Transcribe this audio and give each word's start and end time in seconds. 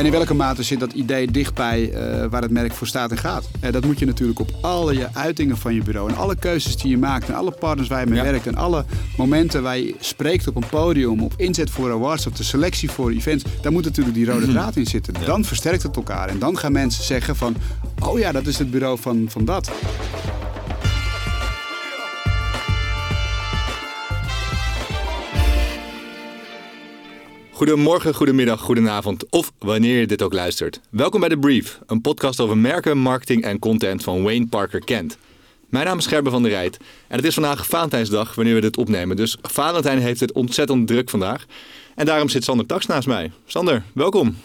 En 0.00 0.06
in 0.06 0.12
welke 0.12 0.34
mate 0.34 0.62
zit 0.62 0.80
dat 0.80 0.92
idee 0.92 1.30
dichtbij 1.30 1.92
uh, 1.92 2.26
waar 2.30 2.42
het 2.42 2.50
merk 2.50 2.72
voor 2.72 2.86
staat 2.86 3.10
en 3.10 3.16
gaat? 3.16 3.48
Uh, 3.64 3.72
dat 3.72 3.84
moet 3.84 3.98
je 3.98 4.06
natuurlijk 4.06 4.38
op 4.38 4.50
alle 4.60 4.94
je 4.94 5.08
uitingen 5.14 5.56
van 5.56 5.74
je 5.74 5.82
bureau 5.82 6.10
en 6.10 6.16
alle 6.16 6.36
keuzes 6.36 6.76
die 6.76 6.90
je 6.90 6.98
maakt 6.98 7.28
en 7.28 7.34
alle 7.34 7.50
partners 7.50 7.88
waar 7.88 8.00
je 8.00 8.06
mee 8.06 8.22
werkt 8.22 8.46
en 8.46 8.54
alle 8.54 8.84
momenten 9.16 9.62
waar 9.62 9.78
je 9.78 9.94
spreekt 9.98 10.48
op 10.48 10.56
een 10.56 10.68
podium, 10.70 11.22
op 11.22 11.34
inzet 11.36 11.70
voor 11.70 11.92
awards, 11.92 12.26
op 12.26 12.36
de 12.36 12.42
selectie 12.42 12.90
voor 12.90 13.10
events, 13.10 13.44
daar 13.62 13.72
moet 13.72 13.84
natuurlijk 13.84 14.16
die 14.16 14.26
rode 14.26 14.46
mhm. 14.46 14.50
draad 14.50 14.76
in 14.76 14.86
zitten. 14.86 15.14
Dan 15.24 15.44
versterkt 15.44 15.82
het 15.82 15.96
elkaar 15.96 16.28
en 16.28 16.38
dan 16.38 16.58
gaan 16.58 16.72
mensen 16.72 17.04
zeggen 17.04 17.36
van, 17.36 17.56
oh 17.98 18.18
ja, 18.18 18.32
dat 18.32 18.46
is 18.46 18.58
het 18.58 18.70
bureau 18.70 18.98
van, 18.98 19.26
van 19.28 19.44
dat. 19.44 19.70
Goedemorgen, 27.60 28.14
goedemiddag, 28.14 28.60
goedenavond 28.60 29.24
of 29.30 29.52
wanneer 29.58 30.00
je 30.00 30.06
dit 30.06 30.22
ook 30.22 30.32
luistert. 30.32 30.80
Welkom 30.90 31.20
bij 31.20 31.28
The 31.28 31.36
Brief, 31.36 31.78
een 31.86 32.00
podcast 32.00 32.40
over 32.40 32.56
merken, 32.56 32.98
marketing 32.98 33.42
en 33.42 33.58
content 33.58 34.02
van 34.02 34.22
Wayne 34.22 34.46
Parker 34.46 34.84
Kent. 34.84 35.16
Mijn 35.68 35.86
naam 35.86 35.98
is 35.98 36.06
Gerben 36.06 36.32
van 36.32 36.42
der 36.42 36.50
Rijt 36.50 36.76
en 37.08 37.16
het 37.16 37.24
is 37.24 37.34
vandaag 37.34 37.66
Valentijnsdag 37.66 38.34
wanneer 38.34 38.54
we 38.54 38.60
dit 38.60 38.76
opnemen. 38.76 39.16
Dus 39.16 39.36
Valentijn 39.42 39.98
heeft 39.98 40.20
het 40.20 40.32
ontzettend 40.32 40.86
druk 40.86 41.10
vandaag. 41.10 41.46
En 41.94 42.06
daarom 42.06 42.28
zit 42.28 42.44
Sander 42.44 42.66
Tax 42.66 42.86
naast 42.86 43.06
mij. 43.06 43.32
Sander, 43.46 43.82
welkom. 43.92 44.36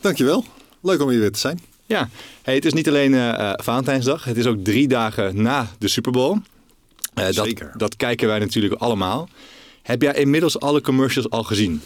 Dankjewel. 0.00 0.44
Leuk 0.80 1.02
om 1.02 1.08
hier 1.08 1.20
weer 1.20 1.32
te 1.32 1.38
zijn. 1.38 1.60
Ja, 1.86 2.08
hey, 2.42 2.54
het 2.54 2.64
is 2.64 2.72
niet 2.72 2.88
alleen 2.88 3.12
uh, 3.12 3.52
Valentijnsdag, 3.56 4.24
het 4.24 4.36
is 4.36 4.46
ook 4.46 4.64
drie 4.64 4.88
dagen 4.88 5.42
na 5.42 5.70
de 5.78 5.88
Super 5.88 6.12
Bowl. 6.12 6.38
Uh, 7.14 7.26
Zeker. 7.30 7.66
Dat, 7.66 7.78
dat 7.78 7.96
kijken 7.96 8.28
wij 8.28 8.38
natuurlijk 8.38 8.74
allemaal. 8.74 9.28
Heb 9.82 10.02
jij 10.02 10.14
inmiddels 10.14 10.60
alle 10.60 10.80
commercials 10.80 11.30
al 11.30 11.42
gezien? 11.42 11.82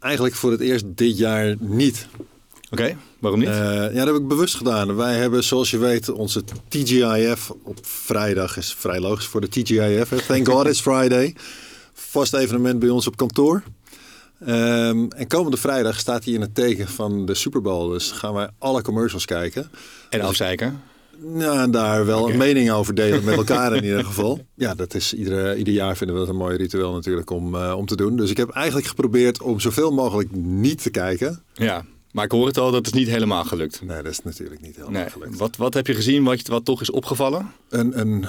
Eigenlijk 0.00 0.34
voor 0.34 0.50
het 0.50 0.60
eerst 0.60 0.84
dit 0.88 1.18
jaar 1.18 1.56
niet. 1.58 2.06
Oké, 2.70 2.96
waarom 3.18 3.40
niet? 3.40 3.48
Uh, 3.48 3.54
ja, 3.54 3.88
dat 3.88 4.06
heb 4.06 4.14
ik 4.14 4.28
bewust 4.28 4.54
gedaan. 4.54 4.96
Wij 4.96 5.14
hebben, 5.14 5.44
zoals 5.44 5.70
je 5.70 5.78
weet, 5.78 6.08
onze 6.08 6.42
TGIF 6.68 7.50
op 7.62 7.78
vrijdag. 7.82 8.56
Is 8.56 8.74
vrij 8.74 9.00
logisch 9.00 9.26
voor 9.26 9.40
de 9.40 9.48
TGIF. 9.48 10.08
Thank 10.26 10.48
God 10.48 10.66
it's 10.66 10.80
Friday. 10.80 11.34
Vast 11.92 12.34
evenement 12.34 12.78
bij 12.78 12.88
ons 12.88 13.06
op 13.06 13.16
kantoor. 13.16 13.62
Um, 14.40 15.12
en 15.12 15.26
komende 15.28 15.56
vrijdag 15.56 15.98
staat 15.98 16.24
hij 16.24 16.32
in 16.32 16.40
het 16.40 16.54
teken 16.54 16.88
van 16.88 17.26
de 17.26 17.34
Super 17.34 17.62
Bowl. 17.62 17.88
Dus 17.88 18.10
gaan 18.10 18.34
wij 18.34 18.48
alle 18.58 18.82
commercials 18.82 19.24
kijken. 19.24 19.70
En 20.10 20.20
afzeiken? 20.20 20.80
Ja, 21.36 21.62
en 21.62 21.70
daar 21.70 22.06
wel 22.06 22.30
een 22.30 22.36
mening 22.36 22.70
over 22.70 22.94
delen 22.94 23.24
met 23.24 23.36
elkaar 23.36 23.76
in 23.76 23.84
ieder 23.84 24.04
geval. 24.12 24.46
Ja, 24.54 24.74
dat 24.74 24.94
is 24.94 25.14
iedere, 25.14 25.56
ieder 25.56 25.74
jaar 25.74 25.96
vinden 25.96 26.16
we 26.16 26.22
dat 26.22 26.30
een 26.30 26.40
mooi 26.40 26.56
ritueel 26.56 26.92
natuurlijk 26.92 27.30
om, 27.30 27.54
uh, 27.54 27.74
om 27.76 27.86
te 27.86 27.96
doen. 27.96 28.16
Dus 28.16 28.30
ik 28.30 28.36
heb 28.36 28.50
eigenlijk 28.50 28.86
geprobeerd 28.86 29.42
om 29.42 29.60
zoveel 29.60 29.92
mogelijk 29.92 30.30
niet 30.34 30.82
te 30.82 30.90
kijken. 30.90 31.42
Ja, 31.54 31.84
maar 32.12 32.24
ik 32.24 32.30
hoor 32.30 32.46
het 32.46 32.58
al, 32.58 32.70
dat 32.70 32.86
is 32.86 32.92
niet 32.92 33.08
helemaal 33.08 33.44
gelukt. 33.44 33.82
Nee, 33.82 34.02
dat 34.02 34.12
is 34.12 34.22
natuurlijk 34.22 34.60
niet 34.60 34.76
helemaal 34.76 35.00
nee. 35.00 35.10
gelukt. 35.10 35.36
Wat, 35.36 35.56
wat 35.56 35.74
heb 35.74 35.86
je 35.86 35.94
gezien 35.94 36.24
wat, 36.24 36.46
wat 36.46 36.64
toch 36.64 36.80
is 36.80 36.90
opgevallen? 36.90 37.52
Een, 37.68 38.00
een, 38.00 38.26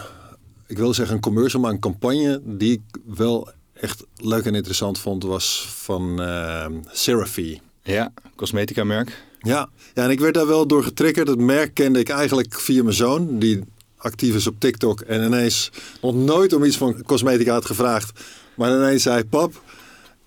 ik 0.68 0.78
wil 0.78 0.94
zeggen 0.94 1.16
een 1.16 1.22
commercial, 1.22 1.62
maar 1.62 1.72
een 1.72 1.80
campagne 1.80 2.42
die 2.44 2.72
ik 2.72 3.02
wel 3.16 3.50
echt 3.74 4.06
leuk 4.16 4.46
en 4.46 4.56
interessant 4.56 5.00
vond, 5.00 5.24
was 5.24 5.66
van 5.70 6.22
uh, 6.22 6.66
CeraVe. 6.92 7.60
Ja, 7.84 8.14
cosmetica 8.36 8.84
merk. 8.84 9.28
Ja. 9.40 9.70
ja, 9.94 10.04
en 10.04 10.10
ik 10.10 10.20
werd 10.20 10.34
daar 10.34 10.48
wel 10.48 10.68
door 10.68 10.84
getriggerd. 10.84 11.28
Het 11.28 11.40
merk 11.40 11.74
kende 11.74 12.00
ik 12.00 12.10
eigenlijk 12.10 12.60
via 12.60 12.84
mijn 12.84 12.96
zoon, 12.96 13.40
die 13.40 13.64
actief 13.98 14.36
is 14.36 14.48
op 14.48 14.60
TikTok. 14.60 15.02
En 15.02 15.24
ineens 15.24 15.72
nog 16.02 16.16
nooit 16.16 16.54
om 16.54 16.64
iets 16.64 16.78
van 16.78 17.04
cosmetica 17.04 17.54
had 17.54 17.66
gevraagd. 17.66 18.20
Maar 18.56 18.72
ineens 18.72 19.04
zei, 19.04 19.24
pap, 19.26 19.62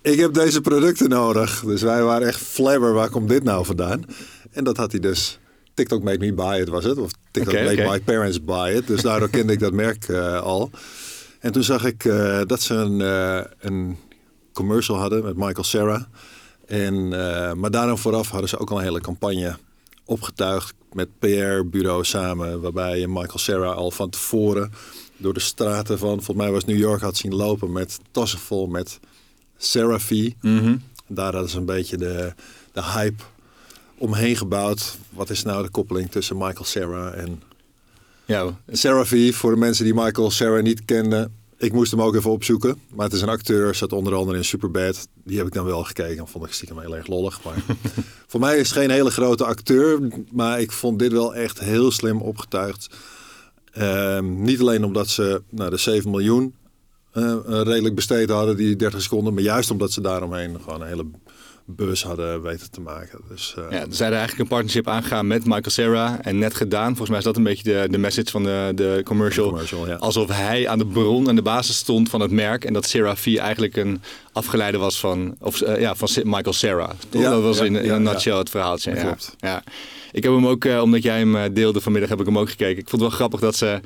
ik 0.02 0.18
heb 0.18 0.34
deze 0.34 0.60
producten 0.60 1.08
nodig. 1.08 1.62
Dus 1.64 1.82
wij 1.82 2.02
waren 2.02 2.26
echt 2.26 2.40
flabber, 2.40 2.92
waar 2.92 3.10
komt 3.10 3.28
dit 3.28 3.42
nou 3.44 3.64
vandaan? 3.64 4.04
En 4.50 4.64
dat 4.64 4.76
had 4.76 4.90
hij 4.92 5.00
dus... 5.00 5.36
TikTok 5.74 6.02
made 6.02 6.18
me 6.18 6.32
buy 6.32 6.60
it, 6.60 6.68
was 6.68 6.84
het? 6.84 6.98
Of 6.98 7.10
TikTok 7.30 7.54
made 7.54 7.88
my 7.88 8.00
parents 8.00 8.44
buy 8.44 8.72
it. 8.76 8.86
Dus 8.86 9.02
daardoor 9.02 9.28
kende 9.28 9.52
ik 9.52 9.58
dat 9.58 9.72
merk 9.72 10.08
uh, 10.08 10.40
al. 10.40 10.70
En 11.40 11.52
toen 11.52 11.62
zag 11.62 11.84
ik 11.84 12.04
uh, 12.04 12.40
dat 12.46 12.62
ze 12.62 12.74
een, 12.74 13.00
uh, 13.00 13.40
een 13.60 13.96
commercial 14.52 14.98
hadden 14.98 15.24
met 15.24 15.36
Michael 15.36 15.64
Sarah. 15.64 16.02
En, 16.72 16.94
uh, 16.94 17.52
maar 17.52 17.70
daarom 17.70 17.98
vooraf 17.98 18.30
hadden 18.30 18.48
ze 18.48 18.58
ook 18.58 18.70
al 18.70 18.76
een 18.78 18.82
hele 18.82 19.00
campagne 19.00 19.56
opgetuigd 20.04 20.74
met 20.92 21.08
PR-bureau 21.18 22.04
samen. 22.04 22.60
Waarbij 22.60 23.06
Michael 23.06 23.38
Sarah 23.38 23.76
al 23.76 23.90
van 23.90 24.10
tevoren 24.10 24.72
door 25.16 25.34
de 25.34 25.40
straten 25.40 25.98
van, 25.98 26.08
volgens 26.08 26.36
mij 26.36 26.50
was 26.50 26.64
New 26.64 26.78
York, 26.78 27.00
had 27.00 27.16
zien 27.16 27.34
lopen 27.34 27.72
met 27.72 27.98
tassen 28.10 28.38
vol 28.38 28.66
met 28.66 29.00
Seraphie. 29.56 30.36
Mm 30.40 30.82
Daar 31.06 31.32
hadden 31.32 31.50
ze 31.50 31.58
een 31.58 31.64
beetje 31.64 31.96
de, 31.96 32.32
de 32.72 32.82
hype 32.82 33.22
omheen 33.98 34.36
gebouwd. 34.36 34.96
Wat 35.10 35.30
is 35.30 35.42
nou 35.42 35.62
de 35.62 35.70
koppeling 35.70 36.10
tussen 36.10 36.36
Michael 36.36 36.64
Sarah 36.64 37.18
en 37.18 37.42
ja. 38.24 38.58
Seraphie? 38.70 39.34
Voor 39.34 39.50
de 39.50 39.58
mensen 39.58 39.84
die 39.84 39.94
Michael 39.94 40.30
Sarah 40.30 40.62
niet 40.62 40.84
kenden, 40.84 41.36
ik 41.62 41.72
moest 41.72 41.90
hem 41.90 42.02
ook 42.02 42.14
even 42.14 42.30
opzoeken. 42.30 42.80
Maar 42.94 43.04
het 43.04 43.14
is 43.14 43.22
een 43.22 43.28
acteur, 43.28 43.74
zat 43.74 43.92
onder 43.92 44.14
andere 44.14 44.36
in 44.36 44.44
Superbad. 44.44 45.08
Die 45.24 45.36
heb 45.38 45.46
ik 45.46 45.52
dan 45.52 45.64
wel 45.64 45.84
gekeken. 45.84 46.28
Vond 46.28 46.46
ik 46.46 46.52
stiekem 46.52 46.78
heel 46.78 46.96
erg 46.96 47.06
lollig. 47.06 47.44
Maar 47.44 47.54
voor 48.30 48.40
mij 48.40 48.58
is 48.58 48.68
het 48.68 48.78
geen 48.78 48.90
hele 48.90 49.10
grote 49.10 49.44
acteur. 49.44 50.00
Maar 50.32 50.60
ik 50.60 50.72
vond 50.72 50.98
dit 50.98 51.12
wel 51.12 51.34
echt 51.34 51.60
heel 51.60 51.90
slim 51.90 52.20
opgetuigd. 52.20 52.94
Ehm, 53.72 54.42
niet 54.42 54.60
alleen 54.60 54.84
omdat 54.84 55.08
ze 55.08 55.42
nou, 55.50 55.70
de 55.70 55.76
7 55.76 56.10
miljoen 56.10 56.54
uh, 57.14 57.36
redelijk 57.44 57.94
besteed 57.94 58.30
hadden, 58.30 58.56
die 58.56 58.76
30 58.76 59.02
seconden. 59.02 59.34
Maar 59.34 59.42
juist 59.42 59.70
omdat 59.70 59.92
ze 59.92 60.00
daaromheen 60.00 60.60
gewoon 60.60 60.80
een 60.80 60.88
hele 60.88 61.06
bus 61.74 62.02
hadden 62.02 62.42
weten 62.42 62.70
te 62.70 62.80
maken. 62.80 63.20
Dus, 63.28 63.54
uh... 63.58 63.64
ja, 63.70 63.84
zijn 63.88 64.10
eigenlijk 64.10 64.40
een 64.40 64.48
partnership 64.48 64.88
aangegaan 64.88 65.26
met 65.26 65.44
Michael 65.44 65.70
Serra 65.70 66.18
en 66.22 66.38
net 66.38 66.54
gedaan. 66.54 66.86
Volgens 66.86 67.08
mij 67.08 67.18
is 67.18 67.24
dat 67.24 67.36
een 67.36 67.42
beetje 67.42 67.62
de, 67.62 67.86
de 67.90 67.98
message 67.98 68.30
van 68.30 68.42
de, 68.42 68.72
de 68.74 69.00
commercial. 69.04 69.48
commercial 69.48 69.86
ja. 69.86 69.94
Alsof 69.94 70.28
hij 70.28 70.68
aan 70.68 70.78
de 70.78 70.86
bron 70.86 71.28
en 71.28 71.36
de 71.36 71.42
basis 71.42 71.76
stond 71.76 72.10
van 72.10 72.20
het 72.20 72.30
merk 72.30 72.64
en 72.64 72.72
dat 72.72 72.86
Serra 72.86 73.16
4 73.16 73.38
eigenlijk 73.38 73.76
een 73.76 74.02
afgeleide 74.32 74.78
was 74.78 75.00
van, 75.00 75.36
of, 75.40 75.60
uh, 75.60 75.80
ja, 75.80 75.94
van 75.94 76.08
Michael 76.24 76.52
Serra. 76.52 76.92
Ja, 77.10 77.30
dat 77.30 77.42
was 77.42 77.58
in, 77.60 77.76
in 77.76 77.90
een 77.90 78.02
nutshell 78.02 78.36
het 78.36 78.50
verhaaltje. 78.50 78.92
Klopt. 78.92 79.34
Ja. 79.38 79.62
Ik 80.12 80.22
heb 80.22 80.32
hem 80.32 80.46
ook, 80.46 80.64
uh, 80.64 80.82
omdat 80.82 81.02
jij 81.02 81.18
hem 81.18 81.54
deelde 81.54 81.80
vanmiddag, 81.80 82.10
heb 82.10 82.20
ik 82.20 82.26
hem 82.26 82.38
ook 82.38 82.50
gekeken. 82.50 82.78
Ik 82.82 82.88
vond 82.88 83.02
het 83.02 83.10
wel 83.10 83.18
grappig 83.18 83.40
dat 83.40 83.56
ze 83.56 83.80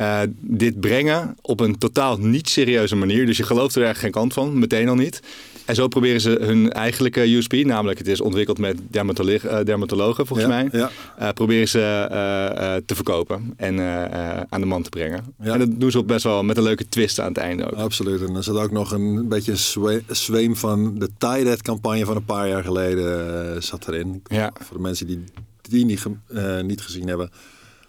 uh, 0.00 0.20
dit 0.40 0.80
brengen 0.80 1.36
op 1.42 1.60
een 1.60 1.78
totaal 1.78 2.16
niet 2.16 2.48
serieuze 2.48 2.96
manier. 2.96 3.26
Dus 3.26 3.36
je 3.36 3.42
gelooft 3.42 3.74
er 3.76 3.82
eigenlijk 3.82 4.14
geen 4.14 4.22
kant 4.22 4.32
van, 4.32 4.58
meteen 4.58 4.88
al 4.88 4.94
niet. 4.94 5.20
En 5.68 5.74
zo 5.74 5.88
proberen 5.88 6.20
ze 6.20 6.38
hun 6.40 6.72
eigenlijke 6.72 7.20
USP, 7.20 7.52
namelijk 7.52 7.98
het 7.98 8.08
is 8.08 8.20
ontwikkeld 8.20 8.58
met 8.58 8.78
dermatologen, 8.90 9.50
uh, 9.50 9.64
dermatologen 9.64 10.26
volgens 10.26 10.48
mij, 10.48 10.68
ja. 10.72 10.90
Uh, 11.20 11.28
proberen 11.28 11.68
ze 11.68 12.08
uh, 12.10 12.74
te 12.86 12.94
verkopen 12.94 13.52
en 13.56 13.80
aan 14.48 14.60
de 14.60 14.66
man 14.66 14.82
te 14.82 14.88
brengen. 14.88 15.34
Ja. 15.42 15.52
En 15.52 15.58
dat 15.58 15.80
doen 15.80 15.90
ze 15.90 15.98
ook 15.98 16.06
best 16.06 16.24
wel 16.24 16.42
met 16.42 16.56
een 16.56 16.62
leuke 16.62 16.88
twist 16.88 17.20
aan 17.20 17.28
het 17.28 17.36
einde 17.36 17.66
ook. 17.66 17.78
Absoluut. 17.78 18.22
En 18.28 18.36
er 18.36 18.44
zit 18.44 18.54
ook 18.54 18.70
nog 18.70 18.92
een 18.92 19.28
beetje 19.28 19.52
een 19.52 20.02
zweem 20.06 20.56
van 20.56 20.98
de 20.98 21.08
Tide 21.18 21.56
campagne 21.62 22.04
van 22.04 22.16
een 22.16 22.24
paar 22.24 22.48
jaar 22.48 22.64
geleden 22.64 23.62
zat 23.62 23.88
erin. 23.88 24.22
Ja. 24.26 24.52
Voor 24.60 24.76
de 24.76 24.82
mensen 24.82 25.06
die 25.06 25.24
die 25.62 25.84
niet, 25.84 26.06
niet 26.62 26.80
gezien 26.80 27.08
hebben. 27.08 27.30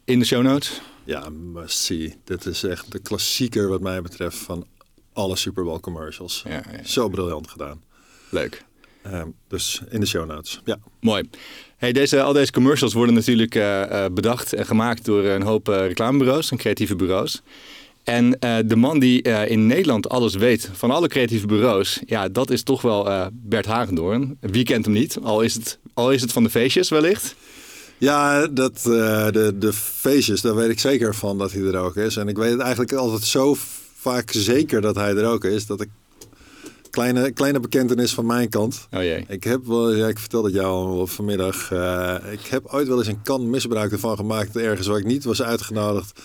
In 0.06 0.20
de 0.20 0.26
show 0.26 0.44
notes? 0.44 0.82
Ja, 1.04 1.30
must 1.30 1.78
see. 1.78 2.16
Dit 2.24 2.46
is 2.46 2.64
echt 2.64 2.92
de 2.92 3.00
klassieker 3.00 3.68
wat 3.68 3.82
mij 3.82 4.02
betreft 4.02 4.38
van 4.38 4.66
alle 5.20 5.36
Super 5.36 5.64
Bowl 5.64 5.80
commercials. 5.80 6.44
Ja, 6.48 6.52
ja, 6.52 6.84
Zo 6.84 7.10
briljant 7.10 7.50
gedaan. 7.50 7.82
Leuk. 8.30 8.64
Um, 9.14 9.34
dus 9.48 9.82
in 9.90 10.00
de 10.00 10.06
show 10.06 10.28
notes. 10.28 10.62
Ja. 10.66 10.78
Mooi. 11.00 11.30
Hey, 11.78 11.92
deze, 11.92 12.22
al 12.22 12.34
deze 12.34 12.52
commercials 12.52 12.94
worden 12.94 13.16
natuurlijk 13.16 13.56
uh, 13.56 14.06
bedacht 14.12 14.54
en 14.54 14.66
gemaakt 14.66 15.06
door 15.06 15.24
een 15.24 15.42
hoop 15.42 15.70
uh, 15.70 15.76
reclamebureaus 15.88 16.52
en 16.52 16.58
creatieve 16.58 16.96
bureaus. 16.96 17.42
En 18.04 18.30
de 18.66 18.76
man 18.76 19.00
die 19.00 19.22
in 19.48 19.68
Nederland 19.68 20.10
alles 20.10 20.36
weet 20.36 20.70
van 20.74 20.92
alle 20.92 21.08
creatieve 21.08 21.48
bureaus, 21.48 22.00
ja, 22.06 22.30
dat 22.30 22.50
is 22.50 22.64
toch 22.64 22.82
wel 22.82 23.30
Bert 23.34 23.66
Hagendoorn. 23.66 24.38
Wie 24.40 24.64
kent 24.64 24.86
hem 24.86 24.94
niet? 24.94 25.18
Al 25.24 25.42
is 25.42 25.54
het, 25.54 25.80
al 25.94 26.12
is 26.12 26.22
het 26.22 26.32
van 26.32 26.44
de 26.44 26.50
feestjes 26.50 26.90
wellicht. 26.90 27.36
Ja, 27.98 28.48
dat, 28.48 28.84
uh, 28.88 29.32
de, 29.32 29.56
de 29.58 29.74
feestjes, 29.74 30.42
daar 30.42 30.56
weet 30.56 30.70
ik 30.70 30.80
zeker 30.80 31.16
van 31.16 31.38
dat 31.38 31.52
hij 31.52 31.62
er 31.62 31.78
ook 31.78 31.96
is. 31.96 32.18
En 32.18 32.28
ik 32.28 32.38
weet 32.38 32.52
het 32.52 32.60
eigenlijk 32.60 32.94
altijd 32.94 33.24
zo 33.24 33.58
vaak 34.00 34.32
zeker 34.32 34.82
dat 34.82 34.96
hij 34.96 35.16
er 35.16 35.26
ook 35.26 35.44
is, 35.44 35.66
dat 35.66 35.82
ik 35.82 35.90
kleine, 36.90 37.32
kleine 37.32 37.60
bekentenis 37.60 38.14
van 38.14 38.26
mijn 38.26 38.50
kant. 38.50 38.88
Oh 38.92 39.02
jee. 39.02 39.26
Ik 39.28 39.44
heb 39.44 39.66
wel, 39.66 39.96
ja, 39.96 40.08
ik 40.08 40.20
vertelde 40.20 40.48
het 40.48 40.58
jou 40.58 40.88
al 40.88 41.08
vanmiddag. 41.08 41.72
Uh, 41.72 42.16
ik 42.32 42.46
heb 42.46 42.66
ooit 42.66 42.88
wel 42.88 42.98
eens 42.98 43.08
een 43.08 43.22
kan 43.22 43.50
misbruik 43.50 43.92
ervan 43.92 44.16
gemaakt 44.16 44.56
ergens 44.56 44.88
waar 44.88 44.98
ik 44.98 45.06
niet 45.06 45.24
was 45.24 45.42
uitgenodigd. 45.42 46.20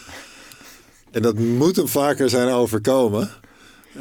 En 1.11 1.23
dat 1.23 1.39
moet 1.39 1.77
hem 1.77 1.89
vaker 1.89 2.31
zijn 2.31 2.49
overkomen. 2.49 3.31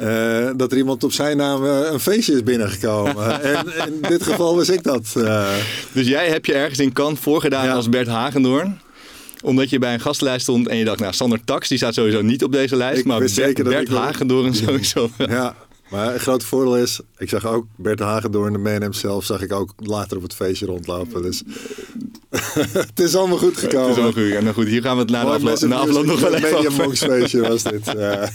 Uh, 0.00 0.50
dat 0.56 0.72
er 0.72 0.78
iemand 0.78 1.04
op 1.04 1.12
zijn 1.12 1.36
naam 1.36 1.64
uh, 1.64 1.90
een 1.90 2.00
feestje 2.00 2.32
is 2.32 2.42
binnengekomen. 2.42 3.42
en 3.54 3.66
in 3.86 4.00
dit 4.00 4.22
geval 4.22 4.56
was 4.56 4.68
ik 4.68 4.82
dat. 4.82 5.12
Dus 5.92 6.06
jij 6.06 6.28
heb 6.28 6.46
je 6.46 6.54
ergens 6.54 6.78
in 6.78 6.92
kant 6.92 7.18
voorgedaan 7.18 7.64
ja. 7.64 7.74
als 7.74 7.88
Bert 7.88 8.08
Hagendoorn? 8.08 8.80
Omdat 9.44 9.70
je 9.70 9.78
bij 9.78 9.94
een 9.94 10.00
gastlijst 10.00 10.42
stond 10.42 10.68
en 10.68 10.76
je 10.76 10.84
dacht, 10.84 11.00
nou, 11.00 11.12
Sander 11.12 11.44
Tax, 11.44 11.68
die 11.68 11.78
staat 11.78 11.94
sowieso 11.94 12.22
niet 12.22 12.44
op 12.44 12.52
deze 12.52 12.76
lijst. 12.76 12.98
Ik 12.98 13.04
maar 13.04 13.18
Bert, 13.34 13.62
Bert 13.62 13.88
Hagendoorn 13.88 14.54
sowieso. 14.54 15.10
Ja, 15.18 15.56
Maar 15.90 16.12
het 16.12 16.22
grote 16.22 16.46
voordeel 16.46 16.76
is, 16.76 17.00
ik 17.18 17.28
zag 17.28 17.46
ook 17.46 17.66
Bert 17.76 18.00
Hagendoorn, 18.00 18.52
de 18.52 18.58
man 18.58 18.94
zelf, 18.94 19.24
zag 19.24 19.42
ik 19.42 19.52
ook 19.52 19.72
later 19.76 20.16
op 20.16 20.22
het 20.22 20.34
feestje 20.34 20.66
rondlopen. 20.66 21.22
Dus 21.22 21.42
het 22.88 23.00
is 23.00 23.14
allemaal 23.14 23.38
goed 23.38 23.56
gekomen. 23.56 23.88
Het 23.88 23.96
is 23.96 24.02
allemaal 24.02 24.24
goed. 24.24 24.32
En 24.32 24.42
nou 24.42 24.54
goed, 24.54 24.66
hier 24.66 24.82
gaan 24.82 24.96
we 24.96 25.02
het 25.02 25.10
na 25.10 25.24
de 25.24 25.30
afloop, 25.30 25.60
na 25.60 25.76
afloop 25.76 26.04
nog 26.04 26.20
wel 26.20 26.34
even 26.34 26.58
over. 26.58 26.96
feestje 26.96 27.40
was 27.40 27.62
dit. 27.62 27.82
Ja. 27.94 28.30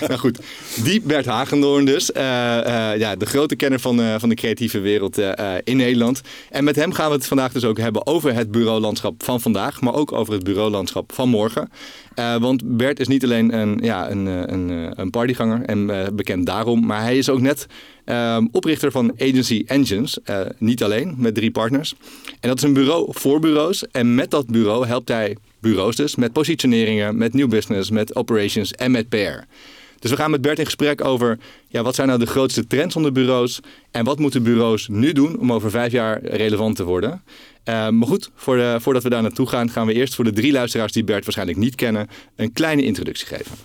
nou 0.00 0.18
goed, 0.18 0.38
die 0.82 1.00
Bert 1.00 1.26
Hagendoorn 1.26 1.84
dus. 1.84 2.10
Uh, 2.10 2.22
uh, 2.22 2.96
ja, 2.96 3.16
de 3.16 3.26
grote 3.26 3.56
kenner 3.56 3.80
van, 3.80 4.00
uh, 4.00 4.14
van 4.18 4.28
de 4.28 4.34
creatieve 4.34 4.80
wereld 4.80 5.18
in 5.64 5.76
Nederland. 5.76 6.20
En 6.50 6.64
met 6.64 6.76
hem 6.76 6.92
gaan 6.92 7.08
we 7.08 7.14
het 7.14 7.26
vandaag 7.26 7.52
dus 7.52 7.64
ook 7.64 7.78
hebben 7.78 8.06
over 8.06 8.34
het 8.34 8.50
bureaulandschap 8.50 9.22
van 9.24 9.40
vandaag. 9.40 9.80
Maar 9.80 9.94
ook 9.94 10.12
over 10.12 10.32
het 10.32 10.42
bureaulandschap 10.42 11.12
van 11.14 11.28
morgen. 11.28 11.70
want 12.40 12.76
Bert 12.76 13.00
is 13.00 13.08
niet 13.08 13.24
alleen 13.24 13.54
een, 13.54 13.78
ja, 13.82 14.10
een, 14.10 14.26
een, 14.26 14.92
een 15.00 15.10
partyganger 15.10 15.62
en 15.64 16.10
bekend 16.16 16.46
daarom. 16.46 16.86
Maar 16.86 17.00
hij 17.00 17.18
is 17.18 17.28
ook 17.28 17.40
net 17.40 17.66
Um, 18.04 18.48
oprichter 18.52 18.90
van 18.90 19.12
Agency 19.18 19.62
Engines, 19.66 20.18
uh, 20.30 20.40
niet 20.58 20.82
alleen, 20.82 21.14
met 21.18 21.34
drie 21.34 21.50
partners. 21.50 21.94
En 22.40 22.48
dat 22.48 22.56
is 22.56 22.62
een 22.62 22.72
bureau 22.72 23.06
voor 23.10 23.40
bureaus. 23.40 23.86
En 23.90 24.14
met 24.14 24.30
dat 24.30 24.46
bureau 24.46 24.86
helpt 24.86 25.08
hij 25.08 25.36
bureaus 25.60 25.96
dus 25.96 26.16
met 26.16 26.32
positioneringen, 26.32 27.16
met 27.16 27.34
new 27.34 27.48
business, 27.48 27.90
met 27.90 28.14
operations 28.14 28.72
en 28.72 28.90
met 28.90 29.08
PR. 29.08 29.44
Dus 29.98 30.10
we 30.10 30.16
gaan 30.16 30.30
met 30.30 30.40
Bert 30.40 30.58
in 30.58 30.64
gesprek 30.64 31.04
over 31.04 31.38
ja, 31.68 31.82
wat 31.82 31.94
zijn 31.94 32.08
nou 32.08 32.18
de 32.18 32.26
grootste 32.26 32.66
trends 32.66 32.96
onder 32.96 33.12
bureaus 33.12 33.60
en 33.90 34.04
wat 34.04 34.18
moeten 34.18 34.42
bureaus 34.42 34.88
nu 34.88 35.12
doen 35.12 35.38
om 35.38 35.52
over 35.52 35.70
vijf 35.70 35.92
jaar 35.92 36.24
relevant 36.24 36.76
te 36.76 36.84
worden. 36.84 37.22
Uh, 37.64 37.88
maar 37.88 38.08
goed, 38.08 38.30
voor 38.34 38.56
de, 38.56 38.76
voordat 38.80 39.02
we 39.02 39.08
daar 39.08 39.22
naartoe 39.22 39.48
gaan, 39.48 39.70
gaan 39.70 39.86
we 39.86 39.92
eerst 39.92 40.14
voor 40.14 40.24
de 40.24 40.32
drie 40.32 40.52
luisteraars 40.52 40.92
die 40.92 41.04
Bert 41.04 41.24
waarschijnlijk 41.24 41.58
niet 41.58 41.74
kennen, 41.74 42.08
een 42.36 42.52
kleine 42.52 42.84
introductie 42.84 43.26
geven. 43.26 43.56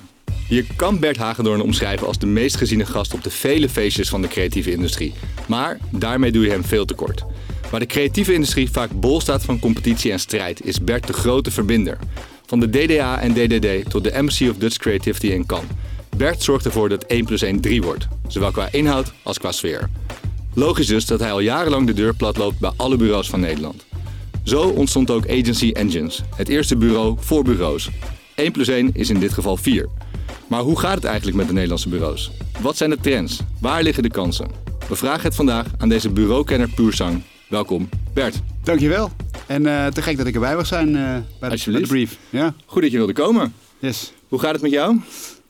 Je 0.49 0.65
kan 0.75 0.99
Bert 0.99 1.17
Hagendoorn 1.17 1.61
omschrijven 1.61 2.07
als 2.07 2.17
de 2.17 2.25
meest 2.25 2.55
geziene 2.55 2.85
gast 2.85 3.13
op 3.13 3.23
de 3.23 3.29
vele 3.29 3.69
feestjes 3.69 4.09
van 4.09 4.21
de 4.21 4.27
creatieve 4.27 4.71
industrie. 4.71 5.13
Maar 5.47 5.77
daarmee 5.91 6.31
doe 6.31 6.43
je 6.43 6.49
hem 6.49 6.63
veel 6.63 6.85
tekort. 6.85 7.23
Waar 7.71 7.79
de 7.79 7.85
creatieve 7.85 8.33
industrie 8.33 8.71
vaak 8.71 8.91
bol 8.91 9.21
staat 9.21 9.43
van 9.43 9.59
competitie 9.59 10.11
en 10.11 10.19
strijd, 10.19 10.65
is 10.65 10.83
Bert 10.83 11.07
de 11.07 11.13
grote 11.13 11.51
verbinder. 11.51 11.97
Van 12.45 12.59
de 12.59 12.69
DDA 12.69 13.19
en 13.19 13.33
DDD 13.33 13.89
tot 13.89 14.03
de 14.03 14.11
Embassy 14.11 14.47
of 14.47 14.57
Dutch 14.57 14.77
Creativity 14.77 15.27
in 15.27 15.45
Cannes. 15.45 15.69
Bert 16.17 16.43
zorgt 16.43 16.65
ervoor 16.65 16.89
dat 16.89 17.03
1 17.03 17.25
plus 17.25 17.41
1 17.41 17.61
3 17.61 17.81
wordt, 17.81 18.07
zowel 18.27 18.51
qua 18.51 18.67
inhoud 18.71 19.13
als 19.23 19.39
qua 19.39 19.51
sfeer. 19.51 19.89
Logisch 20.53 20.87
dus 20.87 21.05
dat 21.05 21.19
hij 21.19 21.31
al 21.31 21.39
jarenlang 21.39 21.87
de 21.87 21.93
deur 21.93 22.15
plat 22.15 22.37
loopt 22.37 22.59
bij 22.59 22.71
alle 22.75 22.95
bureaus 22.97 23.29
van 23.29 23.39
Nederland. 23.39 23.85
Zo 24.43 24.61
ontstond 24.61 25.11
ook 25.11 25.29
Agency 25.29 25.71
Engines, 25.71 26.21
het 26.35 26.49
eerste 26.49 26.75
bureau 26.75 27.17
voor 27.19 27.43
bureaus. 27.43 27.89
1 28.35 28.51
plus 28.51 28.67
1 28.67 28.89
is 28.93 29.09
in 29.09 29.19
dit 29.19 29.33
geval 29.33 29.57
4. 29.57 29.89
Maar 30.47 30.61
hoe 30.61 30.79
gaat 30.79 30.95
het 30.95 31.03
eigenlijk 31.03 31.37
met 31.37 31.47
de 31.47 31.53
Nederlandse 31.53 31.89
bureaus? 31.89 32.31
Wat 32.61 32.77
zijn 32.77 32.89
de 32.89 32.97
trends? 32.97 33.39
Waar 33.61 33.83
liggen 33.83 34.03
de 34.03 34.09
kansen? 34.09 34.47
We 34.89 34.95
vragen 34.95 35.23
het 35.23 35.35
vandaag 35.35 35.65
aan 35.77 35.89
deze 35.89 36.09
bureaukenner 36.09 36.69
Puursang. 36.69 37.23
Welkom, 37.47 37.89
Bert. 38.13 38.41
Dankjewel. 38.63 39.11
En 39.47 39.63
uh, 39.63 39.87
te 39.87 40.01
gek 40.01 40.17
dat 40.17 40.27
ik 40.27 40.33
erbij 40.33 40.55
mag 40.55 40.65
zijn 40.65 40.87
uh, 40.87 40.95
bij, 41.39 41.49
de, 41.49 41.71
bij, 41.71 41.81
de, 41.81 41.87
brief. 41.87 42.17
Ja. 42.29 42.53
Goed 42.65 42.81
dat 42.81 42.91
je 42.91 42.97
wilde 42.97 43.13
komen. 43.13 43.53
Yes. 43.79 44.13
Hoe 44.27 44.39
gaat 44.39 44.51
het 44.51 44.61
met 44.61 44.71
jou? 44.71 44.99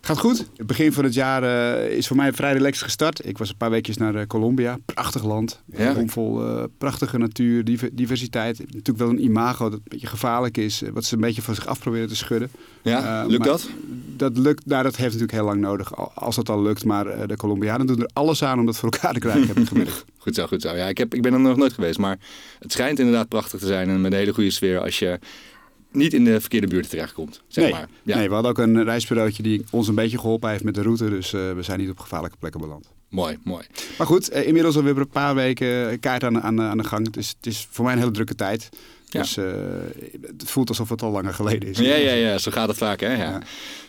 Gaat 0.08 0.20
goed. 0.20 0.48
Het 0.58 0.68
begin 0.68 0.94
van 0.94 1.04
het 1.04 1.14
jaar 1.14 1.44
uh, 1.44 1.92
is 1.98 2.08
voor 2.08 2.16
mij 2.16 2.34
vrij 2.34 2.54
relaxed 2.54 2.84
gestart. 2.84 3.26
Ik 3.26 3.38
was 3.38 3.50
een 3.50 3.58
paar 3.58 3.70
weekjes 3.70 3.98
naar 3.98 4.16
uh, 4.16 4.22
Colombia. 4.28 4.78
Prachtig 4.86 5.24
land. 5.24 5.62
Ja. 5.66 5.96
Vol 6.06 6.44
uh, 6.44 6.64
prachtige 6.78 7.18
natuur, 7.18 7.64
diversiteit. 7.92 8.60
Natuurlijk 8.60 8.98
wel 8.98 9.10
een 9.10 9.24
imago 9.24 9.70
dat 9.70 9.80
een 9.80 9.86
beetje 9.88 10.08
gevaarlijk 10.08 10.58
is. 10.58 10.82
wat 10.94 11.06
ze 11.06 11.16
een 11.16 11.22
beetje 11.22 11.42
van 11.42 11.56
zich 11.56 11.68
af 11.68 11.80
proberen 11.80 12.08
te 12.08 12.16
schudden. 12.16 12.50
Ja, 12.82 13.26
lukt 13.26 13.44
dat? 13.44 13.70
Dat 14.16 14.38
lukt. 14.38 14.66
Nou, 14.66 14.84
dat 14.84 14.96
heeft 14.96 15.14
natuurlijk 15.14 15.38
heel 15.38 15.46
lang 15.46 15.62
nodig. 15.62 16.16
Als 16.16 16.36
dat 16.36 16.50
al 16.50 16.62
lukt. 16.62 16.86
Maar 16.86 17.28
de 17.28 17.36
Colombianen 17.36 17.88
doen 17.88 18.00
er 18.00 18.10
alles 18.14 18.44
aan 18.44 18.60
om 18.60 18.66
dat 18.66 18.78
voor 18.78 18.90
elkaar 18.92 19.14
te 19.14 19.20
krijgen, 19.20 19.48
heb 19.48 19.58
ik 19.58 19.68
gemerkt. 19.74 20.06
goed 20.18 20.36
zo, 20.36 20.48
goed 20.48 20.62
zo. 20.62 20.76
Ja, 20.76 20.86
ik, 20.86 20.98
heb, 20.98 21.14
ik 21.14 21.22
ben 21.22 21.34
er 21.34 21.40
nog 21.40 21.58
nooit 21.58 21.74
geweest. 21.74 22.00
Maar 22.00 22.18
het 22.60 22.72
schijnt 22.72 23.00
inderdaad 23.00 23.28
prachtig 23.28 23.60
te 23.60 23.68
zijn. 23.68 23.90
En 23.90 24.02
met 24.02 24.12
een 24.12 24.18
hele 24.18 24.34
goede 24.34 24.52
sfeer 24.52 24.80
als 24.80 25.00
je 25.00 25.20
niet 25.92 26.14
in 26.14 26.24
de 26.24 26.40
verkeerde 26.40 26.68
buurt 26.68 26.90
terechtkomt. 26.90 27.42
Zeg 27.48 27.64
nee, 27.64 27.74
maar. 27.74 27.88
Ja. 28.04 28.18
nee, 28.18 28.28
we 28.28 28.34
hadden 28.34 28.52
ook 28.52 28.58
een 28.58 28.84
reisbureautje 28.84 29.44
die 29.44 29.64
ons 29.72 29.88
een 29.88 29.96
beetje 29.96 30.20
geholpen 30.20 30.50
heeft 30.50 30.64
met 30.64 30.76
de 30.76 30.82
route. 30.82 31.10
Dus 31.10 31.34
uh, 31.34 31.52
we 31.54 31.62
zijn 31.62 31.80
niet 31.80 31.90
op 31.90 32.00
gevaarlijke 32.00 32.38
plekken 32.38 32.62
beland. 32.62 32.90
Mooi, 33.10 33.38
mooi. 33.44 33.66
Maar 33.98 34.08
goed, 34.08 34.34
uh, 34.34 34.48
inmiddels 34.48 34.76
alweer 34.76 34.98
een 34.98 35.10
paar 35.10 35.36
weken 35.36 36.00
kaart 36.00 36.24
aan, 36.24 36.42
aan, 36.42 36.62
aan 36.62 36.78
de 36.78 36.84
gang. 36.84 37.06
Het 37.06 37.18
is, 37.18 37.34
het 37.38 37.46
is 37.46 37.68
voor 37.72 37.86
mij 37.86 37.94
een 37.94 38.00
hele 38.00 38.12
drukke 38.12 38.36
tijd. 38.36 38.70
Ja. 39.06 39.22
Dus 39.22 39.38
uh, 39.38 39.46
het 40.38 40.50
voelt 40.50 40.70
alsof 40.70 40.90
het 40.90 41.02
al 41.02 41.12
langer 41.12 41.34
geleden 41.34 41.70
is. 41.70 41.78
Ja, 41.78 41.96
ja, 41.96 42.14
ja, 42.14 42.38
zo 42.38 42.52
gaat 42.52 42.68
het 42.68 42.78
vaak. 42.78 43.00
Hè? 43.00 43.12
Ja. 43.12 43.18
ja. 43.18 43.42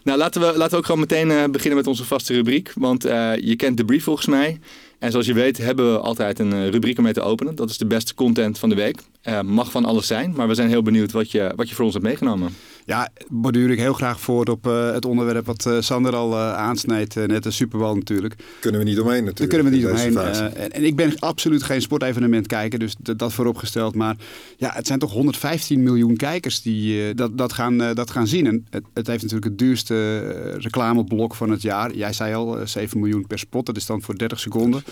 Nou, 0.04 0.18
laten 0.18 0.40
we, 0.40 0.46
laten 0.46 0.70
we 0.70 0.76
ook 0.76 0.84
gewoon 0.84 1.00
meteen 1.00 1.50
beginnen 1.50 1.78
met 1.78 1.86
onze 1.86 2.04
vaste 2.04 2.34
rubriek. 2.34 2.72
Want 2.74 3.02
je 3.02 3.54
kent 3.56 3.76
de 3.76 3.84
brief 3.84 4.04
volgens 4.04 4.26
mij. 4.26 4.60
En 4.98 5.10
zoals 5.10 5.26
je 5.26 5.32
weet 5.32 5.58
hebben 5.58 5.92
we 5.92 5.98
altijd 5.98 6.38
een 6.38 6.52
eh, 6.52 6.68
rubriek 6.68 6.98
om 6.98 7.04
mee 7.04 7.12
te 7.12 7.20
openen. 7.20 7.54
Dat 7.54 7.70
is 7.70 7.78
de 7.78 7.86
beste 7.86 8.14
content 8.14 8.58
van 8.58 8.68
de 8.68 8.74
week. 8.74 9.00
Uh, 9.28 9.40
mag 9.40 9.70
van 9.70 9.84
alles 9.84 10.06
zijn, 10.06 10.32
maar 10.36 10.48
we 10.48 10.54
zijn 10.54 10.68
heel 10.68 10.82
benieuwd 10.82 11.12
wat 11.12 11.30
je, 11.30 11.52
wat 11.56 11.68
je 11.68 11.74
voor 11.74 11.84
ons 11.84 11.94
hebt 11.94 12.06
meegenomen. 12.06 12.54
Ja, 12.88 13.08
borduur 13.28 13.70
ik 13.70 13.78
heel 13.78 13.92
graag 13.92 14.20
voort 14.20 14.48
op 14.48 14.66
uh, 14.66 14.92
het 14.92 15.04
onderwerp 15.04 15.46
wat 15.46 15.66
uh, 15.66 15.80
Sander 15.80 16.14
al 16.14 16.32
uh, 16.32 16.54
aansnijdt. 16.54 17.14
net 17.14 17.42
de 17.42 17.50
Super 17.50 17.78
Bowl 17.78 17.94
natuurlijk. 17.94 18.34
Kunnen 18.60 18.80
we 18.80 18.86
niet 18.86 19.00
omheen 19.00 19.24
natuurlijk. 19.24 19.38
Daar 19.38 19.48
kunnen 19.48 19.72
we 19.72 19.76
niet 19.76 19.86
omheen. 19.86 20.16
En, 20.54 20.72
en, 20.72 20.84
ik 20.84 20.96
ben 20.96 21.18
absoluut 21.18 21.62
geen 21.62 21.82
sportevenement 21.82 22.46
kijker, 22.46 22.78
dus 22.78 22.94
dat 23.00 23.32
vooropgesteld. 23.32 23.94
Maar 23.94 24.16
ja, 24.56 24.70
het 24.74 24.86
zijn 24.86 24.98
toch 24.98 25.12
115 25.12 25.82
miljoen 25.82 26.16
kijkers 26.16 26.62
die 26.62 27.14
dat, 27.14 27.38
dat, 27.38 27.52
gaan, 27.52 27.78
dat 27.78 28.10
gaan 28.10 28.26
zien. 28.26 28.46
En 28.46 28.66
het, 28.70 28.84
het, 28.94 29.06
heeft 29.06 29.22
natuurlijk 29.22 29.50
het 29.50 29.58
duurste 29.58 30.20
reclameblok 30.58 31.34
van 31.34 31.50
het 31.50 31.62
jaar. 31.62 31.94
Jij 31.94 32.12
zei 32.12 32.34
al, 32.34 32.58
7 32.64 33.00
miljoen 33.00 33.26
per 33.26 33.38
spot. 33.38 33.66
Dat 33.66 33.76
is 33.76 33.86
dan 33.86 34.02
voor 34.02 34.18
30 34.18 34.40
seconden. 34.40 34.82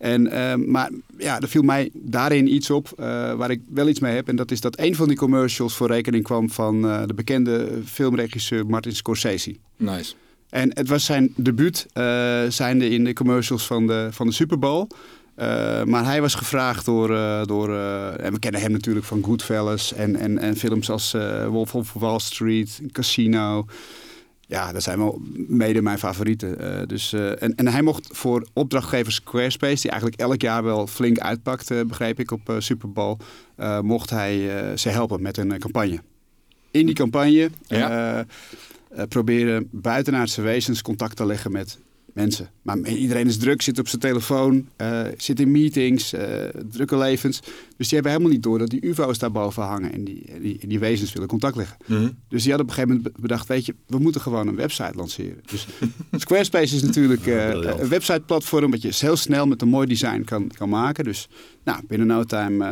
En, 0.00 0.26
uh, 0.26 0.54
maar 0.54 0.90
ja, 1.18 1.40
er 1.40 1.48
viel 1.48 1.62
mij 1.62 1.90
daarin 1.92 2.54
iets 2.54 2.70
op 2.70 2.88
uh, 3.00 3.06
waar 3.34 3.50
ik 3.50 3.60
wel 3.68 3.88
iets 3.88 4.00
mee 4.00 4.14
heb. 4.14 4.28
En 4.28 4.36
dat 4.36 4.50
is 4.50 4.60
dat 4.60 4.78
een 4.78 4.94
van 4.94 5.08
die 5.08 5.16
commercials 5.16 5.74
voor 5.74 5.86
rekening 5.86 6.24
kwam 6.24 6.50
van 6.50 6.84
uh, 6.84 7.02
de 7.06 7.14
bekende 7.14 7.68
filmregisseur 7.84 8.66
Martin 8.66 8.94
Scorsese. 8.94 9.56
Nice. 9.76 10.14
En 10.48 10.70
het 10.74 10.88
was 10.88 11.04
zijn 11.04 11.32
debuut, 11.36 11.86
zijnde 12.48 12.88
in 12.88 13.04
de 13.04 13.12
commercials 13.12 13.66
van 13.66 13.86
de, 13.86 14.08
van 14.10 14.26
de 14.26 14.32
Super 14.32 14.58
Bowl. 14.58 14.86
maar 15.84 16.04
hij 16.04 16.20
was 16.20 16.34
gevraagd 16.34 16.84
door, 16.84 17.08
door 17.46 17.74
en 18.16 18.32
we 18.32 18.38
kennen 18.38 18.60
hem 18.60 18.72
natuurlijk 18.72 19.06
van 19.06 19.24
Goodfellas 19.24 19.92
en, 19.92 20.16
en, 20.16 20.38
en 20.38 20.56
films 20.56 20.90
als 20.90 21.16
Wolf 21.48 21.74
of 21.74 21.92
Wall 21.92 22.18
Street, 22.18 22.80
Casino. 22.92 23.66
Ja, 24.50 24.72
dat 24.72 24.82
zijn 24.82 24.98
wel 24.98 25.20
mede 25.32 25.82
mijn 25.82 25.98
favorieten. 25.98 26.56
Uh, 26.60 26.86
dus, 26.86 27.12
uh, 27.12 27.42
en, 27.42 27.54
en 27.54 27.68
hij 27.68 27.82
mocht 27.82 28.08
voor 28.12 28.46
opdrachtgever 28.52 29.12
Squarespace, 29.12 29.80
die 29.80 29.90
eigenlijk 29.90 30.20
elk 30.20 30.40
jaar 30.40 30.62
wel 30.64 30.86
flink 30.86 31.18
uitpakt, 31.18 31.70
uh, 31.70 31.80
begreep 31.84 32.20
ik, 32.20 32.30
op 32.30 32.54
Super 32.58 32.92
Bowl, 32.92 33.16
mocht 33.82 34.10
hij 34.10 34.50
ze 34.76 34.88
helpen 34.88 35.22
met 35.22 35.36
een 35.36 35.58
campagne. 35.58 36.00
In 36.70 36.86
die 36.86 36.94
campagne 36.94 37.50
ja. 37.66 38.26
proberen 39.08 39.68
buitenaardse 39.70 40.42
wezens 40.42 40.82
contact 40.82 41.16
te 41.16 41.26
leggen 41.26 41.52
met 41.52 41.78
mensen. 42.14 42.50
Maar 42.62 42.88
iedereen 42.88 43.26
is 43.26 43.36
druk, 43.36 43.62
zit 43.62 43.78
op 43.78 43.88
zijn 43.88 44.00
telefoon, 44.00 44.68
uh, 44.76 45.00
zit 45.16 45.40
in 45.40 45.50
meetings, 45.50 46.14
uh, 46.14 46.20
drukke 46.70 46.96
levens. 46.96 47.40
Dus 47.76 47.88
die 47.88 47.94
hebben 47.94 48.12
helemaal 48.12 48.32
niet 48.32 48.42
door 48.42 48.58
dat 48.58 48.70
die 48.70 48.86
UFO's 48.86 49.18
daarboven 49.18 49.62
hangen 49.62 49.92
en 49.92 50.04
die, 50.04 50.40
die, 50.40 50.66
die 50.66 50.78
wezens 50.78 51.12
willen 51.12 51.28
contact 51.28 51.56
leggen. 51.56 51.76
Mhm. 51.86 52.08
Dus 52.28 52.42
die 52.42 52.52
hadden 52.52 52.70
op 52.70 52.76
een 52.76 52.84
gegeven 52.84 52.96
moment 52.96 53.16
bedacht, 53.16 53.48
weet 53.48 53.66
je, 53.66 53.74
we 53.86 53.98
moeten 53.98 54.20
gewoon 54.20 54.48
een 54.48 54.56
website 54.56 54.92
lanceren. 54.94 55.42
Dus 55.50 55.66
Squarespace 56.12 56.74
is 56.74 56.82
natuurlijk 56.82 57.26
uh, 57.26 57.48
een 57.48 57.88
websiteplatform 57.88 58.70
wat 58.70 58.82
je 58.82 58.90
heel 58.94 59.16
snel 59.16 59.46
met 59.46 59.62
een 59.62 59.68
mooi 59.68 59.86
design 59.86 60.22
kan, 60.24 60.50
kan 60.56 60.68
maken. 60.68 61.04
Dus 61.04 61.28
nou, 61.64 61.80
binnen 61.86 62.06
no 62.06 62.24
time 62.24 62.64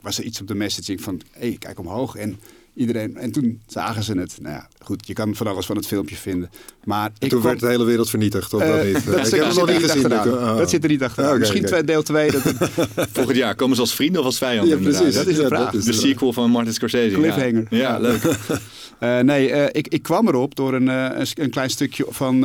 was 0.00 0.18
er 0.18 0.24
iets 0.24 0.40
op 0.40 0.46
de 0.46 0.54
messaging 0.54 1.00
van, 1.00 1.20
hey, 1.30 1.56
kijk 1.58 1.78
omhoog 1.78 2.16
en 2.16 2.38
iedereen. 2.76 3.16
En 3.16 3.32
toen 3.32 3.60
zagen 3.66 4.02
ze 4.02 4.18
het. 4.18 4.36
Nou 4.40 4.54
ja, 4.54 4.68
goed, 4.78 5.06
je 5.06 5.12
kan 5.12 5.34
van 5.34 5.46
alles 5.46 5.66
van 5.66 5.76
het 5.76 5.86
filmpje 5.86 6.16
vinden. 6.16 6.50
Maar 6.84 7.10
ik 7.18 7.30
toen 7.30 7.42
werd 7.42 7.60
de 7.60 7.66
hele 7.66 7.84
wereld 7.84 8.10
vernietigd, 8.10 8.54
of 8.54 8.62
uh, 8.62 8.82
niet? 8.82 9.06
Dat, 9.06 9.32
ik 9.32 9.40
heb 9.40 9.54
nog 9.54 9.68
niet 9.68 9.90
gezien. 9.90 10.12
Oh. 10.12 10.56
Dat 10.56 10.70
zit 10.70 10.82
er 10.82 10.90
niet 10.90 11.02
achter. 11.02 11.24
Ah, 11.24 11.38
Misschien 11.38 11.66
okay. 11.66 11.84
deel 11.84 12.02
2. 12.02 12.30
Dat 12.30 12.42
Volgend 13.12 13.36
jaar 13.36 13.54
komen 13.54 13.76
ze 13.76 13.82
als 13.82 13.94
vrienden 13.94 14.20
of 14.20 14.26
als 14.26 14.38
vijanden? 14.38 14.82
Ja, 14.82 14.90
precies. 14.90 15.14
Dat 15.14 15.26
is 15.26 15.36
de 15.36 15.46
vraag. 15.46 15.70
de 15.70 15.92
sequel 15.92 16.32
van 16.32 16.50
Martin 16.50 16.72
Scorsese. 16.72 17.14
Cliffhanger. 17.14 17.66
Ja, 17.70 17.78
ja 17.78 17.98
leuk. 17.98 18.22
Uh, 19.00 19.18
nee, 19.32 19.50
uh, 19.50 19.64
ik, 19.64 19.88
ik 19.88 20.02
kwam 20.02 20.28
erop 20.28 20.54
door 20.54 20.74
een, 20.74 20.88
uh, 20.88 21.26
een 21.34 21.50
klein 21.50 21.70
stukje 21.70 22.06
van 22.08 22.44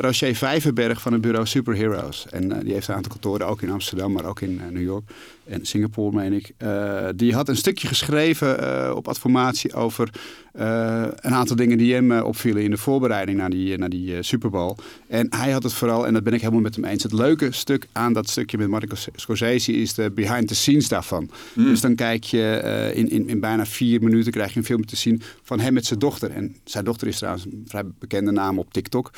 Rocher 0.00 0.34
Vijverberg 0.34 1.00
van 1.00 1.12
het 1.12 1.20
bureau 1.20 1.46
Superheroes. 1.46 2.26
En 2.30 2.60
die 2.64 2.72
heeft 2.72 2.88
een 2.88 2.94
aantal 2.94 3.12
kantoren, 3.12 3.46
ook 3.46 3.62
in 3.62 3.70
Amsterdam, 3.70 4.12
maar 4.12 4.24
ook 4.24 4.40
in 4.40 4.60
New 4.70 4.82
York 4.82 5.04
en 5.50 5.66
Singapore, 5.66 6.16
meen 6.16 6.32
ik. 6.32 6.52
die 7.16 7.34
had 7.34 7.48
een 7.48 7.56
stukje 7.56 7.88
geschreven 7.88 8.96
op 8.96 9.08
adformatie 9.08 9.74
over 9.74 10.10
een 10.52 11.34
aantal 11.34 11.56
dingen 11.56 11.78
die 11.78 11.94
hem 11.94 12.12
opvielen 12.12 12.62
in 12.62 12.70
de 12.70 12.76
voorbereiding 12.76 13.38
naar 13.38 13.50
die, 13.50 13.78
naar 13.78 13.88
die 13.88 14.22
Super 14.22 14.50
Bowl. 14.50 14.74
En 15.08 15.26
hij 15.30 15.50
had 15.50 15.62
het 15.62 15.72
vooral, 15.72 16.06
en 16.06 16.12
dat 16.12 16.22
ben 16.22 16.32
ik 16.32 16.40
helemaal 16.40 16.60
met 16.60 16.74
hem 16.74 16.84
eens, 16.84 17.02
het 17.02 17.12
leuke 17.12 17.52
stuk 17.52 17.86
aan 17.92 18.12
dat 18.12 18.28
stukje 18.28 18.58
met 18.58 18.68
Martin 18.68 18.90
Scorsese 19.14 19.72
is 19.72 19.94
de 19.94 20.10
behind 20.10 20.48
the 20.48 20.54
scenes 20.54 20.88
daarvan. 20.88 21.30
Mm. 21.52 21.64
Dus 21.64 21.80
dan 21.80 21.94
kijk 21.94 22.24
je 22.24 22.92
in, 22.94 23.08
in, 23.10 23.28
in 23.28 23.40
bijna 23.40 23.66
vier 23.66 24.02
minuten 24.02 24.32
krijg 24.32 24.52
je 24.52 24.58
een 24.58 24.64
film 24.64 24.86
te 24.86 24.96
zien 24.96 25.22
van 25.42 25.60
hem 25.60 25.72
met 25.72 25.86
zijn 25.86 25.98
dochter. 25.98 26.30
En 26.30 26.56
zijn 26.64 26.84
dochter 26.84 27.08
is 27.08 27.16
trouwens 27.16 27.44
een 27.44 27.64
vrij 27.66 27.84
bekende 27.98 28.30
naam 28.30 28.58
op 28.58 28.72
TikTok. 28.72 29.10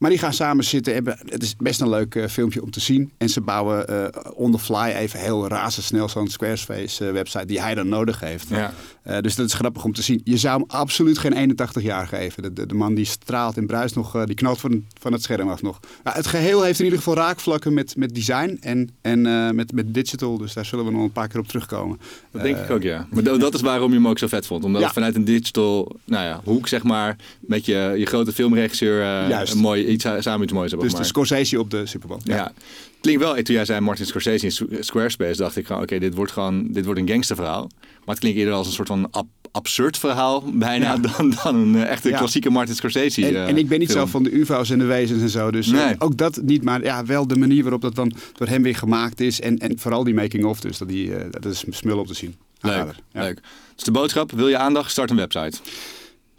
Maar 0.00 0.10
die 0.10 0.18
gaan 0.18 0.32
samen 0.32 0.64
zitten. 0.64 0.94
Hebben, 0.94 1.18
het 1.26 1.42
is 1.42 1.56
best 1.56 1.80
een 1.80 1.88
leuk 1.88 2.14
uh, 2.14 2.26
filmpje 2.26 2.62
om 2.62 2.70
te 2.70 2.80
zien. 2.80 3.12
En 3.18 3.28
ze 3.28 3.40
bouwen 3.40 3.90
uh, 3.90 4.06
on 4.34 4.52
the 4.52 4.58
fly 4.58 4.92
even 4.96 5.20
heel 5.20 5.48
razendsnel 5.48 6.08
zo'n 6.08 6.28
Squarespace 6.28 7.06
uh, 7.06 7.12
website 7.12 7.46
die 7.46 7.60
hij 7.60 7.74
dan 7.74 7.88
nodig 7.88 8.20
heeft. 8.20 8.46
Ja. 8.48 9.20
dus 9.20 9.34
dat 9.34 9.46
is 9.46 9.54
grappig 9.54 9.84
om 9.84 9.92
te 9.92 10.02
zien. 10.02 10.20
Je 10.24 10.36
zou 10.36 10.60
hem 10.60 10.70
absoluut 10.70 11.18
geen 11.18 11.32
81 11.32 11.82
jaar 11.82 12.06
geven. 12.06 12.42
De, 12.42 12.52
de, 12.52 12.66
de 12.66 12.74
man 12.74 12.94
die 12.94 13.04
straalt 13.04 13.56
en 13.56 13.66
bruist 13.66 13.94
nog, 13.94 14.24
die 14.24 14.34
knalt 14.34 14.60
van, 14.60 14.84
van 15.00 15.12
het 15.12 15.22
scherm 15.22 15.48
af 15.48 15.62
nog. 15.62 15.80
het 16.02 16.26
geheel 16.26 16.62
heeft 16.62 16.78
in 16.78 16.84
ieder 16.84 16.98
geval 16.98 17.14
raakvlakken 17.14 17.74
met, 17.74 17.96
met 17.96 18.14
design 18.14 18.58
en, 18.60 18.90
en 19.00 19.22
met, 19.54 19.72
met 19.72 19.94
digital. 19.94 20.38
Dus 20.38 20.52
daar 20.52 20.64
zullen 20.64 20.84
we 20.84 20.90
nog 20.90 21.02
een 21.02 21.12
paar 21.12 21.28
keer 21.28 21.40
op 21.40 21.48
terugkomen. 21.48 22.00
Dat 22.30 22.42
denk 22.42 22.56
ik 22.56 22.70
ook, 22.70 22.82
ja. 22.82 23.06
Maar 23.10 23.22
dat 23.22 23.54
is 23.54 23.60
waarom 23.60 23.88
je 23.90 23.96
hem 23.96 24.08
ook 24.08 24.18
zo 24.18 24.26
vet 24.26 24.46
vond. 24.46 24.64
Omdat 24.64 24.80
ja. 24.80 24.86
het 24.86 24.94
vanuit 24.94 25.14
een 25.14 25.24
digital 25.24 25.96
nou 26.04 26.24
ja, 26.24 26.40
hoek, 26.44 26.68
zeg 26.68 26.82
maar, 26.82 27.16
met 27.40 27.66
je, 27.66 27.94
je 27.96 28.06
grote 28.06 28.32
filmregisseur 28.32 29.04
een 29.04 29.58
mooi 29.58 29.89
iets, 29.90 30.04
samen 30.18 30.42
iets 30.42 30.52
moois 30.52 30.70
hebben 30.70 30.88
Dus 30.88 30.98
de 30.98 31.04
Scorsese 31.04 31.58
op 31.58 31.70
de 31.70 31.86
Super 31.86 32.08
Bowl. 32.08 32.20
Ja. 32.24 32.52
Klinkt 33.00 33.22
wel, 33.22 33.34
toen 33.34 33.54
jij 33.54 33.64
zei 33.64 33.80
Martin 33.80 34.06
Scorsese 34.06 34.46
in 34.46 34.84
Squarespace, 34.84 35.36
dacht 35.36 35.56
ik, 35.56 35.70
oké, 35.70 35.98
dit 35.98 36.14
wordt 36.14 36.32
gewoon, 36.32 36.66
dit 36.72 36.84
wordt 36.84 37.00
een 37.00 37.08
gangsterverhaal. 37.08 37.70
Maar 37.80 38.14
het 38.14 38.18
klinkt 38.18 38.38
eerder 38.38 38.54
als 38.54 38.66
een 38.66 38.72
soort 38.72 38.88
van 38.88 39.10
absurd 39.52 39.98
verhaal 39.98 40.44
bijna 40.52 40.96
dan, 40.96 41.34
dan 41.42 41.54
een 41.54 41.74
uh, 41.74 41.90
echte 41.90 42.10
klassieke 42.10 42.50
Martin 42.50 42.74
Scorsese. 42.74 43.26
En, 43.26 43.32
uh, 43.32 43.48
en 43.48 43.56
ik 43.56 43.68
ben 43.68 43.78
niet 43.78 43.90
zo 43.90 44.06
van 44.06 44.22
de 44.22 44.30
UFO's 44.30 44.70
en 44.70 44.78
de 44.78 44.84
wezens 44.84 45.22
en 45.22 45.28
zo. 45.28 45.50
Dus 45.50 45.66
nee. 45.66 45.94
ook 45.98 46.16
dat 46.16 46.40
niet, 46.42 46.62
maar 46.62 46.82
ja, 46.82 47.04
wel 47.04 47.26
de 47.26 47.36
manier 47.36 47.62
waarop 47.62 47.80
dat 47.80 47.94
dan 47.94 48.12
door 48.34 48.48
hem 48.48 48.62
weer 48.62 48.76
gemaakt 48.76 49.20
is. 49.20 49.40
En, 49.40 49.58
en 49.58 49.78
vooral 49.78 50.04
die 50.04 50.14
making-of, 50.14 50.60
dus 50.60 50.78
dat, 50.78 50.88
die, 50.88 51.06
uh, 51.06 51.16
dat 51.30 51.44
is 51.44 51.64
smul 51.70 51.98
op 51.98 52.06
te 52.06 52.14
zien. 52.14 52.34
Leuk, 52.60 52.94
leuk. 53.12 53.40
Dus 53.74 53.84
de 53.84 53.90
boodschap, 53.90 54.32
wil 54.32 54.48
je 54.48 54.56
aandacht, 54.56 54.90
start 54.90 55.10
een 55.10 55.16
website. 55.16 55.58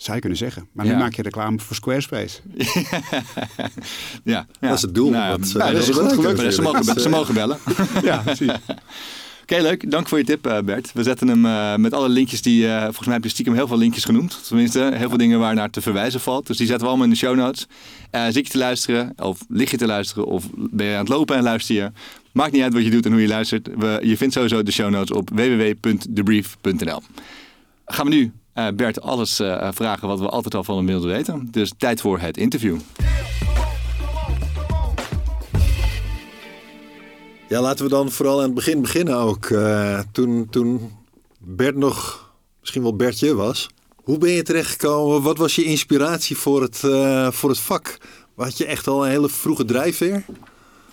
Zou 0.02 0.16
je 0.16 0.20
kunnen 0.20 0.40
zeggen. 0.40 0.68
Maar 0.72 0.86
nu 0.86 0.96
maak 0.96 1.14
je 1.14 1.22
reclame 1.22 1.60
voor 1.60 1.76
Squarespace. 1.76 2.40
ja, 4.24 4.46
dat 4.60 4.74
is 4.74 4.82
het 4.82 4.96
doel. 4.96 5.10
Nou, 5.10 5.40
wat, 5.40 5.52
dat 5.52 5.74
is 5.74 5.90
goed 5.90 6.14
gelukt. 6.14 6.54
Ze 6.54 6.62
mogen, 6.62 7.02
ze 7.02 7.10
mogen 7.10 7.34
bellen. 7.34 7.58
ja, 8.04 8.18
precies. 8.18 8.52
Oké, 9.42 9.62
leuk. 9.62 9.92
Dank 9.92 10.08
voor 10.08 10.18
je 10.18 10.24
tip, 10.24 10.48
uh, 10.48 10.60
Bert. 10.60 10.92
We 10.94 11.04
zetten 11.04 11.28
hem 11.28 11.46
uh, 11.46 11.76
met 11.76 11.94
alle 11.94 12.10
linkjes 12.10 12.42
die... 12.42 12.64
Uh, 12.64 12.82
volgens 12.82 13.06
mij 13.06 13.14
heb 13.14 13.24
je 13.24 13.30
stiekem 13.30 13.54
heel 13.54 13.68
veel 13.68 13.78
linkjes 13.78 14.04
genoemd. 14.04 14.48
Tenminste, 14.48 14.92
heel 14.94 15.10
veel 15.10 15.18
dingen 15.18 15.40
waar 15.40 15.56
naar 15.56 15.70
te 15.70 15.82
verwijzen 15.82 16.20
valt. 16.20 16.48
Dus 16.48 16.58
die 16.58 16.68
zetten 16.68 16.84
we 16.84 16.90
allemaal 16.90 17.08
in 17.08 17.14
de 17.14 17.20
show 17.20 17.36
notes. 17.36 17.68
zit 18.12 18.46
je 18.48 18.52
te 18.52 18.58
luisteren, 18.58 19.14
of 19.18 19.40
lig 19.48 19.72
je 19.72 19.78
te 19.78 19.86
luisteren, 19.86 20.26
of 20.26 20.46
ben 20.54 20.86
je 20.86 20.94
aan 20.94 21.00
het 21.00 21.10
lopen 21.10 21.36
en 21.36 21.44
luister 21.44 21.76
je... 21.76 21.92
Maakt 22.32 22.52
niet 22.52 22.62
uit 22.62 22.74
wat 22.74 22.84
je 22.84 22.90
doet 22.90 23.06
en 23.06 23.12
hoe 23.12 23.22
je 23.22 23.28
luistert. 23.28 23.70
We, 23.78 24.00
je 24.04 24.18
vindt 24.18 24.34
sowieso 24.34 24.64
de 24.64 24.72
show 24.72 24.90
notes 24.90 25.18
op 25.18 25.30
www.debrief.nl. 25.30 27.02
Gaan 27.86 28.06
we 28.06 28.16
nu 28.16 28.32
uh, 28.56 28.68
Bert 28.76 29.02
alles 29.02 29.40
uh, 29.40 29.68
vragen 29.72 30.08
wat 30.08 30.20
we 30.20 30.30
altijd 30.30 30.56
al 30.56 30.64
van 30.64 30.78
hem 30.78 30.86
wilden 30.86 31.10
weten. 31.10 31.48
Dus 31.52 31.74
tijd 31.78 32.02
voor 32.02 32.20
het 32.20 32.38
interview. 32.38 32.78
Ja, 37.50 37.62
laten 37.62 37.86
we 37.86 37.92
dan 37.92 38.12
vooral 38.12 38.38
aan 38.38 38.46
het 38.46 38.54
begin 38.54 38.82
beginnen 38.82 39.16
ook. 39.16 39.50
Uh, 39.50 40.00
toen, 40.12 40.48
toen 40.50 40.92
Bert 41.40 41.76
nog 41.76 42.30
misschien 42.60 42.82
wel 42.82 42.96
Bertje 42.96 43.36
was. 43.36 43.70
Hoe 43.96 44.18
ben 44.18 44.32
je 44.32 44.44
terechtgekomen? 44.44 45.22
Wat 45.22 45.38
was 45.38 45.56
je 45.56 45.64
inspiratie 45.64 46.38
voor 46.38 46.62
het, 46.62 46.78
voor 47.36 47.50
het 47.50 47.60
vak? 47.60 47.98
Had 48.36 48.58
je 48.58 48.66
echt 48.66 48.88
al 48.88 49.06
een 49.06 49.12
hele 49.12 49.30
vroege 49.30 49.66
drijfveer? 49.66 50.26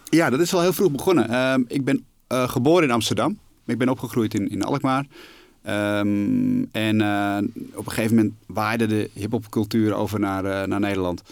Ja, 0.04 0.30
dat 0.30 0.40
is 0.40 0.54
al 0.54 0.60
heel 0.60 0.72
vroeg 0.72 0.90
begonnen. 0.90 1.28
Ehm, 1.28 1.62
ik 1.66 1.84
ben 1.84 2.04
geboren 2.28 2.82
in 2.82 2.90
Amsterdam. 2.90 3.38
Ik 3.66 3.78
ben 3.78 3.88
opgegroeid 3.88 4.34
in, 4.34 4.50
in 4.50 4.62
Alkmaar. 4.62 5.06
Um, 5.68 6.68
en 6.72 7.00
uh, 7.00 7.38
op 7.74 7.86
een 7.86 7.92
gegeven 7.92 8.16
moment 8.16 8.34
waaide 8.46 8.86
de 8.86 9.10
hip-hop 9.12 9.44
over 9.94 10.20
naar, 10.20 10.44
uh, 10.44 10.62
naar 10.62 10.80
Nederland. 10.80 11.22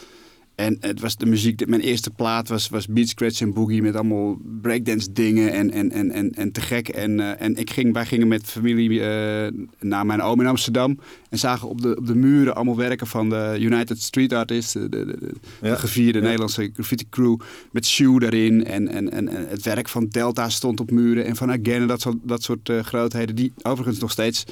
En 0.57 0.77
het 0.81 1.01
was 1.01 1.17
de 1.17 1.27
muziek, 1.27 1.67
mijn 1.67 1.81
eerste 1.81 2.11
plaat 2.11 2.49
was, 2.49 2.69
was 2.69 2.87
Beat 2.87 3.09
Scratch 3.09 3.41
en 3.41 3.53
Boogie 3.53 3.83
met 3.83 3.95
allemaal 3.95 4.39
breakdance 4.61 5.13
dingen 5.13 5.53
en, 5.53 5.71
en, 5.71 5.91
en, 5.91 6.11
en, 6.11 6.33
en 6.33 6.53
te 6.53 6.61
gek. 6.61 6.89
En, 6.89 7.19
uh, 7.19 7.41
en 7.41 7.57
ik 7.57 7.71
ging, 7.71 7.93
wij 7.93 8.07
gingen 8.07 8.29
met 8.29 8.45
familie 8.45 8.91
uh, 8.91 9.47
naar 9.81 10.07
mijn 10.07 10.23
oom 10.23 10.41
in 10.41 10.47
Amsterdam 10.47 10.99
en 11.31 11.39
zagen 11.39 11.69
op 11.69 11.81
de, 11.81 11.97
op 11.97 12.07
de 12.07 12.15
muren 12.15 12.55
allemaal 12.55 12.77
werken 12.77 13.07
van 13.07 13.29
de 13.29 13.57
United 13.61 14.03
Street 14.03 14.33
Artists, 14.33 14.73
de, 14.73 14.89
de, 14.89 15.05
de, 15.05 15.33
ja. 15.63 15.71
de 15.71 15.79
gevierde 15.79 16.19
ja. 16.19 16.25
Nederlandse 16.25 16.71
graffiti 16.73 17.07
crew 17.11 17.41
met 17.73 17.87
Shoe 17.87 18.21
daarin. 18.21 18.65
En, 18.65 18.89
en, 18.89 19.13
en, 19.13 19.29
en, 19.29 19.49
het 19.49 19.63
werk 19.63 19.89
van 19.89 20.07
Delta 20.09 20.49
stond 20.49 20.81
op 20.81 20.91
muren 20.91 21.25
en 21.25 21.37
van 21.37 21.51
Again 21.51 21.81
en 21.81 21.87
dat 21.87 22.01
soort, 22.01 22.17
dat 22.23 22.43
soort 22.43 22.69
uh, 22.69 22.81
grootheden 22.81 23.35
die 23.35 23.53
overigens 23.63 23.99
nog 23.99 24.11
steeds 24.11 24.45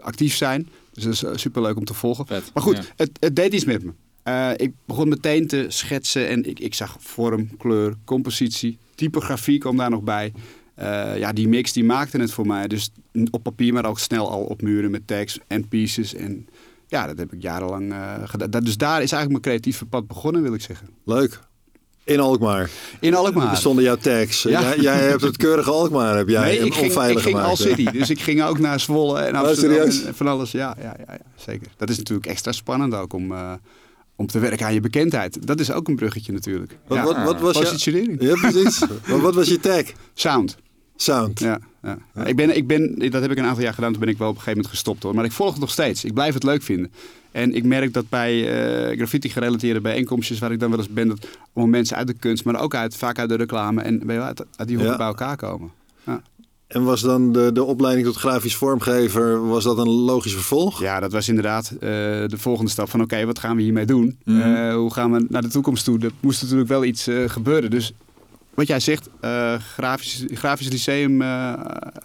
actief 0.00 0.34
zijn. 0.34 0.68
Dus 0.92 1.18
dat 1.18 1.34
is 1.34 1.40
super 1.40 1.62
leuk 1.62 1.76
om 1.76 1.84
te 1.84 1.94
volgen. 1.94 2.26
Vet. 2.26 2.50
Maar 2.54 2.62
goed, 2.62 2.76
ja. 2.76 2.82
het, 2.96 3.10
het 3.20 3.36
deed 3.36 3.52
iets 3.52 3.64
met 3.64 3.84
me. 3.84 3.92
Uh, 4.30 4.50
ik 4.56 4.72
begon 4.84 5.08
meteen 5.08 5.46
te 5.46 5.64
schetsen 5.68 6.28
en 6.28 6.44
ik, 6.44 6.58
ik 6.58 6.74
zag 6.74 6.96
vorm, 7.00 7.56
kleur, 7.56 7.94
compositie, 8.04 8.78
typografie 8.94 9.58
kwam 9.58 9.76
daar 9.76 9.90
nog 9.90 10.02
bij. 10.02 10.32
Uh, 10.78 11.18
ja, 11.18 11.32
die 11.32 11.48
mix 11.48 11.72
die 11.72 11.84
maakte 11.84 12.18
het 12.18 12.32
voor 12.32 12.46
mij. 12.46 12.68
Dus 12.68 12.90
op 13.30 13.42
papier, 13.42 13.72
maar 13.72 13.86
ook 13.86 13.98
snel 13.98 14.30
al 14.30 14.42
op 14.42 14.62
muren 14.62 14.90
met 14.90 15.06
tekst 15.06 15.40
en 15.46 15.68
pieces. 15.68 16.14
En 16.14 16.48
ja, 16.86 17.06
dat 17.06 17.18
heb 17.18 17.32
ik 17.32 17.42
jarenlang 17.42 17.92
uh, 17.92 18.14
gedaan. 18.24 18.64
Dus 18.64 18.76
daar 18.76 19.02
is 19.02 19.12
eigenlijk 19.12 19.30
mijn 19.30 19.42
creatieve 19.42 19.86
pad 19.86 20.06
begonnen, 20.06 20.42
wil 20.42 20.54
ik 20.54 20.60
zeggen. 20.60 20.88
Leuk. 21.04 21.40
In 22.04 22.20
Alkmaar. 22.20 22.70
In 23.00 23.14
Alkmaar. 23.14 23.50
Er 23.50 23.56
stonden 23.56 23.84
jouw 23.84 23.96
tags. 23.96 24.42
Ja. 24.42 24.60
Jij, 24.60 24.78
jij, 24.78 24.98
hebt 24.98 25.22
het 25.22 25.36
keurige 25.36 25.70
Alkmaar, 25.70 26.16
heb 26.16 26.28
jij 26.28 26.44
nee, 26.44 26.58
ik 26.58 26.74
ging, 26.74 26.92
ik 26.92 27.18
ging 27.18 27.38
all 27.38 27.56
city. 27.56 27.90
Dus 27.90 28.10
ik 28.10 28.20
ging 28.20 28.42
ook 28.42 28.58
naar 28.58 28.80
Zwolle 28.80 29.20
en 29.20 29.34
Oh, 29.34 29.48
Amsterdam 29.48 30.06
en 30.06 30.14
van 30.14 30.26
alles. 30.26 30.50
Ja, 30.50 30.76
ja, 30.78 30.96
ja, 30.98 31.12
ja, 31.12 31.18
zeker. 31.36 31.66
Dat 31.76 31.88
is 31.88 31.96
natuurlijk 31.96 32.26
extra 32.26 32.52
spannend 32.52 32.94
ook 32.94 33.12
om... 33.12 33.32
Uh, 33.32 33.52
om 34.20 34.26
te 34.26 34.38
werken 34.38 34.66
aan 34.66 34.74
je 34.74 34.80
bekendheid. 34.80 35.46
Dat 35.46 35.60
is 35.60 35.72
ook 35.72 35.88
een 35.88 35.96
bruggetje 35.96 36.32
natuurlijk. 36.32 36.76
Wat, 36.86 36.98
ja. 36.98 37.04
wat, 37.04 37.22
wat 37.22 37.40
was 37.40 37.58
Positionering. 37.58 38.20
Je, 38.20 38.26
ja, 38.26 38.34
precies. 38.34 38.78
wat, 39.08 39.20
wat 39.20 39.34
was 39.34 39.48
je 39.48 39.60
tag? 39.60 39.82
Sound. 40.14 40.56
Sound. 40.96 41.38
Ja, 41.38 41.60
ja. 41.82 41.98
ja. 42.14 42.24
Ik 42.24 42.36
ben, 42.36 42.56
ik 42.56 42.66
ben, 42.66 43.10
dat 43.10 43.22
heb 43.22 43.30
ik 43.30 43.38
een 43.38 43.44
aantal 43.44 43.62
jaar 43.62 43.74
gedaan. 43.74 43.90
Toen 43.90 44.00
ben 44.00 44.08
ik 44.08 44.18
wel 44.18 44.28
op 44.28 44.34
een 44.34 44.40
gegeven 44.40 44.60
moment 44.60 44.78
gestopt 44.78 45.02
hoor. 45.02 45.14
Maar 45.14 45.24
ik 45.24 45.32
volg 45.32 45.50
het 45.50 45.60
nog 45.60 45.70
steeds. 45.70 46.04
Ik 46.04 46.14
blijf 46.14 46.34
het 46.34 46.42
leuk 46.42 46.62
vinden. 46.62 46.92
En 47.30 47.54
ik 47.54 47.64
merk 47.64 47.92
dat 47.92 48.08
bij 48.08 48.34
uh, 48.90 48.96
graffiti 48.96 49.28
gerelateerde 49.28 49.80
bijeenkomstjes 49.80 50.38
waar 50.38 50.52
ik 50.52 50.60
dan 50.60 50.70
wel 50.70 50.78
eens 50.78 50.88
ben, 50.88 51.08
dat 51.08 51.26
allemaal 51.54 51.72
mensen 51.72 51.96
uit 51.96 52.06
de 52.06 52.14
kunst, 52.14 52.44
maar 52.44 52.60
ook 52.60 52.74
uit, 52.74 52.96
vaak 52.96 53.18
uit 53.18 53.28
de 53.28 53.36
reclame 53.36 53.82
en 53.82 54.10
uit, 54.10 54.44
uit 54.56 54.68
die 54.68 54.76
hoeken 54.76 54.96
bij 54.96 55.06
elkaar 55.06 55.36
komen. 55.36 55.70
En 56.70 56.84
was 56.84 57.00
dan 57.00 57.32
de, 57.32 57.52
de 57.52 57.64
opleiding 57.64 58.06
tot 58.06 58.16
grafisch 58.16 58.56
vormgever, 58.56 59.48
was 59.48 59.64
dat 59.64 59.78
een 59.78 59.88
logisch 59.88 60.32
vervolg? 60.32 60.80
Ja, 60.80 61.00
dat 61.00 61.12
was 61.12 61.28
inderdaad 61.28 61.72
uh, 61.74 61.80
de 61.80 62.36
volgende 62.36 62.70
stap 62.70 62.90
van 62.90 63.00
oké, 63.00 63.14
okay, 63.14 63.26
wat 63.26 63.38
gaan 63.38 63.56
we 63.56 63.62
hiermee 63.62 63.84
doen? 63.84 64.18
Mm 64.24 64.40
-hmm. 64.40 64.54
uh, 64.54 64.74
hoe 64.74 64.92
gaan 64.92 65.12
we 65.12 65.26
naar 65.28 65.42
de 65.42 65.48
toekomst 65.48 65.84
toe? 65.84 65.98
Er 65.98 66.10
moest 66.20 66.42
natuurlijk 66.42 66.68
wel 66.68 66.84
iets 66.84 67.08
uh, 67.08 67.28
gebeuren. 67.28 67.70
Dus 67.70 67.92
wat 68.54 68.66
jij 68.66 68.80
zegt, 68.80 69.08
grafisch, 69.74 70.24
grafisch 70.32 70.68
lyceum 70.68 71.22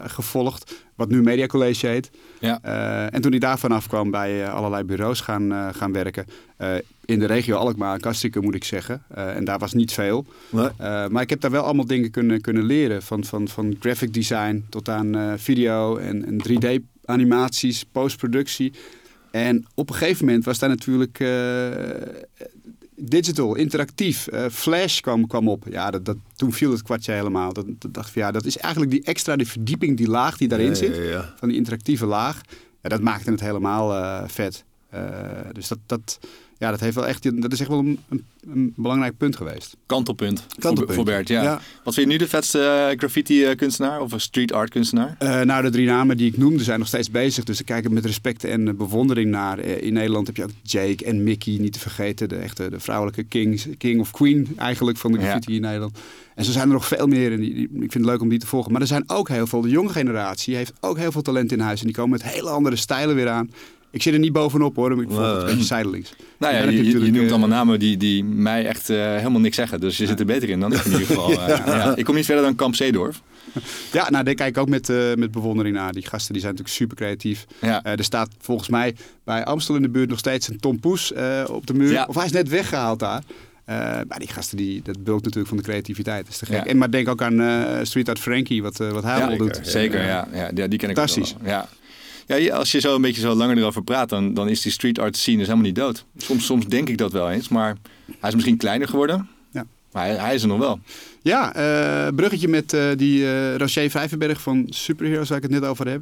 gevolgd, 0.01 0.73
wat 0.95 1.09
nu 1.09 1.21
Media 1.21 1.45
College 1.45 1.87
heet. 1.87 2.09
Ja. 2.39 2.61
en 3.09 3.21
toen 3.21 3.33
ik 3.33 3.41
daar 3.41 3.59
vanaf 3.59 3.87
kwam 3.87 4.11
bij 4.11 4.49
allerlei 4.49 4.83
bureaus 4.83 5.21
gaan, 5.21 5.73
gaan 5.73 5.91
werken. 5.91 6.25
in 7.05 7.19
de 7.19 7.25
regio 7.25 7.55
Alkmaar, 7.55 7.99
Kastikum 7.99 8.43
moet 8.43 8.55
ik 8.55 8.63
zeggen. 8.63 9.03
en 9.13 9.45
daar 9.45 9.59
was 9.59 9.73
niet 9.73 9.91
veel. 9.91 10.25
Nee. 10.49 10.69
maar 11.09 11.21
ik 11.21 11.29
heb 11.29 11.41
daar 11.41 11.51
wel 11.51 11.63
allemaal 11.63 11.85
dingen 11.85 12.11
kunnen, 12.11 12.41
kunnen 12.41 12.63
leren. 12.63 13.01
Van, 13.03 13.23
van, 13.23 13.47
van 13.47 13.75
graphic 13.79 14.13
design 14.13 14.65
tot 14.69 14.89
aan 14.89 15.39
video 15.39 15.97
en, 15.97 16.25
en 16.25 16.43
3D 16.49 16.83
animaties, 17.05 17.85
postproductie. 17.91 18.73
En 19.31 19.65
op 19.73 19.89
een 19.89 19.95
gegeven 19.95 20.25
moment 20.25 20.45
was 20.45 20.59
daar 20.59 20.69
natuurlijk 20.69 21.19
uh, 21.19 21.27
digital, 23.09 23.55
interactief. 23.55 24.27
Uh, 24.33 24.45
Flash 24.51 24.99
kwam, 24.99 25.27
kwam 25.27 25.47
op. 25.49 25.65
Ja, 25.69 25.91
dat, 25.91 26.05
dat, 26.05 26.17
toen 26.35 26.53
viel 26.53 26.71
het 26.71 26.81
kwartje 26.81 27.11
helemaal. 27.11 27.53
Dat, 27.53 27.65
dat 27.79 27.93
dacht 27.93 28.09
van, 28.09 28.21
ja, 28.21 28.31
dat 28.31 28.45
is 28.45 28.57
eigenlijk 28.57 28.91
die 28.91 29.03
extra 29.03 29.35
die 29.35 29.47
verdieping, 29.47 29.97
die 29.97 30.07
laag 30.07 30.37
die 30.37 30.47
daarin 30.47 30.67
Ja, 30.67 30.73
zit. 30.75 30.95
ja. 30.95 31.33
Van 31.37 31.47
die 31.47 31.57
interactieve 31.57 32.05
laag. 32.05 32.41
Ja, 32.81 32.89
dat 32.89 33.01
maakte 33.01 33.31
het 33.31 33.39
helemaal 33.39 33.93
uh, 33.93 34.23
vet. 34.27 34.63
Uh, 34.93 35.01
dus 35.51 35.67
dat, 35.67 35.79
dat, 35.85 36.19
ja, 36.57 36.71
dat, 36.71 36.79
heeft 36.79 36.95
wel 36.95 37.07
echt, 37.07 37.41
dat 37.41 37.51
is 37.51 37.59
echt 37.59 37.69
wel 37.69 37.79
een, 37.79 37.99
een, 38.49 38.73
belangrijk 38.75 39.17
punt 39.17 39.35
geweest. 39.35 39.77
Kantelpunt, 39.85 40.45
Kantelpunt. 40.59 40.95
Voor, 40.95 41.05
Bert, 41.05 41.27
ja. 41.27 41.43
Ja. 41.43 41.61
Wat 41.83 41.93
vind 41.93 42.07
je 42.07 42.11
nu 42.11 42.19
de 42.19 42.27
vetste 42.27 42.89
uh, 42.91 42.97
graffiti-kunstenaar 42.97 44.01
of 44.01 44.11
een 44.11 44.19
street 44.19 44.51
art 44.51 44.69
kunstenaar? 44.69 45.15
Uh, 45.19 45.41
nou, 45.41 45.63
de 45.63 45.69
drie 45.69 45.87
namen 45.87 46.17
die 46.17 46.27
ik 46.27 46.37
noemde 46.37 46.63
zijn 46.63 46.79
nog 46.79 46.87
steeds 46.87 47.11
bezig. 47.11 47.43
Dus 47.43 47.59
ik 47.59 47.65
kijk 47.65 47.85
er 47.85 47.91
met 47.91 48.05
respect 48.05 48.43
en 48.43 48.77
bewondering 48.77 49.31
naar. 49.31 49.59
In 49.59 49.93
Nederland 49.93 50.27
heb 50.27 50.35
je 50.35 50.43
ook 50.43 50.49
Jake 50.61 51.05
en 51.05 51.23
Mickey, 51.23 51.57
niet 51.59 51.73
te 51.73 51.79
vergeten. 51.79 52.29
De 52.29 52.35
echte 52.35 52.69
de 52.69 52.79
vrouwelijke 52.79 53.23
kings, 53.23 53.67
king 53.77 53.99
of 53.99 54.11
queen 54.11 54.47
eigenlijk 54.57 54.97
van 54.97 55.11
de 55.11 55.17
graffiti 55.17 55.51
ja. 55.51 55.55
in 55.55 55.61
Nederland. 55.61 55.97
En 56.35 56.45
zo 56.45 56.51
zijn 56.51 56.67
er 56.67 56.73
nog 56.73 56.87
veel 56.87 57.07
meer. 57.07 57.31
En 57.31 57.39
die, 57.39 57.53
ik 57.63 57.69
vind 57.69 57.93
het 57.93 58.05
leuk 58.05 58.21
om 58.21 58.29
die 58.29 58.39
te 58.39 58.47
volgen. 58.47 58.71
Maar 58.71 58.81
er 58.81 58.87
zijn 58.87 59.03
ook 59.07 59.29
heel 59.29 59.47
veel. 59.47 59.61
De 59.61 59.69
jonge 59.69 59.89
generatie 59.89 60.55
heeft 60.55 60.73
ook 60.79 60.97
heel 60.97 61.11
veel 61.11 61.21
talent 61.21 61.51
in 61.51 61.59
huis. 61.59 61.79
En 61.79 61.85
die 61.85 61.95
komen 61.95 62.11
met 62.11 62.23
hele 62.23 62.49
andere 62.49 62.75
stijlen 62.75 63.15
weer 63.15 63.29
aan. 63.29 63.49
Ik 63.95 64.01
zit 64.01 64.13
er 64.13 64.19
niet 64.19 64.33
bovenop 64.33 64.75
hoor, 64.75 65.01
ik 65.01 65.09
volg 65.09 65.27
het 65.27 65.41
een 65.41 65.45
beetje 65.45 65.63
zijdelings. 65.63 66.13
Nou 66.37 66.53
ja, 66.53 66.63
je, 66.63 66.83
je, 66.83 67.05
je 67.05 67.11
noemt 67.11 67.29
allemaal 67.29 67.47
namen 67.47 67.79
die, 67.79 67.97
die 67.97 68.23
mij 68.23 68.65
echt 68.65 68.89
uh, 68.89 68.97
helemaal 68.97 69.39
niks 69.39 69.55
zeggen. 69.55 69.79
Dus 69.79 69.97
je 69.97 70.05
zit 70.05 70.19
er 70.19 70.25
beter 70.25 70.49
in 70.49 70.59
dan 70.59 70.73
ik 70.73 70.85
in 70.85 70.91
ieder 70.91 71.05
geval. 71.05 71.31
Uh, 71.35 71.47
ja. 71.65 71.95
Ik 71.95 72.05
kom 72.05 72.15
niet 72.15 72.25
verder 72.25 72.43
dan 72.43 72.55
Kamp 72.55 72.75
Zeedorf. 72.75 73.21
ja, 73.91 74.09
nou, 74.09 74.23
daar 74.23 74.33
kijk 74.33 74.49
ik 74.49 74.57
ook 74.57 74.69
met, 74.69 74.89
uh, 74.89 75.13
met 75.13 75.31
bewondering 75.31 75.75
naar. 75.75 75.91
Die 75.91 76.05
gasten 76.05 76.33
die 76.33 76.41
zijn 76.41 76.53
natuurlijk 76.53 76.79
super 76.79 76.97
creatief. 76.97 77.45
Ja. 77.61 77.83
er 77.83 78.03
staat 78.03 78.29
volgens 78.39 78.69
mij 78.69 78.95
bij 79.23 79.45
Amstel 79.45 79.75
in 79.75 79.81
de 79.81 79.89
buurt 79.89 80.09
nog 80.09 80.19
steeds 80.19 80.47
een 80.47 80.59
Tom 80.59 80.79
Poes 80.79 81.13
op 81.47 81.67
de 81.67 81.73
muur. 81.73 82.07
Of 82.07 82.15
hij 82.15 82.25
is 82.25 82.31
net 82.31 82.49
weggehaald 82.49 82.99
daar. 82.99 83.23
maar 84.07 84.19
die 84.19 84.27
gasten, 84.27 84.57
die, 84.57 84.81
dat 84.81 85.03
bulkt 85.03 85.23
natuurlijk 85.23 85.47
van 85.47 85.57
de 85.57 85.63
creativiteit. 85.63 86.27
is 86.27 86.37
te 86.37 86.45
gek. 86.45 86.65
En, 86.65 86.77
maar 86.77 86.91
denk 86.91 87.07
ook 87.07 87.21
aan 87.21 87.85
Street 87.85 88.09
Art 88.09 88.19
Frankie, 88.19 88.61
wat, 88.61 88.77
wat 88.77 89.03
hij 89.03 89.25
al 89.25 89.37
doet. 89.37 89.59
Zeker, 89.63 90.03
ja. 90.03 90.27
ja. 90.33 90.51
die 90.51 90.67
ken 90.67 90.89
ik 90.89 90.95
Fantastisch. 90.95 91.35
Ja. 91.43 91.67
Ja, 92.25 92.55
als 92.55 92.71
je 92.71 92.79
zo 92.79 92.95
een 92.95 93.01
beetje 93.01 93.21
zo 93.21 93.33
langer 93.33 93.57
erover 93.57 93.83
praat, 93.83 94.09
dan, 94.09 94.33
dan 94.33 94.49
is 94.49 94.61
die 94.61 94.71
street 94.71 94.99
art 94.99 95.17
scene 95.17 95.37
dus 95.37 95.45
helemaal 95.45 95.67
niet 95.67 95.75
dood. 95.75 96.05
Soms, 96.17 96.45
soms 96.45 96.67
denk 96.67 96.89
ik 96.89 96.97
dat 96.97 97.11
wel 97.11 97.31
eens, 97.31 97.47
maar 97.47 97.77
hij 98.19 98.29
is 98.29 98.35
misschien 98.35 98.57
kleiner 98.57 98.87
geworden. 98.87 99.29
Ja. 99.51 99.65
Maar 99.91 100.05
hij, 100.05 100.15
hij 100.15 100.35
is 100.35 100.41
er 100.41 100.47
nog 100.47 100.59
wel. 100.59 100.79
Ja, 101.21 101.55
uh, 102.07 102.15
bruggetje 102.15 102.47
met 102.47 102.73
uh, 102.73 102.83
die 102.95 103.19
uh, 103.19 103.55
Rocher 103.55 103.89
Vijverberg 103.89 104.41
van 104.41 104.65
Superheroes, 104.69 105.29
waar 105.29 105.37
ik 105.37 105.43
het 105.43 105.51
net 105.51 105.65
over 105.65 105.87
heb, 105.87 106.01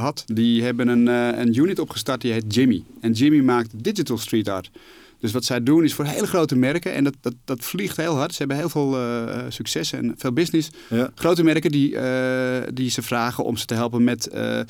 had. 0.00 0.24
Die 0.26 0.62
hebben 0.62 0.88
een, 0.88 1.06
een 1.40 1.58
unit 1.58 1.78
opgestart 1.78 2.20
die 2.20 2.32
heet 2.32 2.54
Jimmy. 2.54 2.82
En 3.00 3.12
Jimmy 3.12 3.40
maakt 3.40 3.70
digital 3.74 4.18
street 4.18 4.48
art. 4.48 4.70
Dus 5.20 5.32
wat 5.32 5.44
zij 5.44 5.62
doen 5.62 5.84
is 5.84 5.94
voor 5.94 6.04
hele 6.04 6.26
grote 6.26 6.56
merken, 6.56 6.94
en 6.94 7.04
dat, 7.04 7.14
dat, 7.20 7.34
dat 7.44 7.64
vliegt 7.64 7.96
heel 7.96 8.16
hard. 8.16 8.32
Ze 8.32 8.38
hebben 8.38 8.56
heel 8.56 8.68
veel 8.68 9.00
uh, 9.00 9.36
succes 9.48 9.92
en 9.92 10.14
veel 10.16 10.32
business. 10.32 10.70
Ja. 10.88 11.10
Grote 11.14 11.44
merken 11.44 11.70
die, 11.70 11.92
uh, 11.92 12.02
die 12.74 12.90
ze 12.90 13.02
vragen 13.02 13.44
om 13.44 13.56
ze 13.56 13.64
te 13.64 13.74
helpen 13.74 14.04
met 14.04 14.28
uh, 14.34 14.60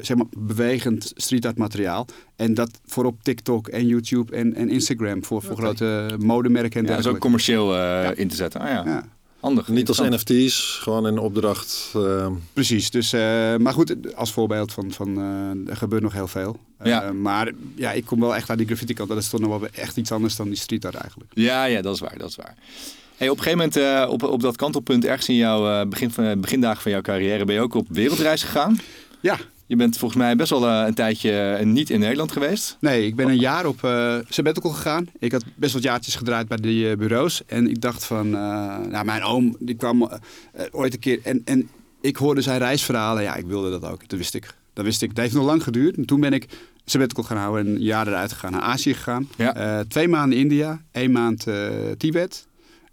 zeg 0.00 0.16
maar 0.16 0.26
bewegend 0.38 1.12
street 1.16 1.46
art 1.46 1.58
materiaal. 1.58 2.06
En 2.36 2.54
dat 2.54 2.80
voor 2.86 3.04
op 3.04 3.22
TikTok 3.22 3.68
en 3.68 3.86
YouTube 3.86 4.36
en, 4.36 4.54
en 4.54 4.68
Instagram 4.68 5.24
voor, 5.24 5.42
voor 5.42 5.56
grote 5.56 6.16
modemerken. 6.18 6.86
En 6.86 6.94
ja, 6.94 7.02
zo 7.02 7.16
commercieel 7.16 7.74
in 8.14 8.28
te 8.28 8.36
zetten. 8.36 8.60
Ah, 8.60 8.68
ja. 8.68 8.82
ja. 8.84 9.04
Handig. 9.40 9.68
Niet 9.68 9.88
als 9.88 9.98
NFT's, 9.98 10.78
gewoon 10.82 11.06
in 11.06 11.18
opdracht. 11.18 11.92
Uh... 11.96 12.26
Precies. 12.52 12.90
Dus, 12.90 13.14
uh, 13.14 13.20
maar 13.56 13.72
goed, 13.72 14.14
als 14.14 14.32
voorbeeld 14.32 14.72
van, 14.72 14.92
van 14.92 15.18
uh, 15.18 15.70
er 15.70 15.76
gebeurt 15.76 16.02
nog 16.02 16.12
heel 16.12 16.28
veel. 16.28 16.60
Ja. 16.82 17.12
maar 17.12 17.52
ja, 17.74 17.92
ik 17.92 18.04
kom 18.04 18.20
wel 18.20 18.34
echt 18.34 18.48
uit 18.48 18.58
die 18.58 18.66
graffiti 18.66 18.94
kant. 18.94 19.08
Dat 19.08 19.18
is 19.18 19.28
toch 19.28 19.40
nog 19.40 19.58
wel 19.58 19.68
echt 19.72 19.96
iets 19.96 20.12
anders 20.12 20.36
dan 20.36 20.46
die 20.46 20.56
street 20.56 20.84
art 20.84 20.94
eigenlijk. 20.94 21.30
Ja, 21.34 21.64
ja, 21.64 21.82
dat 21.82 21.94
is 21.94 22.00
waar. 22.00 22.18
Dat 22.18 22.28
is 22.28 22.36
waar. 22.36 22.54
Hey, 23.16 23.28
op 23.28 23.36
een 23.36 23.42
gegeven 23.42 23.70
moment, 23.74 24.10
op, 24.10 24.22
op 24.22 24.40
dat 24.40 24.56
kantelpunt, 24.56 25.04
ergens 25.04 25.28
in 25.28 25.34
jouw 25.34 25.86
begin 25.86 26.10
van, 26.10 26.40
begindagen 26.40 26.82
van 26.82 26.90
jouw 26.90 27.00
carrière, 27.00 27.44
ben 27.44 27.54
je 27.54 27.60
ook 27.60 27.74
op 27.74 27.86
wereldreis 27.90 28.42
gegaan. 28.42 28.80
Ja, 29.20 29.38
je 29.68 29.76
bent 29.76 29.98
volgens 29.98 30.20
mij 30.20 30.36
best 30.36 30.50
wel 30.50 30.68
eh, 30.68 30.86
een 30.86 30.94
tijdje 30.94 31.40
eh, 31.40 31.66
niet 31.66 31.90
in 31.90 32.00
Nederland 32.00 32.32
geweest. 32.32 32.76
Nee, 32.80 33.06
ik 33.06 33.16
ben 33.16 33.28
een 33.28 33.38
jaar 33.38 33.66
op 33.66 33.82
uh, 33.82 34.16
sabbatical 34.28 34.70
gegaan. 34.70 35.06
Ik 35.18 35.32
had 35.32 35.44
best 35.54 35.72
wat 35.72 35.82
jaartjes 35.82 36.14
gedraaid 36.14 36.48
bij 36.48 36.56
die 36.56 36.96
bureaus. 36.96 37.42
En 37.46 37.70
ik 37.70 37.80
dacht 37.80 38.04
van, 38.04 38.30
nou 38.90 39.04
mijn 39.04 39.22
oom 39.22 39.56
die 39.58 39.74
kwam 39.74 40.10
ooit 40.70 40.92
een 40.92 41.00
keer 41.00 41.20
en, 41.22 41.42
en 41.44 41.68
ik 42.00 42.16
hoorde 42.16 42.40
zijn 42.40 42.58
reisverhalen. 42.58 43.22
Ja, 43.22 43.34
ik 43.34 43.46
wilde 43.46 43.70
dat 43.70 43.84
ook. 43.90 44.08
Dat 44.08 44.18
wist 44.18 44.34
ik. 44.34 44.54
Dat 44.72 44.84
wist 44.84 45.02
ik. 45.02 45.08
Dat 45.08 45.24
heeft 45.24 45.34
nog 45.34 45.44
lang 45.44 45.62
geduurd. 45.62 45.96
En 45.96 46.04
toen 46.04 46.20
ben 46.20 46.32
ik 46.32 46.46
sabbatical 46.84 47.24
gaan 47.24 47.36
houden 47.36 47.66
en 47.66 47.74
een 47.74 47.82
jaar 47.82 48.06
eruit 48.06 48.32
gegaan. 48.32 48.52
Naar 48.52 48.60
Azië 48.60 48.94
gegaan. 48.94 49.28
Ja. 49.36 49.84
twee 49.84 50.08
maanden 50.08 50.38
India, 50.38 50.82
één 50.92 51.12
maand 51.12 51.46
Tibet. 51.96 52.47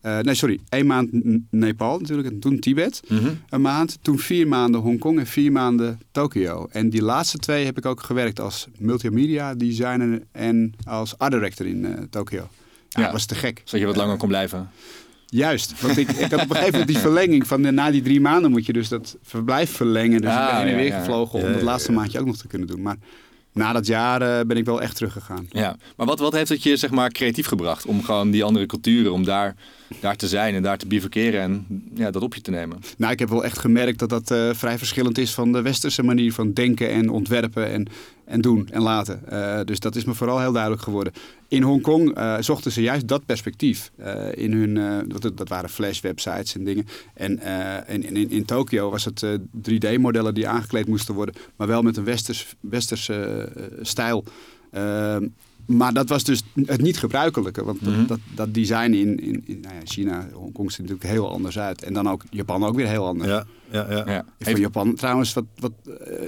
Uh, 0.05 0.19
nee, 0.19 0.33
sorry. 0.33 0.59
Één 0.69 0.85
maand 0.85 1.09
Nepal 1.49 1.99
natuurlijk. 1.99 2.27
En 2.27 2.39
toen 2.39 2.59
Tibet. 2.59 3.01
Mhm. 3.07 3.29
Een 3.49 3.61
maand. 3.61 3.97
Toen 4.01 4.19
vier 4.19 4.47
maanden 4.47 4.81
Hongkong 4.81 5.19
en 5.19 5.27
vier 5.27 5.51
maanden 5.51 5.99
Tokio. 6.11 6.67
En 6.71 6.89
die 6.89 7.01
laatste 7.01 7.37
twee 7.37 7.65
heb 7.65 7.77
ik 7.77 7.85
ook 7.85 8.01
gewerkt 8.01 8.39
als 8.39 8.67
multimedia 8.77 9.55
designer 9.55 10.21
en 10.31 10.73
als 10.83 11.17
art 11.17 11.31
director 11.31 11.65
in 11.65 11.83
uh, 11.83 11.93
Tokio. 12.09 12.49
Ja, 12.89 13.01
Dat 13.01 13.11
was 13.11 13.25
te 13.25 13.35
gek. 13.35 13.61
Zodat 13.63 13.79
je 13.79 13.85
wat 13.85 13.95
langer 13.95 14.17
kon 14.17 14.27
blijven. 14.27 14.69
Juist, 15.25 15.81
want 15.81 15.97
ik, 15.97 16.09
ik 16.09 16.31
had 16.31 16.41
op 16.41 16.49
een 16.49 16.55
gegeven 16.55 16.71
moment 16.71 16.87
die 16.87 16.97
verlenging 17.07 17.47
van 17.47 17.61
de, 17.61 17.71
na 17.71 17.91
die 17.91 18.01
drie 18.01 18.21
maanden 18.21 18.51
moet 18.51 18.65
je 18.65 18.73
dus 18.73 18.89
dat 18.89 19.17
verblijf 19.21 19.71
verlengen. 19.71 20.21
Dus 20.21 20.31
ik 20.31 20.37
ben 20.37 20.57
heen 20.57 20.67
en 20.67 20.75
weer 20.75 20.93
gevlogen 20.93 21.39
om 21.39 21.45
het 21.45 21.61
laatste 21.61 21.91
maandje 21.91 22.19
ook 22.19 22.25
nog 22.25 22.37
te 22.37 22.47
kunnen 22.47 22.67
doen. 22.67 22.81
Maar 22.81 22.97
na 23.55 23.73
dat 23.73 23.87
jaar 23.87 24.21
uh, 24.21 24.47
ben 24.47 24.57
ik 24.57 24.65
wel 24.65 24.81
echt 24.81 24.95
teruggegaan. 24.95 25.47
Ja, 25.49 25.75
maar 25.95 26.05
wat, 26.05 26.19
wat 26.19 26.33
heeft 26.33 26.49
het 26.49 26.63
je 26.63 26.77
zeg 26.77 26.91
maar 26.91 27.11
creatief 27.11 27.47
gebracht 27.47 27.85
om 27.85 28.03
gewoon 28.03 28.31
die 28.31 28.43
andere 28.43 28.65
culturen, 28.65 29.13
om 29.13 29.23
daar, 29.23 29.55
daar 29.99 30.15
te 30.15 30.27
zijn 30.27 30.55
en 30.55 30.63
daar 30.63 30.77
te 30.77 30.87
bivakeren 30.87 31.41
en 31.41 31.65
ja, 31.93 32.11
dat 32.11 32.21
op 32.21 32.35
je 32.35 32.41
te 32.41 32.51
nemen? 32.51 32.81
Nou, 32.97 33.13
ik 33.13 33.19
heb 33.19 33.29
wel 33.29 33.43
echt 33.43 33.59
gemerkt 33.59 33.99
dat 33.99 34.09
dat 34.09 34.31
uh, 34.31 34.49
vrij 34.53 34.77
verschillend 34.77 35.17
is 35.17 35.33
van 35.33 35.51
de 35.51 35.61
westerse 35.61 36.03
manier 36.03 36.33
van 36.33 36.53
denken 36.53 36.89
en 36.89 37.09
ontwerpen 37.09 37.71
en 37.71 37.87
en 38.25 38.41
doen 38.41 38.67
en 38.71 38.81
laten. 38.81 39.21
Uh, 39.31 39.59
dus 39.65 39.79
dat 39.79 39.95
is 39.95 40.05
me 40.05 40.13
vooral 40.13 40.39
heel 40.39 40.51
duidelijk 40.51 40.81
geworden. 40.81 41.13
In 41.47 41.61
Hongkong 41.61 42.17
uh, 42.17 42.37
zochten 42.39 42.71
ze 42.71 42.81
juist 42.81 43.07
dat 43.07 43.25
perspectief. 43.25 43.91
Uh, 43.99 44.27
in 44.35 44.51
hun, 44.51 45.07
dat, 45.07 45.37
dat, 45.37 45.49
waren 45.49 45.69
flash-websites 45.69 46.55
en 46.55 46.63
dingen. 46.63 46.87
En 47.13 47.39
in, 47.87 48.29
in, 48.29 48.45
Tokio 48.45 48.89
was 48.89 49.05
het 49.05 49.25
3D-modellen 49.71 50.33
die 50.33 50.47
aangekleed 50.47 50.87
moesten 50.87 51.15
worden, 51.15 51.35
maar 51.55 51.67
wel 51.67 51.81
met 51.81 51.97
een 51.97 52.03
westers, 52.03 52.55
westerse 52.59 53.49
stijl. 53.81 54.23
Maar 55.65 55.93
dat 55.93 56.09
was 56.09 56.23
dus 56.23 56.43
het 56.65 56.81
niet 56.81 56.97
gebruikelijke. 56.97 57.63
Want 57.63 57.83
dat, 57.83 57.93
mhm. 57.93 58.15
dat, 58.35 58.53
design 58.53 58.93
in, 58.93 59.19
in, 59.19 59.43
in 59.45 59.59
nou 59.59 59.75
ja, 59.75 59.81
China, 59.83 60.27
Hongkong 60.33 60.71
ziet 60.71 60.81
natuurlijk 60.81 61.09
heel 61.09 61.31
anders 61.31 61.59
uit. 61.59 61.83
En 61.83 61.93
dan 61.93 62.09
ook 62.09 62.23
Japan 62.29 62.63
ook 62.63 62.75
weer 62.75 62.87
heel 62.87 63.05
anders. 63.05 63.29
Ja, 63.29 63.45
ja, 63.71 63.85
ja. 63.89 64.03
ja. 64.07 64.25
Voor 64.39 64.59
Japan 64.59 64.95
trouwens, 64.95 65.33
wat, 65.33 65.45
wat, 65.59 65.73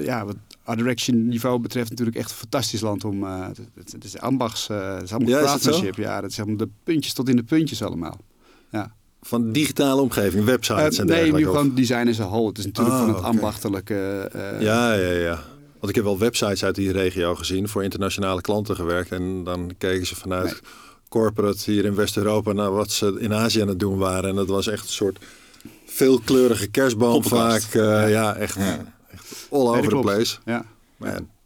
ja, 0.04 0.26
wat 0.26 0.36
art 0.68 0.78
direction 0.78 1.28
niveau 1.28 1.60
betreft 1.60 1.90
natuurlijk 1.90 2.18
echt 2.18 2.30
een 2.30 2.36
fantastisch 2.36 2.82
land 2.82 3.04
om. 3.04 3.24
Uh, 3.24 3.48
het, 3.48 3.92
het, 3.92 4.04
is 4.04 4.18
ambachts, 4.18 4.70
uh, 4.70 4.94
het 4.94 5.04
is 5.04 5.12
allemaal 5.14 5.30
ja, 5.30 5.42
craftsmanship. 5.42 5.96
Ja, 5.96 6.22
dat 6.22 6.32
is 6.32 6.38
allemaal 6.38 6.58
de 6.58 6.70
puntjes 6.84 7.14
tot 7.14 7.30
in 7.30 7.36
de 7.36 7.44
puntjes 7.44 7.84
allemaal. 7.84 8.18
Ja. 8.72 8.96
Van 9.22 9.52
digitale 9.52 10.02
omgeving, 10.02 10.46
websites 10.46 10.96
uh, 10.96 11.00
en 11.00 11.08
dergelijke? 11.08 11.32
Nee, 11.32 11.46
nu 11.46 11.52
gewoon 11.52 11.76
design 11.76 12.08
as 12.08 12.20
a 12.20 12.28
whole. 12.28 12.48
Het 12.48 12.58
is 12.58 12.66
natuurlijk 12.66 12.96
ah, 12.96 13.06
van 13.06 13.16
het 13.16 13.24
ambachtelijke. 13.24 14.30
ja, 14.60 14.94
ja, 14.94 15.12
ja. 15.12 15.44
Want 15.88 16.00
ik 16.00 16.06
heb 16.06 16.14
wel 16.14 16.20
websites 16.20 16.64
uit 16.64 16.76
die 16.76 16.92
regio 16.92 17.36
gezien, 17.36 17.68
voor 17.68 17.84
internationale 17.84 18.42
klanten 18.42 18.76
gewerkt. 18.76 19.12
En 19.12 19.44
dan 19.44 19.72
keken 19.78 20.06
ze 20.06 20.16
vanuit 20.16 20.62
corporate 21.10 21.72
hier 21.72 21.86
in 21.86 21.96
West-Europa 21.96 22.52
naar 22.52 22.72
wat 22.72 22.92
ze 22.92 23.16
in 23.20 23.34
Azië 23.34 23.62
aan 23.62 23.68
het 23.68 23.80
doen 23.80 23.98
waren. 23.98 24.30
En 24.30 24.36
dat 24.36 24.48
was 24.48 24.68
echt 24.68 24.84
een 24.84 24.90
soort 24.90 25.20
veelkleurige 25.86 26.68
kerstboom 26.68 27.24
vaak. 27.24 27.62
ja. 27.74 28.06
ja. 28.06 28.36
echt. 28.36 28.56
Ja 28.56 28.96
all 29.50 29.68
over 29.68 29.90
the 29.90 30.00
place. 30.00 30.38
Ja. 30.46 30.66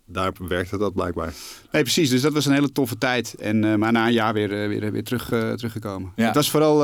Daar 0.05 0.31
werkte 0.47 0.77
dat 0.77 0.93
blijkbaar. 0.93 1.33
Nee, 1.71 1.81
precies. 1.81 2.09
Dus 2.09 2.21
dat 2.21 2.33
was 2.33 2.45
een 2.45 2.53
hele 2.53 2.71
toffe 2.71 2.97
tijd. 2.97 3.35
En, 3.39 3.63
uh, 3.63 3.75
maar 3.75 3.91
na 3.91 4.07
een 4.07 4.13
jaar 4.13 4.33
weer, 4.33 4.63
uh, 4.63 4.67
weer, 4.67 4.91
weer 4.91 5.03
terug, 5.03 5.31
uh, 5.31 5.53
teruggekomen. 5.53 6.11
Ja. 6.15 6.25
Het 6.25 6.35
was 6.35 6.49
vooral, 6.49 6.77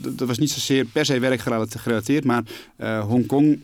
dat 0.00 0.28
was 0.28 0.38
niet 0.38 0.50
zozeer 0.50 0.84
per 0.84 1.04
se 1.04 1.18
werkgerelateerd, 1.18 2.24
maar 2.24 2.42
Hongkong 3.06 3.60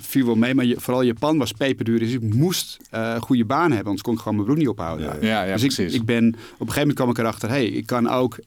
viel 0.00 0.26
wel 0.26 0.34
mee. 0.34 0.54
Maar 0.54 0.64
je, 0.64 0.76
vooral 0.78 1.02
Japan 1.02 1.38
was 1.38 1.52
peperduur. 1.52 1.98
Dus 1.98 2.12
ik 2.12 2.34
moest 2.34 2.76
goede 3.20 3.44
baan 3.44 3.68
hebben, 3.68 3.84
anders 3.84 4.02
kon 4.02 4.14
ik 4.14 4.18
gewoon 4.18 4.34
mijn 4.34 4.46
broek 4.46 4.58
niet 4.58 4.68
ophouden. 4.68 5.06
Ja, 5.06 5.16
ja, 5.20 5.42
ja 5.42 5.52
dus 5.52 5.60
precies. 5.60 5.94
Ik, 5.94 6.00
ik 6.00 6.06
ben, 6.06 6.26
op 6.28 6.34
een 6.34 6.38
gegeven 6.58 6.78
moment 6.78 6.96
kwam 6.96 7.10
ik 7.10 7.18
erachter, 7.18 7.48
hey, 7.48 7.66
ik 7.66 7.86
kan 7.86 8.08
ook 8.10 8.38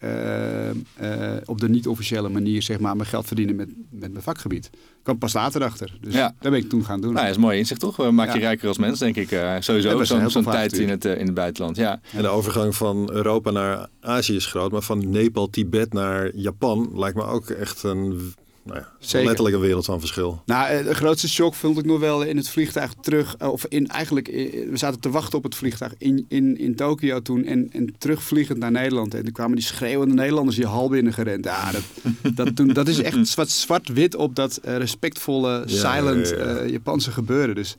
op 1.46 1.60
de 1.60 1.70
niet-officiële 1.70 2.30
manier 2.30 2.62
zeg 2.62 2.80
maar, 2.80 2.96
mijn 2.96 3.10
geld 3.10 3.28
verdienen 3.28 3.56
met, 3.56 3.70
met 3.90 4.12
mijn 4.12 4.24
vakgebied 4.24 4.70
kwam 5.06 5.18
pas 5.18 5.34
later 5.34 5.64
achter. 5.64 5.98
Dus 6.02 6.14
ja. 6.14 6.36
dat 6.40 6.52
ben 6.52 6.62
ik 6.62 6.70
toen 6.70 6.86
gaan 6.86 7.02
doen. 7.02 7.14
Nou, 7.14 7.26
dat 7.26 7.36
is 7.36 7.42
mooi 7.42 7.58
inzicht 7.58 7.80
toch? 7.80 8.12
Maak 8.12 8.34
je 8.34 8.40
rijker 8.40 8.68
als 8.68 8.78
mens, 8.78 9.00
denk 9.00 9.16
ik. 9.16 9.32
Uh, 9.32 9.56
sowieso 9.60 10.04
zo'n 10.04 10.30
zo 10.30 10.42
tijd 10.42 10.78
in 10.78 10.90
het, 10.90 11.06
uh, 11.06 11.18
in 11.20 11.26
het 11.26 11.34
buitenland. 11.34 11.78
Ja. 11.78 12.00
En 12.12 12.22
de 12.22 12.28
overgang 12.28 12.76
van 12.76 13.10
Europa 13.12 13.52
naar 13.52 13.88
Azië 14.02 14.36
is 14.36 14.46
groot. 14.46 14.72
Maar 14.72 14.82
van 14.82 15.10
Nepal, 15.10 15.50
Tibet 15.50 15.94
naar 15.94 16.36
Japan 16.36 16.92
lijkt 16.94 17.18
me 17.18 17.24
ook 17.24 17.50
echt 17.50 17.84
een 17.84 18.34
nou 18.66 18.80
ja, 18.80 19.24
letterlijk 19.24 19.56
een 19.56 19.62
wereld 19.62 19.86
van 19.86 20.00
verschil. 20.00 20.42
Nou, 20.46 20.70
eh, 20.70 20.86
de 20.86 20.96
grootste 20.96 21.30
shock 21.30 21.54
vond 21.54 21.78
ik 21.78 21.86
nog 21.86 22.00
wel 22.00 22.24
in 22.24 22.38
het 22.38 22.50
vliegtuig 22.50 22.94
terug. 23.02 23.38
Of 23.40 23.66
in 23.66 23.88
eigenlijk, 23.88 24.28
we 24.70 24.78
zaten 24.78 25.00
te 25.00 25.10
wachten 25.10 25.38
op 25.38 25.44
het 25.44 25.56
vliegtuig 25.56 25.94
in, 25.98 26.26
in, 26.28 26.58
in 26.58 26.76
Tokio 26.76 27.22
toen. 27.22 27.44
En, 27.44 27.70
en 27.72 27.96
terugvliegend 27.98 28.58
naar 28.58 28.72
Nederland. 28.72 29.14
En 29.14 29.24
toen 29.24 29.34
kwamen 29.34 29.56
die 29.56 29.66
schreeuwende 29.66 30.14
Nederlanders 30.14 30.58
je 30.58 30.66
hal 30.66 30.90
binnen 30.90 31.14
gerend. 31.14 31.46
Ja, 31.46 31.72
dat, 31.72 32.36
dat, 32.36 32.56
toen, 32.56 32.68
dat 32.68 32.88
is 32.88 33.02
echt 33.02 33.38
zwart-wit 33.52 34.16
op 34.16 34.36
dat 34.36 34.60
respectvolle, 34.64 35.64
silent 35.66 36.36
Japanse 36.68 37.12
gebeuren. 37.12 37.56
Dus 37.56 37.76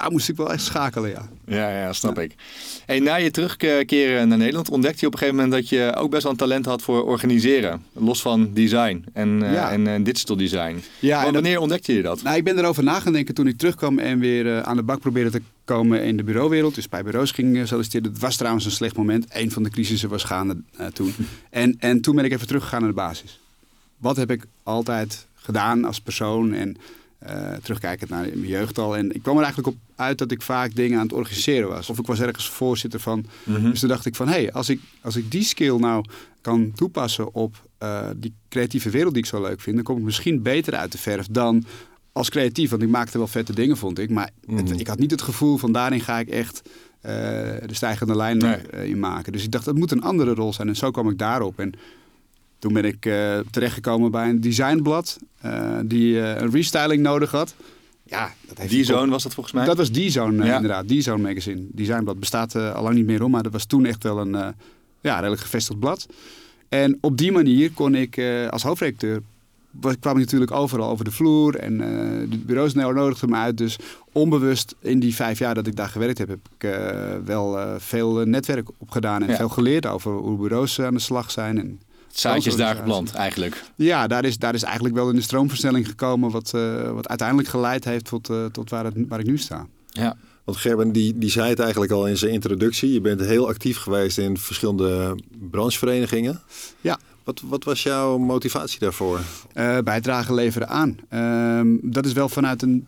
daar 0.00 0.10
moest 0.10 0.28
ik 0.28 0.36
wel 0.36 0.52
echt 0.52 0.62
schakelen, 0.62 1.10
ja. 1.10 1.28
Ja, 1.46 1.68
ja 1.70 1.92
snap 1.92 2.18
ik. 2.18 2.34
Hey, 2.86 2.98
na 3.00 3.14
je 3.14 3.30
terugkeren 3.30 4.28
naar 4.28 4.38
Nederland 4.38 4.70
ontdekte 4.70 4.98
je 5.00 5.06
op 5.06 5.12
een 5.12 5.18
gegeven 5.18 5.40
moment 5.40 5.60
dat 5.60 5.68
je 5.68 5.94
ook 5.96 6.10
best 6.10 6.22
wel 6.22 6.32
een 6.32 6.38
talent 6.38 6.66
had 6.66 6.82
voor 6.82 7.04
organiseren. 7.04 7.84
Los 7.92 8.20
van 8.22 8.50
design 8.52 9.04
en, 9.12 9.40
uh, 9.40 9.72
en, 9.72 9.86
en, 9.86 10.02
digital 10.02 10.36
design. 10.36 10.82
Ja, 10.98 11.26
en 11.26 11.32
wanneer 11.32 11.60
ontdekte 11.60 11.94
je 11.94 12.02
dat? 12.02 12.22
Nou, 12.22 12.36
ik 12.36 12.44
ben 12.44 12.58
erover 12.58 12.82
na 12.82 13.00
gaan 13.00 13.12
denken 13.12 13.34
toen 13.34 13.46
ik 13.46 13.58
terugkwam 13.58 13.98
en 13.98 14.18
weer 14.18 14.46
uh, 14.46 14.60
aan 14.60 14.76
de 14.76 14.82
bak 14.82 15.00
probeerde 15.00 15.30
te 15.30 15.42
komen 15.64 16.02
in 16.02 16.16
de 16.16 16.22
bureauwereld. 16.22 16.74
Dus 16.74 16.88
bij 16.88 17.02
bureaus 17.02 17.30
ging 17.30 17.68
solliciteren. 17.68 18.10
Het 18.10 18.20
was 18.20 18.36
trouwens 18.36 18.64
een 18.64 18.70
slecht 18.70 18.96
moment. 18.96 19.26
Een 19.28 19.50
van 19.50 19.62
de 19.62 19.70
crisissen 19.70 20.08
was 20.08 20.24
gaande 20.24 20.56
toen. 20.92 21.14
en, 21.50 21.76
en 21.78 22.00
toen 22.00 22.14
ben 22.14 22.24
ik 22.24 22.32
even 22.32 22.46
teruggegaan 22.46 22.80
naar 22.80 22.90
de 22.90 22.96
basis. 22.96 23.40
Wat 23.96 24.16
heb 24.16 24.30
ik 24.30 24.44
altijd 24.62 25.26
gedaan 25.34 25.84
als 25.84 26.00
persoon 26.00 26.52
en 26.52 26.76
uh, 27.26 27.52
terugkijkend 27.62 28.10
naar 28.10 28.22
mijn 28.22 28.46
jeugd 28.46 28.78
al. 28.78 28.96
En 28.96 29.14
ik 29.14 29.22
kwam 29.22 29.36
er 29.36 29.42
eigenlijk 29.42 29.74
op 29.76 29.80
uit 29.96 30.18
dat 30.18 30.30
ik 30.30 30.42
vaak 30.42 30.74
dingen 30.74 30.96
aan 30.98 31.04
het 31.04 31.12
organiseren 31.12 31.68
was. 31.68 31.90
Of 31.90 31.98
ik 31.98 32.06
was 32.06 32.20
ergens 32.20 32.48
voorzitter 32.48 33.00
van. 33.00 33.24
Mhm. 33.44 33.70
Dus 33.70 33.80
toen 33.80 33.88
dacht 33.88 34.06
ik 34.06 34.14
van, 34.14 34.26
hé, 34.28 34.32
hey, 34.34 34.52
als, 34.52 34.68
ik, 34.68 34.80
als 35.02 35.16
ik 35.16 35.30
die 35.30 35.42
skill 35.42 35.76
nou 35.76 36.04
kan 36.40 36.72
toepassen 36.74 37.34
op 37.34 37.68
uh, 37.82 38.08
die 38.16 38.34
creatieve 38.48 38.90
wereld 38.90 39.14
die 39.14 39.22
ik 39.22 39.28
zo 39.28 39.42
leuk 39.42 39.60
vind... 39.60 39.76
dan 39.76 39.84
kom 39.84 39.96
ik 39.98 40.02
misschien 40.04 40.42
beter 40.42 40.74
uit 40.74 40.92
de 40.92 40.98
verf 40.98 41.26
dan 41.30 41.64
als 42.12 42.28
creatief, 42.30 42.70
want 42.70 42.82
ik 42.82 42.88
maakte 42.88 43.18
wel 43.18 43.26
vette 43.26 43.52
dingen, 43.54 43.76
vond 43.76 43.98
ik. 43.98 44.10
Maar 44.10 44.30
het, 44.46 44.68
Mhm. 44.68 44.78
ik 44.78 44.86
had 44.86 44.98
niet 44.98 45.10
het 45.10 45.22
gevoel 45.22 45.56
van 45.56 45.72
daarin 45.72 46.00
ga 46.00 46.18
ik 46.18 46.28
echt 46.28 46.62
eh, 47.00 47.12
de 47.66 47.74
stijgende 47.74 48.16
lijn 48.16 48.36
Nee. 48.38 48.54
eh, 48.56 48.84
in 48.84 48.98
maken. 48.98 49.32
Dus 49.32 49.44
ik 49.44 49.50
dacht, 49.50 49.64
dat 49.64 49.74
moet 49.74 49.90
een 49.90 50.02
andere 50.02 50.34
rol 50.34 50.52
zijn. 50.52 50.68
En 50.68 50.76
zo 50.76 50.90
kwam 50.90 51.10
ik 51.10 51.18
daarop. 51.18 51.58
En 51.58 51.72
toen 52.58 52.72
ben 52.72 52.84
ik 52.84 53.06
eh, 53.06 53.38
terechtgekomen 53.50 54.10
bij 54.10 54.28
een 54.28 54.40
designblad 54.40 55.18
eh, 55.40 55.78
die 55.84 56.20
eh, 56.20 56.40
een 56.40 56.50
restyling 56.50 57.02
nodig 57.02 57.30
had. 57.30 57.54
Ja, 58.02 58.32
dat 58.48 58.58
heeft 58.58 58.86
zoon 58.86 59.08
was 59.08 59.22
dat 59.22 59.34
volgens 59.34 59.54
mij? 59.54 59.64
Dat 59.64 59.76
was 59.76 59.90
die 59.92 60.10
zoon, 60.10 60.34
Ja. 60.34 60.54
inderdaad. 60.54 60.88
Die 60.88 61.00
zoon 61.02 61.20
magazine. 61.20 61.66
Designblad 61.72 62.20
bestaat 62.20 62.54
al 62.56 62.82
lang 62.82 62.94
niet 62.94 63.06
meer 63.06 63.22
om, 63.22 63.30
maar 63.30 63.42
dat 63.42 63.52
was 63.52 63.64
toen 63.64 63.84
echt 63.84 64.02
wel 64.02 64.18
een 64.18 64.54
ja, 65.00 65.16
redelijk 65.18 65.40
gevestigd 65.42 65.78
blad. 65.78 66.06
En 66.68 66.98
op 67.00 67.16
die 67.16 67.32
manier 67.32 67.70
kon 67.72 67.94
ik 67.94 68.20
als 68.50 68.62
hoofdredacteur 68.62 69.22
wa- 69.70 69.94
kwam 70.00 70.12
ik 70.14 70.18
natuurlijk 70.24 70.50
overal 70.50 70.90
over 70.90 71.04
de 71.04 71.10
vloer 71.10 71.56
en 71.56 71.80
eh, 71.80 72.30
de 72.30 72.38
bureaus 72.38 72.74
nodigden 72.74 73.30
me 73.30 73.36
uit. 73.36 73.56
Dus 73.58 73.76
onbewust 74.12 74.74
in 74.80 75.00
die 75.00 75.14
vijf 75.14 75.38
jaar 75.38 75.54
dat 75.54 75.66
ik 75.66 75.76
daar 75.76 75.88
gewerkt 75.88 76.18
heb, 76.18 76.28
heb 76.28 76.38
ik 76.58 76.70
wel 77.24 77.58
veel 77.78 78.12
netwerk 78.26 78.68
opgedaan 78.78 79.22
en 79.22 79.28
Ja. 79.28 79.36
veel 79.36 79.48
geleerd 79.48 79.86
over 79.86 80.12
hoe 80.12 80.38
bureaus 80.38 80.80
aan 80.80 80.94
de 80.94 81.00
slag 81.00 81.30
zijn. 81.30 81.58
En 81.58 81.80
Het 82.08 82.18
zaadje 82.18 82.50
is 82.50 82.56
daar 82.56 82.76
geplant 82.76 83.14
eigenlijk. 83.14 83.62
ja, 83.76 84.06
daar 84.06 84.24
is, 84.24 84.38
daar 84.38 84.54
is 84.54 84.62
eigenlijk 84.62 84.94
wel 84.94 85.08
in 85.08 85.14
de 85.14 85.22
stroomversnelling 85.22 85.86
gekomen, 85.86 86.30
wat, 86.30 86.54
eh, 86.54 86.90
wat 86.90 87.08
uiteindelijk 87.08 87.48
geleid 87.48 87.84
heeft 87.84 88.04
tot, 88.04 88.30
eh, 88.30 88.44
tot 88.44 88.70
waar, 88.70 88.84
het, 88.84 88.94
waar 89.08 89.20
ik 89.20 89.26
nu 89.26 89.38
sta. 89.38 89.66
Ja. 89.88 90.16
Want 90.44 90.60
Gerben, 90.60 90.92
die, 90.92 91.18
die 91.18 91.30
zei 91.30 91.48
het 91.48 91.58
eigenlijk 91.58 91.92
al 91.92 92.06
in 92.06 92.16
zijn 92.16 92.32
introductie. 92.32 92.92
Je 92.92 93.00
bent 93.00 93.20
heel 93.20 93.48
actief 93.48 93.78
geweest 93.78 94.18
in 94.18 94.38
verschillende 94.38 95.18
brancheverenigingen. 95.50 96.40
Ja. 96.80 96.98
Wat, 97.24 97.40
wat 97.44 97.64
was 97.64 97.82
jouw 97.82 98.18
motivatie 98.18 98.78
daarvoor? 98.78 99.20
eh 99.52 99.78
bijdrage 99.78 100.34
leveren 100.34 100.68
aan. 100.68 100.96
Ehm, 101.08 101.76
dat 101.82 102.06
is 102.06 102.12
wel 102.12 102.28
vanuit 102.28 102.62
een 102.62 102.86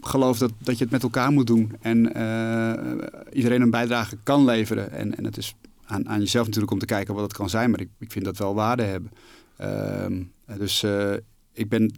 geloof 0.00 0.38
dat, 0.38 0.52
dat 0.58 0.78
je 0.78 0.82
het 0.82 0.92
met 0.92 1.02
elkaar 1.02 1.30
moet 1.30 1.46
doen. 1.46 1.72
En 1.80 2.14
eh, 2.14 3.06
iedereen 3.32 3.60
een 3.60 3.70
bijdrage 3.70 4.16
kan 4.22 4.44
leveren. 4.44 4.92
En, 4.92 5.16
en 5.16 5.24
het 5.24 5.36
is 5.36 5.54
aan, 5.86 6.08
aan 6.08 6.18
jezelf 6.18 6.44
natuurlijk 6.46 6.72
om 6.72 6.78
te 6.78 6.86
kijken 6.86 7.14
wat 7.14 7.22
het 7.22 7.32
kan 7.32 7.50
zijn. 7.50 7.70
Maar 7.70 7.80
ik, 7.80 7.88
ik 7.98 8.12
vind 8.12 8.24
dat 8.24 8.38
wel 8.38 8.54
waarde 8.54 8.82
hebben. 8.82 9.10
Ehm, 9.56 10.22
dus 10.58 10.82
eh, 10.82 11.12
ik 11.52 11.68
ben 11.68 11.94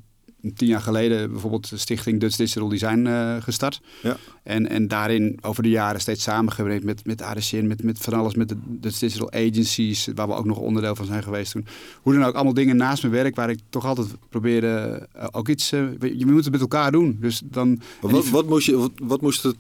tien 0.55 0.68
jaar 0.68 0.81
geleden 0.81 1.31
bijvoorbeeld 1.31 1.70
de 1.70 1.77
stichting 1.77 2.20
Dutch 2.20 2.37
Digital 2.37 2.68
Design 2.68 3.07
eh, 3.07 3.37
gestart. 3.40 3.81
Ja. 4.03 4.16
En, 4.42 4.68
en 4.68 4.88
daarin 4.88 5.38
over 5.40 5.62
de 5.62 5.68
jaren 5.70 6.01
steeds 6.01 6.22
samengewerkt 6.22 6.85
met, 6.85 7.07
met 7.07 7.22
ADCN, 7.22 7.66
met, 7.66 7.83
met 7.83 7.98
van 7.98 8.12
alles, 8.14 8.35
met 8.35 8.48
de 8.48 8.57
Dutch 8.66 8.98
Digital 8.98 9.33
Agencies, 9.33 10.09
waar 10.14 10.27
we 10.29 10.35
ook 10.35 10.44
nog 10.44 10.59
onderdeel 10.59 10.94
van 10.96 11.07
zijn 11.07 11.22
geweest 11.22 11.53
toen. 11.53 11.66
Hoe 12.03 12.12
dan 12.14 12.24
ook, 12.24 12.35
allemaal 12.35 12.55
dingen 12.55 12.77
naast 12.77 13.03
mijn 13.03 13.14
werk 13.14 13.35
waar 13.37 13.51
ik 13.51 13.59
toch 13.70 13.85
altijd 13.85 14.09
probeerde 14.29 15.07
eh, 15.12 15.27
ook 15.31 15.48
iets, 15.48 15.72
eh, 15.72 15.81
je 16.01 16.27
moet 16.27 16.44
het 16.44 16.53
met 16.53 16.61
elkaar 16.61 16.92
doen. 16.92 17.16
Dus 17.20 17.42
dan, 17.44 17.81
Wat, 18.01 18.22
die- 18.22 18.33
wat, 18.33 18.46
moest 18.48 18.66
je, 18.66 18.77
wat, 18.77 18.92
wat 19.03 19.20
moest 19.20 19.42
het 19.42 19.57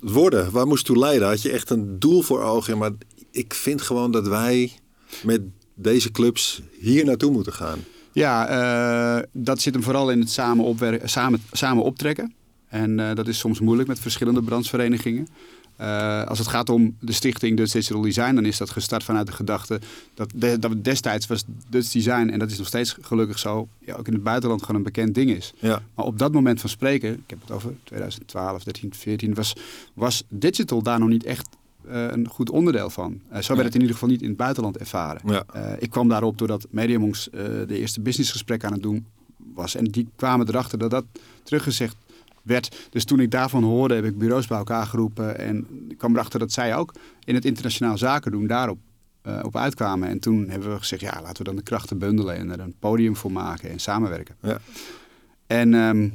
worden? 0.00 0.50
Waar 0.50 0.66
moest 0.66 0.86
het 0.86 0.96
toe 0.96 1.04
leiden? 1.04 1.28
Had 1.28 1.42
je 1.42 1.50
echt 1.50 1.70
een 1.70 1.98
doel 1.98 2.22
voor 2.22 2.42
ogen? 2.42 2.78
Maar 2.78 2.90
ik 3.32 3.54
vind 3.54 3.82
gewoon 3.82 4.10
dat 4.10 4.28
wij 4.28 4.72
met 5.22 5.40
deze 5.74 6.10
clubs 6.10 6.62
hier 6.80 7.04
naartoe 7.04 7.30
moeten 7.32 7.52
gaan. 7.52 7.78
Ja, 8.12 8.46
eh, 9.18 9.22
dat 9.32 9.60
zit 9.60 9.74
hem 9.74 9.82
vooral 9.82 10.10
in 10.10 10.20
het 10.20 10.30
samen, 10.30 11.00
samen, 11.04 11.40
samen 11.52 11.84
optrekken. 11.84 12.32
En 12.68 13.00
eh, 13.00 13.14
dat 13.14 13.28
is 13.28 13.38
soms 13.38 13.60
moeilijk 13.60 13.88
met 13.88 13.98
verschillende 13.98 14.42
brancheverenigingen. 14.42 15.28
Eh, 15.76 16.24
als 16.26 16.38
het 16.38 16.48
gaat 16.48 16.68
om 16.68 16.96
de 17.00 17.12
stichting 17.12 17.56
Dutch 17.56 17.72
Digital 17.72 18.00
Design, 18.00 18.34
dan 18.34 18.44
is 18.44 18.56
dat 18.58 18.70
gestart 18.70 19.04
vanuit 19.04 19.26
de 19.26 19.32
gedachte 19.32 19.80
dat, 20.14 20.30
de- 20.34 20.58
dat 20.58 20.84
destijds 20.84 21.26
was 21.26 21.44
Dutch 21.68 21.90
Design, 21.92 22.28
en 22.28 22.38
dat 22.38 22.50
is 22.50 22.58
nog 22.58 22.66
steeds 22.66 22.96
gelukkig 23.00 23.38
zo, 23.38 23.68
ja, 23.78 23.94
ook 23.94 24.06
in 24.06 24.12
het 24.12 24.22
buitenland 24.22 24.60
gewoon 24.60 24.76
een 24.76 24.82
bekend 24.82 25.14
ding 25.14 25.30
is. 25.30 25.52
Ja. 25.58 25.82
Maar 25.94 26.04
op 26.04 26.18
dat 26.18 26.32
moment 26.32 26.60
van 26.60 26.70
spreken, 26.70 27.12
ik 27.12 27.22
heb 27.30 27.40
het 27.40 27.50
over 27.50 27.74
2012, 27.84 28.62
13, 28.64 28.94
14, 28.94 29.34
was, 29.34 29.52
was 29.94 30.22
digital 30.28 30.82
daar 30.82 30.98
nog 30.98 31.08
niet 31.08 31.24
echt 31.24 31.48
een 31.86 32.28
goed 32.28 32.50
onderdeel 32.50 32.90
van. 32.90 33.20
Eh, 33.28 33.40
zo 33.42 33.52
werd 33.54 33.64
het 33.64 33.74
in 33.74 33.80
ieder 33.80 33.94
geval 33.94 34.08
niet 34.08 34.22
in 34.22 34.28
het 34.28 34.36
buitenland 34.36 34.78
ervaren. 34.78 35.20
Ja. 35.24 35.44
Eh, 35.52 35.72
ik 35.78 35.90
kwam 35.90 36.08
daarop 36.08 36.38
doordat 36.38 36.66
Mediamonks 36.70 37.30
eh, 37.30 37.44
de 37.44 37.78
eerste 37.78 38.00
businessgesprekken 38.00 38.68
aan 38.68 38.74
het 38.74 38.82
doen 38.82 39.06
was. 39.54 39.74
En 39.74 39.84
die 39.84 40.08
kwamen 40.16 40.48
erachter 40.48 40.78
dat 40.78 40.90
dat 40.90 41.04
teruggezegd 41.42 41.96
werd. 42.42 42.88
Dus 42.90 43.04
toen 43.04 43.20
ik 43.20 43.30
daarvan 43.30 43.62
hoorde, 43.62 43.94
heb 43.94 44.04
ik 44.04 44.18
bureaus 44.18 44.46
bij 44.46 44.58
elkaar 44.58 44.86
geroepen. 44.86 45.38
En 45.38 45.66
ik 45.88 45.98
kwam 45.98 46.12
erachter 46.12 46.38
dat 46.38 46.52
zij 46.52 46.76
ook 46.76 46.94
in 47.24 47.34
het 47.34 47.44
internationaal 47.44 47.98
zaken 47.98 48.30
doen 48.30 48.46
daarop 48.46 48.78
eh, 49.22 49.38
op 49.42 49.56
uitkwamen. 49.56 50.08
En 50.08 50.18
toen 50.18 50.48
hebben 50.48 50.72
we 50.72 50.78
gezegd, 50.78 51.02
ja, 51.02 51.20
laten 51.22 51.36
we 51.36 51.44
dan 51.44 51.56
de 51.56 51.62
krachten 51.62 51.98
bundelen 51.98 52.36
en 52.36 52.50
er 52.50 52.60
een 52.60 52.74
podium 52.78 53.16
voor 53.16 53.32
maken 53.32 53.70
en 53.70 53.78
samenwerken. 53.78 54.36
Ja. 54.42 54.58
En 55.46 55.72
je, 55.72 56.10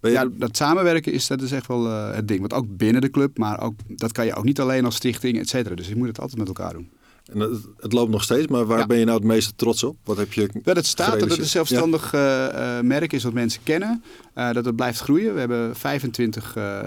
ja, 0.00 0.28
dat 0.32 0.56
samenwerken 0.56 1.12
is, 1.12 1.26
dat 1.26 1.42
is 1.42 1.52
echt 1.52 1.66
wel 1.66 1.86
eh, 1.86 2.14
het 2.14 2.28
ding. 2.28 2.40
Want 2.40 2.52
ook 2.52 2.76
binnen 2.76 3.00
de 3.00 3.10
club, 3.10 3.38
maar 3.38 3.60
ook, 3.62 3.74
dat 3.86 4.12
kan 4.12 4.26
je 4.26 4.34
ook 4.34 4.44
niet 4.44 4.60
alleen 4.60 4.84
als 4.84 4.94
stichting, 4.94 5.38
et 5.38 5.48
cetera. 5.48 5.74
Dus 5.74 5.88
je 5.88 5.96
moet 5.96 6.06
het 6.08 6.20
altijd 6.20 6.38
met 6.38 6.48
elkaar 6.48 6.72
doen. 6.72 6.90
en 7.32 7.40
het, 7.40 7.66
het 7.76 7.92
loopt 7.92 8.10
nog 8.10 8.22
steeds, 8.22 8.46
maar 8.46 8.66
waar 8.66 8.78
Ja. 8.78 8.86
ben 8.86 8.98
je 8.98 9.04
nou 9.04 9.16
het 9.18 9.26
meeste 9.26 9.52
trots 9.56 9.82
op? 9.82 9.96
Wat 10.04 10.16
heb 10.16 10.32
je 10.32 10.50
Dat 10.62 10.76
het 10.76 10.86
staat, 10.86 11.20
dat 11.20 11.30
het 11.30 11.38
een 11.38 11.44
zelfstandig 11.44 12.12
eh, 12.12 12.78
eh, 12.78 12.84
merk 12.84 13.12
is 13.12 13.22
wat 13.22 13.32
mensen 13.32 13.62
kennen. 13.62 14.02
dat 14.34 14.64
het 14.64 14.76
blijft 14.76 15.00
groeien. 15.00 15.32
We 15.34 15.38
hebben 15.38 15.76
25 15.76 16.56
eh, 16.56 16.78
eh, 16.78 16.86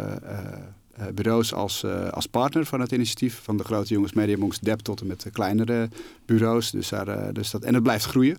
eh, 0.95 1.07
bureaus 1.13 1.53
als, 1.53 1.85
als 2.11 2.25
partner 2.27 2.65
van 2.65 2.79
het 2.79 2.91
initiatief. 2.91 3.39
Van 3.43 3.57
de 3.57 3.63
grote 3.63 3.93
jongens 3.93 4.13
Mediamonks, 4.13 4.59
Dep 4.59 4.79
tot 4.79 5.01
en 5.01 5.07
met 5.07 5.21
de 5.21 5.29
kleinere 5.29 5.89
bureaus. 6.25 6.71
Dus 6.71 6.89
daar, 6.89 7.33
dus 7.33 7.51
dat, 7.51 7.63
en 7.63 7.73
het 7.73 7.83
blijft 7.83 8.05
groeien. 8.05 8.37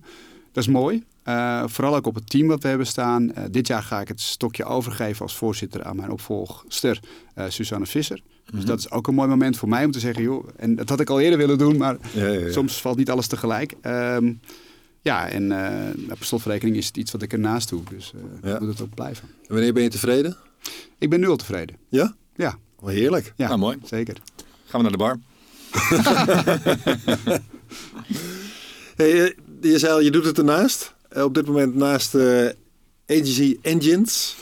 Dat 0.51 0.63
is 0.63 0.69
mooi. 0.69 1.03
Eh, 1.23 1.63
vooral 1.67 1.95
ook 1.95 2.07
op 2.07 2.15
het 2.15 2.29
team 2.29 2.47
wat 2.47 2.61
we 2.63 2.67
hebben 2.67 2.87
staan. 2.87 3.33
Eh, 3.33 3.43
dit 3.51 3.67
jaar 3.67 3.83
ga 3.83 4.01
ik 4.01 4.07
het 4.07 4.21
stokje 4.21 4.63
overgeven 4.65 5.21
als 5.21 5.35
voorzitter 5.35 5.83
aan 5.83 5.95
mijn 5.95 6.11
opvolgster, 6.11 6.99
eh 7.35 7.45
Suzanne 7.49 7.85
Visser. 7.85 8.21
Dus 8.51 8.65
dat 8.65 8.79
is 8.79 8.91
ook 8.91 9.07
een 9.07 9.13
mooi 9.15 9.27
moment 9.29 9.57
voor 9.57 9.69
mij 9.69 9.85
om 9.85 9.91
te 9.91 9.99
zeggen, 9.99 10.23
joh, 10.23 10.47
en 10.57 10.75
dat 10.75 10.89
had 10.89 10.99
ik 10.99 11.09
al 11.09 11.19
eerder 11.19 11.37
willen 11.37 11.57
doen, 11.57 11.77
maar 11.77 11.97
Ja, 12.13 12.25
ja, 12.27 12.39
ja. 12.39 12.51
soms 12.51 12.81
valt 12.81 12.97
niet 12.97 13.09
alles 13.09 13.27
tegelijk. 13.27 13.73
Ehm, 13.81 14.33
ja, 15.01 15.27
en 15.29 15.47
per 16.07 16.17
slotverrekening 16.19 16.77
is 16.77 16.85
het 16.87 16.97
iets 16.97 17.11
wat 17.11 17.21
ik 17.21 17.33
ernaast 17.33 17.69
doe. 17.69 17.81
Dus 17.89 18.13
moet 18.41 18.69
het 18.69 18.81
ook 18.81 18.93
blijven. 18.95 19.27
En 19.41 19.53
wanneer 19.53 19.73
ben 19.73 19.83
je 19.83 19.89
tevreden? 19.89 20.37
Ik 20.97 21.09
ben 21.09 21.19
nu 21.19 21.27
al 21.27 21.35
tevreden. 21.35 21.75
Ja? 21.89 22.15
Ja, 22.35 22.57
Wel 22.79 22.89
heerlijk. 22.89 23.33
ja 23.35 23.47
Nou, 23.47 23.59
mooi. 23.59 23.77
zeker. 23.83 24.17
Gaan 24.65 24.83
we 24.83 24.89
naar 24.89 24.91
de 24.91 24.97
bar. 24.97 25.17
Hey, 28.95 29.23
eh, 29.23 29.31
je 29.61 29.79
zei 29.79 29.91
al, 29.93 29.99
je 30.01 30.11
doet 30.11 30.25
het 30.25 30.37
ernaast. 30.37 30.92
Eh, 31.13 31.23
op 31.23 31.33
dit 31.33 31.45
moment 31.45 31.75
naast 31.75 32.15
eh 32.15 32.49
Agency 33.07 33.57
Engines. 33.61 34.35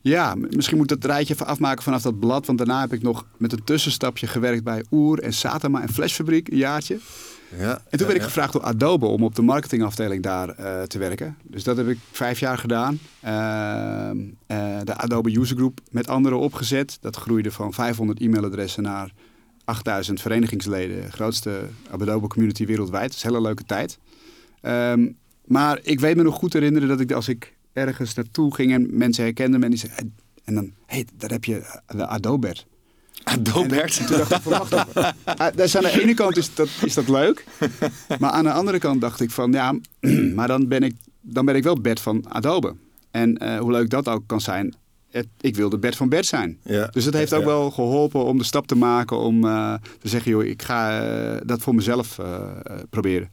Ja, 0.00 0.34
misschien 0.34 0.76
moet 0.76 0.90
ik 0.90 1.00
dat 1.00 1.10
rijtje 1.10 1.34
even 1.34 1.46
afmaken 1.46 1.82
vanaf 1.82 2.02
dat 2.02 2.18
blad. 2.18 2.46
Want 2.46 2.58
daarna 2.58 2.80
heb 2.80 2.92
ik 2.92 3.02
nog 3.02 3.26
met 3.36 3.52
een 3.52 3.64
tussenstapje 3.64 4.26
gewerkt 4.26 4.64
bij 4.64 4.84
Oer 4.90 5.22
en 5.22 5.32
Satama 5.32 5.82
en 5.82 5.88
Flashfabriek 5.88 6.48
een 6.48 6.56
jaartje. 6.56 6.98
Ja, 7.58 7.70
En 7.72 7.98
toen 7.98 7.98
ja, 7.98 8.06
werd 8.06 8.16
ik 8.16 8.22
gevraagd 8.22 8.52
door 8.52 8.62
Adobe 8.62 9.06
om 9.06 9.24
op 9.24 9.34
de 9.34 9.42
marketingafdeling 9.42 10.22
daar 10.22 10.48
eh, 10.48 10.82
te 10.82 10.98
werken. 10.98 11.36
Dus 11.42 11.64
dat 11.64 11.76
heb 11.76 11.88
ik 11.88 11.98
vijf 12.10 12.40
jaar 12.40 12.58
gedaan. 12.58 12.98
Ehm, 13.20 14.18
eh, 14.46 14.78
de 14.84 14.96
Adobe 14.96 15.38
User 15.38 15.56
Group 15.56 15.80
met 15.90 16.08
anderen 16.08 16.38
opgezet. 16.38 16.98
Dat 17.00 17.16
groeide 17.16 17.50
van 17.50 17.72
500 17.72 18.20
e-mailadressen 18.20 18.82
naar 18.82 19.12
8000 19.64 20.20
verenigingsleden. 20.20 21.12
Grootste 21.12 21.60
Adobe 21.90 22.26
community 22.26 22.66
wereldwijd. 22.66 23.06
Dat 23.06 23.16
is 23.16 23.22
een 23.22 23.30
hele 23.30 23.42
leuke 23.42 23.64
tijd. 23.64 23.98
Ehm, 24.60 25.06
maar 25.46 25.78
ik 25.82 26.00
weet 26.00 26.16
me 26.16 26.22
nog 26.22 26.34
goed 26.34 26.52
herinneren 26.52 26.88
dat 26.88 27.00
ik 27.00 27.12
als 27.12 27.28
ik 27.28 27.56
ergens 27.72 28.14
naartoe 28.14 28.54
ging 28.54 28.72
en 28.72 28.86
mensen 28.98 29.24
herkenden 29.24 29.58
me 29.60 29.64
en 29.64 29.70
die 29.72 29.80
zeiden... 29.80 30.14
En 30.44 30.54
dan, 30.54 30.64
hé, 30.64 30.94
hey, 30.94 31.06
daar 31.16 31.30
heb 31.30 31.44
je 31.44 31.80
de 31.86 32.06
Adobert. 32.06 32.66
Adobert. 33.24 33.98
En 33.98 34.06
toen 34.06 34.18
dacht 34.18 34.30
ik 34.30 34.40
van, 34.42 34.52
wacht 34.52 34.72
even. 34.72 35.14
Ah, 35.24 35.56
dus 35.56 35.76
aan 35.76 35.82
de 35.82 36.02
ene 36.02 36.14
kant 36.14 36.36
is 36.36 36.54
dat, 36.54 36.68
is 36.84 36.94
dat 36.94 37.08
leuk. 37.08 37.44
Maar 38.18 38.30
aan 38.30 38.44
de 38.44 38.52
andere 38.52 38.78
kant 38.78 39.00
dacht 39.00 39.20
ik 39.20 39.30
van, 39.30 39.52
ja, 39.52 39.78
maar 40.36 40.48
dan 40.48 40.68
ben 40.68 40.82
ik, 40.82 40.94
dan 41.20 41.44
ben 41.44 41.54
ik 41.56 41.62
wel 41.62 41.80
Bert 41.80 42.00
van 42.00 42.24
Adobe. 42.28 42.74
En 43.10 43.36
eh, 43.38 43.58
hoe 43.58 43.70
leuk 43.70 43.90
dat 43.90 44.08
ook 44.08 44.22
kan 44.26 44.40
zijn, 44.40 44.74
het, 45.10 45.26
ik 45.40 45.56
wilde 45.56 45.78
Bert 45.78 45.96
van 45.96 46.08
Bert 46.08 46.26
zijn. 46.26 46.58
Ja. 46.62 46.86
Dus 46.86 47.04
het 47.04 47.14
heeft 47.14 47.32
ook 47.34 47.40
Ja. 47.40 47.46
wel 47.46 47.70
geholpen 47.70 48.24
om 48.24 48.38
de 48.38 48.44
stap 48.44 48.66
te 48.66 48.76
maken 48.76 49.18
om 49.18 49.44
eh, 49.44 49.74
te 50.00 50.08
zeggen, 50.08 50.30
joh, 50.30 50.44
ik 50.44 50.62
ga 50.62 51.00
eh, 51.00 51.40
dat 51.44 51.60
voor 51.62 51.74
mezelf 51.74 52.18
eh, 52.18 52.34
eh, 52.62 52.76
proberen. 52.90 53.30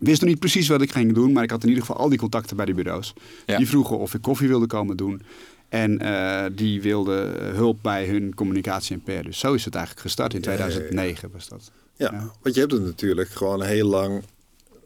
Ik 0.00 0.06
wist 0.06 0.20
nog 0.20 0.30
niet 0.30 0.38
precies 0.38 0.68
wat 0.68 0.82
ik 0.82 0.92
ging 0.92 1.14
doen, 1.14 1.32
maar 1.32 1.42
ik 1.42 1.50
had 1.50 1.62
in 1.62 1.68
ieder 1.68 1.84
geval 1.84 2.00
al 2.00 2.08
die 2.08 2.18
contacten 2.18 2.56
bij 2.56 2.64
die 2.66 2.74
bureaus. 2.74 3.12
Ja. 3.46 3.56
Die 3.56 3.68
vroegen 3.68 3.98
of 3.98 4.14
ik 4.14 4.22
koffie 4.22 4.48
wilde 4.48 4.66
komen 4.66 4.96
doen. 4.96 5.22
En 5.68 5.98
eh, 5.98 6.44
die 6.52 6.82
wilden 6.82 7.40
eh, 7.40 7.54
hulp 7.54 7.78
bij 7.82 8.06
hun 8.06 8.34
communicatie 8.34 8.96
en 8.96 9.02
PR. 9.02 9.24
Dus 9.24 9.38
zo 9.38 9.52
is 9.54 9.64
het 9.64 9.74
eigenlijk 9.74 10.06
gestart. 10.06 10.34
In 10.34 10.40
Ja, 10.40 10.50
ja, 10.52 10.56
ja. 10.58 10.64
2009 10.64 11.30
was 11.32 11.48
dat. 11.48 11.70
Ja, 11.96 12.10
Ja. 12.12 12.30
want 12.42 12.54
je 12.54 12.60
hebt 12.60 12.72
het 12.72 12.84
natuurlijk 12.84 13.28
gewoon 13.28 13.62
heel 13.62 13.86
lang 13.88 14.22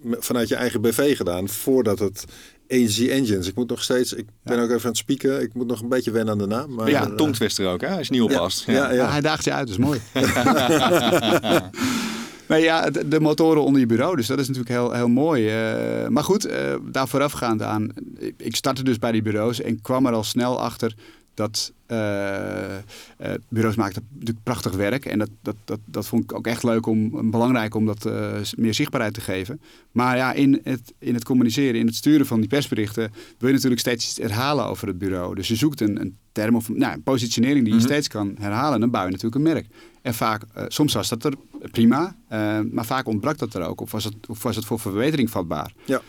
vanuit 0.03 0.49
je 0.49 0.55
eigen 0.55 0.81
BV 0.81 1.17
gedaan 1.17 1.49
voordat 1.49 1.99
het 1.99 2.25
Agency 2.71 3.09
Engines. 3.11 3.49
Ik 3.49 3.55
moet 3.55 3.69
nog 3.69 3.83
steeds, 3.83 4.13
ik 4.13 4.27
ben 4.43 4.59
ook 4.59 4.69
even 4.71 4.81
aan 4.83 4.87
het 4.89 4.97
spieken. 4.97 5.41
Ik 5.43 5.55
moet 5.55 5.67
nog 5.67 5.81
een 5.83 5.89
beetje 5.89 6.11
wennen 6.11 6.33
aan 6.33 6.39
de 6.39 6.47
naam. 6.47 6.75
Maar, 6.75 6.91
Ja, 6.91 7.07
eh, 7.07 7.15
Tongtwister 7.15 7.69
ook, 7.69 7.81
hè? 7.81 7.97
Als 7.97 8.07
je 8.07 8.13
niet 8.13 8.23
oppast. 8.23 8.65
Ja, 8.67 8.73
ja. 8.73 8.91
Ja, 8.93 9.11
hij 9.11 9.21
daagt 9.21 9.45
je 9.45 9.53
uit, 9.53 9.69
dat 9.69 9.79
is 9.79 9.85
mooi. 9.85 10.01
nee, 12.53 12.63
ja, 12.63 12.91
de, 12.91 13.09
de, 13.09 13.21
motoren 13.21 13.65
onder 13.65 13.81
je 13.81 13.87
bureau. 13.87 14.17
Dus 14.17 14.27
dat 14.27 14.39
is 14.39 14.49
natuurlijk 14.49 14.75
heel, 14.75 14.93
heel 14.93 15.09
mooi. 15.09 15.73
Uh, 16.03 16.09
maar 16.09 16.25
goed, 16.25 16.47
uh, 16.47 16.75
daar 16.83 17.09
voorafgaand 17.09 17.63
aan. 17.63 17.89
Ik 18.37 18.57
startte 18.57 18.85
dus 18.85 18.99
bij 18.99 19.13
die 19.13 19.23
bureaus 19.23 19.61
en 19.61 19.81
kwam 19.81 20.07
er 20.07 20.13
al 20.13 20.25
snel 20.25 20.61
achter 20.61 20.95
dat 21.35 21.73
uh, 21.89 21.99
bureaus 23.49 23.75
maakten 23.75 24.07
natuurlijk 24.13 24.45
prachtig 24.45 24.73
werk. 24.73 25.05
En 25.05 25.19
dat, 25.19 25.29
dat, 25.43 25.57
dat, 25.65 25.79
dat 25.85 26.07
vond 26.07 26.25
ik 26.25 26.35
ook 26.35 26.47
echt 26.47 26.63
leuk 26.63 26.87
om, 26.87 27.31
belangrijk 27.31 27.75
om 27.75 27.87
dat 27.87 28.07
uh, 28.07 28.31
meer 28.57 28.75
zichtbaarheid 28.75 29.15
te 29.15 29.21
geven. 29.21 29.61
Maar 29.93 30.17
ja, 30.17 30.33
in 30.33 30.61
het, 30.65 30.93
in 30.99 31.15
het 31.15 31.25
communiceren, 31.25 31.81
in 31.81 31.87
het 31.87 31.95
sturen 31.95 32.27
van 32.27 32.41
die 32.41 32.49
persberichten, 32.49 33.13
wil 33.39 33.49
je 33.49 33.55
natuurlijk 33.55 33.81
steeds 33.81 34.07
iets 34.07 34.19
herhalen 34.19 34.67
over 34.67 34.89
het 34.89 34.99
bureau. 34.99 35.35
Dus 35.35 35.49
je 35.49 35.57
zoekt 35.57 35.81
een, 35.81 36.01
een 36.01 36.17
term 36.33 36.57
of 36.57 36.69
nou, 36.69 36.93
een 36.93 37.03
positionering 37.03 37.65
die 37.65 37.73
je 37.73 37.79
mhm. 37.79 37.89
steeds 37.89 38.09
kan 38.09 38.37
herhalen. 38.39 38.75
En 38.75 38.81
dan 38.81 38.91
bouw 38.91 39.05
je 39.05 39.11
natuurlijk 39.11 39.37
een 39.37 39.53
merk. 39.53 39.67
En 40.03 40.15
vaak, 40.15 40.43
soms 40.69 40.93
was 40.93 41.09
dat 41.09 41.25
er 41.25 41.35
prima, 41.71 42.17
maar 42.71 42.85
vaak 42.85 43.07
ontbrak 43.07 43.39
dat 43.39 43.55
er 43.55 43.63
ook. 43.63 43.81
Of 43.81 43.93
was 43.93 44.05
het, 44.05 44.15
of 44.29 44.43
was 44.43 44.57
het 44.57 44.65
voor 44.65 44.79
verbetering 44.79 45.31
vatbaar. 45.31 45.73
Ja. 45.85 46.01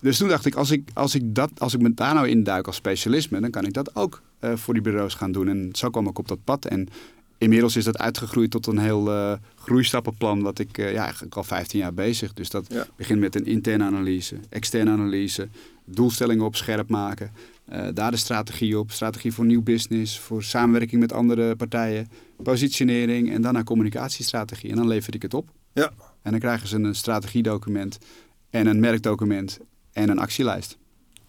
Dus 0.00 0.18
toen 0.18 0.28
dacht 0.28 0.46
ik, 0.46 0.54
als 0.54 0.70
ik, 0.70 0.88
als 0.94 1.14
ik, 1.14 1.34
dat, 1.34 1.50
als 1.58 1.74
ik 1.74 1.80
me 1.80 1.94
daar 1.94 2.14
nou 2.14 2.28
induik 2.28 2.66
als 2.66 2.76
specialisme, 2.76 3.40
dan 3.40 3.50
kan 3.50 3.64
ik 3.64 3.72
dat 3.72 3.96
ook 3.96 4.22
uh, 4.40 4.56
voor 4.56 4.74
die 4.74 4.82
bureaus 4.82 5.14
gaan 5.14 5.32
doen. 5.32 5.48
En 5.48 5.68
zo 5.72 5.90
kwam 5.90 6.08
ik 6.08 6.18
op 6.18 6.28
dat 6.28 6.44
pad. 6.44 6.64
En 6.64 6.88
inmiddels 7.38 7.76
is 7.76 7.84
dat 7.84 7.98
uitgegroeid 7.98 8.50
tot 8.50 8.66
een 8.66 8.78
heel 8.78 9.08
uh, 9.08 9.32
groeistappenplan, 9.54 10.42
wat 10.42 10.58
ik 10.58 10.78
uh, 10.78 10.92
ja, 10.92 11.02
eigenlijk 11.02 11.36
al 11.36 11.44
15 11.44 11.78
jaar 11.78 11.94
bezig. 11.94 12.32
Dus 12.32 12.50
dat 12.50 12.86
begint 12.96 13.20
met 13.20 13.34
een 13.34 13.46
interne 13.46 13.84
analyse, 13.84 14.36
externe 14.48 14.90
analyse, 14.90 15.48
doelstellingen 15.84 16.44
op 16.44 16.56
scherp 16.56 16.88
maken. 16.88 17.30
daar 17.94 18.10
de 18.10 18.16
strategie 18.16 18.78
op, 18.78 18.90
strategie 18.90 19.32
voor 19.32 19.44
nieuw 19.44 19.62
business, 19.62 20.18
voor 20.18 20.42
samenwerking 20.42 21.00
met 21.00 21.12
andere 21.12 21.56
partijen, 21.56 22.08
positionering 22.42 23.32
en 23.32 23.42
dan 23.42 23.52
naar 23.52 23.64
communicatiestrategie. 23.64 24.70
En 24.70 24.76
dan 24.76 24.88
lever 24.88 25.14
ik 25.14 25.22
het 25.22 25.34
op. 25.34 25.48
Ja. 25.72 25.90
En 26.22 26.30
dan 26.30 26.40
krijgen 26.40 26.68
ze 26.68 26.76
een 26.76 26.94
strategiedocument 26.94 27.98
en 28.50 28.66
een 28.66 28.80
merkdocument 28.80 29.58
en 29.92 30.08
een 30.08 30.18
actielijst. 30.18 30.78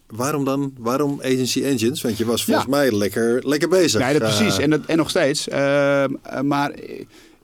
Waarom 0.06 0.44
dan? 0.44 0.74
Waarom 0.78 1.20
Agency 1.20 1.62
Engines? 1.62 2.02
Want 2.02 2.18
je 2.18 2.24
was 2.24 2.44
volgens 2.44 2.66
mij 2.66 2.92
lekker, 2.92 3.48
lekker 3.48 3.68
bezig. 3.68 4.00
Nee, 4.00 4.18
dat 4.18 4.36
precies. 4.36 4.58
En, 4.58 4.70
dat, 4.70 4.84
en 4.86 4.96
nog 4.96 5.10
steeds. 5.10 5.48
Uh, 5.48 6.04
maar 6.42 6.72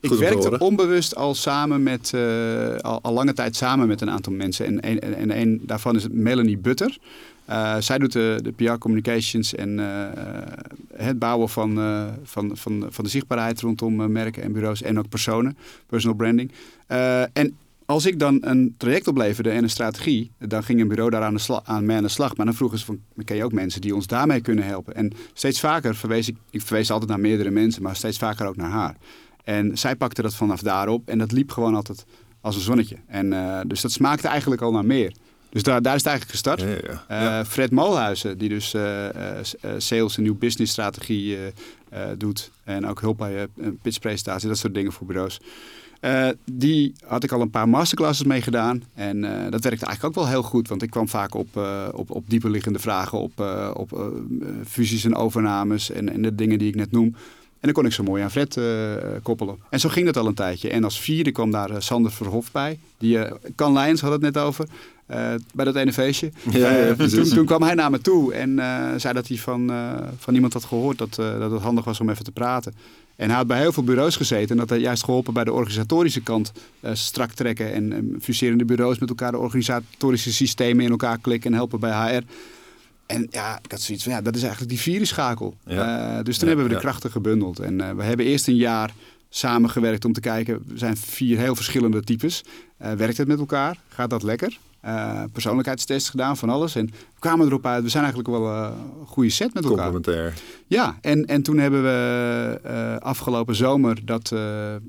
ik 0.00 0.10
werkte 0.18 0.58
onbewust 0.58 1.16
al 1.16 1.34
samen 1.34 1.82
met, 1.82 2.12
uh, 2.14 2.76
al, 2.76 2.98
al, 3.02 3.12
lange 3.12 3.32
tijd 3.32 3.56
samen 3.56 3.88
met 3.88 4.00
een 4.00 4.10
aantal 4.10 4.32
mensen. 4.32 4.66
En 4.66 4.90
een, 4.90 5.00
en 5.00 5.40
een 5.40 5.60
daarvan 5.62 5.96
is 5.96 6.06
Melanie 6.10 6.58
Butter. 6.58 6.98
Uh, 7.50 7.76
zij 7.78 7.98
doet 7.98 8.12
de, 8.12 8.38
de 8.42 8.52
PR 8.52 8.78
communications 8.78 9.54
en 9.54 9.78
het 10.96 11.18
bouwen 11.18 11.48
van, 11.48 11.78
van, 12.22 12.56
van, 12.56 12.86
van 12.90 13.04
de 13.04 13.10
zichtbaarheid 13.10 13.60
rondom 13.60 14.12
merken 14.12 14.42
en 14.42 14.52
bureaus 14.52 14.82
en 14.82 14.98
ook 14.98 15.08
personen, 15.08 15.56
personal 15.86 16.16
branding. 16.16 16.52
en 17.32 17.56
als 17.86 18.06
ik 18.06 18.18
dan 18.18 18.38
een 18.40 18.74
traject 18.76 19.08
opleverde 19.08 19.50
en 19.50 19.62
een 19.62 19.70
strategie, 19.70 20.30
dan 20.38 20.64
ging 20.64 20.80
een 20.80 20.88
bureau 20.88 21.10
daar 21.10 21.22
aan, 21.22 21.34
de 21.34 21.64
aan 21.64 21.86
mij 21.86 21.96
aan 21.96 22.02
de 22.02 22.08
slag. 22.08 22.36
Maar 22.36 22.46
dan 22.46 22.54
vroegen 22.54 22.78
ze 22.78 22.84
van, 22.84 23.00
ken 23.24 23.36
je 23.36 23.44
ook 23.44 23.52
mensen 23.52 23.80
die 23.80 23.94
ons 23.94 24.06
daarmee 24.06 24.40
kunnen 24.40 24.64
helpen? 24.64 24.94
En 24.94 25.12
steeds 25.32 25.60
vaker 25.60 25.94
verwees 25.94 26.28
ik, 26.28 26.36
ik 26.50 26.62
verwees 26.62 26.90
altijd 26.90 27.10
naar 27.10 27.20
meerdere 27.20 27.50
mensen, 27.50 27.82
maar 27.82 27.96
steeds 27.96 28.18
vaker 28.18 28.46
ook 28.46 28.56
naar 28.56 28.70
haar. 28.70 28.96
En 29.44 29.78
zij 29.78 29.96
pakte 29.96 30.22
dat 30.22 30.34
vanaf 30.34 30.60
daarop 30.60 31.08
en 31.08 31.18
dat 31.18 31.32
liep 31.32 31.50
gewoon 31.50 31.74
altijd 31.74 32.04
als 32.40 32.56
een 32.56 32.62
zonnetje. 32.62 32.96
En 33.06 33.30
dus 33.68 33.80
dat 33.80 33.92
smaakte 33.92 34.28
eigenlijk 34.28 34.62
al 34.62 34.72
naar 34.72 34.86
meer. 34.86 35.12
Dus 35.50 35.62
daar, 35.62 35.82
daar 35.82 35.94
is 35.94 36.02
het 36.04 36.10
eigenlijk 36.10 36.30
gestart. 36.30 36.60
Ja, 36.60 37.04
ja. 37.08 37.40
Uh, 37.40 37.46
Fred 37.46 37.70
Molhuizen, 37.70 38.38
die 38.38 38.48
dus 38.48 38.74
uh, 38.74 39.08
sales 39.78 40.16
en 40.16 40.22
nieuw 40.22 40.38
business 40.38 40.72
strategie 40.72 41.38
doet. 42.16 42.50
En 42.64 42.86
ook 42.86 43.00
hulp 43.00 43.18
bij 43.18 43.46
pitchpresentatie, 43.82 44.48
dat 44.48 44.58
soort 44.58 44.74
dingen 44.74 44.92
voor 44.92 45.06
bureaus. 45.06 45.40
Uh, 46.00 46.28
die 46.44 46.92
had 47.04 47.24
ik 47.24 47.32
al 47.32 47.40
een 47.40 47.50
paar 47.50 47.68
masterclasses 47.68 48.26
mee 48.26 48.42
gedaan. 48.42 48.82
En 48.94 49.16
uh, 49.16 49.30
dat 49.30 49.64
werkte 49.64 49.86
eigenlijk 49.86 50.04
ook 50.04 50.14
wel 50.14 50.28
heel 50.32 50.42
goed. 50.42 50.68
Want 50.68 50.82
ik 50.82 50.90
kwam 50.90 51.08
vaak 51.08 51.34
op, 51.34 51.48
uh, 51.56 51.88
op, 51.92 52.10
op 52.10 52.24
dieperliggende 52.30 52.78
vragen, 52.78 53.18
op, 53.18 53.40
op 53.74 54.10
fusies 54.66 55.04
en 55.04 55.14
overnames 55.14 55.90
en, 55.90 56.12
en 56.12 56.22
de 56.22 56.34
dingen 56.34 56.58
die 56.58 56.68
ik 56.68 56.74
net 56.74 56.92
noem. 56.92 57.14
En 57.60 57.72
dan 57.72 57.72
kon 57.72 57.86
ik 57.86 57.92
zo 57.92 58.02
mooi 58.02 58.22
aan 58.22 58.30
Fred 58.30 58.60
koppelen. 59.22 59.58
En 59.70 59.80
zo 59.80 59.88
ging 59.88 60.06
dat 60.06 60.16
al 60.16 60.26
een 60.26 60.34
tijdje. 60.34 60.70
En 60.70 60.84
als 60.84 61.00
vierde 61.00 61.32
kwam 61.32 61.50
daar 61.50 61.82
Sander 61.82 62.12
Verhof 62.12 62.52
bij. 62.52 62.78
Die, 62.98 63.18
Kan 63.54 63.78
Lions 63.78 64.00
had 64.00 64.12
het 64.12 64.20
net 64.20 64.38
over. 64.38 64.66
Bij 65.54 65.64
dat 65.64 65.76
ene 65.76 65.92
feestje. 65.92 66.30
Ja, 66.50 66.94
toen, 66.94 67.28
toen, 67.28 67.46
kwam 67.46 67.62
hij 67.62 67.74
naar 67.74 67.90
me 67.90 68.00
toe 68.00 68.34
en 68.34 68.54
zei 69.00 69.14
dat 69.14 69.28
hij 69.28 69.36
van, 69.36 69.72
van 70.18 70.34
iemand 70.34 70.52
had 70.52 70.64
gehoord 70.64 70.98
dat, 70.98 71.14
dat 71.14 71.50
het 71.50 71.62
handig 71.62 71.84
was 71.84 72.00
om 72.00 72.10
even 72.10 72.24
te 72.24 72.32
praten. 72.32 72.74
En 73.16 73.28
hij 73.28 73.36
had 73.36 73.46
bij 73.46 73.58
heel 73.58 73.72
veel 73.72 73.84
bureaus 73.84 74.16
gezeten 74.16 74.50
en 74.50 74.56
dat 74.56 74.70
had 74.70 74.80
juist 74.80 75.04
geholpen 75.04 75.34
bij 75.34 75.44
de 75.44 75.52
organisatorische 75.52 76.20
kant 76.20 76.52
strak 76.92 77.30
trekken 77.30 77.72
en 77.72 77.92
um, 77.92 78.16
fuserende 78.20 78.64
bureaus 78.64 78.98
met 78.98 79.08
elkaar 79.08 79.30
de 79.30 79.38
organisatorische 79.38 80.32
systemen 80.32 80.84
in 80.84 80.90
elkaar 80.90 81.18
klikken 81.18 81.50
en 81.50 81.56
helpen 81.56 81.80
bij 81.80 82.16
HR. 82.16 82.22
En 83.06 83.26
ja, 83.30 83.58
ik 83.62 83.70
had 83.70 83.80
zoiets 83.80 84.04
van 84.04 84.12
ja, 84.12 84.20
dat 84.20 84.34
is 84.34 84.42
eigenlijk 84.42 84.70
die 84.70 84.80
virusschakel. 84.80 85.56
Ja. 85.66 86.22
Dus 86.22 86.38
toen 86.38 86.48
hebben 86.48 86.66
we 86.66 86.74
de 86.74 86.80
krachten 86.80 87.10
gebundeld. 87.10 87.58
En 87.58 87.96
we 87.96 88.02
hebben 88.02 88.26
eerst 88.26 88.48
een 88.48 88.56
jaar 88.56 88.94
samengewerkt 89.28 90.04
om 90.04 90.12
te 90.12 90.20
kijken, 90.20 90.62
we 90.66 90.78
zijn 90.78 90.96
vier 90.96 91.38
heel 91.38 91.54
verschillende 91.54 92.02
types. 92.02 92.44
werkt 92.76 93.16
het 93.16 93.28
met 93.28 93.38
elkaar? 93.38 93.78
Gaat 93.88 94.10
dat 94.10 94.22
lekker? 94.22 94.58
Uh, 94.86 95.22
persoonlijkheidstests 95.32 96.08
gedaan, 96.08 96.36
van 96.36 96.48
alles. 96.48 96.74
En 96.74 96.86
we 96.86 97.18
kwamen 97.18 97.46
erop 97.46 97.66
uit, 97.66 97.82
we 97.82 97.88
zijn 97.88 98.04
eigenlijk 98.04 98.34
wel 98.34 98.46
uh, 98.46 98.68
een 99.00 99.06
goede 99.06 99.30
set 99.30 99.54
met 99.54 99.64
elkaar. 99.64 99.90
Complementair. 99.90 100.34
Ja, 100.66 100.98
en, 101.00 101.24
en 101.24 101.42
toen 101.42 101.58
hebben 101.58 101.82
we 101.82 102.60
uh, 102.66 102.96
afgelopen 102.96 103.54
zomer, 103.54 104.04
dat, 104.04 104.34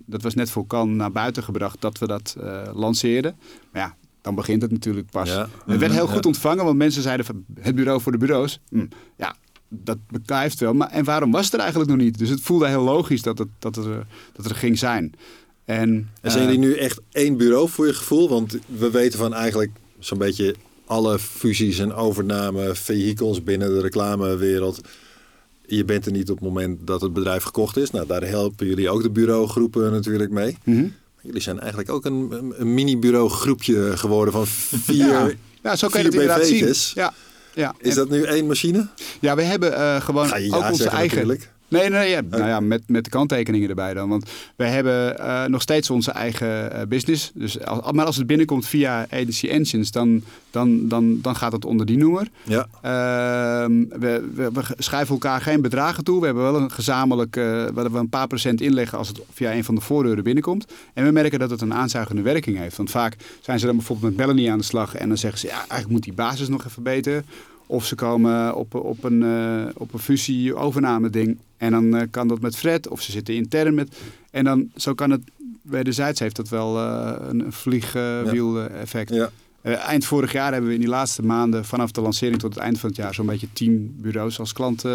dat 0.06 0.22
was 0.22 0.34
net 0.34 0.52
voor 0.52 0.68
kan 0.68 0.96
naar 0.96 1.12
buiten 1.12 1.44
gebracht, 1.44 1.82
dat 1.82 1.98
we 1.98 2.08
dat 2.08 2.36
lanceerden. 2.74 3.36
Maar 3.72 3.82
ja, 3.82 3.96
dan 4.22 4.36
begint 4.36 4.62
het 4.62 4.72
natuurlijk 4.72 5.10
pas. 5.10 5.30
Ja. 5.30 5.50
Het 5.66 5.80
werd 5.80 5.92
heel 5.92 6.08
goed 6.08 6.26
ontvangen, 6.26 6.66
want 6.66 6.78
mensen 6.78 7.02
zeiden 7.02 7.26
van 7.26 7.46
het 7.60 7.76
bureau 7.76 8.02
voor 8.02 8.12
de 8.12 8.18
bureaus. 8.18 8.60
Hm, 8.70 8.86
ja, 9.18 9.36
dat 9.70 9.98
bekijft 10.08 10.60
wel. 10.60 10.74
Maar, 10.74 10.90
en 10.90 11.04
waarom 11.04 11.32
was 11.32 11.46
het 11.46 11.54
er 11.54 11.60
eigenlijk 11.60 11.90
nog 11.90 12.00
niet? 12.00 12.18
Dus 12.18 12.30
het 12.30 12.42
voelde 12.42 12.68
heel 12.68 12.84
logisch 12.84 13.22
dat 13.22 13.38
het, 13.38 13.48
dat 13.60 13.76
er, 13.76 14.06
dat 14.34 14.46
er 14.46 14.56
ging 14.56 14.78
zijn. 14.78 15.14
En, 15.66 16.10
en 16.22 16.32
zijn 16.32 16.44
jullie 16.44 16.60
nu 16.60 16.74
echt 16.74 17.00
één 17.12 17.38
bureau 17.38 17.70
voor 17.70 17.86
je 17.88 17.94
gevoel? 17.94 18.30
Want 18.30 18.58
we 18.66 18.92
weten 18.92 19.20
van 19.20 19.34
eigenlijk 19.34 19.72
zo'n 20.00 20.18
beetje 20.18 20.56
alle 20.86 21.20
fusies 21.20 21.80
en 21.80 21.94
overname 21.94 22.76
vehicles 22.76 23.44
binnen 23.44 23.70
de 23.70 23.82
reclamewereld. 23.82 24.82
Je 25.66 25.86
bent 25.86 26.06
er 26.06 26.12
niet 26.12 26.30
op 26.30 26.36
het 26.36 26.46
moment 26.46 26.88
dat 26.88 27.02
het 27.02 27.14
bedrijf 27.14 27.44
gekocht 27.44 27.78
is. 27.78 27.92
Nou, 27.92 28.08
daar 28.08 28.24
helpen 28.24 28.68
jullie 28.68 28.90
ook 28.90 29.02
de 29.02 29.10
bureaugroepen 29.10 29.92
natuurlijk 29.92 30.32
mee. 30.32 30.58
Mm 30.64 30.94
Jullie 31.22 31.42
zijn 31.42 31.60
eigenlijk 31.60 31.90
ook 31.90 32.06
een, 32.06 32.54
een 32.58 32.74
mini-bureau 32.74 33.30
groepje 33.30 33.98
geworden 33.98 34.34
van 34.34 34.48
vier, 34.48 35.38
ja. 35.64 35.76
zo 35.76 35.88
kan 35.88 36.00
je 36.00 36.06
het 36.06 36.16
inderdaad 36.16 36.46
zien. 36.46 36.74
Ja. 36.94 37.14
Ja. 37.54 37.76
Is 37.78 37.96
dat 37.96 38.10
nu 38.10 38.24
één 38.24 38.48
machine? 38.48 38.88
Ja, 39.20 39.36
we 39.36 39.42
hebben 39.42 39.72
uh, 39.72 40.02
gewoon 40.02 40.34
ook 40.34 40.70
onze 40.70 40.90
eigen. 40.90 41.40
Nee, 41.68 41.90
nee, 41.90 42.10
ja, 42.10 42.22
nou 42.22 42.48
ja, 42.48 42.60
met, 42.60 42.82
met 42.88 43.04
de 43.04 43.10
kanttekeningen 43.10 43.70
erbij 43.70 43.94
dan. 43.94 44.10
Want 44.10 44.30
wij 44.56 44.70
hebben 44.70 45.16
uh, 45.20 45.46
nog 45.46 45.62
steeds 45.62 45.90
onze 45.90 46.12
eigen 46.12 46.76
uh, 46.76 46.82
business. 46.88 47.32
Dus 47.34 47.66
als, 47.66 47.92
maar 47.92 48.06
als 48.06 48.16
het 48.16 48.28
binnenkomt 48.28 48.68
via 48.68 49.08
Agency 49.10 49.48
Engines, 49.48 49.92
dan, 49.92 50.24
dan, 50.52 50.88
dan, 50.88 51.22
dan 51.22 51.36
gaat 51.36 51.52
het 51.52 51.66
onder 51.66 51.86
die 51.86 51.98
noemer. 51.98 52.28
Ja. 52.44 52.68
Uh, 52.86 53.86
we, 53.90 54.30
we, 54.36 54.50
we, 54.54 54.62
schrijven 54.78 55.14
elkaar 55.14 55.42
geen 55.42 55.62
bedragen 55.62 56.04
toe. 56.04 56.20
We 56.20 56.26
hebben 56.26 56.44
wel 56.44 56.56
een 56.56 56.72
gezamenlijk, 56.72 57.36
waar 57.74 57.92
we 57.92 57.98
een 57.98 58.10
paar 58.10 58.28
procent 58.28 58.62
inleggen 58.62 58.98
als 58.98 59.08
het 59.08 59.22
via 59.32 59.54
een 59.54 59.64
van 59.64 59.76
de 59.76 59.82
voordeuren 59.82 60.24
binnenkomt. 60.24 60.66
En 60.94 61.06
we 61.06 61.12
merken 61.12 61.40
dat 61.40 61.50
het 61.50 61.62
een 61.62 61.74
aanzuigende 61.74 62.22
werking 62.22 62.58
heeft. 62.58 62.78
Want 62.78 62.90
vaak 62.90 63.16
zijn 63.42 63.60
ze 63.60 63.66
dan 63.66 63.76
bijvoorbeeld 63.76 64.16
met 64.16 64.26
Melanie 64.26 64.52
aan 64.52 64.58
de 64.58 64.64
slag 64.64 64.96
en 64.96 65.08
dan 65.08 65.18
zeggen 65.18 65.40
ze, 65.40 65.48
ja, 65.48 65.58
eigenlijk 65.58 65.90
moet 65.90 66.04
die 66.04 66.14
basis 66.14 66.48
nog 66.48 66.66
even 66.66 66.84
beter. 66.84 67.24
Of 67.68 67.86
ze 67.86 67.96
komen 67.96 68.56
op, 68.56 68.76
op 68.76 69.04
een, 69.04 69.22
uh, 69.22 69.66
op 69.74 69.94
een 69.94 70.00
fusie-overname 70.00 71.10
ding. 71.10 71.38
En 71.58 71.72
dan 71.72 71.96
uh, 71.96 72.02
kan 72.12 72.28
dat 72.28 72.42
met 72.42 72.56
Fred. 72.56 72.88
Of 72.88 73.02
ze 73.02 73.12
zitten 73.12 73.36
intern 73.36 73.74
met. 73.74 73.98
En 74.32 74.44
dan 74.44 74.72
zo 74.76 74.94
kan 74.94 75.12
het. 75.12 75.22
Wederzijds 75.62 76.20
heeft 76.20 76.36
dat 76.36 76.50
wel 76.50 76.78
uh, 76.78 77.16
een 77.28 77.46
vliegwiel-effect. 77.50 79.14
Ja. 79.14 79.30
eind 79.62 80.06
vorig 80.06 80.32
jaar 80.32 80.52
hebben 80.52 80.70
we 80.70 80.76
in 80.76 80.82
die 80.82 80.90
laatste 80.90 81.24
maanden, 81.24 81.66
vanaf 81.66 81.92
de 81.92 82.02
lancering 82.02 82.40
tot 82.40 82.54
het 82.54 82.64
eind 82.64 82.80
van 82.80 82.90
het 82.90 82.98
jaar, 82.98 83.14
zo'n 83.14 83.26
beetje 83.26 83.48
tien 83.54 83.96
bureaus 84.02 84.40
als 84.40 84.54
klant 84.54 84.86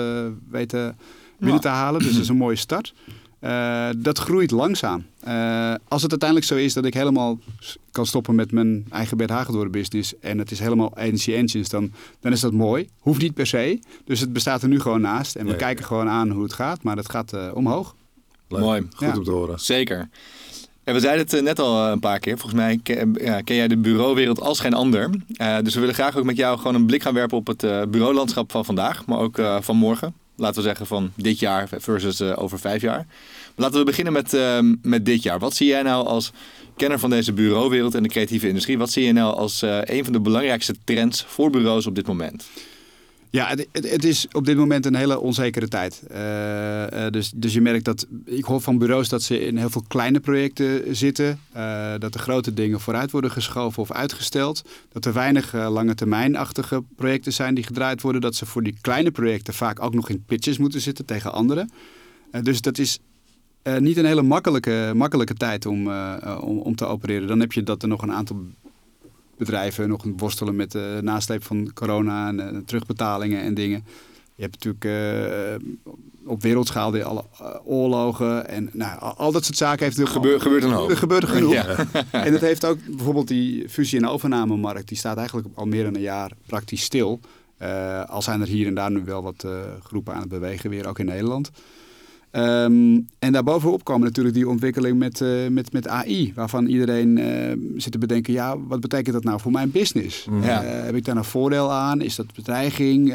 weten 0.51 0.97
binnen 1.39 1.61
te 1.61 1.69
halen. 1.69 2.01
Dus 2.01 2.13
dat 2.13 2.23
is 2.23 2.29
een 2.29 2.37
mooie 2.37 2.57
start. 2.57 2.95
Uh, 3.45 3.89
dat 3.97 4.19
groeit 4.19 4.51
langzaam. 4.51 5.05
Uh, 5.29 5.75
als 5.89 6.03
het 6.03 6.11
uiteindelijk 6.11 6.49
zo 6.49 6.57
is 6.57 6.73
dat 6.73 6.85
ik 6.85 6.95
helemaal 6.95 7.39
kan 7.91 8.07
stoppen 8.07 8.35
met 8.35 8.53
mijn 8.53 8.87
eigen 8.91 9.17
Bert 9.17 9.31
Hagedorn 9.31 9.71
business 9.71 10.19
en 10.19 10.39
het 10.39 10.51
is 10.51 10.59
helemaal 10.59 10.97
agency 10.97 11.33
engines, 11.35 11.69
dan, 11.69 11.93
dan 12.21 12.33
is 12.33 12.41
dat 12.41 12.53
mooi. 12.53 12.89
Hoeft 12.99 13.21
niet 13.21 13.35
per 13.35 13.47
se. 13.47 13.79
Dus 14.05 14.21
het 14.21 14.33
bestaat 14.33 14.63
er 14.63 14.69
nu 14.69 14.81
gewoon 14.81 15.01
naast 15.01 15.37
en 15.37 15.47
we 15.47 15.57
kijken 15.57 15.85
gewoon 15.85 16.09
aan 16.09 16.31
hoe 16.31 16.43
het 16.43 16.53
gaat, 16.53 16.83
maar 16.83 16.97
het 16.97 17.11
gaat 17.11 17.35
uh, 17.35 17.51
omhoog. 17.55 17.95
Mooi. 18.49 18.87
Goed 18.95 19.07
ja. 19.07 19.17
om 19.17 19.25
te 19.25 19.31
horen. 19.31 19.61
Zeker. 19.61 20.09
En 20.85 20.95
we 20.95 21.01
zeiden 21.01 21.27
het 21.27 21.45
net 21.45 21.59
al 21.59 21.89
een 21.89 22.01
paar 22.01 22.19
keer. 22.19 22.39
Volgens 22.39 22.61
mij 22.61 22.81
ken, 22.83 23.17
ja, 23.21 23.41
ken 23.41 23.57
jij 23.57 23.69
de 23.69 23.77
bureauwereld 23.77 24.41
als 24.41 24.61
geen 24.61 24.75
ander. 24.75 25.11
dus 25.63 25.75
we 25.75 25.81
willen 25.81 25.95
graag 25.95 26.17
ook 26.17 26.25
met 26.25 26.37
jou 26.37 26.59
gewoon 26.59 26.75
een 26.75 26.87
blik 26.87 27.03
gaan 27.03 27.15
werpen 27.15 27.37
op 27.37 27.47
het 27.47 27.91
bureaulandschap 27.91 28.51
van 28.51 28.65
vandaag, 28.65 29.07
maar 29.07 29.19
ook 29.19 29.41
van 29.61 29.77
morgen. 29.77 30.15
Laten 30.43 30.63
we 30.63 30.69
zeggen 30.69 30.87
van 30.87 31.13
dit 31.15 31.39
jaar 31.39 31.69
versus 31.79 32.23
over 32.23 32.59
vijf 32.59 32.83
jaar. 32.83 33.07
Maar 33.07 33.55
laten 33.55 33.79
we 33.79 33.85
beginnen 33.85 34.13
met, 34.13 34.35
ehm, 34.35 34.75
met 34.83 35.05
dit 35.07 35.23
jaar. 35.23 35.39
Wat 35.39 35.55
zie 35.55 35.67
jij 35.67 35.83
nou 35.83 36.07
als 36.07 36.33
kenner 36.77 36.99
van 36.99 37.11
deze 37.11 37.33
bureauwereld 37.33 37.95
en 37.95 38.03
de 38.03 38.09
creatieve 38.09 38.49
industrie? 38.49 38.79
Wat 38.79 38.91
zie 38.91 39.05
je 39.05 39.13
nou 39.13 39.37
als 39.37 39.63
een 39.63 40.05
van 40.05 40.13
de 40.13 40.21
belangrijkste 40.21 40.75
trends 40.85 41.25
voor 41.29 41.51
bureaus 41.51 41.87
op 41.87 41.95
dit 41.95 42.07
moment? 42.07 42.45
Ja, 43.33 43.49
het, 43.49 43.69
het, 43.73 44.05
is 44.05 44.27
op 44.33 44.45
dit 44.45 44.57
moment 44.57 44.87
een 44.87 44.95
hele 44.95 45.21
onzekere 45.21 45.69
tijd. 45.69 46.03
Uh, 46.11 47.07
dus, 47.11 47.33
dus 47.35 47.53
je 47.53 47.61
merkt 47.61 47.85
dat, 47.85 48.07
ik 48.25 48.45
hoor 48.45 48.61
van 48.61 48.79
bureaus 48.79 49.09
dat 49.09 49.23
ze 49.23 49.41
in 49.41 49.57
heel 49.57 49.71
veel 49.71 49.85
kleine 49.89 50.21
projecten 50.21 50.97
zitten. 50.97 51.41
Uh, 51.57 51.93
dat 51.99 52.13
de 52.13 52.19
grote 52.19 52.55
dingen 52.55 52.81
vooruit 52.81 53.11
worden 53.11 53.31
geschoven 53.31 53.83
of 53.83 53.93
uitgesteld. 53.93 54.63
Dat 54.89 55.05
er 55.05 55.13
weinig 55.13 55.53
lange 55.53 55.95
termijnachtige 55.95 56.83
projecten 56.97 57.33
zijn 57.33 57.55
die 57.55 57.65
gedraaid 57.65 58.03
worden. 58.03 58.21
Dat 58.21 58.35
ze 58.35 58.47
voor 58.47 58.63
die 58.63 58.77
kleine 58.81 59.11
projecten 59.11 59.55
vaak 59.55 59.83
ook 59.83 59.95
nog 59.95 60.09
in 60.09 60.25
pitches 60.27 60.59
moeten 60.59 60.81
zitten 60.81 61.05
tegen 61.05 61.33
anderen. 61.33 61.71
dus 62.43 62.61
dat 62.61 62.79
is 62.79 62.99
niet 63.79 63.97
een 63.97 64.07
hele 64.07 64.23
makkelijke, 64.23 64.93
makkelijke 64.95 65.35
tijd 65.35 65.67
om, 65.67 65.89
om, 66.41 66.59
om 66.59 66.75
te 66.75 66.87
opereren. 66.87 67.29
Dan 67.29 67.41
heb 67.41 67.53
je 67.53 67.63
dat 67.63 67.83
er 67.83 67.89
nog 67.89 68.03
een 68.03 68.13
aantal 68.13 68.45
bedrijven 69.45 69.89
nog 69.89 70.05
worstelen 70.17 70.57
met 70.57 70.73
de 70.73 70.99
nasleep 71.03 71.45
van 71.45 71.71
corona 71.75 72.29
en 72.29 72.39
uh, 72.41 72.59
terugbetalingen 72.67 73.43
en 73.43 73.55
dingen. 73.55 73.85
Je 74.35 74.43
hebt 74.43 74.65
natuurlijk 74.65 74.85
uh, 74.85 75.69
op 76.25 76.43
wereldschaal 76.43 76.91
die 76.91 77.05
alle 77.05 77.25
uh, 77.41 77.49
oorlogen 77.65 78.49
en 78.49 78.71
nou, 78.73 79.01
al 79.01 79.33
dat 79.33 79.45
soort 79.45 79.57
zaken 79.57 79.85
heeft 79.85 79.99
natuurlijk 79.99 80.25
Gebeur, 80.25 80.41
gebeurt 80.41 80.65
een 80.65 80.79
hoop. 80.79 80.91
Er 80.91 80.97
gebeurt 80.97 81.23
er 81.23 81.29
genoeg. 81.29 81.53
Ja. 81.53 81.87
en 82.27 82.33
het 82.33 82.41
heeft 82.41 82.65
ook 82.65 82.79
bijvoorbeeld 82.87 83.29
die 83.29 83.69
fusie- 83.69 83.99
en 83.99 84.09
overnamemarkt, 84.09 84.89
die 84.89 84.97
staat 84.97 85.17
eigenlijk 85.17 85.49
al 85.55 85.67
meer 85.67 85.85
dan 85.85 85.95
een 85.95 86.01
jaar 86.01 86.31
praktisch 86.47 86.83
stil. 86.83 87.21
al 88.07 88.23
zijn 88.23 88.41
er 88.41 88.47
hier 88.47 88.67
en 88.67 88.75
daar 88.75 88.91
nu 88.91 89.05
wel 89.05 89.23
wat 89.23 89.47
groepen 89.83 90.15
aan 90.15 90.21
het 90.21 90.29
bewegen 90.29 90.71
weer, 90.71 90.89
ook 90.89 90.99
in 90.99 91.07
Nederland. 91.07 91.51
Um, 92.37 93.09
en 93.19 93.33
daarbovenop 93.33 93.85
komen 93.85 94.07
natuurlijk 94.07 94.35
die 94.35 94.49
ontwikkeling 94.49 94.99
met, 94.99 95.21
uh, 95.21 95.49
met, 95.49 95.73
met 95.73 95.89
AI, 95.89 96.33
waarvan 96.35 96.67
iedereen 96.67 97.17
uh, 97.17 97.81
zit 97.81 97.93
te 97.93 97.99
bedenken, 97.99 98.33
ja, 98.33 98.59
wat 98.59 98.81
betekent 98.81 99.15
dat 99.15 99.25
nou 99.25 99.41
voor 99.41 99.53
mijn 99.53 99.71
business? 99.71 100.25
Mm. 100.25 100.43
Ja. 100.43 100.65
Uh, 100.65 100.85
heb 100.85 100.95
ik 100.95 101.05
daar 101.05 101.17
een 101.17 101.25
voordeel 101.25 101.73
aan? 101.73 102.01
Is 102.01 102.17
dat 102.17 102.35
bedreiging? 102.35 103.09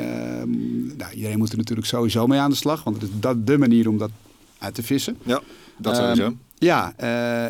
nou, 0.97 1.11
iedereen 1.13 1.37
moet 1.37 1.51
er 1.51 1.57
natuurlijk 1.57 1.87
sowieso 1.87 2.27
mee 2.27 2.39
aan 2.39 2.49
de 2.49 2.55
slag, 2.55 2.83
want 2.83 3.01
het 3.01 3.05
is 3.05 3.19
dat 3.19 3.47
de 3.47 3.57
manier 3.57 3.89
om 3.89 3.97
dat 3.97 4.11
uit 4.57 4.75
te 4.75 4.83
vissen. 4.83 5.17
Ja, 5.23 5.41
dat 5.77 5.95
sowieso. 5.95 6.25
Um, 6.25 6.39
ja, 6.57 6.93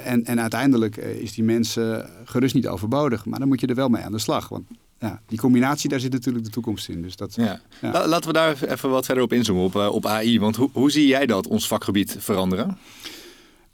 en, 0.04 0.26
en 0.26 0.42
uiteindelijk 0.42 0.98
is 0.98 1.34
die 1.34 1.44
mensen 1.44 2.10
gerust 2.24 2.56
niet 2.56 2.68
overbodig, 2.68 3.26
maar 3.26 3.40
dan 3.40 3.48
moet 3.48 3.60
je 3.60 3.68
er 3.68 3.76
wel 3.76 3.90
mee 3.90 4.04
aan 4.04 4.12
de 4.12 4.20
slag. 4.20 4.50
Want 4.50 4.64
ja, 5.00 5.22
die 5.28 5.40
combinatie, 5.40 5.90
daar 5.90 6.00
zit 6.00 6.12
natuurlijk 6.12 6.46
de 6.46 6.52
toekomst 6.52 6.90
in. 6.90 7.02
Dus 7.02 7.16
dat, 7.16 7.36
ja. 7.36 7.62
Laten 7.82 8.28
we 8.28 8.34
daar 8.34 8.64
even 8.64 8.90
wat 8.90 9.06
verder 9.06 9.24
op 9.24 9.34
inzoomen, 9.34 9.64
op, 9.64 9.76
eh, 9.76 9.88
op 9.88 10.06
AI. 10.06 10.40
Want 10.40 10.56
hoe, 10.56 10.70
hoe 10.74 10.92
zie 10.92 11.08
jij 11.08 11.26
dat, 11.26 11.48
ons 11.48 11.68
vakgebied, 11.68 12.16
veranderen? 12.20 12.78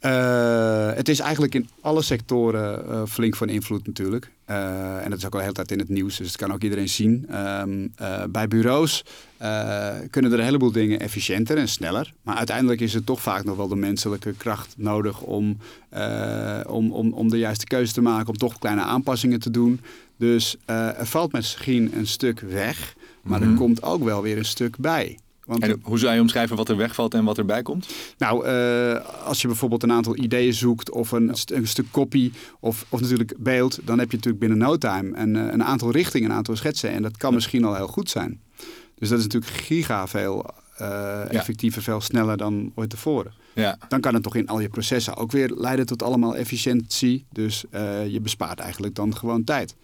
Uh, 0.04 0.92
het 0.94 1.08
is 1.08 1.18
eigenlijk 1.18 1.54
in 1.54 1.68
alle 1.80 2.02
sectoren 2.02 2.84
uh, 2.88 3.02
flink 3.08 3.36
van 3.36 3.48
invloed 3.48 3.86
natuurlijk. 3.86 4.30
Uh, 4.50 5.04
en 5.04 5.10
dat 5.10 5.18
is 5.18 5.26
ook 5.26 5.32
al 5.32 5.38
de 5.38 5.44
hele 5.44 5.54
tijd 5.54 5.70
in 5.70 5.78
het 5.78 5.88
nieuws, 5.88 6.16
dus 6.16 6.26
dat 6.26 6.36
kan 6.36 6.52
ook 6.52 6.62
iedereen 6.62 6.88
zien. 6.88 7.28
Um, 7.36 7.92
bij 8.30 8.48
bureaus 8.48 9.04
kunnen 10.10 10.32
er 10.32 10.38
een 10.38 10.44
heleboel 10.44 10.72
dingen 10.72 11.00
efficiënter 11.00 11.56
en 11.56 11.68
sneller. 11.68 12.12
Maar 12.22 12.36
uiteindelijk 12.36 12.80
is 12.80 12.94
het 12.94 13.06
toch 13.06 13.22
vaak 13.22 13.44
nog 13.44 13.56
wel 13.56 13.68
de 13.68 13.76
menselijke 13.76 14.32
kracht 14.32 14.74
nodig 14.76 15.20
om, 15.20 15.58
om, 16.66 16.92
om, 16.92 17.12
om 17.12 17.28
de 17.28 17.38
juiste 17.38 17.64
keuze 17.64 17.92
te 17.92 18.00
maken, 18.00 18.28
om 18.28 18.36
toch 18.36 18.58
kleine 18.58 18.82
aanpassingen 18.82 19.40
te 19.40 19.50
doen. 19.50 19.80
Dus 20.16 20.56
er 20.64 21.06
valt 21.06 21.32
misschien 21.32 21.96
een 21.96 22.06
stuk 22.06 22.40
weg, 22.40 22.94
maar 23.22 23.40
er 23.40 23.48
mhm. 23.48 23.56
komt 23.56 23.82
ook 23.82 24.04
wel 24.04 24.22
weer 24.22 24.38
een 24.38 24.44
stuk 24.44 24.78
bij. 24.78 25.18
Want, 25.44 25.62
en 25.62 25.80
hoe 25.82 25.98
zou 25.98 26.14
je 26.14 26.20
omschrijven 26.20 26.56
wat 26.56 26.68
er 26.68 26.76
wegvalt 26.76 27.14
en 27.14 27.24
wat 27.24 27.38
erbij 27.38 27.62
komt? 27.62 27.94
Nou, 28.18 28.46
uh, 28.46 29.24
als 29.24 29.40
je 29.40 29.46
bijvoorbeeld 29.46 29.82
een 29.82 29.92
aantal 29.92 30.16
ideeën 30.16 30.54
zoekt 30.54 30.90
of 30.90 31.12
een, 31.12 31.32
een, 31.44 31.66
stuk 31.66 31.86
kopie 31.90 32.32
of, 32.60 32.86
of 32.88 33.00
natuurlijk 33.00 33.34
beeld, 33.38 33.78
dan 33.84 33.98
heb 33.98 34.10
je 34.10 34.16
natuurlijk 34.16 34.44
binnen 34.44 34.68
no 34.68 34.78
time 34.78 35.18
een, 35.18 35.36
eh, 35.36 35.52
een 35.52 35.64
aantal 35.64 35.90
richtingen, 35.90 36.30
een 36.30 36.36
aantal 36.36 36.56
schetsen. 36.56 36.90
En 36.90 37.02
dat 37.02 37.16
kan 37.16 37.34
misschien 37.34 37.64
al 37.64 37.74
heel 37.74 37.86
goed 37.86 38.10
zijn. 38.10 38.40
Dus 38.94 39.08
dat 39.08 39.18
is 39.18 39.24
natuurlijk 39.24 39.52
giga 39.52 40.06
veel 40.06 40.46
uh, 40.80 41.32
effectiever, 41.32 41.82
veel 41.82 42.00
sneller 42.00 42.36
dan 42.36 42.72
ooit 42.74 42.90
tevoren. 42.90 43.32
Ja. 43.54 43.78
Dan 43.88 44.00
kan 44.00 44.14
het 44.14 44.22
toch 44.22 44.36
in 44.36 44.48
al 44.48 44.60
je 44.60 44.68
processen 44.68 45.16
ook 45.16 45.32
weer 45.32 45.50
leiden 45.56 45.86
tot 45.86 46.02
allemaal 46.02 46.36
efficiëntie. 46.36 47.26
Dus 47.32 47.64
uh, 47.70 48.06
je 48.06 48.20
bespaart 48.20 48.58
eigenlijk 48.58 48.94
dan 48.94 49.16
gewoon 49.16 49.44
tijd. 49.44 49.74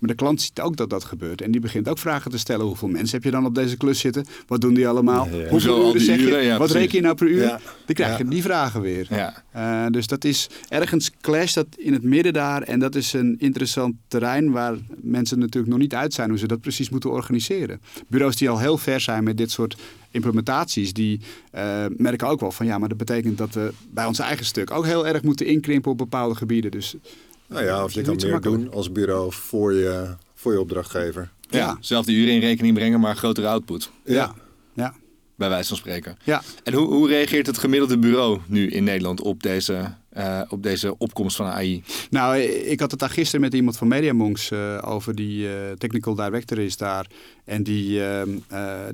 Maar 0.00 0.10
de 0.10 0.16
klant 0.16 0.42
ziet 0.42 0.60
ook 0.60 0.76
dat 0.76 0.90
dat 0.90 1.04
gebeurt. 1.04 1.42
En 1.42 1.50
die 1.50 1.60
begint 1.60 1.88
ook 1.88 1.98
vragen 1.98 2.30
te 2.30 2.38
stellen. 2.38 2.66
Hoeveel 2.66 2.88
mensen 2.88 3.16
heb 3.16 3.24
je 3.24 3.30
dan 3.30 3.46
op 3.46 3.54
deze 3.54 3.76
klus 3.76 4.00
zitten? 4.00 4.24
Wat 4.46 4.60
doen 4.60 4.74
die 4.74 4.88
allemaal? 4.88 5.28
Hoeveel 5.48 5.88
uren 5.88 6.00
zeg 6.00 6.18
je? 6.18 6.54
Wat 6.58 6.70
reken 6.70 6.96
je 6.96 7.02
nou 7.02 7.14
per 7.14 7.26
uur? 7.26 7.60
Dan 7.86 7.94
krijg 7.94 8.18
je 8.18 8.24
die 8.24 8.42
vragen 8.42 8.80
weer. 8.80 9.08
Uh, 9.56 9.86
dus 9.90 10.06
dat 10.06 10.24
is 10.24 10.48
ergens 10.68 11.10
clash 11.20 11.54
dat 11.54 11.66
in 11.76 11.92
het 11.92 12.02
midden 12.02 12.32
daar. 12.32 12.62
En 12.62 12.78
dat 12.78 12.94
is 12.94 13.12
een 13.12 13.36
interessant 13.38 13.94
terrein 14.08 14.50
waar 14.50 14.74
mensen 15.00 15.38
natuurlijk 15.38 15.72
nog 15.72 15.80
niet 15.80 15.94
uit 15.94 16.14
zijn 16.14 16.28
hoe 16.28 16.38
ze 16.38 16.46
dat 16.46 16.60
precies 16.60 16.90
moeten 16.90 17.10
organiseren. 17.10 17.80
Bureaus 18.06 18.36
die 18.36 18.50
al 18.50 18.58
heel 18.58 18.78
ver 18.78 19.00
zijn 19.00 19.24
met 19.24 19.36
dit 19.36 19.50
soort 19.50 19.76
implementaties, 20.10 20.92
die 20.92 21.20
uh, 21.54 21.84
merken 21.96 22.28
ook 22.28 22.40
wel 22.40 22.52
van 22.52 22.66
ja, 22.66 22.78
maar 22.78 22.88
dat 22.88 22.98
betekent 22.98 23.38
dat 23.38 23.54
we 23.54 23.72
bij 23.90 24.06
ons 24.06 24.18
eigen 24.18 24.46
stuk 24.46 24.70
ook 24.70 24.84
heel 24.84 25.06
erg 25.06 25.22
moeten 25.22 25.46
inkrimpen 25.46 25.90
op 25.90 25.98
bepaalde 25.98 26.34
gebieden. 26.34 26.70
Dus 26.70 26.96
nou 27.50 27.64
ja, 27.64 27.84
of 27.84 27.92
je 27.92 28.02
kan 28.02 28.16
meer 28.16 28.40
doen 28.40 28.72
als 28.72 28.92
bureau 28.92 29.32
voor 29.32 29.74
je, 29.74 30.14
voor 30.34 30.52
je 30.52 30.60
opdrachtgever. 30.60 31.30
Ja, 31.40 31.58
ja. 31.58 31.76
zelf 31.80 32.06
de 32.06 32.12
uren 32.12 32.34
in 32.34 32.40
rekening 32.40 32.74
brengen, 32.74 33.00
maar 33.00 33.16
grotere 33.16 33.46
output. 33.46 33.90
Ja. 34.04 34.34
ja. 34.74 34.94
Bij 35.36 35.48
wijze 35.48 35.68
van 35.68 35.76
spreken. 35.76 36.16
Ja. 36.24 36.42
En 36.64 36.72
hoe, 36.72 36.86
hoe 36.86 37.08
reageert 37.08 37.46
het 37.46 37.58
gemiddelde 37.58 37.98
bureau 37.98 38.40
nu 38.46 38.70
in 38.70 38.84
Nederland 38.84 39.20
op 39.20 39.42
deze, 39.42 39.94
uh, 40.16 40.40
op 40.48 40.62
deze 40.62 40.98
opkomst 40.98 41.36
van 41.36 41.46
AI? 41.46 41.82
Nou, 42.10 42.38
ik 42.38 42.80
had 42.80 42.90
het 42.90 43.00
daar 43.00 43.10
gisteren 43.10 43.40
met 43.40 43.54
iemand 43.54 43.76
van 43.76 43.88
MediaMonks 43.88 44.50
uh, 44.50 44.78
over. 44.84 45.14
Die 45.14 45.44
uh, 45.44 45.52
technical 45.78 46.14
director 46.14 46.58
is 46.58 46.76
daar. 46.76 47.06
En 47.44 47.62
die, 47.62 48.04
ehm, 48.04 48.28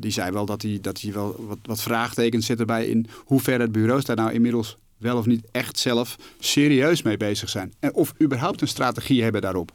die 0.01 0.11
zei 0.11 0.31
wel 0.31 0.47
dat 0.47 0.63
hij, 0.63 0.79
dat 0.81 1.01
wel 1.01 1.45
wat, 1.49 1.59
wat 1.63 1.83
vraagtekens 1.83 2.47
zet 2.47 2.61
erbij 2.61 2.87
in 2.87 3.07
hoever 3.25 3.61
het 3.61 3.73
bureaus 3.73 4.05
daar 4.05 4.17
nou 4.17 4.33
inmiddels 4.33 4.77
wel 4.97 5.17
of 5.17 5.27
niet 5.27 5.45
echt 5.53 5.79
zelf 5.79 6.17
serieus 6.39 7.03
mee 7.03 7.17
bezig 7.17 7.49
zijn. 7.49 7.73
En 7.81 7.95
of 7.95 8.13
überhaupt 8.23 8.61
een 8.61 8.69
strategie 8.69 9.23
hebben 9.23 9.41
daarop. 9.41 9.73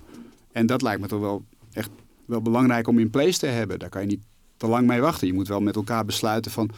En 0.52 0.66
dat 0.66 0.82
lijkt 0.82 1.02
me 1.02 1.08
toch 1.08 1.20
wel 1.20 1.46
echt 1.74 1.90
wel 2.26 2.42
belangrijk 2.42 2.88
om 2.88 3.00
in 3.00 3.10
place 3.10 3.40
te 3.40 3.46
hebben. 3.46 3.80
Daar 3.80 3.90
kan 3.90 4.02
je 4.02 4.08
niet 4.08 4.22
te 4.58 4.68
lang 4.68 4.88
mee 4.88 5.02
wachten. 5.02 5.28
Je 5.28 5.34
moet 5.34 5.48
wel 5.48 5.62
met 5.62 5.76
elkaar 5.76 6.06
besluiten 6.06 6.52
van... 6.52 6.70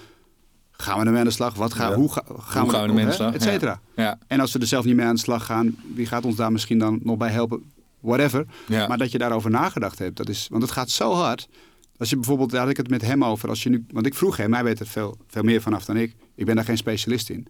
Gaan 0.72 1.00
we 1.00 1.06
ermee 1.06 1.20
aan 1.20 1.26
de 1.26 1.32
slag? 1.32 1.56
Wat 1.56 1.74
gaan, 1.74 1.94
Hoe, 1.94 2.12
gaan, 2.12 2.24
hoe 2.28 2.36
we, 2.36 2.42
gaan 2.42 2.68
we 2.68 2.76
ermee 2.76 3.04
aan 3.04 3.10
de 3.10 3.16
slag? 3.16 3.34
Et 3.34 3.42
cetera. 3.42 3.82
Ja. 3.96 4.20
En 4.28 4.40
als 4.40 4.52
we 4.52 4.60
er 4.60 4.68
zelf 4.68 4.86
niet 4.86 4.96
mee 4.96 5.06
aan 5.06 5.16
de 5.16 5.22
slag 5.22 5.46
gaan... 5.46 5.76
wie 5.94 6.06
gaat 6.06 6.26
ons 6.26 6.36
daar 6.36 6.52
misschien 6.52 6.80
dan 6.80 7.00
nog 7.04 7.18
bij 7.18 7.30
helpen? 7.30 7.64
Whatever. 8.00 8.46
Maar 8.68 8.98
dat 8.98 9.12
je 9.12 9.18
daarover 9.18 9.50
nagedacht 9.50 10.00
hebt. 10.00 10.18
Dat 10.18 10.30
is, 10.30 10.48
want 10.50 10.62
het 10.62 10.72
gaat 10.72 10.90
zo 10.90 11.14
hard. 11.14 11.48
Als 11.98 12.10
je 12.10 12.16
bijvoorbeeld, 12.16 12.52
daar 12.52 12.62
had 12.62 12.70
ik 12.70 12.78
het 12.78 12.90
met 12.90 13.02
hem 13.02 13.24
over. 13.24 13.50
Als 13.50 13.64
je 13.64 13.70
nu, 13.70 13.86
want 13.92 14.06
ik 14.06 14.14
vroeg 14.14 14.38
hem, 14.38 14.54
hij 14.54 14.64
weet 14.64 14.80
er 14.80 14.88
veel, 14.88 15.18
veel 15.28 15.44
meer 15.44 15.62
vanaf 15.62 15.86
dan 15.86 15.98
ik. 15.98 16.16
Ik 16.36 16.46
ben 16.46 16.56
daar 16.56 16.66
geen 16.66 16.78
specialist 16.78 17.30
in. 17.30 17.48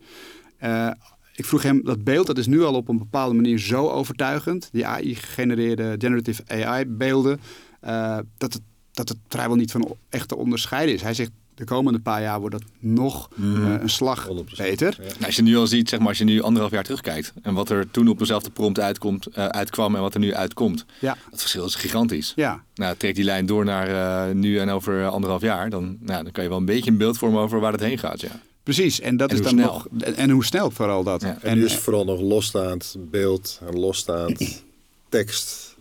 Uh, 0.63 0.89
ik 1.36 1.45
vroeg 1.45 1.63
hem, 1.63 1.82
dat 1.84 2.04
beeld 2.04 2.28
dat 2.28 2.38
is 2.38 2.47
nu 2.47 2.63
al 2.63 2.73
op 2.73 2.88
een 2.88 2.97
bepaalde 2.97 3.36
manier 3.36 3.60
zo 3.60 3.89
overtuigend. 3.89 4.69
Die 4.71 4.86
AI-gegenereerde 4.86 5.95
generative 5.97 6.43
AI-beelden. 6.47 7.39
Uh, 7.86 8.17
dat, 8.38 8.54
het, 8.54 8.62
dat 8.91 9.10
het 9.10 9.17
vrijwel 9.28 9.56
niet 9.56 9.71
van 9.71 9.95
echt 10.10 10.28
te 10.28 10.36
onderscheiden 10.36 10.95
is. 10.95 11.02
Hij 11.02 11.13
zegt, 11.13 11.32
de 11.56 11.63
komende 11.63 11.99
paar 11.99 12.21
jaar 12.21 12.39
wordt 12.39 12.56
dat 12.56 12.65
nog 12.80 13.30
mm. 13.36 13.56
uh, 13.56 13.82
een 13.82 13.89
slag 13.89 14.28
100%. 14.28 14.32
beter. 14.58 14.95
Ja. 14.97 15.04
Nou, 15.04 15.26
als 15.26 15.36
je 15.36 15.41
nu 15.41 15.58
al 15.58 15.67
ziet, 15.67 15.89
zeg 15.89 15.99
maar, 15.99 16.08
als 16.08 16.17
je 16.17 16.23
nu 16.23 16.41
anderhalf 16.41 16.71
jaar 16.71 16.84
terugkijkt... 16.84 17.34
en 17.41 17.54
wat 17.54 17.69
er 17.69 17.91
toen 17.91 18.08
op 18.08 18.19
dezelfde 18.19 18.49
prompt 18.49 18.80
uitkomt, 18.80 19.28
uh, 19.28 19.45
uitkwam 19.45 19.95
en 19.95 20.02
wat 20.02 20.13
er 20.13 20.19
nu 20.19 20.34
uitkomt... 20.34 20.86
Ja. 20.99 21.17
het 21.32 21.39
verschil 21.39 21.65
is 21.65 21.76
gigantisch. 21.76 22.34
Ja. 22.36 22.63
Nou, 22.76 22.95
trek 22.97 23.15
die 23.15 23.23
lijn 23.23 23.45
door 23.45 23.65
naar 23.65 24.36
nu 24.36 24.60
en 24.60 24.69
over 24.69 25.08
anderhalf 25.08 25.41
jaar... 25.41 25.69
Dan, 25.69 25.97
nou, 25.99 26.23
dan 26.23 26.32
kan 26.32 26.43
je 26.43 26.49
wel 26.49 26.60
een 26.60 26.65
beetje 26.65 26.91
een 26.91 26.97
beeld 26.97 27.17
vormen 27.17 27.41
over 27.41 27.60
waar 27.60 27.71
het 27.71 27.82
heen 27.82 27.97
gaat, 27.97 28.21
ja. 28.21 28.41
Precies, 28.63 28.99
en 28.99 29.17
dat 29.17 29.32
is 29.32 29.41
dan 29.41 29.52
snel. 29.52 29.73
nog. 29.73 29.88
En 30.15 30.30
hoe 30.30 30.45
snel 30.45 30.71
vooral 30.71 31.04
dat. 31.04 31.23
en, 31.23 31.41
en 31.41 31.58
nu 31.58 31.65
is 31.65 31.76
vooral 31.76 32.06
nog 32.06 32.19
losstaand 32.19 32.95
beeld 32.99 33.60
en 33.65 33.80
losstaand 33.80 34.63
tekst, 35.10 35.76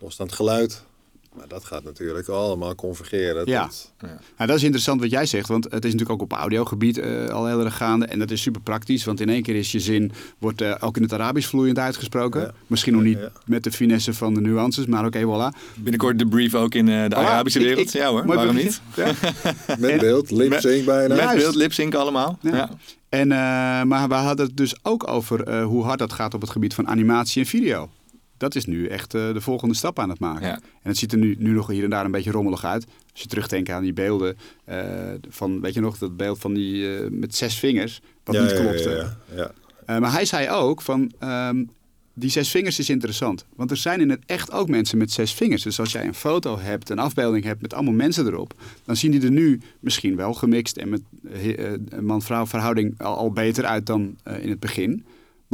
losstaand 0.00 0.32
geluid. 0.32 0.84
Maar 1.36 1.48
dat 1.48 1.64
gaat 1.64 1.84
natuurlijk 1.84 2.28
allemaal 2.28 2.74
convergeren. 2.74 3.46
Ja, 3.46 3.70
ja. 4.00 4.06
Nou, 4.36 4.48
dat 4.48 4.56
is 4.56 4.62
interessant 4.62 5.00
wat 5.00 5.10
jij 5.10 5.26
zegt, 5.26 5.48
want 5.48 5.64
het 5.64 5.84
is 5.84 5.92
natuurlijk 5.92 6.10
ook 6.10 6.22
op 6.22 6.32
audiogebied 6.32 6.98
uh, 6.98 7.28
al 7.28 7.46
heel 7.46 7.64
erg 7.64 7.76
gaande. 7.76 8.06
En 8.06 8.18
dat 8.18 8.30
is 8.30 8.42
super 8.42 8.60
praktisch, 8.60 9.04
want 9.04 9.20
in 9.20 9.28
één 9.28 9.42
keer 9.42 9.54
is 9.54 9.72
je 9.72 9.80
zin 9.80 10.12
wordt 10.38 10.62
uh, 10.62 10.74
ook 10.80 10.96
in 10.96 11.02
het 11.02 11.12
Arabisch 11.12 11.48
vloeiend 11.48 11.78
uitgesproken. 11.78 12.54
Misschien 12.66 12.92
nog 12.92 13.02
niet 13.02 13.18
met 13.46 13.64
de 13.64 13.72
finesse 13.72 14.14
van 14.14 14.34
de 14.34 14.40
nuances, 14.40 14.86
maar 14.86 15.06
oké, 15.06 15.18
okay, 15.18 15.52
voilà. 15.52 15.58
Binnenkort 15.74 16.18
de 16.18 16.26
brief 16.26 16.54
ook 16.54 16.74
in 16.74 16.86
uh, 16.86 17.08
de 17.08 17.16
Arabische 17.16 17.58
wereld. 17.58 17.86
Ik, 17.86 17.92
ja 17.92 18.10
hoor, 18.10 18.26
waarom 18.26 18.54
niet? 18.54 18.80
met 19.78 20.00
beeld, 20.00 20.30
lip-sync 20.30 20.84
bijna. 20.84 21.14
Met 21.14 21.36
beeld, 21.36 21.54
lip-sync 21.54 21.94
allemaal. 21.94 22.38
Ja. 22.40 22.70
En, 23.08 23.28
maar 23.88 24.08
we 24.08 24.14
hadden 24.14 24.46
het 24.46 24.56
dus 24.56 24.74
ook 24.82 25.08
over 25.08 25.62
hoe 25.62 25.84
hard 25.84 25.98
dat 25.98 26.12
gaat 26.12 26.34
op 26.34 26.40
het 26.40 26.50
gebied 26.50 26.74
van 26.74 26.88
animatie 26.88 27.42
en 27.42 27.48
video. 27.48 27.88
Dat 28.36 28.54
is 28.54 28.64
nu 28.64 28.86
echt 28.86 29.14
eh, 29.14 29.32
de 29.32 29.40
volgende 29.40 29.74
stap 29.74 29.98
aan 29.98 30.08
het 30.08 30.18
maken. 30.18 30.46
Ja. 30.46 30.54
En 30.54 30.88
het 30.88 30.96
ziet 30.96 31.12
er 31.12 31.18
nu, 31.18 31.36
nu 31.38 31.52
nog 31.52 31.66
hier 31.66 31.84
en 31.84 31.90
daar 31.90 32.04
een 32.04 32.10
beetje 32.10 32.30
rommelig 32.30 32.64
uit. 32.64 32.86
Als 33.12 33.22
je 33.22 33.28
terugdenkt 33.28 33.70
aan 33.70 33.82
die 33.82 33.92
beelden 33.92 34.36
eh, 34.64 34.78
van, 35.28 35.60
weet 35.60 35.74
je 35.74 35.80
nog, 35.80 35.98
dat 35.98 36.16
beeld 36.16 36.38
van 36.38 36.54
die 36.54 36.96
eh, 36.96 37.10
met 37.10 37.34
zes 37.34 37.58
vingers, 37.58 38.00
wat 38.24 38.34
Ja, 38.34 38.42
niet 38.42 38.50
ja, 38.50 38.56
ja, 38.56 38.62
klopte. 38.62 38.90
ja, 38.90 39.36
ja. 39.36 39.50
Eh, 39.86 39.98
maar 39.98 40.12
hij 40.12 40.24
zei 40.24 40.50
ook 40.50 40.82
van, 40.82 41.12
ehm, 41.18 41.64
die 42.14 42.30
zes 42.30 42.50
vingers 42.50 42.78
is 42.78 42.90
interessant. 42.90 43.44
Want 43.56 43.70
er 43.70 43.76
zijn 43.76 44.00
in 44.00 44.10
het 44.10 44.22
echt 44.26 44.52
ook 44.52 44.68
mensen 44.68 44.98
met 44.98 45.12
zes 45.12 45.32
vingers. 45.34 45.62
Dus 45.62 45.80
als 45.80 45.92
jij 45.92 46.06
een 46.06 46.14
foto 46.14 46.58
hebt, 46.58 46.90
een 46.90 46.98
afbeelding 46.98 47.44
hebt 47.44 47.62
met 47.62 47.74
allemaal 47.74 47.92
mensen 47.92 48.26
erop, 48.26 48.54
dan 48.84 48.96
zien 48.96 49.10
die 49.10 49.22
er 49.22 49.30
nu 49.30 49.60
misschien 49.80 50.16
wel 50.16 50.34
gemixt 50.34 50.76
en 50.76 50.88
met 50.88 51.02
man-vrouw 52.00 52.46
verhouding 52.46 53.00
al, 53.00 53.16
al 53.16 53.30
beter 53.32 53.64
uit 53.64 53.86
dan 53.86 54.16
eh, 54.22 54.42
in 54.42 54.48
het 54.48 54.60
begin. 54.60 55.04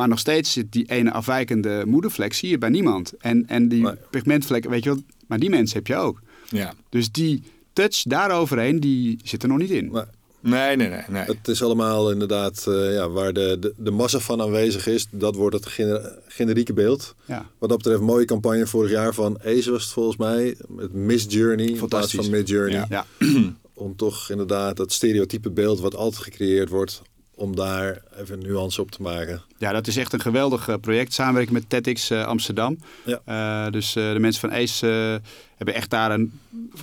Maar 0.00 0.08
nog 0.08 0.18
steeds 0.18 0.52
zit 0.52 0.72
die 0.72 0.90
ene 0.90 1.12
afwijkende 1.12 1.82
moedervlek 1.86 2.32
zie 2.32 2.48
je 2.50 2.58
bij 2.58 2.68
niemand. 2.68 3.12
En, 3.18 3.46
en 3.48 3.68
die 3.68 3.82
Nee. 3.82 3.94
pigmentvlek, 4.10 4.64
weet 4.64 4.84
je 4.84 4.90
wat, 4.90 4.98
maar 5.26 5.38
die 5.38 5.50
mensen 5.50 5.76
heb 5.76 5.86
je 5.86 5.96
ook. 5.96 6.20
Ja. 6.48 6.72
Dus 6.88 7.10
die 7.12 7.42
touch 7.72 8.02
daaroverheen, 8.02 8.80
die 8.80 9.18
zit 9.24 9.42
er 9.42 9.48
nog 9.48 9.58
niet 9.58 9.70
in. 9.70 9.90
Maar 9.90 10.08
Nee, 10.40 10.76
nee, 10.76 10.88
nee. 10.88 11.00
nee. 11.08 11.22
het 11.24 11.48
is 11.48 11.62
allemaal 11.62 12.10
inderdaad 12.12 12.64
eh, 12.68 12.94
ja, 12.94 13.08
waar 13.10 13.32
de, 13.32 13.56
de, 13.60 13.74
de 13.76 13.90
massa 13.90 14.18
van 14.18 14.40
aanwezig 14.40 14.86
is. 14.86 15.06
Dat 15.10 15.34
wordt 15.34 15.56
het 15.56 15.66
gener- 15.66 16.18
generieke 16.28 16.72
beeld. 16.72 17.14
Ja. 17.24 17.46
Wat 17.58 17.68
dat 17.68 17.78
betreft, 17.78 18.00
mooie 18.00 18.24
campagne 18.24 18.66
vorig 18.66 18.90
jaar 18.90 19.14
van 19.14 19.38
Ace 19.44 19.70
was 19.70 19.82
het 19.84 19.92
volgens 19.92 20.16
mij. 20.16 20.56
Met 20.68 20.92
Miss 20.92 21.26
Journey 21.28 21.64
in 21.66 21.72
plaats 21.76 21.80
Fantastisch. 21.90 22.20
van 22.20 22.30
Mid 22.30 22.48
Journey. 22.48 22.84
Ja. 22.88 23.06
Ja. 23.18 23.30
Om 23.74 23.96
toch 23.96 24.30
inderdaad 24.30 24.76
dat 24.76 24.92
stereotype 24.92 25.50
beeld 25.50 25.80
wat 25.80 25.94
altijd 25.94 26.22
gecreëerd 26.22 26.68
wordt. 26.68 27.02
Om 27.40 27.56
daar 27.56 28.02
even 28.16 28.34
een 28.34 28.46
nuance 28.46 28.80
op 28.80 28.90
te 28.90 29.02
maken. 29.02 29.42
Ja, 29.58 29.72
dat 29.72 29.86
is 29.86 29.96
echt 29.96 30.12
een 30.12 30.20
geweldig 30.20 30.68
eh, 30.68 30.74
project. 30.80 31.12
Samenwerking 31.12 31.54
met 31.54 31.68
TEDx 31.68 32.10
eh, 32.10 32.24
Amsterdam. 32.24 32.78
Ja. 33.04 33.20
Eh, 33.24 33.72
dus 33.72 33.92
de 33.92 34.16
mensen 34.18 34.40
van 34.40 34.58
ACE 34.58 35.20
hebben 35.60 35.74
echt 35.74 35.90
daar 35.90 36.10
een 36.10 36.32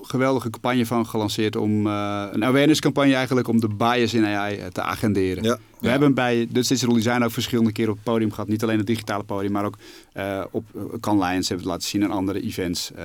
geweldige 0.02 0.50
campagne 0.50 0.86
van 0.86 1.06
gelanceerd. 1.08 1.56
Om 1.56 1.88
eh, 1.88 2.24
een 2.32 2.44
awareness 2.46 2.80
campagne 2.80 3.14
eigenlijk 3.16 3.48
om 3.48 3.60
de 3.60 3.68
bias 3.68 4.14
in 4.14 4.26
AI 4.26 4.60
te 4.72 4.82
agenderen. 4.82 5.44
Ja. 5.44 5.58
We 5.80 5.86
Ja. 5.86 5.92
hebben 5.92 6.14
bij 6.14 6.48
Dutch 6.50 6.68
Digital 6.68 6.94
Design 6.96 7.24
ook 7.24 7.32
verschillende 7.32 7.72
keren 7.72 7.92
op 7.92 7.96
het 7.98 8.06
podium 8.06 8.32
gehad. 8.32 8.48
Niet 8.48 8.64
alleen 8.64 8.78
het 8.78 8.88
digitale 8.88 9.24
podium, 9.24 9.52
maar 9.52 9.66
ook 9.66 9.78
eh, 10.14 10.44
op 10.52 10.66
Can 11.00 11.20
Lions 11.24 11.48
hebben 11.50 11.66
we 11.66 11.72
het 11.72 11.82
laten 11.82 11.88
zien 11.88 12.04
en 12.04 12.12
andere 12.12 12.42
events. 12.42 12.92
eh, 12.96 13.04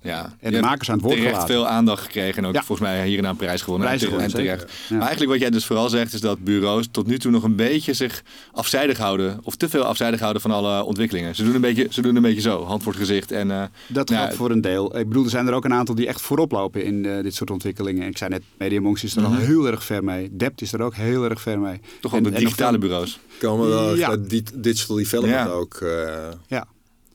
Ja. 0.00 0.36
En 0.40 0.52
de 0.52 0.60
makers 0.60 0.88
aan 0.90 0.96
het 0.96 1.04
woord 1.04 1.18
gelaten. 1.18 1.46
veel 1.46 1.66
aandacht 1.66 2.02
gekregen 2.02 2.42
en 2.42 2.48
ook 2.48 2.54
Ja. 2.54 2.62
volgens 2.62 2.88
mij 2.88 3.06
hier 3.06 3.24
een 3.24 3.36
prijs 3.36 3.62
gewonnen. 3.62 3.86
Prijs 3.86 4.02
en, 4.02 4.08
gewonnen, 4.08 4.32
en 4.38 4.44
terecht. 4.44 4.72
Maar 4.90 5.00
eigenlijk 5.00 5.30
wat 5.30 5.40
jij 5.40 5.50
dus 5.50 5.64
vooral 5.66 5.88
zegt 5.88 6.12
is 6.12 6.20
dat 6.20 6.44
bureaus 6.44 6.86
tot 6.90 7.06
nu 7.06 7.18
toe 7.18 7.30
nog 7.30 7.42
een 7.42 7.56
beetje 7.56 7.92
zich 7.92 8.22
afzijdig 8.52 8.98
houden. 8.98 9.40
Of 9.42 9.56
te 9.56 9.68
veel 9.68 9.84
afzijdig 9.84 10.20
houden 10.20 10.42
van 10.42 10.50
alle 10.50 10.82
ontwikkelingen. 10.84 11.34
Ze 11.34 11.44
doen 11.44 11.54
een 11.54 11.60
beetje, 11.60 11.86
ze 11.90 12.02
doen 12.02 12.16
een 12.16 12.22
beetje 12.22 12.40
zo, 12.40 12.64
hand 12.64 12.82
voor 12.82 12.92
het 12.92 13.00
gezicht. 13.00 13.32
En, 13.32 13.50
eh, 13.50 13.62
Dat 13.86 14.08
nou, 14.08 14.20
geldt 14.22 14.36
voor 14.36 14.50
een 14.50 14.60
deel. 14.60 14.93
Ik 14.98 15.08
bedoel, 15.08 15.24
er 15.24 15.30
zijn 15.30 15.46
er 15.46 15.52
ook 15.54 15.64
een 15.64 15.72
aantal 15.72 15.94
die 15.94 16.06
echt 16.06 16.20
voorop 16.20 16.52
lopen 16.52 16.84
in 16.84 17.04
eh, 17.06 17.22
dit 17.22 17.34
soort 17.34 17.50
ontwikkelingen. 17.50 18.08
Ik 18.08 18.16
zei 18.18 18.30
net, 18.30 18.42
MediaMonks 18.58 19.04
is 19.04 19.16
er 19.16 19.24
al 19.24 19.34
heel 19.34 19.66
erg 19.66 19.84
ver 19.84 20.04
mee. 20.04 20.36
Dept 20.36 20.60
is 20.62 20.72
er 20.72 20.80
ook 20.82 20.94
heel 20.94 21.24
erg 21.24 21.40
ver 21.40 21.58
mee. 21.60 21.80
Toch 22.00 22.14
En- 22.16 22.22
de 22.22 22.30
digitale 22.30 22.70
veel- 22.70 22.80
bureaus. 22.88 23.20
Komen 23.38 23.68
wel 23.68 23.96
Ja. 23.96 24.16
digital 24.16 24.96
development 24.96 25.46
Ja. 25.48 25.52
ook. 25.52 25.74
eh, 25.74 26.28
Ja. 26.46 26.66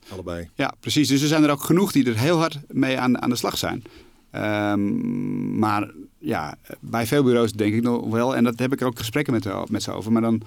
Allebei. 0.08 0.48
Ja, 0.54 0.74
precies. 0.80 1.08
Dus 1.08 1.22
er 1.22 1.28
zijn 1.28 1.42
er 1.44 1.50
ook 1.50 1.62
genoeg 1.62 1.92
die 1.92 2.06
er 2.06 2.18
heel 2.18 2.38
hard 2.38 2.58
mee 2.68 2.98
aan, 2.98 3.22
aan 3.22 3.30
de 3.30 3.36
slag 3.36 3.58
zijn. 3.58 3.82
Ehm, 4.30 5.58
maar 5.58 5.90
ja, 6.18 6.54
bij 6.80 7.06
veel 7.06 7.22
bureaus 7.22 7.52
denk 7.52 7.74
ik 7.74 7.82
nog 7.82 8.06
wel, 8.10 8.36
en 8.36 8.44
dat 8.44 8.58
heb 8.58 8.72
ik 8.72 8.80
er 8.80 8.86
ook 8.86 8.98
gesprekken 8.98 9.32
met, 9.32 9.70
met 9.70 9.82
ze 9.82 9.92
over, 9.92 10.12
maar 10.12 10.22
dan 10.22 10.42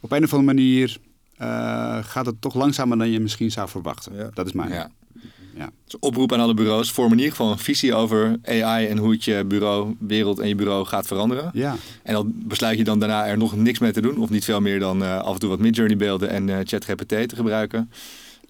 op 0.00 0.12
een 0.12 0.24
of 0.24 0.32
andere 0.34 0.54
manier 0.54 0.96
eh, 1.36 1.98
gaat 2.04 2.26
het 2.26 2.40
toch 2.40 2.54
langzamer 2.54 2.98
dan 2.98 3.10
je 3.10 3.20
misschien 3.20 3.50
zou 3.50 3.68
verwachten. 3.68 4.16
Ja. 4.16 4.30
Dat 4.34 4.46
is 4.46 4.52
mijn. 4.52 4.70
Ja. 4.70 4.90
Ja. 5.56 5.70
Dus 5.84 5.96
oproep 5.98 6.32
aan 6.32 6.40
alle 6.40 6.54
bureaus. 6.54 6.92
Vorm 6.92 7.10
in 7.12 7.16
ieder 7.18 7.30
geval 7.30 7.50
een 7.50 7.58
visie 7.58 7.94
over 7.94 8.36
AI 8.44 8.86
en 8.86 8.98
hoe 8.98 9.10
het 9.12 9.24
je 9.24 9.44
bureauwereld 9.44 10.38
en 10.38 10.48
je 10.48 10.54
bureau 10.54 10.84
gaat 10.86 11.06
veranderen. 11.06 11.50
Ja. 11.54 11.76
En 12.02 12.12
dan 12.12 12.32
besluit 12.34 12.78
je 12.78 12.84
dan 12.84 12.98
daarna 12.98 13.26
er 13.26 13.38
nog 13.38 13.56
niks 13.56 13.78
mee 13.78 13.92
te 13.92 14.00
doen. 14.00 14.18
Of 14.18 14.30
niet 14.30 14.44
veel 14.44 14.60
meer 14.60 14.78
dan 14.78 15.02
eh, 15.02 15.18
af 15.20 15.34
en 15.34 15.40
toe 15.40 15.48
wat 15.48 15.58
Midjourney 15.58 15.96
beelden 15.96 16.28
en 16.30 16.48
eh 16.48 16.58
ChatGPT 16.64 17.08
te 17.08 17.36
gebruiken. 17.36 17.90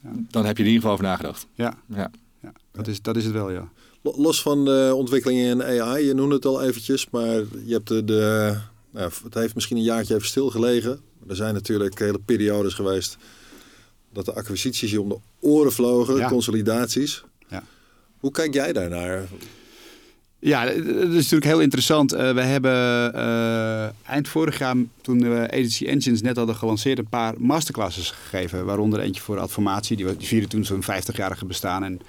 Ja. 0.03 0.11
Dan 0.31 0.45
heb 0.47 0.57
je 0.57 0.63
er 0.63 0.69
in 0.69 0.75
ieder 0.75 0.81
geval 0.89 0.93
over 0.93 1.05
nagedacht. 1.05 1.47
Ja, 1.55 1.75
Ja. 1.95 2.11
ja. 2.43 2.53
Dat, 2.73 2.87
is, 2.87 3.03
dat 3.03 3.17
is 3.17 3.25
het 3.25 3.33
wel, 3.33 3.51
ja. 3.51 3.69
Lo- 4.03 4.15
Los 4.17 4.43
van 4.43 4.65
de 4.65 4.93
ontwikkelingen 4.95 5.47
in 5.51 5.83
AI, 5.83 6.07
je 6.07 6.15
noemde 6.15 6.35
het 6.35 6.45
al 6.47 6.63
eventjes, 6.63 7.07
maar 7.11 7.35
je 7.65 7.73
hebt 7.73 7.89
de, 7.89 8.05
de 8.05 8.55
nou, 8.91 9.11
het 9.25 9.35
heeft 9.35 9.55
misschien 9.55 9.77
een 9.77 9.83
jaartje 9.83 10.15
even 10.15 10.27
stilgelegen. 10.27 11.01
Er 11.29 11.37
zijn 11.37 11.55
natuurlijk 11.55 11.99
hele 11.99 12.19
periodes 12.25 12.75
geweest 12.75 13.17
dat 14.17 14.25
de 14.25 14.35
acquisities 14.35 14.91
je 14.91 15.01
om 15.01 15.09
de 15.09 15.17
oren 15.41 15.73
vlogen, 15.73 16.17
Ja. 16.17 16.29
consolidaties. 16.29 17.25
Ja. 17.49 17.63
Hoe 18.19 18.31
kijk 18.31 18.55
jij 18.55 18.73
daarnaar? 18.73 19.25
Ja, 20.39 20.65
dat 20.65 20.75
is 21.09 21.15
natuurlijk 21.15 21.45
heel 21.45 21.61
interessant. 21.61 22.13
Eh, 22.13 22.33
we 22.33 22.41
hebben 22.41 23.15
eh, 23.15 23.89
eind 24.11 24.29
vorig 24.29 24.59
jaar, 24.59 24.75
toen 25.01 25.19
we 25.31 25.49
Agency 25.51 25.85
Engines 25.87 26.23
net 26.23 26.37
hadden 26.37 26.55
gelanceerd, 26.57 26.99
een 26.99 27.09
paar 27.09 27.35
masterclasses 27.39 28.11
gegeven. 28.11 28.65
Waaronder 28.65 29.01
eentje 29.01 29.23
voor 29.23 29.39
Adformatie. 29.39 29.97
Die, 29.97 30.17
die 30.17 30.27
vierde 30.27 30.47
toen 30.47 30.65
zo'n 30.65 30.83
50-jarige 30.83 31.45
bestaan. 31.47 31.85
En 31.85 32.01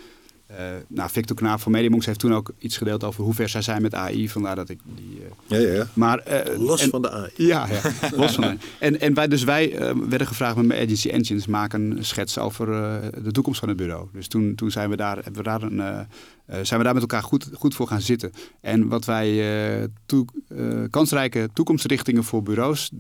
eh 0.57 0.63
nou, 0.87 1.09
Victor 1.09 1.35
Knaap 1.35 1.59
van 1.59 1.71
Mediamonks 1.71 2.05
heeft 2.05 2.19
toen 2.19 2.33
ook 2.33 2.51
iets 2.59 2.77
gedeeld 2.77 3.03
over 3.03 3.23
hoe 3.23 3.33
ver 3.33 3.49
zij 3.49 3.61
zijn 3.61 3.81
met 3.81 3.93
AI. 3.93 4.29
Vandaar 4.29 4.55
dat 4.55 4.69
ik 4.69 4.79
die... 4.95 5.21
eh, 5.47 5.59
Ja, 5.61 5.67
ja, 5.67 5.73
ja. 5.73 5.87
maar, 5.93 6.19
eh, 6.19 6.59
Los 6.59 6.81
en- 6.81 6.89
van 6.89 7.01
de 7.01 7.11
AI. 7.11 7.29
ja, 7.35 7.67
ja. 7.67 7.81
los 8.15 8.33
van 8.35 8.43
de- 8.43 8.57
En, 8.79 8.99
en 8.99 9.13
wij, 9.13 9.27
dus 9.27 9.43
wij 9.43 9.75
werden 10.09 10.27
gevraagd 10.27 10.55
met 10.55 10.65
mijn 10.65 10.83
Agency 10.83 11.09
Engines 11.09 11.45
maken 11.47 11.81
een 11.97 12.05
schets 12.05 12.37
over 12.37 12.71
eh, 12.73 12.95
de 13.23 13.31
toekomst 13.31 13.59
van 13.59 13.67
het 13.69 13.77
bureau. 13.77 14.07
Dus 14.13 14.27
toen, 14.27 14.55
toen 14.55 14.71
zijn 14.71 14.89
we 14.89 14.95
daar, 14.95 15.15
hebben 15.15 15.33
we 15.35 15.43
daar 15.43 15.61
een, 15.61 16.07
zijn 16.65 16.79
we 16.79 16.85
daar 16.85 16.93
met 16.93 17.01
elkaar 17.01 17.23
goed, 17.23 17.49
goed 17.53 17.75
voor 17.75 17.87
gaan 17.87 18.01
zitten. 18.01 18.31
En 18.61 18.87
wat 18.87 19.05
wij 19.05 19.89
toe, 20.05 20.25
kansrijke 20.89 21.49
toekomstrichtingen 21.53 22.23
voor 22.23 22.43
bureaus 22.43 22.91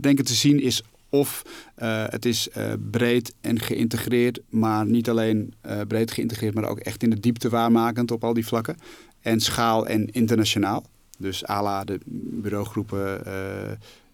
denken 0.00 0.24
te 0.24 0.34
zien 0.34 0.60
is 0.62 0.82
of 1.12 1.42
eh, 1.74 2.04
het 2.08 2.24
is 2.24 2.48
eh, 2.48 2.72
breed 2.90 3.34
en 3.40 3.60
geïntegreerd, 3.60 4.40
maar 4.48 4.86
niet 4.86 5.08
alleen 5.10 5.54
eh, 5.60 5.80
breed 5.88 6.10
geïntegreerd, 6.10 6.54
maar 6.54 6.68
ook 6.68 6.78
echt 6.78 7.02
in 7.02 7.10
de 7.10 7.20
diepte 7.20 7.48
waarmakend 7.48 8.10
op 8.10 8.24
al 8.24 8.34
die 8.34 8.46
vlakken. 8.46 8.76
En 9.20 9.40
schaal 9.40 9.86
en 9.86 10.10
internationaal. 10.10 10.84
Dus 11.18 11.48
à 11.48 11.62
la 11.62 11.84
de 11.84 12.00
bureaugroepen, 12.06 13.20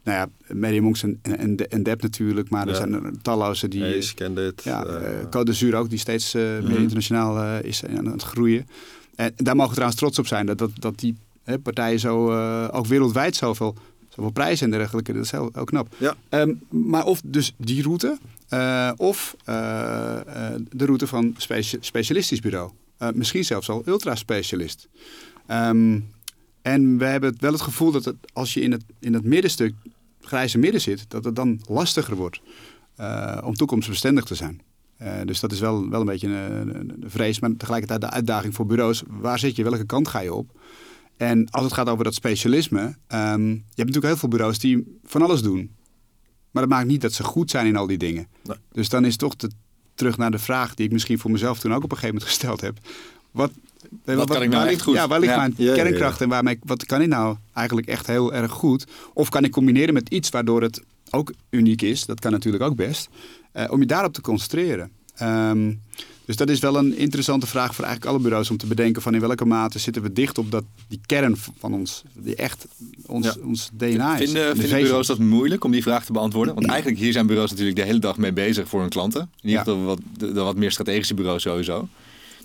nou 0.04 0.18
ja, 0.18 0.28
Mediamonks 0.54 1.02
en, 1.02 1.18
en, 1.22 1.56
en 1.56 1.82
Dep 1.82 2.02
natuurlijk, 2.02 2.50
maar 2.50 2.68
er 2.68 2.74
zijn 2.74 3.18
talloze 3.22 3.68
die... 3.68 3.84
Ace, 3.84 4.14
ken 4.14 4.34
dit. 4.34 4.62
Ja, 4.62 4.86
Côte 5.24 5.42
d'Azur 5.44 5.74
ook, 5.74 5.90
die 5.90 5.98
steeds 5.98 6.34
Mhm. 6.34 6.66
meer 6.66 6.78
internationaal 6.78 7.60
is 7.62 7.84
aan 7.84 8.06
het 8.06 8.22
groeien. 8.22 8.66
En 9.14 9.32
daar 9.36 9.54
mogen 9.54 9.68
we 9.68 9.74
trouwens 9.74 10.00
trots 10.00 10.18
op 10.18 10.26
zijn, 10.26 10.46
dat, 10.46 10.58
dat, 10.58 10.70
dat 10.74 10.98
die 10.98 11.16
hè, 11.44 11.58
partijen 11.58 11.98
zo, 11.98 12.32
ook 12.68 12.86
wereldwijd 12.86 13.36
zoveel, 13.36 13.76
zoveel 14.18 14.32
prijzen 14.32 14.72
en 14.72 14.78
dergelijke, 14.78 15.12
dat 15.12 15.24
is 15.24 15.30
heel, 15.30 15.50
heel 15.52 15.64
knap. 15.64 15.94
Ja. 15.98 16.16
Ehm, 16.28 16.54
maar 16.68 17.04
of 17.04 17.20
dus 17.24 17.54
die 17.56 17.82
route, 17.82 18.18
eh, 18.48 18.90
of 18.96 19.36
eh, 19.44 20.16
eh, 20.16 20.60
de 20.70 20.84
route 20.84 21.06
van 21.06 21.34
specia- 21.36 21.78
specialistisch 21.80 22.40
bureau. 22.40 22.70
Misschien 23.14 23.44
zelfs 23.44 23.68
al 23.68 23.82
ultra-specialist. 23.86 24.88
Ehm, 25.46 26.00
en 26.62 26.98
we 26.98 27.04
hebben 27.04 27.34
wel 27.40 27.52
het 27.52 27.60
gevoel 27.60 27.92
dat 27.92 28.04
het, 28.04 28.16
als 28.32 28.54
je 28.54 28.60
in 28.60 28.72
het, 28.72 28.84
in 28.98 29.14
het 29.14 29.24
middenstuk, 29.24 29.74
grijze 30.20 30.58
midden 30.58 30.80
zit, 30.80 31.04
dat 31.08 31.24
het 31.24 31.36
dan 31.36 31.60
lastiger 31.68 32.16
wordt 32.16 32.40
om 33.44 33.54
toekomstbestendig 33.54 34.24
te 34.24 34.34
zijn. 34.34 34.60
Dus 35.24 35.40
dat 35.40 35.52
is 35.52 35.60
wel, 35.60 35.88
wel 35.88 36.00
een 36.00 36.06
beetje 36.06 36.28
een, 36.28 36.68
een, 36.68 36.92
een 37.00 37.10
vrees, 37.10 37.40
maar 37.40 37.56
tegelijkertijd 37.56 38.00
de 38.00 38.10
uitdaging 38.10 38.54
voor 38.54 38.66
bureaus. 38.66 39.02
Waar 39.06 39.38
zit 39.38 39.56
je? 39.56 39.62
Welke 39.62 39.86
kant 39.86 40.08
ga 40.08 40.20
je 40.20 40.34
op? 40.34 40.57
En 41.18 41.50
als 41.50 41.64
het 41.64 41.72
gaat 41.72 41.88
over 41.88 42.04
dat 42.04 42.14
specialisme, 42.14 42.96
ehm, 43.06 43.48
je 43.48 43.54
hebt 43.54 43.76
natuurlijk 43.76 44.04
heel 44.06 44.16
veel 44.16 44.28
bureaus 44.28 44.58
die 44.58 44.98
van 45.04 45.22
alles 45.22 45.42
doen. 45.42 45.70
Maar 46.50 46.62
dat 46.62 46.72
maakt 46.72 46.86
niet 46.88 47.00
dat 47.00 47.12
ze 47.12 47.24
goed 47.24 47.50
zijn 47.50 47.66
in 47.66 47.76
al 47.76 47.86
die 47.86 47.98
dingen. 47.98 48.26
Nee. 48.44 48.56
Dus 48.72 48.88
dan 48.88 49.04
is 49.04 49.16
toch 49.16 49.36
de, 49.36 49.50
terug 49.94 50.16
naar 50.16 50.30
de 50.30 50.38
vraag 50.38 50.74
die 50.74 50.86
ik 50.86 50.92
misschien 50.92 51.18
voor 51.18 51.30
mezelf 51.30 51.58
toen 51.58 51.74
ook 51.74 51.84
op 51.84 51.90
een 51.90 51.96
gegeven 51.96 52.14
moment 52.14 52.30
gesteld 52.34 52.60
heb. 52.60 52.78
Wat, 53.30 53.50
kan 54.04 54.42
ik 54.42 54.48
nou 54.50 54.66
ligt, 54.68 54.82
goed? 54.82 54.94
Ja, 54.94 55.08
waar 55.08 55.20
ligt 55.20 55.32
Ja. 55.32 55.38
mijn 55.38 55.54
Ja, 55.56 55.64
ja, 55.64 55.74
ja. 55.74 55.82
kernkracht 55.82 56.20
en 56.20 56.28
waarmee, 56.28 56.58
wat 56.62 56.86
kan 56.86 57.00
ik 57.02 57.08
nou 57.08 57.36
eigenlijk 57.52 57.86
echt 57.86 58.06
heel 58.06 58.34
erg 58.34 58.52
goed? 58.52 58.86
Of 59.14 59.28
kan 59.28 59.44
ik 59.44 59.50
combineren 59.50 59.94
met 59.94 60.08
iets 60.08 60.30
waardoor 60.30 60.62
het 60.62 60.82
ook 61.10 61.32
uniek 61.50 61.82
is? 61.82 62.06
Dat 62.06 62.20
kan 62.20 62.32
natuurlijk 62.32 62.64
ook 62.64 62.76
best. 62.76 63.08
eh, 63.52 63.70
om 63.70 63.80
je 63.80 63.86
daarop 63.86 64.12
te 64.12 64.20
concentreren. 64.20 64.90
Ehm, 65.14 65.72
dus 66.28 66.36
dat 66.36 66.48
is 66.50 66.58
wel 66.60 66.76
een 66.76 66.96
interessante 66.96 67.46
vraag 67.46 67.74
voor 67.74 67.84
eigenlijk 67.84 68.14
alle 68.14 68.22
bureaus 68.24 68.50
om 68.50 68.56
te 68.56 68.66
bedenken 68.66 69.02
van 69.02 69.14
in 69.14 69.20
welke 69.20 69.44
mate 69.44 69.78
zitten 69.78 70.02
we 70.02 70.12
dicht 70.12 70.38
op 70.38 70.50
dat, 70.50 70.64
die 70.88 71.00
kern 71.06 71.36
van 71.58 71.74
ons, 71.74 72.02
die 72.14 72.34
echt 72.36 72.66
ons, 73.06 73.26
Ja. 73.26 73.34
ons 73.44 73.70
DNA 73.72 74.18
is. 74.18 74.30
Vinden, 74.30 74.56
bureaus 74.58 75.06
dat 75.06 75.18
moeilijk 75.18 75.64
om 75.64 75.70
die 75.70 75.82
vraag 75.82 76.04
te 76.04 76.12
beantwoorden? 76.12 76.54
Want 76.54 76.66
eigenlijk 76.66 77.00
hier 77.00 77.12
zijn 77.12 77.26
bureaus 77.26 77.50
natuurlijk 77.50 77.76
de 77.76 77.84
hele 77.84 77.98
dag 77.98 78.16
mee 78.16 78.32
bezig 78.32 78.68
voor 78.68 78.80
hun 78.80 78.88
klanten. 78.88 79.20
In 79.20 79.48
ieder 79.48 79.50
Ja. 79.58 79.72
geval 79.72 79.84
wat, 79.84 80.00
de, 80.18 80.32
de 80.32 80.40
wat 80.40 80.56
meer 80.56 80.70
strategische 80.70 81.14
bureaus 81.14 81.42
sowieso. 81.42 81.88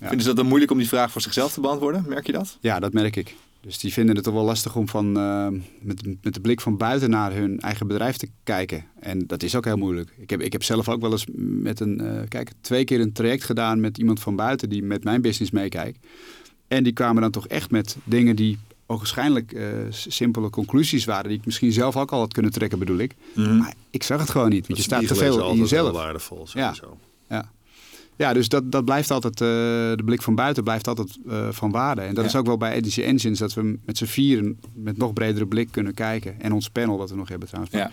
Vinden 0.00 0.20
ze 0.20 0.26
dat 0.26 0.36
dan 0.36 0.46
moeilijk 0.46 0.70
om 0.70 0.78
die 0.78 0.88
vraag 0.88 1.10
voor 1.12 1.20
zichzelf 1.20 1.52
te 1.52 1.60
beantwoorden? 1.60 2.04
Merk 2.08 2.26
je 2.26 2.32
dat? 2.32 2.58
Ja, 2.60 2.80
dat 2.80 2.92
merk 2.92 3.16
ik. 3.16 3.34
Dus 3.64 3.78
die 3.78 3.92
vinden 3.92 4.14
het 4.14 4.24
toch 4.24 4.34
wel 4.34 4.44
lastig 4.44 4.76
om 4.76 4.88
van, 4.88 5.18
uh, 5.18 5.48
met, 5.80 6.02
met 6.22 6.34
de 6.34 6.40
blik 6.40 6.60
van 6.60 6.76
buiten 6.76 7.10
naar 7.10 7.32
hun 7.32 7.60
eigen 7.60 7.86
bedrijf 7.86 8.16
te 8.16 8.28
kijken. 8.42 8.84
En 9.00 9.26
dat 9.26 9.42
is 9.42 9.54
ook 9.54 9.64
heel 9.64 9.76
moeilijk. 9.76 10.14
Ik 10.18 10.30
heb, 10.30 10.40
ik 10.40 10.52
heb 10.52 10.62
zelf 10.62 10.88
ook 10.88 11.00
wel 11.00 11.12
eens 11.12 11.26
met 11.36 11.80
een, 11.80 12.02
uh, 12.02 12.20
kijk, 12.28 12.50
twee 12.60 12.84
keer 12.84 13.00
een 13.00 13.12
traject 13.12 13.44
gedaan 13.44 13.80
met 13.80 13.98
iemand 13.98 14.20
van 14.20 14.36
buiten 14.36 14.68
die 14.68 14.82
met 14.82 15.04
mijn 15.04 15.20
business 15.20 15.50
meekijkt. 15.50 16.06
En 16.68 16.84
die 16.84 16.92
kwamen 16.92 17.22
dan 17.22 17.30
toch 17.30 17.46
echt 17.46 17.70
met 17.70 17.96
dingen 18.04 18.36
die 18.36 18.58
waarschijnlijk 18.86 19.52
uh, 19.52 19.68
simpele 19.90 20.50
conclusies 20.50 21.04
waren 21.04 21.28
die 21.28 21.38
ik 21.38 21.44
misschien 21.44 21.72
zelf 21.72 21.96
ook 21.96 22.12
al 22.12 22.18
had 22.18 22.32
kunnen 22.32 22.52
trekken, 22.52 22.78
bedoel 22.78 22.98
ik. 22.98 23.14
Mm 23.34 23.44
-hmm. 23.44 23.58
Maar 23.58 23.74
ik 23.90 24.02
zag 24.02 24.20
het 24.20 24.30
gewoon 24.30 24.50
niet, 24.50 24.66
want 24.66 24.78
je 24.78 24.84
staat 24.84 25.06
te 25.06 25.14
veel 25.14 25.50
in 25.50 25.56
jezelf. 25.56 25.92
waardevol, 25.92 26.46
sowieso. 26.46 26.98
Ja, 27.28 27.36
ja. 27.36 27.52
Ja 28.16 28.32
dus 28.32 28.48
dat, 28.48 28.72
dat 28.72 28.84
blijft 28.84 29.10
altijd, 29.10 29.40
uh, 29.40 29.48
de 29.96 30.02
blik 30.04 30.22
van 30.22 30.34
buiten 30.34 30.64
blijft 30.64 30.88
altijd 30.88 31.18
uh, 31.26 31.48
van 31.50 31.70
waarde. 31.70 32.00
En 32.00 32.14
dat 32.14 32.24
ja. 32.24 32.30
is 32.30 32.36
ook 32.36 32.46
wel 32.46 32.56
bij 32.56 32.72
Edition 32.72 33.06
Engines, 33.06 33.38
dat 33.38 33.54
we 33.54 33.78
met 33.84 33.98
z'n 33.98 34.04
vieren 34.04 34.58
met 34.74 34.96
nog 34.96 35.12
bredere 35.12 35.46
blik 35.46 35.68
kunnen 35.70 35.94
kijken. 35.94 36.40
En 36.40 36.52
ons 36.52 36.70
panel, 36.70 36.98
wat 36.98 37.10
we 37.10 37.16
nog 37.16 37.28
hebben 37.28 37.48
trouwens. 37.48 37.74
Ja 37.74 37.90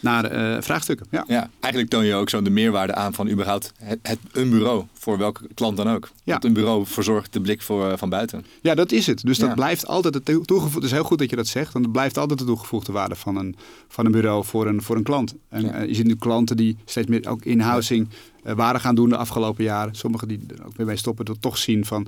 naar 0.00 0.32
uh, 0.32 0.62
vraagstukken. 0.62 1.06
Ja. 1.10 1.24
ja, 1.26 1.50
eigenlijk 1.60 1.92
toon 1.92 2.04
je 2.04 2.14
ook 2.14 2.30
zo 2.30 2.42
de 2.42 2.50
meerwaarde 2.50 2.94
aan 2.94 3.14
van 3.14 3.28
überhaupt 3.28 3.72
het, 3.78 3.98
het, 4.02 4.18
een 4.32 4.50
bureau 4.50 4.84
voor 4.92 5.18
welke 5.18 5.48
klant 5.54 5.76
dan 5.76 5.88
ook. 5.88 6.10
Ja. 6.22 6.32
Want 6.32 6.44
een 6.44 6.52
bureau 6.52 6.86
verzorgt 6.86 7.32
de 7.32 7.40
blik 7.40 7.62
voor, 7.62 7.90
uh, 7.90 7.96
van 7.96 8.08
buiten. 8.08 8.44
Ja, 8.62 8.74
dat 8.74 8.92
is 8.92 9.06
het. 9.06 9.22
Dus 9.22 9.38
dat 9.38 9.48
ja. 9.48 9.54
blijft 9.54 9.86
altijd 9.86 10.14
het 10.14 10.24
toegevoegde. 10.24 10.74
Het 10.74 10.84
is 10.84 10.90
heel 10.90 11.04
goed 11.04 11.18
dat 11.18 11.30
je 11.30 11.36
dat 11.36 11.46
zegt, 11.46 11.72
want 11.72 11.84
het 11.84 11.94
blijft 11.94 12.18
altijd 12.18 12.38
de 12.38 12.44
toegevoegde 12.44 12.92
waarde 12.92 13.14
van 13.14 13.36
een, 13.36 13.56
van 13.88 14.06
een 14.06 14.12
bureau 14.12 14.44
voor 14.44 14.66
een, 14.66 14.82
voor 14.82 14.96
een 14.96 15.02
klant. 15.02 15.34
En 15.48 15.64
ja. 15.64 15.80
uh, 15.80 15.88
je 15.88 15.94
ziet 15.94 16.06
nu 16.06 16.16
klanten 16.16 16.56
die 16.56 16.76
steeds 16.84 17.08
meer 17.08 17.28
ook 17.28 17.44
in-housing 17.44 18.08
waarde 18.42 18.78
gaan 18.78 18.94
doen 18.94 19.08
de 19.08 19.16
afgelopen 19.16 19.64
jaren. 19.64 19.94
Sommigen 19.94 20.28
die 20.28 20.40
er 20.48 20.66
ook 20.66 20.76
weer 20.76 20.86
mee 20.86 20.96
stoppen, 20.96 21.24
dat 21.24 21.40
toch 21.40 21.58
zien 21.58 21.84
van 21.84 22.06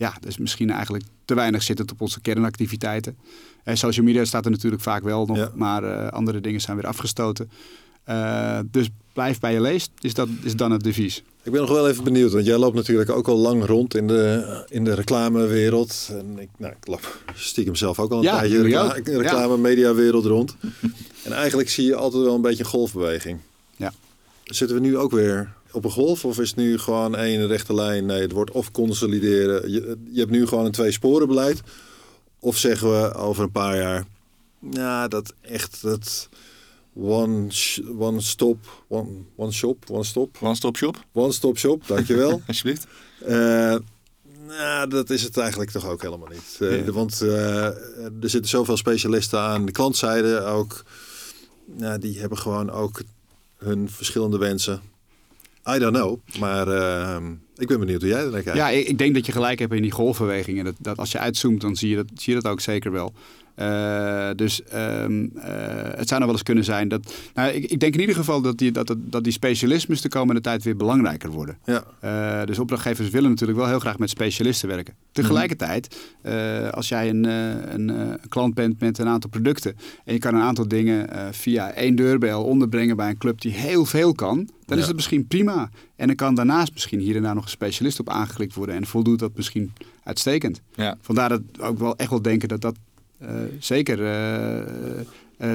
ja, 0.00 0.14
dus 0.20 0.38
misschien 0.38 0.70
eigenlijk 0.70 1.04
te 1.24 1.34
weinig 1.34 1.62
zittend 1.62 1.92
op 1.92 2.00
onze 2.00 2.20
kernactiviteiten. 2.20 3.16
En 3.64 3.76
social 3.76 4.06
media 4.06 4.24
staat 4.24 4.44
er 4.44 4.50
natuurlijk 4.50 4.82
vaak 4.82 5.02
wel 5.02 5.26
nog, 5.26 5.36
ja. 5.36 5.50
maar 5.54 5.84
uh, 5.84 6.08
andere 6.08 6.40
dingen 6.40 6.60
zijn 6.60 6.76
weer 6.76 6.86
afgestoten. 6.86 7.50
Uh, 8.08 8.58
dus 8.70 8.88
blijf 9.12 9.40
bij 9.40 9.52
je 9.52 9.60
leest, 9.60 9.90
is, 10.00 10.14
dat, 10.14 10.28
is 10.42 10.56
dan 10.56 10.70
het 10.70 10.82
devies. 10.82 11.22
Ik 11.42 11.52
ben 11.52 11.60
nog 11.60 11.70
wel 11.70 11.88
even 11.88 12.04
benieuwd, 12.04 12.32
want 12.32 12.46
jij 12.46 12.56
loopt 12.56 12.76
natuurlijk 12.76 13.10
ook 13.10 13.28
al 13.28 13.36
lang 13.36 13.64
rond 13.64 13.94
in 13.94 14.06
de, 14.06 14.64
in 14.68 14.84
de 14.84 14.94
reclamewereld. 14.94 16.08
En 16.10 16.38
ik, 16.38 16.48
nou, 16.56 16.72
ik 16.80 16.86
loop 16.86 17.18
stiekem 17.34 17.74
zelf 17.74 17.98
ook 17.98 18.10
al 18.10 18.18
een 18.18 18.24
ja, 18.24 18.38
tijdje 18.38 18.56
in 18.56 18.62
de 18.62 18.68
reclame, 18.68 19.22
reclame 19.22 19.56
mediawereld 19.56 20.24
rond. 20.24 20.56
en 21.24 21.32
eigenlijk 21.32 21.68
zie 21.68 21.84
je 21.84 21.94
altijd 21.94 22.22
wel 22.22 22.34
een 22.34 22.40
beetje 22.40 22.64
een 22.64 22.70
golfbeweging. 22.70 23.38
Ja. 23.76 23.92
Zitten 24.44 24.76
we 24.76 24.82
nu 24.82 24.96
ook 24.98 25.10
weer 25.10 25.52
op 25.72 25.84
een 25.84 25.90
golf? 25.90 26.24
Of 26.24 26.38
is 26.38 26.48
het 26.48 26.58
nu 26.58 26.78
gewoon 26.78 27.16
één 27.16 27.46
rechte 27.46 27.74
lijn? 27.74 28.06
Nee, 28.06 28.20
het 28.20 28.32
wordt 28.32 28.50
of 28.50 28.70
consolideren. 28.70 29.70
Je, 29.70 29.96
je 30.10 30.18
hebt 30.20 30.30
nu 30.30 30.46
gewoon 30.46 30.64
een 30.64 30.72
twee 30.72 30.92
sporen 30.92 31.26
beleid. 31.26 31.62
Of 32.40 32.56
zeggen 32.56 32.90
we 32.90 33.14
over 33.14 33.42
een 33.44 33.50
paar 33.50 33.76
jaar... 33.76 34.04
Ja, 34.70 35.08
dat 35.08 35.34
echt... 35.40 35.82
Dat 35.82 36.28
one, 36.94 37.48
one 37.98 38.20
stop... 38.20 38.84
One, 38.88 39.08
one 39.36 39.52
shop? 39.52 39.84
One 39.90 40.04
stop? 40.04 40.36
One 40.40 40.54
stop 40.54 40.76
shop? 40.76 41.04
One 41.12 41.32
stop 41.32 41.58
shop, 41.58 41.86
dankjewel. 41.86 42.42
Alsjeblieft. 42.46 42.86
Uh, 43.28 43.76
nou, 44.46 44.88
dat 44.88 45.10
is 45.10 45.22
het 45.22 45.36
eigenlijk 45.36 45.70
toch 45.70 45.86
ook 45.86 46.02
helemaal 46.02 46.28
niet. 46.28 46.58
Uh, 46.60 46.78
ja. 46.78 46.84
de, 46.84 46.92
want 46.92 47.22
uh, 47.22 47.64
er 47.64 48.12
zitten 48.20 48.50
zoveel 48.50 48.76
specialisten 48.76 49.40
aan 49.40 49.66
de 49.66 49.72
klantzijde 49.72 50.40
ook. 50.40 50.84
Nou, 51.64 51.98
die 51.98 52.20
hebben 52.20 52.38
gewoon 52.38 52.70
ook 52.70 53.02
hun 53.56 53.90
verschillende 53.90 54.38
wensen. 54.38 54.80
I 55.66 55.78
don't 55.78 55.96
know, 55.96 56.18
maar 56.38 56.68
uh, 56.68 57.16
ik 57.56 57.66
ben 57.66 57.78
benieuwd 57.78 58.00
hoe 58.00 58.10
jij 58.10 58.24
er 58.24 58.30
naar 58.30 58.42
kijkt. 58.42 58.58
Ja, 58.58 58.68
ik, 58.68 58.88
ik, 58.88 58.98
denk 58.98 59.14
dat 59.14 59.26
je 59.26 59.32
gelijk 59.32 59.58
hebt 59.58 59.72
in 59.72 59.82
die 59.82 59.90
golfbewegingen. 59.90 60.64
Dat, 60.64 60.74
dat 60.78 60.98
als 60.98 61.12
je 61.12 61.18
uitzoomt, 61.18 61.60
dan 61.60 61.76
zie 61.76 61.88
je 61.88 61.96
dat, 61.96 62.06
zie 62.14 62.34
je 62.34 62.40
dat 62.40 62.52
ook 62.52 62.60
zeker 62.60 62.92
wel. 62.92 63.12
Uh, 63.56 64.28
dus 64.36 64.60
um, 64.74 65.32
uh, 65.36 65.42
het 65.94 66.08
zou 66.08 66.20
nog 66.20 66.28
wel 66.28 66.30
eens 66.30 66.42
kunnen 66.42 66.64
zijn 66.64 66.88
dat. 66.88 67.14
Nou, 67.34 67.50
ik, 67.50 67.64
ik 67.64 67.80
denk 67.80 67.94
in 67.94 68.00
ieder 68.00 68.14
geval 68.14 68.40
dat 68.40 68.58
die, 68.58 68.72
dat, 68.72 68.96
dat 68.98 69.24
die 69.24 69.32
specialismes 69.32 70.00
de 70.00 70.08
komende 70.08 70.40
tijd 70.40 70.62
weer 70.62 70.76
belangrijker 70.76 71.30
worden. 71.30 71.58
Ja. 71.64 71.84
Uh, 72.04 72.46
dus 72.46 72.58
opdrachtgevers 72.58 73.10
willen 73.10 73.30
natuurlijk 73.30 73.58
wel 73.58 73.68
heel 73.68 73.78
graag 73.78 73.98
met 73.98 74.10
specialisten 74.10 74.68
werken. 74.68 74.94
Tegelijkertijd, 75.12 75.96
als 76.70 76.88
jij 76.88 77.08
een, 77.08 77.24
een, 77.24 77.88
een, 77.88 78.18
klant 78.28 78.54
bent 78.54 78.80
met 78.80 78.98
een 78.98 79.08
aantal 79.08 79.30
producten 79.30 79.76
en 80.04 80.12
je 80.12 80.18
kan 80.18 80.34
een 80.34 80.42
aantal 80.42 80.68
dingen 80.68 81.08
via 81.34 81.72
één 81.72 81.94
deurbel 81.94 82.44
onderbrengen 82.44 82.96
bij 82.96 83.08
een 83.08 83.18
club 83.18 83.40
die 83.40 83.52
heel 83.52 83.84
veel 83.84 84.14
kan, 84.14 84.36
dan 84.36 84.76
ja. 84.76 84.82
is 84.82 84.86
dat 84.86 84.94
misschien 84.94 85.26
prima. 85.26 85.70
En 85.96 86.06
dan 86.06 86.16
kan 86.16 86.34
daarnaast 86.34 86.72
misschien 86.72 87.00
hier 87.00 87.16
en 87.16 87.22
daar 87.22 87.34
nog 87.34 87.44
een 87.44 87.50
specialist 87.50 88.00
op 88.00 88.08
aangeklikt 88.08 88.54
worden 88.54 88.74
en 88.74 88.86
voldoet 88.86 89.18
dat 89.18 89.36
misschien 89.36 89.72
uitstekend. 90.04 90.60
Ja. 90.74 90.96
Vandaar 91.00 91.28
dat 91.28 91.42
ook 91.60 91.78
wel 91.78 91.96
echt 91.96 92.10
wel 92.10 92.22
denken 92.22 92.48
dat 92.48 92.60
dat 92.60 92.76
zeker 93.58 93.98
uh, 93.98 94.56
uh, 95.38 95.54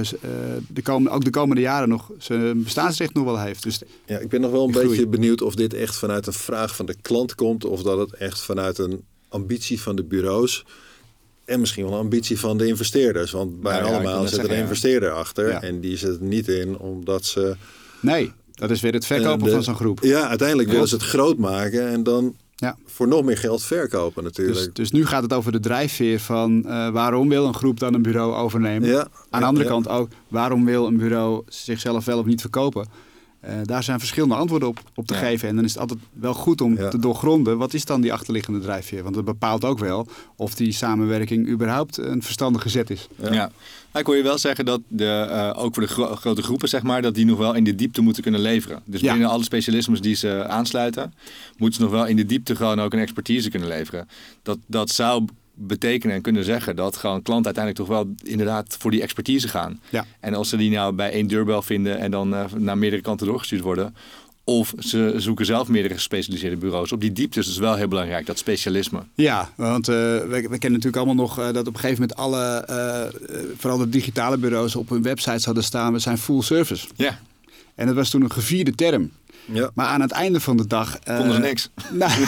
de 0.67 0.81
komende, 0.81 1.09
ook 1.09 1.23
de 1.23 1.29
komende 1.29 1.61
jaren 1.61 1.89
nog 1.89 2.11
zijn 2.17 2.63
bestaansrecht 2.63 3.13
nog 3.13 3.23
wel 3.23 3.39
heeft. 3.39 3.63
Dus 3.63 3.81
ja, 4.05 4.17
ik 4.17 4.29
ben 4.29 4.41
nog 4.41 4.51
wel 4.51 4.65
een 4.65 4.71
beetje 4.71 5.07
benieuwd 5.07 5.41
of 5.41 5.55
dit 5.55 5.73
echt 5.73 5.95
vanuit 5.95 6.27
een 6.27 6.33
vraag 6.33 6.75
van 6.75 6.85
de 6.85 6.95
klant 7.01 7.35
komt 7.35 7.65
of 7.65 7.83
dat 7.83 7.99
het 7.99 8.13
echt 8.13 8.41
vanuit 8.41 8.77
een 8.77 9.03
ambitie 9.29 9.81
van 9.81 9.95
de 9.95 10.03
bureaus 10.03 10.65
en 11.45 11.59
misschien 11.59 11.83
wel 11.83 11.93
een 11.93 11.99
ambitie 11.99 12.39
van 12.39 12.57
de 12.57 12.67
investeerders. 12.67 13.31
Want 13.31 13.61
bij 13.61 13.79
nou, 13.79 13.85
ja, 13.85 13.93
allemaal 13.93 14.21
zit 14.21 14.29
zeggen, 14.29 14.49
er 14.49 14.55
een 14.55 14.61
investeerder 14.61 15.11
achter 15.11 15.49
ja. 15.49 15.61
en 15.61 15.79
die 15.79 15.97
zit 15.97 16.15
er 16.15 16.23
niet 16.23 16.47
in 16.47 16.77
omdat 16.77 17.25
ze... 17.25 17.55
Nee, 17.99 18.31
dat 18.53 18.69
is 18.69 18.81
weer 18.81 18.93
het 18.93 19.05
verkopen 19.05 19.45
de, 19.45 19.51
van 19.51 19.63
zo'n 19.63 19.75
groep. 19.75 19.99
Ja, 20.01 20.27
uiteindelijk 20.27 20.69
willen 20.69 20.87
ze 20.87 20.95
het 20.95 21.03
groot 21.03 21.37
maken 21.37 21.87
en 21.87 22.03
dan 22.03 22.35
ja. 22.55 22.77
voor 22.85 23.07
nog 23.07 23.23
meer 23.23 23.37
geld 23.37 23.63
verkopen 23.63 24.23
natuurlijk. 24.23 24.57
Dus, 24.57 24.73
dus 24.73 24.91
nu 24.91 25.05
gaat 25.05 25.23
het 25.23 25.33
over 25.33 25.51
de 25.51 25.59
drijfveer 25.59 26.19
van 26.19 26.63
uh, 26.65 26.89
waarom 26.89 27.29
wil 27.29 27.45
een 27.45 27.53
groep 27.53 27.79
dan 27.79 27.93
een 27.93 28.01
bureau 28.01 28.33
overnemen? 28.33 28.89
Ja. 28.89 29.07
Aan 29.29 29.39
de 29.39 29.47
andere 29.47 29.65
ja. 29.65 29.71
kant 29.71 29.87
ook, 29.87 30.09
waarom 30.27 30.65
wil 30.65 30.87
een 30.87 30.97
bureau 30.97 31.43
zichzelf 31.47 32.05
wel 32.05 32.19
of 32.19 32.25
niet 32.25 32.41
verkopen? 32.41 32.87
Uh, 33.47 33.55
daar 33.63 33.83
zijn 33.83 33.99
verschillende 33.99 34.35
antwoorden 34.35 34.67
op, 34.67 34.79
op 34.95 35.07
te 35.07 35.13
ja. 35.13 35.19
geven. 35.19 35.49
En 35.49 35.55
dan 35.55 35.63
is 35.63 35.71
het 35.71 35.79
altijd 35.79 35.99
wel 36.13 36.33
goed 36.33 36.61
om 36.61 36.75
te 36.75 36.99
doorgronden. 36.99 37.57
Wat 37.57 37.73
is 37.73 37.85
dan 37.85 38.01
die 38.01 38.13
achterliggende 38.13 38.59
drijfveer? 38.59 39.03
Want 39.03 39.15
dat 39.15 39.25
bepaalt 39.25 39.63
ook 39.63 39.79
wel 39.79 40.07
of 40.35 40.55
die 40.55 40.71
samenwerking 40.71 41.47
überhaupt 41.47 41.97
een 41.97 42.23
verstandige 42.23 42.69
zet 42.69 42.89
is. 42.89 43.07
Ja. 43.21 43.29
Nou, 43.29 44.07
ik 44.07 44.13
hoor 44.13 44.15
je 44.15 44.29
wel 44.29 44.37
zeggen 44.37 44.65
dat 44.65 44.81
de, 44.87 45.27
uh, 45.29 45.63
ook 45.63 45.73
voor 45.73 45.83
de 45.83 45.89
gro 45.89 46.15
grote 46.15 46.41
groepen, 46.41 46.69
zeg 46.69 46.83
maar, 46.83 47.01
dat 47.01 47.15
die 47.15 47.25
nog 47.25 47.37
wel 47.37 47.53
in 47.53 47.63
de 47.63 47.75
diepte 47.75 48.01
moeten 48.01 48.23
kunnen 48.23 48.41
leveren. 48.41 48.81
Dus 48.85 49.01
ja. 49.01 49.11
binnen 49.11 49.29
alle 49.29 49.43
specialismes 49.43 50.01
die 50.01 50.15
ze 50.15 50.47
aansluiten, 50.47 51.13
moeten 51.57 51.77
ze 51.77 51.81
nog 51.81 51.91
wel 51.91 52.05
in 52.05 52.15
de 52.15 52.25
diepte 52.25 52.55
gewoon 52.55 52.79
ook 52.79 52.93
een 52.93 52.99
expertise 52.99 53.49
kunnen 53.49 53.67
leveren. 53.67 54.07
Dat, 54.43 54.57
dat 54.65 54.89
zou 54.89 55.25
betekenen 55.55 56.15
en 56.15 56.21
kunnen 56.21 56.43
zeggen 56.43 56.75
dat 56.75 56.97
gewoon 56.97 57.21
klanten 57.21 57.45
uiteindelijk 57.45 57.85
toch 57.85 57.97
wel 57.97 58.15
inderdaad 58.23 58.75
voor 58.79 58.91
die 58.91 59.01
expertise 59.01 59.47
gaan. 59.47 59.81
Ja. 59.89 60.05
En 60.19 60.33
als 60.33 60.49
ze 60.49 60.57
die 60.57 60.71
nou 60.71 60.93
bij 60.93 61.11
één 61.11 61.27
deurbel 61.27 61.61
vinden 61.61 61.97
en 61.97 62.11
dan 62.11 62.33
uh, 62.33 62.45
naar 62.57 62.77
meerdere 62.77 63.01
kanten 63.01 63.27
doorgestuurd 63.27 63.61
worden, 63.61 63.95
of 64.45 64.73
ze 64.79 65.13
zoeken 65.17 65.45
zelf 65.45 65.67
meerdere 65.67 65.93
gespecialiseerde 65.93 66.57
bureaus. 66.57 66.91
Op 66.91 67.01
die 67.01 67.11
diepte 67.11 67.39
is 67.39 67.45
dus 67.45 67.57
wel 67.57 67.75
heel 67.75 67.87
belangrijk, 67.87 68.25
dat 68.25 68.37
specialisme. 68.37 69.03
Ja, 69.15 69.49
want 69.55 69.89
uh, 69.89 69.95
we, 69.95 70.27
we, 70.27 70.39
kennen 70.39 70.71
natuurlijk 70.71 70.95
allemaal 70.95 71.15
nog 71.15 71.39
uh, 71.39 71.45
dat 71.45 71.67
op 71.67 71.73
een 71.73 71.79
gegeven 71.79 72.01
moment 72.01 72.17
alle, 72.19 72.67
uh, 72.69 73.51
vooral 73.57 73.79
de 73.79 73.89
digitale 73.89 74.37
bureaus, 74.37 74.75
op 74.75 74.89
hun 74.89 75.01
websites 75.01 75.45
hadden 75.45 75.63
staan, 75.63 75.93
we 75.93 75.99
zijn 75.99 76.17
full 76.17 76.41
service. 76.41 76.87
Ja. 76.95 77.19
En 77.75 77.85
dat 77.85 77.95
was 77.95 78.09
toen 78.09 78.21
een 78.21 78.31
gevierde 78.31 78.75
term. 78.75 79.11
Ja. 79.45 79.71
Maar 79.73 79.87
aan 79.87 80.01
het 80.01 80.11
einde 80.11 80.39
van 80.39 80.57
de 80.57 80.67
dag... 80.67 80.99
Konden 81.03 81.33
ze 81.33 81.39
niks. 81.39 81.69
Nou, 81.91 82.11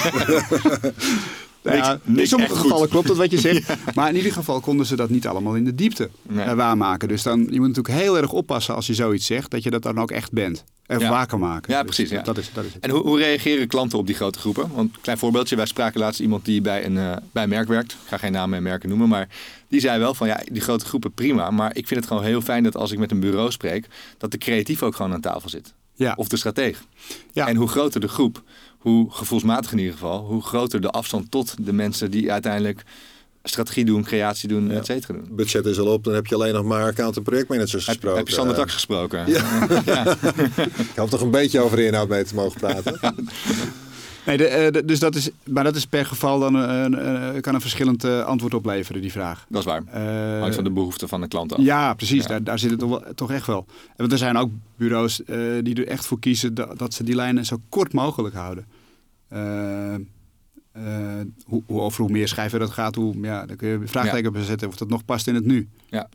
ja, 1.62 2.00
in 2.16 2.28
sommige 2.28 2.56
gevallen 2.56 2.90
klopt 2.90 3.08
dat 3.08 3.18
wat 3.18 3.32
je 3.32 3.40
zegt. 3.40 3.68
ja. 3.68 3.78
Maar 3.94 4.10
in 4.10 4.16
ieder 4.16 4.32
geval 4.32 4.60
konden 4.60 4.86
ze 4.86 4.96
dat 4.96 5.10
niet 5.10 5.28
allemaal 5.28 5.56
in 5.56 5.64
de 5.64 5.76
diepte 5.76 6.10
nee. 6.22 6.46
uh, 6.46 6.54
waarmaken. 6.54 7.08
Dus 7.08 7.24
dan, 7.24 7.40
je 7.40 7.60
moet 7.60 7.68
natuurlijk 7.68 8.00
heel 8.00 8.18
erg 8.18 8.32
oppassen 8.32 8.76
als 8.76 8.88
je 8.88 8.94
zoiets 8.94 9.26
zegt, 9.26 9.52
dat 9.52 9.64
je 9.64 9.70
dat 9.70 9.84
dan 9.84 10.00
ook 10.00 10.12
echt 10.12 10.32
bent. 10.32 10.64
En 10.88 11.00
ja. 11.00 11.10
waar 11.10 11.28
kan 11.28 11.40
maken. 11.40 11.74
Ja, 11.74 11.84
dus 11.84 11.96
precies. 11.96 12.10
Ja. 12.14 12.22
Dat 12.22 12.38
is, 12.38 12.50
dat 12.54 12.66
is 12.66 12.74
het. 12.74 12.84
En 12.84 12.90
hoe, 12.90 13.02
hoe, 13.02 13.18
reageren 13.18 13.68
klanten 13.68 13.98
op 13.98 14.06
die 14.06 14.16
grote 14.16 14.40
groepen? 14.40 14.70
Want 14.74 14.96
een 14.96 15.02
klein 15.02 15.18
voorbeeldje, 15.18 15.56
wij 15.56 15.66
spraken 15.66 16.00
laatst 16.00 16.20
iemand 16.20 16.46
die 16.46 16.62
bij 16.62 16.86
een, 16.86 16.96
uh, 16.96 17.16
bij 17.32 17.44
een 17.44 17.50
merk 17.50 17.68
werkt. 17.68 17.92
Ik 17.92 18.08
ga 18.08 18.18
geen 18.18 18.32
namen 18.32 18.58
en 18.58 18.64
merken 18.64 18.90
noemen, 18.90 19.10
maar 19.10 19.28
die 19.68 19.80
zei 19.80 20.00
wel 20.00 20.14
van 20.14 20.28
ja, 20.28 20.42
die 20.52 20.62
grote 20.62 20.86
groepen 20.86 21.14
prima. 21.14 21.52
Maar 21.52 21.76
ik 21.76 21.88
vind 21.88 22.00
het 22.00 22.10
gewoon 22.10 22.24
heel 22.24 22.42
fijn 22.42 22.64
dat 22.64 22.76
als 22.76 22.92
ik 22.92 23.00
met 23.00 23.12
een 23.12 23.20
bureau 23.20 23.52
spreek, 23.52 23.88
dat 24.18 24.32
de 24.32 24.38
creatief 24.38 24.84
ook 24.84 24.96
gewoon 24.96 25.14
aan 25.14 25.22
tafel 25.22 25.50
zit. 25.50 25.74
Ja. 25.94 26.14
Of 26.16 26.28
de 26.28 26.38
strateeg. 26.38 26.84
Ja. 27.32 27.48
En 27.48 27.56
hoe 27.56 27.68
groter 27.68 28.02
de 28.02 28.08
groep, 28.08 28.44
hoe 28.88 29.12
gevoelsmatig 29.12 29.72
in 29.72 29.78
ieder 29.78 29.94
geval, 29.94 30.26
hoe 30.26 30.42
groter 30.42 30.82
de 30.82 30.90
afstand 30.90 31.32
tot 31.32 31.56
de 31.60 31.74
mensen 31.74 32.12
die 32.12 32.32
uiteindelijk 32.32 32.84
strategie 33.44 33.86
doen, 33.86 34.04
creatie 34.04 34.48
doen, 34.48 34.68
ja. 34.70 34.74
et 34.74 34.86
cetera 34.86 35.14
doen. 35.14 35.28
Budget 35.32 35.66
is 35.66 35.80
al 35.80 35.88
op, 35.88 36.04
dan 36.04 36.14
heb 36.14 36.26
je 36.26 36.36
alleen 36.36 36.54
nog 36.54 36.64
maar 36.64 36.84
account- 36.84 37.18
en 37.18 37.24
projectmanagers 37.24 37.86
heb, 37.86 37.96
gesproken. 37.96 38.18
Heb 38.18 38.28
je 38.28 38.34
Sander 38.34 38.70
gesproken? 38.70 39.28
Ja. 39.28 39.68
ja. 39.86 40.18
Ik 40.78 40.96
hoop 40.96 41.10
toch 41.10 41.22
een 41.22 41.32
beetje 41.32 41.60
over 41.60 41.78
de 41.78 41.86
inhoud 41.86 42.08
mee 42.08 42.24
te 42.24 42.36
mogen 42.36 42.60
praten. 42.60 43.00
Nee, 44.26 44.38
de, 44.38 44.70
de, 44.72 44.86
dus 44.86 45.00
dat 45.00 45.16
is, 45.16 45.30
maar 45.44 45.64
dat 45.64 45.76
is 45.76 45.86
per 45.86 46.06
geval 46.06 46.40
dan 46.40 46.56
een, 46.56 47.08
een, 47.08 47.42
kan 47.42 47.54
een 47.54 47.62
verschillend 47.62 48.04
antwoord 48.06 48.54
opleveren, 48.54 49.02
die 49.02 49.12
vraag. 49.12 49.46
Dat 49.50 49.60
is 49.60 49.66
waar. 49.66 49.84
Uh, 49.88 50.40
Hangt 50.40 50.56
van 50.56 50.64
de 50.64 50.72
behoeften 50.72 51.08
van 51.08 51.22
de 51.22 51.28
klant 51.28 51.54
af. 51.54 51.62
Ja, 51.62 51.94
precies. 51.94 52.22
Ja. 52.22 52.28
Daar, 52.28 52.44
daar 52.44 52.60
zit 52.60 52.70
het 52.70 52.80
toch, 52.80 52.90
wel, 52.90 53.04
toch 53.16 53.32
echt 53.32 53.48
wel. 53.48 53.66
Want 53.96 54.12
er 54.12 54.18
zijn 54.18 54.38
ook 54.38 54.52
bureaus 54.76 55.22
uh, 55.26 55.64
die 55.64 55.76
er 55.76 55.88
echt 55.88 56.06
voor 56.06 56.20
kiezen 56.20 56.54
dat, 56.54 56.80
dat, 56.80 56.94
ze 56.94 57.04
die 57.04 57.16
lijnen 57.16 57.46
zo 57.46 57.58
kort 57.70 57.94
mogelijk 57.94 58.36
houden. 58.36 58.66
Hoe, 61.46 61.64
hoe, 61.66 61.82
over 61.82 62.02
hoe 62.02 62.12
meer 62.12 62.28
schrijven 62.28 62.60
dat 62.60 62.72
gaat, 62.72 62.96
hoe, 62.96 63.16
ja, 63.22 63.46
dan 63.46 63.56
kun 63.56 63.68
je 63.68 63.80
vraagteken 63.88 64.34
ja. 64.34 64.42
zetten 64.42 64.68
of 64.68 64.76
dat 64.76 64.90
nog 64.90 65.06
past 65.06 65.28
in 65.28 65.36
het 65.36 65.46
nu. 65.46 65.70
Ja. 65.90 66.10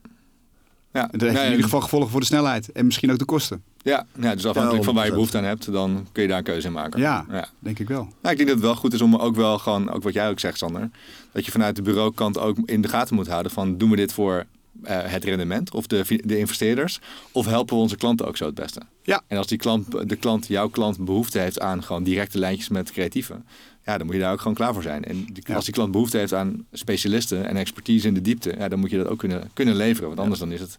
Ja. 0.92 1.06
Dat 1.06 1.20
heeft 1.20 1.38
in 1.38 1.50
ieder 1.50 1.64
geval 1.64 1.80
gevolgen 1.80 2.10
voor 2.10 2.20
de 2.20 2.26
snelheid 2.26 2.72
en 2.72 2.84
misschien 2.84 3.10
ook 3.10 3.18
de 3.18 3.24
kosten. 3.24 3.62
Ja, 3.82 4.06
ja 4.20 4.34
dus 4.34 4.46
afhankelijk 4.46 4.84
van 4.84 4.94
waar 4.94 5.06
je 5.06 5.12
behoefte 5.12 5.38
aan 5.38 5.44
hebt, 5.44 5.72
dan 5.72 6.06
kun 6.12 6.22
je 6.22 6.28
daar 6.28 6.38
een 6.38 6.44
keuze 6.44 6.66
in 6.66 6.72
maken. 6.72 7.00
Ja, 7.00 7.48
denk 7.58 7.78
ik 7.78 7.88
wel. 7.88 8.02
Nou, 8.02 8.12
ik 8.14 8.36
denk 8.36 8.38
dat 8.38 8.48
het 8.48 8.60
wel 8.60 8.74
goed 8.74 8.92
is 8.92 9.00
om 9.00 9.16
ook 9.16 9.36
wel 9.36 9.58
gewoon, 9.58 9.90
ook 9.90 10.02
wat 10.02 10.12
jij 10.12 10.28
ook 10.28 10.40
zegt 10.40 10.58
Sander, 10.58 10.90
dat 11.32 11.44
je 11.44 11.50
vanuit 11.50 11.76
de 11.76 11.82
bureaukant 11.82 12.38
ook 12.38 12.56
in 12.64 12.80
de 12.80 12.88
gaten 12.88 13.14
moet 13.14 13.28
houden 13.28 13.52
van 13.52 13.78
doen 13.78 13.90
we 13.90 13.96
dit 13.96 14.12
voor 14.12 14.46
het 14.84 15.24
rendement 15.24 15.74
of 15.74 15.86
de, 15.86 16.20
de 16.24 16.38
investeerders? 16.38 17.00
Of 17.32 17.46
helpen 17.46 17.76
we 17.76 17.82
onze 17.82 17.96
klanten 17.96 18.26
ook 18.26 18.36
zo 18.36 18.46
het 18.46 18.54
beste? 18.54 18.80
Ja. 19.02 19.22
En 19.26 19.36
als 19.36 19.46
die 19.46 19.58
klant, 19.58 20.08
de 20.08 20.16
klant, 20.16 20.46
jouw 20.46 20.68
klant 20.68 21.04
behoefte 21.04 21.38
heeft 21.38 21.60
aan 21.60 21.82
gewoon 21.82 22.02
directe 22.02 22.38
lijntjes 22.38 22.68
met 22.68 22.92
creatieven, 22.92 23.46
ja, 23.84 23.98
dan 23.98 24.06
moet 24.06 24.14
je 24.14 24.20
daar 24.20 24.32
ook 24.32 24.40
gewoon 24.40 24.54
klaar 24.54 24.72
voor 24.72 24.82
zijn. 24.82 25.04
En 25.04 25.26
als 25.54 25.64
die 25.64 25.74
klant 25.74 25.92
behoefte 25.92 26.18
heeft 26.18 26.34
aan 26.34 26.66
specialisten 26.72 27.46
en 27.46 27.56
expertise 27.56 28.08
in 28.08 28.14
de 28.14 28.20
diepte, 28.20 28.54
ja, 28.58 28.68
dan 28.68 28.78
moet 28.78 28.90
je 28.90 28.96
dat 28.96 29.06
ook 29.06 29.18
kunnen, 29.18 29.50
kunnen 29.52 29.76
leveren. 29.76 30.08
Want 30.08 30.20
anders 30.20 30.40
dan 30.40 30.52
is 30.52 30.60
het 30.60 30.78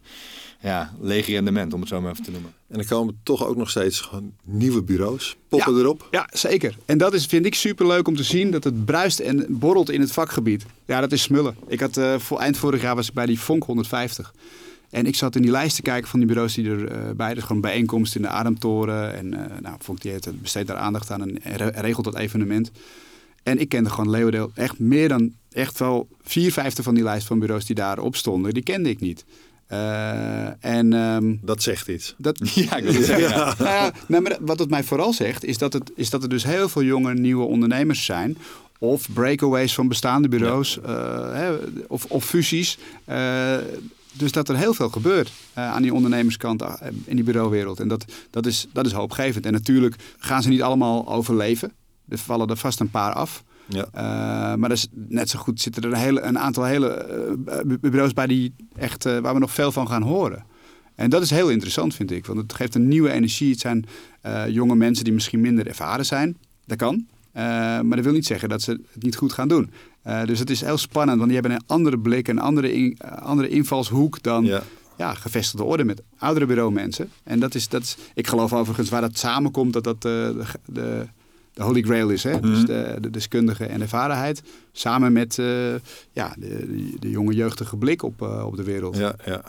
ja, 0.62 0.94
leeg 1.00 1.28
rendement, 1.28 1.74
om 1.74 1.80
het 1.80 1.90
zo 1.90 2.02
maar 2.02 2.12
even 2.12 2.24
te 2.24 2.32
noemen. 2.32 2.54
En 2.68 2.80
er 2.80 2.88
komen 2.88 3.20
toch 3.24 3.46
ook 3.46 3.56
nog 3.56 3.70
steeds 3.70 4.00
gewoon 4.00 4.34
nieuwe 4.44 4.82
bureaus 4.82 5.36
poppen 5.48 5.78
erop. 5.78 6.08
Ja, 6.12 6.30
zeker. 6.32 6.78
En 6.86 6.98
dat 6.98 7.14
is, 7.14 7.26
vind 7.26 7.46
ik 7.46 7.56
super 7.56 7.88
leuk 7.88 8.08
om 8.08 8.16
te 8.16 8.24
zien 8.24 8.52
dat 8.52 8.64
het 8.64 8.86
bruist 8.86 9.20
en 9.20 9.46
borrelt 9.50 9.90
in 9.90 10.02
het 10.02 10.12
vakgebied. 10.12 10.66
Ja, 10.86 11.02
dat 11.02 11.12
is 11.12 11.22
smullen. 11.22 11.56
Ik 11.68 11.80
had 11.80 11.98
uh, 11.98 12.20
voor 12.20 12.40
eind 12.40 12.58
vorig 12.58 12.82
jaar 12.82 12.96
was 12.96 13.08
ik 13.08 13.14
bij 13.14 13.26
die 13.26 13.38
Fonk 13.38 13.64
150. 13.64 14.34
En 14.94 15.06
ik 15.06 15.16
zat 15.16 15.36
in 15.36 15.42
die 15.42 15.52
lijst 15.52 15.76
te 15.76 15.82
kijken 15.82 16.10
van 16.10 16.20
die 16.20 16.28
bureaus 16.28 16.54
die 16.54 16.70
erbij. 16.70 17.30
Uh, 17.30 17.36
dus 17.36 17.44
gewoon 17.44 17.62
bijeenkomsten 17.62 18.22
in 18.22 18.28
de 18.28 18.34
Ademtoren. 18.34 19.16
En 19.16 19.34
uh, 19.34 19.40
nou, 19.62 19.76
Fonk 19.80 20.02
die 20.02 20.12
heeft, 20.12 20.42
besteedt 20.42 20.68
daar 20.68 20.78
aandacht 20.78 21.12
aan 21.12 21.22
en 21.22 21.72
regelt 21.72 22.06
dat 22.06 22.16
evenement. 22.16 22.72
En 23.44 23.60
ik 23.60 23.70
kende 23.70 23.90
gewoon 23.90 24.10
Leeuwendeel 24.10 24.52
echt 24.56 24.80
meer 24.80 25.10
dan 25.10 25.34
echt 25.52 25.80
wel 25.80 26.08
vier 26.22 26.52
vijfde 26.52 26.84
van 26.84 26.94
die 26.94 27.04
lijst 27.04 27.28
van 27.28 27.40
bureaus 27.40 27.66
die 27.66 27.76
daarop 27.76 28.16
stonden. 28.16 28.54
Die 28.54 28.64
kende 28.64 28.90
ik 28.90 29.00
niet. 29.00 29.26
Uh, 29.72 30.66
en, 30.66 30.94
um, 30.94 31.40
dat 31.42 31.64
zegt 31.64 31.88
iets. 31.88 32.16
Dat, 32.18 32.40
ja, 32.54 32.76
ik 32.76 32.84
wil 32.84 32.94
het 32.94 33.06
zeggen. 33.06 33.30
Ja. 33.30 33.56
nou, 33.58 33.94
nou, 34.08 34.24
maar 34.24 34.38
wat 34.42 34.60
het 34.60 34.70
mij 34.70 34.84
vooral 34.84 35.14
zegt, 35.14 35.46
is 35.46 35.58
dat, 35.58 35.74
het, 35.74 35.92
is 35.96 36.10
dat 36.10 36.24
er 36.24 36.30
dus 36.30 36.44
heel 36.44 36.70
veel 36.70 36.84
jonge 36.84 37.14
nieuwe 37.14 37.46
ondernemers 37.46 38.06
zijn. 38.06 38.38
Of 38.84 39.14
breakaways 39.14 39.74
van 39.74 39.88
bestaande 39.88 40.28
bureaus. 40.28 40.80
Ja. 40.86 41.32
Hè, 41.32 41.56
of, 41.88 42.06
of 42.06 42.26
fusies. 42.26 42.78
Uh, 43.10 43.56
dus 44.14 44.32
dat 44.32 44.50
er 44.50 44.58
heel 44.58 44.74
veel 44.74 44.90
gebeurt 44.90 45.32
aan 45.54 45.82
die 45.82 45.94
ondernemerskant 45.94 46.64
in 47.06 47.16
die 47.16 47.24
bureauwereld. 47.26 47.80
En 47.80 47.88
dat, 47.88 48.06
dat, 48.30 48.46
is, 48.46 48.68
dat 48.74 48.86
is 48.86 48.92
hoopgevend. 48.92 49.46
En 49.46 49.52
natuurlijk 49.52 49.96
gaan 50.18 50.42
ze 50.42 50.50
niet 50.50 50.62
allemaal 50.62 51.08
overleven. 51.08 51.72
Er 52.10 52.18
vallen 52.18 52.48
er 52.48 52.58
vast 52.58 52.80
een 52.80 52.90
paar 52.90 53.14
af. 53.14 53.44
Ja. 53.66 53.86
Uh, 53.96 54.56
maar 54.56 54.72
is 54.72 54.88
net 54.94 55.30
zo 55.30 55.40
goed 55.40 55.62
zitten 55.62 55.84
er 55.84 55.90
een, 55.90 55.98
hele, 55.98 56.22
een 56.22 56.40
aantal 56.40 56.64
hele 56.64 57.38
bureaus 57.82 58.14
bij 58.14 58.28
die 58.28 58.56
echt, 58.76 59.04
waar 59.04 59.34
we 59.34 59.40
nog 59.40 59.52
veel 59.52 59.72
van 59.72 59.88
gaan 59.88 60.02
horen. 60.02 60.46
En 60.96 61.10
dat 61.10 61.22
is 61.22 61.30
heel 61.30 61.50
interessant, 61.50 61.96
vind 61.96 62.12
ik. 62.12 62.26
Want 62.26 62.40
het 62.40 62.54
geeft 62.54 62.76
een 62.76 62.88
nieuwe 62.88 63.12
energie. 63.12 63.52
Het 63.52 63.60
zijn 63.60 63.86
jonge 64.48 64.76
mensen 64.76 65.04
die 65.04 65.14
misschien 65.14 65.42
minder 65.42 65.68
ervaren 65.68 66.06
zijn. 66.06 66.38
Dat 66.66 66.78
kan. 66.78 67.06
Maar 67.34 67.96
dat 67.96 68.04
wil 68.04 68.14
niet 68.14 68.26
zeggen 68.26 68.50
dat 68.50 68.62
ze 68.62 68.72
het 68.72 69.04
niet 69.04 69.16
goed 69.16 69.34
gaan 69.34 69.48
doen. 69.48 69.72
dus 70.26 70.40
het 70.40 70.50
is 70.50 70.62
heel 70.62 70.78
spannend, 70.78 71.18
want 71.18 71.30
die 71.30 71.40
hebben 71.40 71.58
een 71.58 71.68
andere 71.68 72.00
blik, 72.00 72.28
een 72.28 72.40
andere, 72.40 72.74
in, 72.74 72.98
andere 73.20 73.50
invalshoek 73.50 74.22
dan 74.22 74.46
ja. 74.46 74.64
ja. 74.98 75.14
gevestigde 75.14 75.64
orde 75.66 75.84
met 75.84 76.02
oudere 76.18 76.46
bureaumensen. 76.46 77.10
En 77.24 77.40
dat 77.40 77.56
is, 77.56 77.70
dat 77.70 77.82
is, 77.82 77.98
ik 78.14 78.28
geloof 78.28 78.54
overigens 78.54 78.90
waar 78.90 79.02
dat 79.02 79.18
samenkomt, 79.18 79.74
dat 79.74 79.84
dat 79.84 80.02
de, 80.02 80.44
de 80.66 81.08
de 81.56 81.64
holy 81.64 81.82
grail 81.82 82.10
is. 82.10 82.24
Hè? 82.24 82.40
Dus 82.40 82.66
de, 82.66 82.98
de, 83.02 83.10
deskundige 83.10 83.66
en 83.66 83.82
ervarenheid. 83.82 84.44
Samen 84.72 85.14
met 85.14 85.36
ja, 86.12 86.36
de, 86.38 86.96
de, 87.00 87.10
jonge 87.10 87.34
jeugdige 87.34 87.78
blik 87.78 88.04
op, 88.04 88.22
op 88.22 88.56
de 88.56 88.64
wereld. 88.64 88.98
Ja, 88.98 89.16
ja 89.26 89.44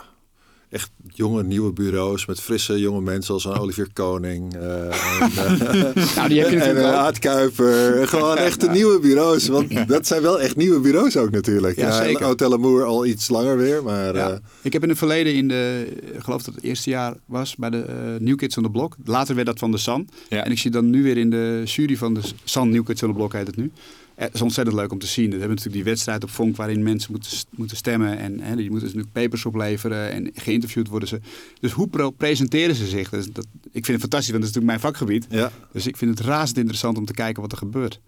echt 0.74 0.90
jonge, 1.08 1.42
nieuwe 1.42 1.72
bureaus 1.72 2.26
met 2.26 2.40
frisse 2.40 2.78
jonge 2.78 3.00
mensen 3.00 3.34
als 3.34 3.46
Olivier 3.46 3.88
Koning. 3.92 4.54
Uh, 4.56 4.82
en, 4.82 5.54
uh, 5.54 6.04
nou, 6.16 6.28
die 6.28 6.40
heb 6.40 6.50
je 6.50 6.60
en 6.60 6.94
Aad 6.94 7.18
Kuiper. 7.18 8.08
Gewoon 8.08 8.36
echte 8.48 8.70
nieuwe 8.70 9.00
bureaus. 9.00 9.48
Want 9.48 9.88
dat 9.88 10.06
zijn 10.06 10.22
wel 10.22 10.40
echt 10.40 10.56
nieuwe 10.56 10.80
bureaus 10.80 11.16
ook 11.16 11.30
natuurlijk. 11.30 11.76
Ja, 11.76 12.02
ja 12.02 12.22
Hotel 12.22 12.52
Amour 12.52 12.84
al 12.84 13.06
iets 13.06 13.28
langer 13.28 13.56
weer. 13.56 13.82
Maar, 13.82 14.14
ja. 14.14 14.40
Ik 14.62 14.72
heb 14.72 14.82
in 14.82 14.88
het 14.88 14.98
verleden, 14.98 15.34
in 15.34 15.48
de, 15.48 15.86
ik 16.14 16.22
geloof 16.22 16.42
dat 16.42 16.54
het 16.54 16.64
eerste 16.64 16.90
jaar 16.90 17.14
was, 17.26 17.56
bij 17.56 17.70
de 17.70 18.16
New 18.18 18.36
Kids 18.36 18.56
on 18.56 18.62
the 18.62 18.70
Block. 18.70 18.96
Later 19.04 19.34
werd 19.34 19.46
dat 19.46 19.58
van 19.58 19.70
de 19.70 19.78
San. 19.78 20.08
Ja. 20.28 20.44
En 20.44 20.50
ik 20.50 20.58
zie 20.58 20.70
dan 20.70 20.90
nu 20.90 21.02
weer 21.02 21.16
in 21.16 21.30
de 21.30 21.62
jury 21.64 21.96
van 21.96 22.14
de 22.14 22.20
San 22.44 22.68
New 22.68 22.84
Kids 22.84 23.02
on 23.02 23.08
the 23.08 23.14
Block 23.14 23.32
heet 23.32 23.46
het 23.46 23.56
nu. 23.56 23.70
Het 24.14 24.34
is 24.34 24.42
ontzettend 24.42 24.76
leuk 24.76 24.92
om 24.92 24.98
te 24.98 25.06
zien. 25.06 25.24
We 25.24 25.30
hebben 25.30 25.48
natuurlijk 25.48 25.76
die 25.76 25.84
wedstrijd 25.84 26.22
op 26.22 26.30
Vonk 26.30 26.56
waarin 26.56 26.82
mensen 26.82 27.12
moeten, 27.12 27.30
moeten 27.50 27.76
stemmen. 27.76 28.18
En 28.18 28.40
hè, 28.40 28.56
die 28.56 28.70
moeten 28.70 28.86
natuurlijk 28.86 29.12
papers 29.12 29.44
opleveren 29.44 30.10
en 30.10 30.30
geïnterviewd 30.34 30.88
worden 30.88 31.08
ze. 31.08 31.20
Dus 31.60 31.72
hoe 31.72 32.12
presenteren 32.16 32.74
ze 32.74 32.86
zich? 32.86 33.08
Dus 33.10 33.26
dat, 33.32 33.46
ik 33.62 33.84
vind 33.84 33.86
het 33.86 34.00
fantastisch, 34.00 34.30
want 34.30 34.42
dat 34.42 34.50
is 34.50 34.56
natuurlijk 34.56 34.64
mijn 34.64 34.80
vakgebied. 34.80 35.26
Ja. 35.28 35.52
Dus 35.72 35.86
ik 35.86 35.96
vind 35.96 36.18
het 36.18 36.26
razend 36.26 36.56
interessant 36.56 36.98
om 36.98 37.04
te 37.04 37.12
kijken 37.12 37.42
wat 37.42 37.52
er 37.52 37.58
gebeurt. 37.58 38.00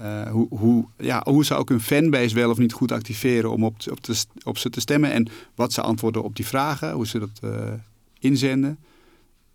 Uh, 0.00 0.30
hoe, 0.30 0.46
hoe, 0.50 0.86
ja, 0.98 1.22
hoe 1.24 1.44
ze 1.44 1.54
ook 1.54 1.68
hun 1.68 1.80
fanbase 1.80 2.34
wel 2.34 2.50
of 2.50 2.58
niet 2.58 2.72
goed 2.72 2.92
activeren 2.92 3.50
om 3.50 3.64
op, 3.64 3.76
op, 3.90 4.00
te, 4.00 4.24
op 4.42 4.58
ze 4.58 4.70
te 4.70 4.80
stemmen. 4.80 5.12
En 5.12 5.28
wat 5.54 5.72
ze 5.72 5.80
antwoorden 5.80 6.22
op 6.22 6.36
die 6.36 6.46
vragen, 6.46 6.92
hoe 6.92 7.06
ze 7.06 7.18
dat 7.18 7.40
uh, 7.44 7.72
inzenden. 8.18 8.78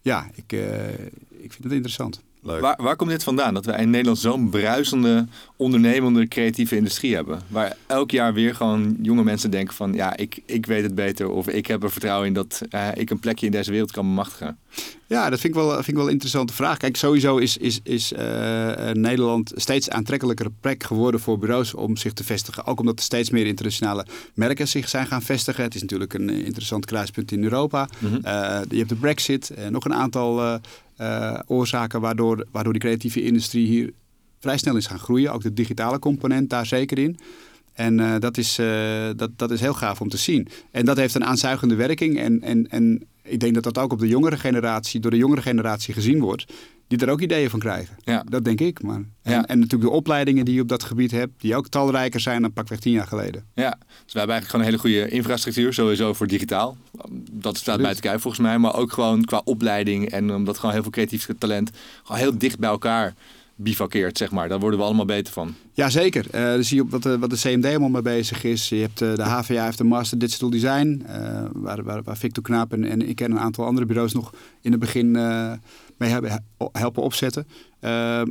Ja, 0.01 0.29
ik, 0.33 0.53
uh, 0.53 0.89
ik 1.29 1.51
vind 1.51 1.63
het 1.63 1.71
interessant. 1.71 2.21
Waar, 2.41 2.75
waar 2.81 2.95
komt 2.95 3.09
dit 3.09 3.23
vandaan? 3.23 3.53
Dat 3.53 3.65
wij 3.65 3.81
in 3.81 3.89
Nederland 3.89 4.19
zo'n 4.19 4.49
bruisende, 4.49 5.27
ondernemende, 5.55 6.27
creatieve 6.27 6.75
industrie 6.75 7.15
hebben. 7.15 7.41
Waar 7.47 7.75
elk 7.87 8.11
jaar 8.11 8.33
weer 8.33 8.55
gewoon 8.55 8.97
jonge 9.01 9.23
mensen 9.23 9.51
denken 9.51 9.73
van... 9.73 9.93
ja, 9.93 10.17
ik, 10.17 10.39
ik 10.45 10.65
weet 10.65 10.83
het 10.83 10.95
beter 10.95 11.29
of 11.29 11.47
ik 11.47 11.67
heb 11.67 11.83
er 11.83 11.91
vertrouwen 11.91 12.27
in 12.27 12.33
dat 12.33 12.61
uh, 12.69 12.87
ik 12.93 13.09
een 13.09 13.19
plekje 13.19 13.45
in 13.45 13.51
deze 13.51 13.71
wereld 13.71 13.91
kan 13.91 14.05
bemachtigen. 14.05 14.57
Ja, 15.11 15.29
dat 15.29 15.39
vind 15.39 15.55
ik 15.55 15.61
wel, 15.61 15.73
vind 15.73 15.87
ik 15.87 15.95
wel 15.95 16.05
een 16.05 16.11
interessante 16.11 16.53
vraag. 16.53 16.77
Kijk, 16.77 16.97
sowieso 16.97 17.37
is, 17.37 17.57
is, 17.57 17.79
is 17.83 18.11
uh, 18.11 18.19
Nederland 18.91 19.51
steeds 19.55 19.89
aantrekkelijker 19.89 20.49
plek 20.61 20.83
geworden 20.83 21.19
voor 21.19 21.39
bureaus 21.39 21.73
om 21.73 21.97
zich 21.97 22.13
te 22.13 22.23
vestigen. 22.23 22.65
Ook 22.65 22.79
omdat 22.79 22.97
er 22.97 23.03
steeds 23.03 23.29
meer 23.29 23.45
internationale 23.45 24.05
merken 24.33 24.67
zich 24.67 24.89
zijn 24.89 25.07
gaan 25.07 25.21
vestigen. 25.21 25.63
Het 25.63 25.75
is 25.75 25.81
natuurlijk 25.81 26.13
een 26.13 26.29
interessant 26.29 26.85
kruispunt 26.85 27.31
in 27.31 27.43
Europa. 27.43 27.89
Mm 27.99 28.09
-hmm. 28.09 28.17
uh, 28.25 28.59
je 28.69 28.77
hebt 28.77 28.89
de 28.89 28.95
brexit 28.95 29.49
en 29.49 29.71
nog 29.71 29.85
een 29.85 29.93
aantal 29.93 30.59
uh, 31.01 31.39
oorzaken 31.45 32.01
waardoor, 32.01 32.45
waardoor 32.51 32.73
die 32.73 32.81
creatieve 32.81 33.23
industrie 33.23 33.67
hier 33.67 33.93
vrij 34.39 34.57
snel 34.57 34.75
is 34.75 34.87
gaan 34.87 34.99
groeien. 34.99 35.33
Ook 35.33 35.41
de 35.41 35.53
digitale 35.53 35.99
component 35.99 36.49
daar 36.49 36.65
zeker 36.65 36.99
in. 36.99 37.17
En 37.73 37.99
uh, 37.99 38.15
dat, 38.19 38.37
is, 38.37 38.59
uh, 38.59 39.09
dat, 39.15 39.29
dat 39.35 39.51
is 39.51 39.59
heel 39.59 39.73
gaaf 39.73 40.01
om 40.01 40.09
te 40.09 40.17
zien. 40.17 40.47
En 40.71 40.85
dat 40.85 40.97
heeft 40.97 41.15
een 41.15 41.25
aanzuigende 41.25 41.75
werking. 41.75 42.19
En, 42.19 42.41
en, 42.41 42.69
en 42.69 43.03
ik 43.23 43.39
denk 43.39 43.53
dat 43.53 43.63
dat 43.63 43.77
ook 43.77 43.91
op 43.91 43.99
de 43.99 44.07
jongere 44.07 44.37
generatie, 44.37 44.99
door 44.99 45.11
de 45.11 45.17
jongere 45.17 45.41
generatie 45.41 45.93
gezien 45.93 46.19
wordt. 46.19 46.53
Die 46.87 46.99
er 46.99 47.09
ook 47.09 47.21
ideeën 47.21 47.49
van 47.49 47.59
krijgen. 47.59 47.97
Ja. 48.03 48.23
Dat 48.29 48.43
denk 48.43 48.59
ik. 48.59 48.81
Maar. 48.81 48.95
En, 49.21 49.31
ja. 49.31 49.45
en 49.45 49.59
natuurlijk 49.59 49.91
de 49.91 49.97
opleidingen 49.97 50.45
die 50.45 50.53
je 50.55 50.61
op 50.61 50.67
dat 50.67 50.83
gebied 50.83 51.11
hebt, 51.11 51.33
die 51.37 51.55
ook 51.55 51.67
talrijker 51.67 52.19
zijn 52.19 52.41
dan 52.41 52.53
pakweg 52.53 52.79
tien 52.79 52.91
jaar 52.91 53.07
geleden. 53.07 53.45
Ja, 53.53 53.77
dus 53.79 54.13
we 54.13 54.19
hebben 54.19 54.35
eigenlijk 54.35 54.45
gewoon 54.45 54.61
een 54.61 54.71
hele 54.71 55.05
goede 55.05 55.15
infrastructuur, 55.15 55.73
sowieso 55.73 56.13
voor 56.13 56.27
digitaal. 56.27 56.77
Dat 57.31 57.57
staat 57.57 57.81
bij 57.81 57.93
te 57.93 58.01
kijken 58.01 58.21
volgens 58.21 58.41
mij. 58.41 58.57
Maar 58.57 58.75
ook 58.75 58.91
gewoon 58.91 59.25
qua 59.25 59.41
opleiding 59.43 60.09
en 60.09 60.33
omdat 60.33 60.57
gewoon 60.57 60.73
heel 60.73 60.81
veel 60.81 60.91
creatief 60.91 61.27
talent 61.37 61.71
gewoon 62.03 62.21
heel 62.21 62.37
dicht 62.37 62.59
bij 62.59 62.69
elkaar 62.69 63.13
bivakkeert, 63.63 64.17
zeg 64.17 64.31
maar. 64.31 64.49
Daar 64.49 64.59
worden 64.59 64.79
we 64.79 64.85
allemaal 64.85 65.05
beter 65.05 65.33
van. 65.33 65.55
Jazeker. 65.73 66.25
Uh, 66.35 66.53
dus 66.53 66.67
zie 66.67 66.77
je 66.77 66.87
wat 66.89 67.03
de, 67.03 67.19
wat 67.19 67.29
de 67.29 67.35
CMD 67.35 67.63
helemaal 67.63 67.89
mee 67.89 68.01
bezig 68.01 68.43
is. 68.43 68.69
Je 68.69 68.75
hebt 68.75 69.01
uh, 69.01 69.15
de 69.15 69.23
HVA 69.23 69.63
heeft 69.63 69.79
een 69.79 69.87
Master 69.87 70.17
Digital 70.17 70.49
Design, 70.49 71.05
uh, 71.07 71.43
waar, 71.53 71.83
waar, 71.83 72.03
waar 72.03 72.17
Victor 72.17 72.43
Knaap 72.43 72.73
en, 72.73 72.83
en 72.83 73.09
ik 73.09 73.15
ken 73.15 73.31
een 73.31 73.39
aantal 73.39 73.65
andere 73.65 73.85
bureaus 73.85 74.13
nog 74.13 74.33
in 74.61 74.71
het 74.71 74.79
begin 74.79 75.11
mee 75.97 76.09
hebben, 76.09 76.45
helpen 76.71 77.03
opzetten. 77.03 77.47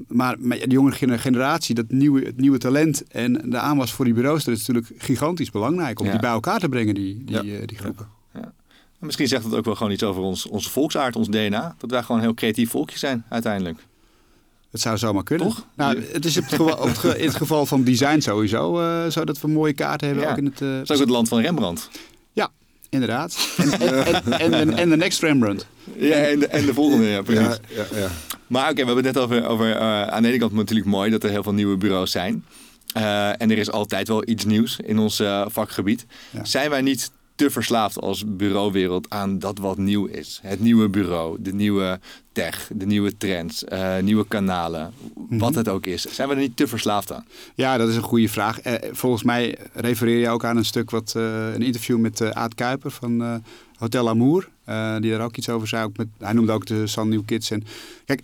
maar 0.08 0.36
de 0.38 0.64
jongere 0.68 1.18
generatie, 1.18 1.74
dat 1.74 1.90
nieuwe, 1.90 2.24
het 2.24 2.36
nieuwe 2.36 2.58
talent 2.58 3.06
en 3.08 3.50
de 3.50 3.58
aanwas 3.58 3.92
voor 3.92 4.04
die 4.04 4.14
bureaus, 4.14 4.44
dat 4.44 4.54
is 4.54 4.66
natuurlijk 4.66 5.02
gigantisch 5.02 5.50
belangrijk 5.50 6.00
om 6.00 6.06
ja. 6.06 6.12
die 6.12 6.20
bij 6.20 6.30
elkaar 6.30 6.58
te 6.58 6.68
brengen, 6.68 6.94
die, 6.94 7.24
die, 7.24 7.42
ja. 7.42 7.66
die 7.66 7.78
groepen. 7.78 8.08
Ja. 8.34 8.52
Misschien 8.98 9.28
zegt 9.28 9.44
het 9.44 9.54
ook 9.54 9.64
wel 9.64 9.74
gewoon 9.74 9.92
iets 9.92 10.02
over 10.02 10.22
ons, 10.22 10.46
onze 10.46 10.70
volksaard, 10.70 11.16
ons 11.16 11.28
DNA. 11.28 11.74
Dat 11.78 11.90
wij 11.90 12.02
gewoon 12.02 12.16
een 12.16 12.26
heel 12.26 12.34
creatief 12.34 12.70
volkje 12.70 12.98
zijn 12.98 13.24
uiteindelijk. 13.28 13.78
Het 14.70 14.80
zou 14.80 14.98
zomaar 14.98 15.22
kunnen. 15.22 15.46
Toch? 15.46 15.66
Nou, 15.74 16.02
het 16.12 16.24
is 16.24 16.34
het 16.34 16.44
geval, 16.44 16.86
in 17.16 17.26
het 17.26 17.36
geval 17.36 17.66
van 17.66 17.84
design 17.84 18.20
sowieso 18.20 18.80
uh, 18.80 19.10
zo 19.10 19.24
dat 19.24 19.40
we 19.40 19.48
mooie 19.48 19.72
kaarten 19.72 20.06
hebben. 20.06 20.24
Ja. 20.26 20.30
Ook 20.30 20.38
in 20.38 20.44
het, 20.44 20.60
uh, 20.60 20.72
het 20.72 20.90
is 20.90 20.96
ook 20.96 21.00
het 21.00 21.10
land 21.10 21.28
van 21.28 21.40
Rembrandt. 21.40 21.90
Ja, 22.32 22.50
inderdaad. 22.88 23.54
En, 23.56 23.72
en, 24.38 24.52
en, 24.54 24.76
en, 24.76 24.88
de 24.90 24.96
next 24.96 25.20
Rembrandt. 25.20 25.66
Ja, 25.96 26.14
en 26.14 26.38
de, 26.38 26.46
en 26.46 26.66
de 26.66 26.74
volgende, 26.74 27.04
ja, 27.04 27.22
precies. 27.22 27.46
Ja, 27.46 27.84
ja, 27.90 27.98
ja. 27.98 28.08
Maar 28.46 28.70
oké, 28.70 28.70
okay, 28.70 28.84
we 28.84 28.92
hebben 28.92 29.04
het 29.04 29.14
net 29.14 29.24
over, 29.24 29.46
over 29.46 29.68
uh, 29.68 30.02
aan 30.06 30.22
de 30.22 30.28
ene 30.28 30.38
kant 30.38 30.52
natuurlijk 30.52 30.88
mooi 30.88 31.10
dat 31.10 31.24
er 31.24 31.30
heel 31.30 31.42
veel 31.42 31.54
nieuwe 31.54 31.76
bureaus 31.76 32.10
zijn. 32.10 32.44
en 32.92 33.50
er 33.50 33.58
is 33.58 33.70
altijd 33.70 34.08
wel 34.08 34.28
iets 34.28 34.44
nieuws 34.44 34.78
in 34.84 34.98
ons 34.98 35.22
vakgebied. 35.46 36.06
Zijn 36.42 36.70
wij 36.70 36.80
niet 36.80 37.10
te 37.40 37.50
verslaafd 37.50 38.00
als 38.00 38.24
bureauwereld 38.26 39.10
aan 39.10 39.38
dat 39.38 39.58
wat 39.58 39.78
nieuw 39.78 40.06
is. 40.06 40.40
Het 40.42 40.60
nieuwe 40.60 40.88
bureau, 40.88 41.36
de 41.40 41.52
nieuwe 41.52 42.00
tech, 42.32 42.70
de 42.74 42.86
nieuwe 42.86 43.16
trends, 43.16 43.64
uh, 43.72 43.98
nieuwe 43.98 44.26
kanalen, 44.28 44.92
wat 45.14 45.50
mhm. 45.50 45.58
het 45.58 45.68
ook 45.68 45.86
is. 45.86 46.02
Zijn 46.02 46.28
we 46.28 46.34
er 46.34 46.40
niet 46.40 46.56
te 46.56 46.66
verslaafd 46.66 47.12
aan? 47.12 47.26
Ja, 47.54 47.76
dat 47.76 47.88
is 47.88 47.96
een 47.96 48.02
goede 48.02 48.28
vraag. 48.28 48.66
Uh, 48.66 48.74
volgens 48.90 49.22
mij 49.22 49.58
refereer 49.74 50.18
je 50.18 50.28
ook 50.28 50.44
aan 50.44 50.56
een 50.56 50.64
stuk 50.64 50.90
wat 50.90 51.14
uh, 51.16 51.54
een 51.54 51.62
interview 51.62 51.98
met 51.98 52.32
Aad 52.34 52.54
Kuiper 52.54 52.90
van 52.90 53.42
Hotel 53.76 54.08
Amour, 54.08 54.48
die 55.00 55.10
daar 55.10 55.24
ook 55.24 55.36
iets 55.36 55.48
over 55.48 55.68
zei. 55.68 55.84
Ook 55.84 55.96
met, 55.96 56.08
hij 56.18 56.32
noemde 56.32 56.52
ook 56.52 56.66
de 56.66 56.86
Sun 56.86 57.08
New 57.08 57.22
Kids. 57.24 57.50
En 57.50 57.64
kijk. 58.04 58.20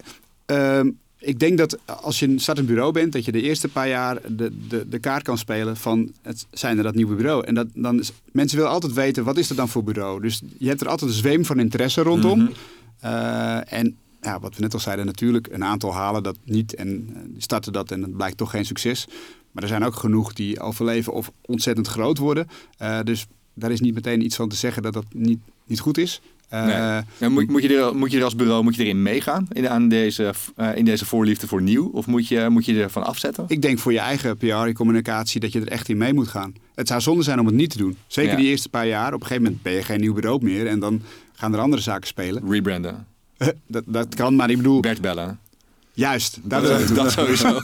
Ehm, 0.47 0.91
ik 1.19 1.39
denk 1.39 1.59
dat 1.59 1.79
als 1.87 2.19
je 2.19 2.27
een 2.27 2.41
startend 2.41 2.67
bureau 2.67 2.93
bent, 2.93 3.13
dat 3.13 3.25
je 3.25 3.33
de 3.33 3.43
eerste 3.43 3.69
paar 3.69 3.89
jaar 3.89 4.21
de, 4.37 4.53
de, 4.69 4.89
de 4.89 4.99
kaart 4.99 5.23
kan 5.23 5.39
spelen 5.39 5.77
van 5.77 6.13
het 6.23 6.47
zijn 6.51 6.77
er 6.77 6.83
dat 6.83 6.95
nieuwe 6.95 7.15
bureau. 7.15 7.45
En 7.45 7.55
dat, 7.55 7.67
dan 7.75 7.99
is, 7.99 8.13
mensen 8.33 8.57
willen 8.57 8.73
altijd 8.73 8.93
weten, 8.93 9.25
wat 9.25 9.37
is 9.37 9.51
er 9.51 9.57
dan 9.57 9.69
voor 9.69 9.85
bureau? 9.85 10.21
Dus 10.21 10.43
je 10.59 10.69
hebt 10.69 10.81
er 10.81 10.89
altijd 10.89 11.11
een 11.11 11.17
zweem 11.17 11.45
van 11.45 11.59
interesse 11.59 12.03
rondom. 12.03 12.39
Mhm. 12.39 12.53
Eh, 13.01 13.73
en 13.73 13.97
ja, 14.21 14.41
wat 14.41 14.57
we 14.57 14.63
net 14.63 14.75
al 14.75 14.81
zeiden, 14.81 15.07
natuurlijk, 15.07 15.49
een 15.51 15.65
aantal 15.65 15.95
halen 15.95 16.23
dat 16.23 16.37
niet 16.45 16.75
en 16.75 17.09
uh, 17.11 17.19
starten 17.39 17.73
dat 17.73 17.91
en 17.91 18.03
het 18.03 18.17
blijkt 18.17 18.37
toch 18.37 18.51
geen 18.51 18.65
succes. 18.65 19.07
Maar 19.53 19.63
er 19.63 19.69
zijn 19.69 19.85
ook 19.85 19.95
genoeg 19.95 20.33
die 20.33 20.61
overleven 20.61 21.13
of 21.13 21.31
ontzettend 21.41 21.87
groot 21.87 22.19
worden. 22.19 22.49
Uh, 22.83 23.01
dus 23.03 23.27
daar 23.55 23.71
is 23.71 23.81
niet 23.81 23.95
meteen 23.95 24.25
iets 24.25 24.37
van 24.37 24.49
te 24.49 24.57
zeggen 24.57 24.83
dat 24.83 24.93
dat 24.93 25.05
niet, 25.13 25.39
niet 25.67 25.81
goed 25.81 25.99
is. 25.99 26.21
Uh, 26.53 26.99
moet, 27.29 27.49
moet, 27.49 27.63
je 27.63 27.77
er, 27.77 27.97
moet 27.97 28.11
je 28.11 28.19
er 28.19 28.25
als 28.25 28.37
bureau 28.37 28.63
moet 28.63 28.75
je 28.75 28.85
erin 28.85 29.03
meegaan 29.03 29.47
in, 29.53 29.69
aan 29.69 29.89
deze, 29.89 30.35
uh, 30.57 30.77
in 30.77 30.85
deze 30.85 31.05
voorliefde 31.05 31.47
voor 31.47 31.63
nieuw? 31.63 31.91
Of 31.93 32.07
moet 32.07 32.29
je, 32.29 32.47
moet 32.49 32.65
je 32.65 32.83
ervan 32.83 33.05
afzetten? 33.05 33.45
Ik 33.49 33.63
denk 33.63 33.79
voor 33.79 33.93
je 33.93 33.99
eigen 33.99 34.37
PR-communicatie 34.37 35.41
dat 35.41 35.53
je 35.53 35.61
er 35.61 35.69
echt 35.69 35.89
in 35.89 35.97
mee 35.97 36.13
moet 36.13 36.29
gaan. 36.29 36.55
Het 36.75 36.89
zou 36.89 37.01
zonde 37.01 37.23
zijn 37.23 37.41
om 37.41 37.47
het 37.47 37.55
niet 37.55 37.71
te 37.71 37.79
doen. 37.79 37.97
Zeker 38.07 38.37
die 38.37 38.47
eerste 38.47 38.69
paar 38.69 38.87
jaar. 38.87 39.15
Op 39.15 39.21
een 39.21 39.27
gegeven 39.27 39.43
moment 39.43 39.63
ben 39.63 39.73
je 39.73 39.83
geen 39.83 40.01
nieuw 40.01 40.15
bureau 40.15 40.43
meer 40.43 40.67
en 40.67 40.79
dan 40.79 41.03
gaan 41.33 41.55
er 41.55 41.61
andere 41.61 41.83
zaken 41.83 42.07
spelen. 42.07 42.51
Rebranden. 42.51 43.07
dat, 43.67 43.85
dat 43.87 44.15
kan, 44.15 44.37
maar 44.37 44.51
ik 44.51 44.57
bedoel... 44.57 44.81
Bert 44.81 45.01
bellen. 45.01 45.39
Juist, 45.97 46.39
dat, 46.43 46.63
dat, 46.63 46.89
dat 46.97 47.13
sowieso. 47.13 47.59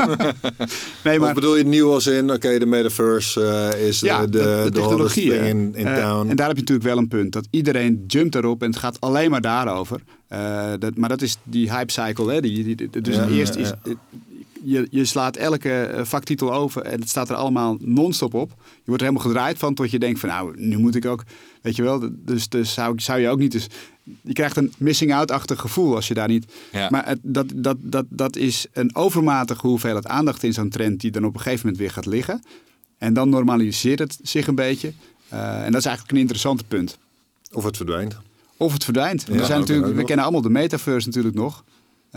nee, 1.05 1.19
maar... 1.19 1.19
Wat 1.19 1.35
bedoel 1.35 1.57
je 1.57 1.65
nieuw 1.65 1.93
als 1.93 2.07
in, 2.07 2.33
oké, 2.33 2.59
de 2.59 2.67
metaverse 2.67 3.73
uh, 3.75 3.87
is 3.87 4.01
ja, 4.01 4.21
de, 4.21 4.31
de, 4.31 4.61
de, 4.65 4.71
technologie 4.71 5.35
in, 5.35 5.75
in 5.75 5.87
uh, 5.87 5.97
town. 5.97 6.29
En 6.29 6.37
daar 6.37 6.47
heb 6.47 6.57
je 6.57 6.63
natuurlijk 6.63 6.89
wel 6.89 6.99
een 6.99 7.09
punt. 7.09 7.33
Dat 7.33 7.47
iedereen 7.51 8.05
jumpt 8.07 8.35
erop 8.35 8.63
en 8.63 8.71
het 8.71 8.79
gaat 8.79 9.01
alleen 9.01 9.31
maar 9.31 9.41
daarover. 9.41 10.01
Dat, 10.79 10.97
maar 10.97 11.09
dat 11.09 11.23
is 11.23 11.37
die 11.43 11.73
hype 11.73 11.93
cycle. 11.93 12.33
Hè? 12.33 12.41
Die, 12.41 12.65
die, 12.65 12.75
die 12.75 13.01
dus 13.01 13.17
ja, 13.17 13.29
eerst 13.29 13.55
is... 13.55 13.73
Je, 14.65 14.87
je 14.91 15.05
slaat 15.05 15.37
elke 15.37 16.01
vaktitel 16.03 16.53
over 16.55 16.83
en 16.83 17.01
het 17.01 17.09
staat 17.09 17.29
er 17.29 17.37
allemaal 17.37 17.77
non-stop 17.81 18.35
op. 18.35 18.49
Je 18.59 18.83
wordt 18.85 19.03
er 19.03 19.09
helemaal 19.09 19.31
gedraaid 19.31 19.59
van 19.59 19.75
tot 19.75 19.91
je 19.91 19.99
denkt 19.99 20.21
van 20.21 20.29
nou, 20.29 20.53
nu 20.57 20.79
moet 20.79 20.95
ik 20.95 21.07
ook... 21.07 21.25
Weet 21.63 21.77
je 21.77 21.83
wel, 21.83 22.09
dus, 22.11 22.49
dus 22.49 22.73
zou, 22.73 23.01
zou 23.01 23.21
je 23.21 23.29
ook 23.29 23.39
niet... 23.39 23.53
Dus 23.53 23.67
je 24.21 24.33
krijgt 24.33 24.57
een 24.57 24.73
missing 24.77 25.15
out-achtig 25.15 25.61
gevoel 25.61 25.95
als 25.95 26.09
je 26.09 26.15
daar 26.15 26.29
niet. 26.29 26.53
Maar 26.89 27.07
het, 27.07 27.19
dat, 27.23 27.47
dat, 27.55 27.77
dat, 27.81 28.05
dat 28.09 28.37
is 28.37 28.67
een 28.73 28.95
overmatige 28.95 29.67
hoeveelheid 29.67 30.07
aandacht 30.07 30.43
in 30.43 30.53
zo'n 30.53 30.69
trend 30.69 31.01
die 31.01 31.11
dan 31.11 31.25
op 31.25 31.35
een 31.35 31.41
gegeven 31.41 31.61
moment 31.61 31.79
weer 31.79 31.91
gaat 31.91 32.07
liggen. 32.07 32.43
En 32.99 33.15
dan 33.15 33.29
normaliseert 33.29 33.99
het 33.99 34.19
zich 34.23 34.47
een 34.47 34.55
beetje. 34.55 34.93
Uh, 35.33 35.65
en 35.65 35.73
dat 35.73 35.81
is 35.81 35.87
eigenlijk 35.87 36.15
een 36.15 36.21
interessant 36.21 36.69
punt. 36.69 36.99
Of 37.53 37.65
het 37.65 37.77
verdwijnt. 37.77 38.17
Of 38.57 38.73
het 38.73 38.85
verdwijnt. 38.85 39.25
Ja, 39.27 39.35
er 39.35 39.45
zijn 39.45 39.61
natuurlijk, 39.61 39.95
we 39.95 40.05
kennen 40.05 40.25
allemaal 40.25 40.43
de 40.43 40.51
metaverse 40.51 41.07
natuurlijk 41.07 41.35
nog. 41.35 41.65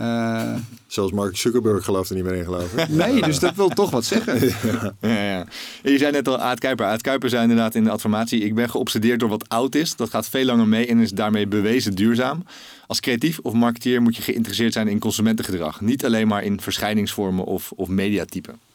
Uh, 0.00 0.54
Zelfs 0.86 1.12
Mark 1.12 1.36
Zuckerberg 1.36 1.84
gelooft 1.84 2.10
er 2.10 2.16
niet 2.16 2.24
meer 2.24 2.34
in, 2.34 2.44
geloof 2.44 2.72
ik. 2.72 2.88
nee, 2.88 3.22
dus 3.22 3.38
dat 3.38 3.54
wil 3.54 3.68
toch 3.68 3.90
wat 3.90 4.04
zeggen. 4.04 4.40
ja. 4.70 4.92
Ja, 5.00 5.22
ja. 5.22 5.46
Je 5.82 5.98
zei 5.98 6.12
net 6.12 6.28
al 6.28 6.38
Aad 6.38 6.58
Kuiper. 6.58 6.86
Aad 6.86 7.00
Kuiper 7.00 7.28
zei 7.28 7.42
inderdaad 7.42 7.74
in 7.74 7.84
de 7.84 7.90
adformatie... 7.90 8.40
ik 8.40 8.54
ben 8.54 8.70
geobsedeerd 8.70 9.20
door 9.20 9.28
wat 9.28 9.48
oud 9.48 9.74
is. 9.74 9.96
Dat 9.96 10.10
gaat 10.10 10.28
veel 10.28 10.44
langer 10.44 10.68
mee 10.68 10.86
en 10.86 10.98
is 10.98 11.10
daarmee 11.10 11.46
bewezen 11.46 11.94
duurzaam. 11.94 12.44
Als 12.86 13.00
creatief 13.00 13.38
of 13.38 13.52
marketeer 13.52 14.02
moet 14.02 14.16
je 14.16 14.22
geïnteresseerd 14.22 14.72
zijn 14.72 14.88
in 14.88 14.98
consumentengedrag. 14.98 15.80
Niet 15.80 16.04
alleen 16.04 16.28
maar 16.28 16.44
in 16.44 16.60
verschijningsvormen 16.60 17.44
of, 17.44 17.72
of 17.72 17.88
mediatypen. 17.88 18.65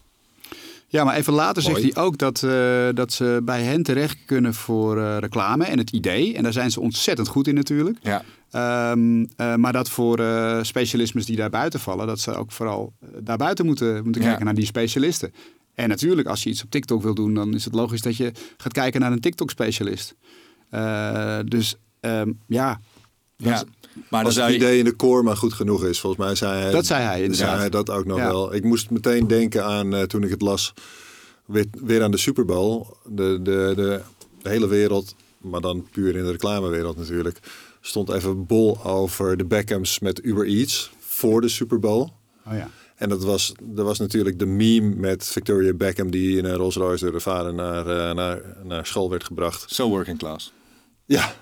Ja, 0.91 1.03
maar 1.03 1.15
even 1.15 1.33
later 1.33 1.61
zegt 1.61 1.81
hij 1.81 1.95
ook 1.95 2.17
dat, 2.17 2.41
uh, 2.41 2.87
dat 2.93 3.13
ze 3.13 3.41
bij 3.43 3.63
hen 3.63 3.83
terecht 3.83 4.17
kunnen 4.25 4.53
voor 4.53 4.97
uh, 4.97 5.17
reclame 5.17 5.65
en 5.65 5.77
het 5.77 5.91
idee. 5.91 6.35
En 6.35 6.43
daar 6.43 6.53
zijn 6.53 6.71
ze 6.71 6.81
ontzettend 6.81 7.27
goed 7.27 7.47
in 7.47 7.55
natuurlijk. 7.55 7.97
Ja. 8.01 8.23
Um, 8.91 9.19
uh, 9.19 9.55
maar 9.55 9.73
dat 9.73 9.89
voor 9.89 10.23
specialismes 10.61 11.25
die 11.25 11.35
daar 11.35 11.49
buiten 11.49 11.79
vallen, 11.79 12.07
dat 12.07 12.19
ze 12.19 12.33
ook 12.33 12.51
vooral 12.51 12.93
daar 13.19 13.37
buiten 13.37 13.65
moeten, 13.65 14.03
moeten 14.03 14.21
kijken 14.21 14.39
ja. 14.39 14.45
naar 14.45 14.53
die 14.53 14.65
specialisten. 14.65 15.33
En 15.73 15.89
natuurlijk, 15.89 16.27
als 16.27 16.43
je 16.43 16.49
iets 16.49 16.63
op 16.63 16.71
TikTok 16.71 17.01
wil 17.01 17.13
doen, 17.13 17.33
dan 17.33 17.53
is 17.53 17.65
het 17.65 17.73
logisch 17.73 18.01
dat 18.01 18.17
je 18.17 18.31
gaat 18.57 18.73
kijken 18.73 19.01
naar 19.01 19.11
een 19.11 19.19
TikTok-specialist. 19.19 20.15
Dus 21.45 21.75
um, 22.01 22.39
ja. 22.47 22.79
Ja. 23.43 23.63
Maar 24.09 24.25
Als 24.25 24.35
het 24.35 24.47
je... 24.47 24.55
idee 24.55 24.77
in 24.77 24.85
de 24.85 24.95
core 24.95 25.23
maar 25.23 25.37
goed 25.37 25.53
genoeg 25.53 25.85
is, 25.85 25.99
volgens 25.99 26.25
mij 26.25 26.35
zei 26.35 26.61
hij... 26.61 26.71
Dat 26.71 26.85
zei 26.85 27.03
hij 27.03 27.21
inderdaad. 27.21 27.47
Zei 27.47 27.59
hij 27.59 27.69
dat 27.69 27.89
ook 27.89 28.05
nog 28.05 28.17
ja. 28.17 28.27
wel. 28.27 28.53
Ik 28.53 28.63
moest 28.63 28.89
meteen 28.89 29.27
denken 29.27 29.65
aan, 29.65 29.93
uh, 29.93 30.01
toen 30.01 30.23
ik 30.23 30.29
het 30.29 30.41
las, 30.41 30.73
weer, 31.45 31.65
weer 31.71 32.03
aan 32.03 32.11
de 32.11 32.17
Super 32.17 32.45
Bowl. 32.45 32.85
De, 33.05 33.39
de, 33.41 33.73
de, 33.75 34.01
de 34.41 34.49
hele 34.49 34.67
wereld, 34.67 35.15
maar 35.37 35.61
dan 35.61 35.87
puur 35.91 36.15
in 36.15 36.23
de 36.23 36.31
reclamewereld 36.31 36.97
natuurlijk 36.97 37.39
stond 37.81 38.09
even 38.09 38.45
bol 38.45 38.83
over 38.83 39.37
de 39.37 39.45
Beckhams 39.45 39.99
met 39.99 40.23
Uber 40.23 40.45
Eats 40.47 40.91
voor 40.99 41.41
de 41.41 41.49
Super 41.49 41.79
Bowl. 41.79 42.01
Oh 42.47 42.53
ja. 42.53 42.69
En 42.95 43.09
dat 43.09 43.23
was, 43.23 43.53
dat 43.61 43.85
was 43.85 43.99
natuurlijk 43.99 44.39
de 44.39 44.45
meme 44.45 44.95
met 44.95 45.25
Victoria 45.25 45.73
Beckham 45.73 46.11
die 46.11 46.37
in 46.37 46.45
een 46.45 46.55
Rolls 46.55 46.75
Royce 46.75 47.03
door 47.03 47.13
de 47.13 47.19
vader 47.19 47.53
naar, 47.53 47.87
uh, 47.87 48.11
naar, 48.11 48.41
naar 48.63 48.85
school 48.85 49.09
werd 49.09 49.23
gebracht. 49.23 49.61
Zo 49.61 49.67
so 49.67 49.89
working 49.89 50.17
class. 50.17 50.53
Ja. 51.05 51.33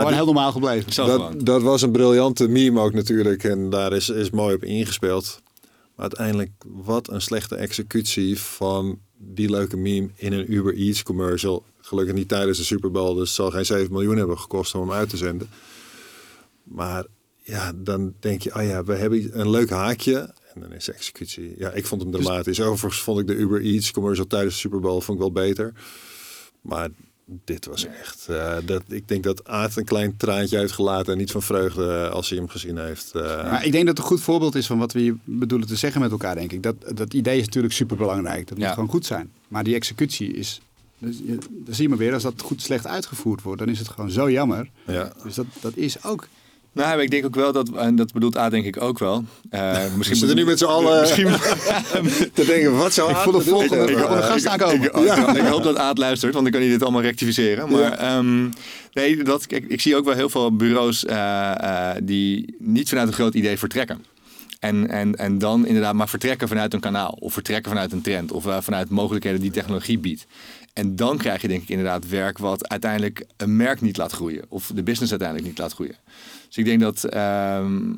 Gewoon 0.00 0.12
heel 0.12 0.24
normaal 0.24 0.52
gebleven. 0.52 1.06
Dat, 1.06 1.46
dat, 1.46 1.62
was 1.62 1.82
een 1.82 1.90
briljante 1.90 2.48
meme 2.48 2.80
ook 2.80 2.92
natuurlijk. 2.92 3.44
En 3.44 3.70
daar 3.70 3.92
is, 3.92 4.08
is 4.08 4.30
mooi 4.30 4.54
op 4.54 4.64
ingespeeld. 4.64 5.42
Maar 5.94 6.06
uiteindelijk, 6.08 6.50
wat 6.66 7.10
een 7.10 7.20
slechte 7.20 7.56
executie 7.56 8.40
van 8.40 8.98
die 9.18 9.50
leuke 9.50 9.76
meme 9.76 10.08
in 10.14 10.32
een 10.32 10.52
Uber 10.52 10.74
Eats 10.74 11.02
commercial. 11.02 11.64
Gelukkig 11.80 12.14
niet 12.14 12.28
tijdens 12.28 12.58
de 12.58 12.64
Super 12.64 12.90
Bowl, 12.90 13.14
dus 13.14 13.26
het 13.26 13.36
zal 13.36 13.50
geen 13.50 13.66
7 13.66 13.92
miljoen 13.92 14.16
hebben 14.16 14.38
gekost 14.38 14.74
om 14.74 14.80
hem 14.80 14.92
uit 14.92 15.08
te 15.08 15.16
zenden. 15.16 15.48
Maar 16.62 17.04
ja, 17.42 17.72
dan 17.76 18.14
denk 18.20 18.42
je, 18.42 18.54
oh 18.54 18.62
ja, 18.62 18.84
we 18.84 18.94
hebben 18.94 19.40
een 19.40 19.50
leuk 19.50 19.70
haakje. 19.70 20.34
En 20.54 20.60
dan 20.60 20.72
is 20.72 20.84
de 20.84 20.92
executie. 20.92 21.54
Ja, 21.58 21.70
ik 21.70 21.86
vond 21.86 22.02
hem 22.02 22.10
dus- 22.10 22.24
dramatisch. 22.24 22.56
Dus... 22.56 22.66
Overigens 22.66 23.02
vond 23.02 23.20
ik 23.20 23.26
de 23.26 23.34
Uber 23.34 23.60
Eats 23.60 23.90
commercial 23.90 24.26
tijdens 24.26 24.54
de 24.54 24.60
Super 24.60 24.80
Bowl 24.80 25.00
vond 25.00 25.18
ik 25.18 25.24
wel 25.24 25.32
beter. 25.32 25.72
Maar 26.60 26.88
dit 27.26 27.66
was 27.66 27.86
echt. 27.86 28.26
Uh, 28.30 28.56
dat, 28.64 28.82
ik 28.88 29.08
denk 29.08 29.22
dat 29.22 29.48
Aad 29.48 29.76
een 29.76 29.84
klein 29.84 30.16
traantje 30.16 30.58
uitgelaten 30.58 31.12
en 31.12 31.18
niet 31.18 31.30
van 31.30 31.42
vreugde 31.42 32.08
als 32.08 32.28
hij 32.28 32.38
hem 32.38 32.48
gezien 32.48 32.78
heeft. 32.78 33.12
Uh... 33.16 33.22
Maar 33.22 33.64
ik 33.64 33.72
denk 33.72 33.86
dat 33.86 33.96
het 33.96 34.04
een 34.04 34.12
goed 34.12 34.20
voorbeeld 34.20 34.54
is 34.54 34.66
van 34.66 34.78
wat 34.78 34.92
we 34.92 35.00
hier 35.00 35.16
bedoelen 35.24 35.68
te 35.68 35.76
zeggen 35.76 36.00
met 36.00 36.10
elkaar, 36.10 36.34
denk 36.34 36.52
ik. 36.52 36.62
Dat, 36.62 36.74
dat 36.94 37.14
idee 37.14 37.38
is 37.38 37.44
natuurlijk 37.44 37.74
super 37.74 37.96
belangrijk. 37.96 38.48
Dat 38.48 38.58
moet 38.58 38.66
gewoon 38.66 38.88
goed 38.88 39.06
zijn. 39.06 39.32
Maar 39.48 39.64
die 39.64 39.74
executie 39.74 40.32
is. 40.32 40.60
Dus 40.98 41.18
je, 41.26 41.38
dan 41.50 41.74
zie 41.74 41.82
je 41.82 41.88
maar 41.88 41.98
weer, 41.98 42.12
als 42.12 42.22
dat 42.22 42.40
goed 42.40 42.62
slecht 42.62 42.86
uitgevoerd 42.86 43.42
wordt, 43.42 43.58
dan 43.58 43.68
is 43.68 43.78
het 43.78 43.88
gewoon 43.88 44.10
zo 44.10 44.30
jammer. 44.30 44.70
Ja. 44.86 45.12
Dus 45.22 45.34
dat, 45.34 45.46
dat 45.60 45.76
is 45.76 46.04
ook 46.04 46.28
nou, 46.74 47.00
ik 47.00 47.10
denk 47.10 47.24
ook 47.24 47.34
wel 47.34 47.52
dat, 47.52 47.70
en 47.70 47.96
dat 47.96 48.12
bedoelt 48.12 48.36
A 48.36 48.48
denk 48.48 48.64
ik 48.64 48.82
ook 48.82 48.98
wel. 48.98 49.24
Uh, 49.50 49.94
misschien 49.96 50.20
we 50.20 50.26
er 50.26 50.34
nu 50.34 50.44
met 50.44 50.58
z'n 50.58 50.64
allen 50.64 51.00
misschien... 51.00 51.26
te 52.34 52.44
denken, 52.46 52.76
wat 52.76 52.92
zou 52.92 53.10
ik 53.10 53.16
voel 53.16 53.32
de 53.32 53.40
volgende 53.40 53.92
ik, 53.92 53.98
gast 53.98 54.46
aankomen. 54.46 54.82
Ik, 54.82 55.04
ja. 55.06 55.34
ik, 55.34 55.46
hoop 55.46 55.62
dat 55.62 55.76
Aad 55.76 55.98
luistert, 55.98 56.32
want 56.32 56.44
dan 56.44 56.52
kan 56.52 56.62
hij 56.62 56.70
dit 56.70 56.82
allemaal 56.82 57.02
rectificeren. 57.02 57.70
Maar 57.70 57.80
ja. 57.80 58.16
um, 58.16 58.52
nee, 58.92 59.22
dat, 59.22 59.46
ik 59.48 59.80
zie 59.80 59.96
ook 59.96 60.04
wel 60.04 60.14
heel 60.14 60.28
veel 60.28 60.56
bureaus 60.56 61.04
uh, 61.04 61.10
uh, 61.14 61.90
die 62.02 62.54
niet 62.58 62.88
vanuit 62.88 63.08
een 63.08 63.14
groot 63.14 63.34
idee 63.34 63.58
vertrekken. 63.58 64.04
En, 64.64 64.88
en, 64.88 65.14
en 65.16 65.38
dan 65.38 65.66
inderdaad 65.66 65.94
maar 65.94 66.08
vertrekken 66.08 66.48
vanuit 66.48 66.74
een 66.74 66.80
kanaal. 66.80 67.16
Of 67.20 67.32
vertrekken 67.32 67.70
vanuit 67.70 67.92
een 67.92 68.02
trend. 68.02 68.32
Of 68.32 68.46
uh, 68.46 68.60
vanuit 68.60 68.88
mogelijkheden 68.88 69.40
die 69.40 69.50
technologie 69.50 69.98
biedt. 69.98 70.26
En 70.72 70.96
dan 70.96 71.18
krijg 71.18 71.42
je 71.42 71.48
denk 71.48 71.62
ik 71.62 71.68
inderdaad 71.68 72.08
werk 72.08 72.38
wat 72.38 72.68
uiteindelijk 72.68 73.24
een 73.36 73.56
merk 73.56 73.80
niet 73.80 73.96
laat 73.96 74.12
groeien. 74.12 74.44
Of 74.48 74.70
de 74.74 74.82
business 74.82 75.10
uiteindelijk 75.10 75.48
niet 75.48 75.58
laat 75.58 75.72
groeien. 75.72 75.96
Dus 76.54 76.64
ik 76.64 76.70
denk 76.70 76.80
dat, 76.80 77.14
um, 77.14 77.96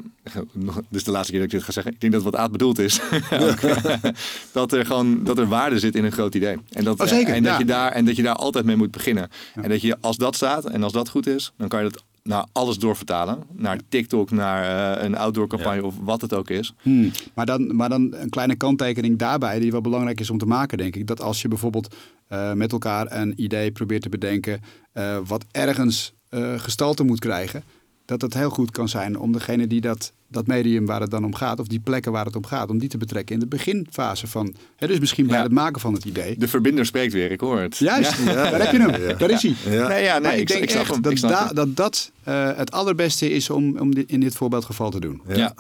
dus 0.89 1.05
de 1.05 1.11
laatste 1.11 1.33
keer 1.33 1.41
dat 1.41 1.53
ik 1.53 1.57
dit 1.57 1.63
ga 1.63 1.73
zeggen, 1.73 1.93
ik 1.93 2.01
denk 2.01 2.13
dat 2.13 2.23
wat 2.23 2.37
Aad 2.37 2.53
bedoeld 2.53 2.79
is, 2.79 3.01
dat 4.53 4.73
er 4.73 4.87
gewoon 4.87 5.25
dat 5.25 5.39
er 5.39 5.49
waarde 5.49 5.79
zit 5.79 5.95
in 5.95 6.05
een 6.05 6.13
groot 6.13 6.35
idee. 6.35 6.57
En 6.71 6.85
dat, 6.85 7.01
oh, 7.01 7.07
zeker, 7.07 7.35
en, 7.35 7.43
dat 7.43 7.53
ja. 7.53 7.59
je 7.59 7.65
daar, 7.65 7.93
en 7.93 8.05
dat 8.05 8.17
je 8.17 8.23
daar 8.23 8.35
altijd 8.35 8.65
mee 8.65 8.77
moet 8.77 8.91
beginnen. 8.91 9.29
Ja. 9.55 9.63
En 9.63 9.69
dat 9.69 9.81
je 9.81 9.97
als 10.01 10.17
dat 10.17 10.35
staat 10.35 10.65
en 10.65 10.83
als 10.83 10.93
dat 10.93 11.09
goed 11.09 11.27
is, 11.27 11.53
dan 11.57 11.69
kan 11.69 11.85
je 11.85 11.91
dat 11.91 12.03
naar 12.23 12.47
alles 12.53 12.79
doorvertalen. 12.79 13.43
Naar 13.53 13.79
TikTok, 13.89 14.31
naar 14.31 14.97
uh, 14.97 15.05
een 15.05 15.17
outdoor 15.17 15.47
campagne 15.47 15.81
ja. 15.81 15.87
of 15.87 15.95
wat 16.01 16.21
het 16.21 16.35
ook 16.35 16.51
is. 16.51 16.75
Hmm. 16.83 17.11
Maar, 17.35 17.47
dan, 17.47 17.77
maar 17.77 17.89
dan 17.89 18.15
een 18.15 18.31
kleine 18.31 18.57
kanttekening 18.57 19.19
daarbij, 19.19 19.59
die 19.59 19.71
wel 19.71 19.81
belangrijk 19.81 20.21
is 20.21 20.31
om 20.31 20.39
te 20.39 20.47
maken, 20.47 20.79
denk 20.79 20.97
ik. 20.97 21.07
Dat 21.07 21.21
als 21.21 21.43
je 21.43 21.49
bijvoorbeeld 21.49 21.95
uh, 22.33 22.53
met 22.53 22.73
elkaar 22.73 23.13
een 23.13 23.33
idee 23.37 23.71
probeert 23.71 24.03
te 24.03 24.09
bedenken, 24.09 24.61
uh, 24.95 25.19
wat 25.27 25.45
ergens 25.51 26.15
gestalte 26.57 27.05
moet 27.05 27.19
krijgen 27.19 27.63
dat 28.07 28.21
het 28.23 28.35
heel 28.35 28.51
goed 28.51 28.71
kan 28.71 28.89
zijn 28.89 29.19
om 29.19 29.33
degene 29.33 29.67
die 29.67 29.81
dat, 29.81 30.13
dat 30.29 30.47
medium 30.47 30.87
waar 30.87 31.01
het 31.01 31.11
dan 31.11 31.25
om 31.25 31.35
gaat, 31.35 31.61
of 31.61 31.67
die 31.67 31.81
plekken 31.81 32.13
waar 32.13 32.25
het 32.25 32.37
om 32.37 32.45
gaat, 32.47 32.71
om 32.71 32.79
die 32.79 32.89
te 32.89 32.97
betrekken 32.99 33.35
in 33.35 33.41
de 33.41 33.47
beginfase 33.47 34.27
van. 34.27 34.55
Hè, 34.77 34.87
dus 34.87 34.99
misschien 34.99 35.27
bij 35.27 35.37
Ja. 35.37 35.43
het 35.43 35.53
maken 35.53 35.81
van 35.81 35.95
het 35.95 36.05
idee. 36.05 36.39
De 36.39 36.49
verbinder 36.49 36.87
spreekt 36.87 37.13
weer, 37.13 37.31
ik 37.31 37.41
hoor 37.41 37.61
het. 37.61 37.77
Juist, 37.77 38.17
Ja. 38.19 38.25
daar 38.35 38.61
heb 38.61 38.73
je 38.73 38.79
hem. 38.81 39.03
Ja. 39.03 39.13
Daar 39.15 39.31
is 39.31 39.43
hij. 39.43 39.55
Ja. 39.75 39.89
Nee, 39.89 40.03
ja, 40.05 40.13
nee, 40.13 40.23
Maar 40.23 40.35
ik 40.35 40.41
ik, 40.41 40.47
denk 40.49 40.63
ik 40.63 40.71
echt 40.71 40.91
hem. 40.91 41.03
dat 41.03 41.19
da- 41.19 41.53
dat, 41.53 41.77
dat 41.77 42.11
eh, 42.23 42.57
het 42.57 42.71
allerbeste 42.73 43.31
is 43.31 43.51
om, 43.51 43.79
om 43.79 43.95
dit, 43.95 44.11
in 44.11 44.21
dit 44.21 44.35
voorbeeldgeval 44.35 44.91
te 44.91 45.01
doen. 45.01 45.23
Ja. 45.29 45.55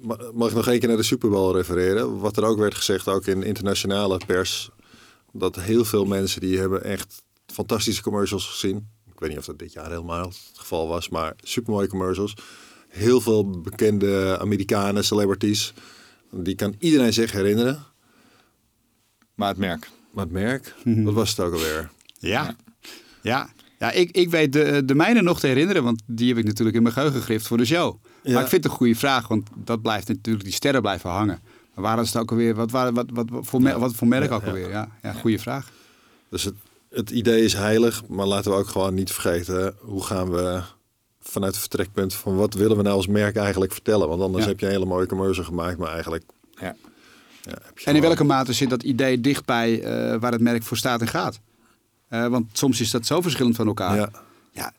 Ma- 0.00 0.16
Mag 0.34 0.48
ik 0.48 0.54
nog 0.54 0.68
één 0.68 0.78
keer 0.78 0.88
naar 0.88 0.96
de 0.96 1.02
Super 1.02 1.30
Bowl 1.30 1.56
refereren? 1.56 2.18
Wat 2.18 2.36
er 2.36 2.44
ook 2.44 2.58
werd 2.58 2.74
gezegd, 2.74 3.08
ook 3.08 3.26
in 3.26 3.42
internationale 3.42 4.20
pers, 4.26 4.70
dat 5.32 5.56
heel 5.60 5.84
veel 5.84 6.04
mensen 6.04 6.40
die 6.40 6.58
hebben 6.58 6.84
echt 6.84 7.22
fantastische 7.46 8.02
commercials 8.02 8.46
gezien. 8.46 8.86
Ik 9.18 9.24
weet 9.24 9.32
niet 9.32 9.38
of 9.42 9.46
dat 9.46 9.58
dit 9.58 9.72
jaar 9.72 9.90
helemaal 9.90 10.24
het 10.28 10.50
geval 10.54 10.88
was, 10.88 11.08
maar 11.08 11.34
supermooie 11.42 11.88
commercials. 11.88 12.34
Heel 12.88 13.20
veel 13.20 13.50
bekende 13.60 14.38
Amerikanen, 14.40 15.04
celebrities. 15.04 15.72
Die 16.30 16.54
kan 16.54 16.74
iedereen 16.78 17.12
zich 17.12 17.32
herinneren. 17.32 17.84
Maar 19.34 19.48
het 19.48 19.56
merk. 19.58 19.90
Maar 20.10 20.24
het 20.24 20.32
merk, 20.32 20.74
Mhm. 20.84 21.02
wat 21.02 21.14
was 21.14 21.30
het 21.30 21.40
ook 21.40 21.52
alweer? 21.52 21.90
Ja, 22.18 22.56
ja. 23.22 23.50
ja 23.78 23.90
ik, 23.90 24.10
ik 24.10 24.30
weet 24.30 24.52
de, 24.52 24.82
de 24.84 24.94
mijne 24.94 25.22
nog 25.22 25.40
te 25.40 25.46
herinneren, 25.46 25.82
want 25.84 26.02
die 26.06 26.28
heb 26.28 26.38
ik 26.38 26.44
natuurlijk 26.44 26.76
in 26.76 26.82
mijn 26.82 26.94
geheugen 26.94 27.18
gegrift 27.20 27.46
voor 27.46 27.56
de 27.56 27.64
show. 27.64 27.96
Ja. 28.22 28.32
Maar 28.32 28.42
ik 28.42 28.48
vind 28.48 28.62
het 28.62 28.72
een 28.72 28.78
goede 28.78 28.94
vraag, 28.94 29.28
want 29.28 29.48
dat 29.54 29.82
blijft 29.82 30.08
natuurlijk, 30.08 30.44
die 30.44 30.54
sterren 30.54 30.80
blijven 30.80 31.10
hangen. 31.10 31.40
Maar 31.74 31.84
waren 31.84 32.04
het 32.04 32.16
ook 32.16 32.30
alweer, 32.30 32.54
wat, 32.54 32.70
wat, 32.70 32.90
wat, 32.94 33.06
wat, 33.12 33.26
voor, 33.46 33.62
mer- 33.62 33.78
wat 33.78 33.94
voor 33.94 34.08
merk 34.08 34.28
Ja, 34.30 34.34
ook 34.36 34.44
alweer? 34.44 34.68
Ja, 34.70 34.88
ja, 35.02 35.12
goede 35.12 35.38
vraag. 35.38 35.70
Dus 36.30 36.44
het, 36.44 36.54
het 36.98 37.10
idee 37.10 37.44
is 37.44 37.52
heilig, 37.52 38.02
maar 38.08 38.26
laten 38.26 38.50
we 38.50 38.56
ook 38.56 38.68
gewoon 38.68 38.94
niet 38.94 39.12
vergeten 39.12 39.74
hoe 39.80 40.04
gaan 40.04 40.30
we 40.30 40.60
vanuit 41.20 41.52
het 41.52 41.60
vertrekpunt 41.60 42.14
van 42.14 42.36
wat 42.36 42.54
willen 42.54 42.76
we 42.76 42.82
nou 42.82 42.96
als 42.96 43.06
merk 43.06 43.36
eigenlijk 43.36 43.72
vertellen? 43.72 44.08
Want 44.08 44.20
anders 44.22 44.44
Ja. 44.44 44.50
heb 44.50 44.60
je 44.60 44.66
een 44.66 44.72
hele 44.72 44.84
mooie 44.84 45.06
commercial 45.06 45.44
gemaakt, 45.44 45.78
maar 45.78 45.92
eigenlijk 45.92 46.24
Ja. 46.60 46.60
ja, 47.42 47.50
heb 47.50 47.60
je 47.60 47.66
En 47.66 47.74
in 47.74 47.82
gewoon- 47.84 48.00
welke 48.00 48.24
mate 48.24 48.52
zit 48.52 48.70
dat 48.70 48.82
idee 48.82 49.20
dichtbij 49.20 49.82
eh 49.82 50.20
waar 50.20 50.32
het 50.32 50.40
merk 50.40 50.62
voor 50.62 50.76
staat 50.76 51.00
en 51.00 51.08
gaat? 51.08 51.40
Eh, 52.08 52.26
want 52.26 52.46
soms 52.52 52.80
is 52.80 52.90
dat 52.90 53.06
zo 53.06 53.20
verschillend 53.20 53.56
van 53.56 53.66
elkaar. 53.66 53.96
Ja, 53.96 54.10
Ja, 54.52 54.72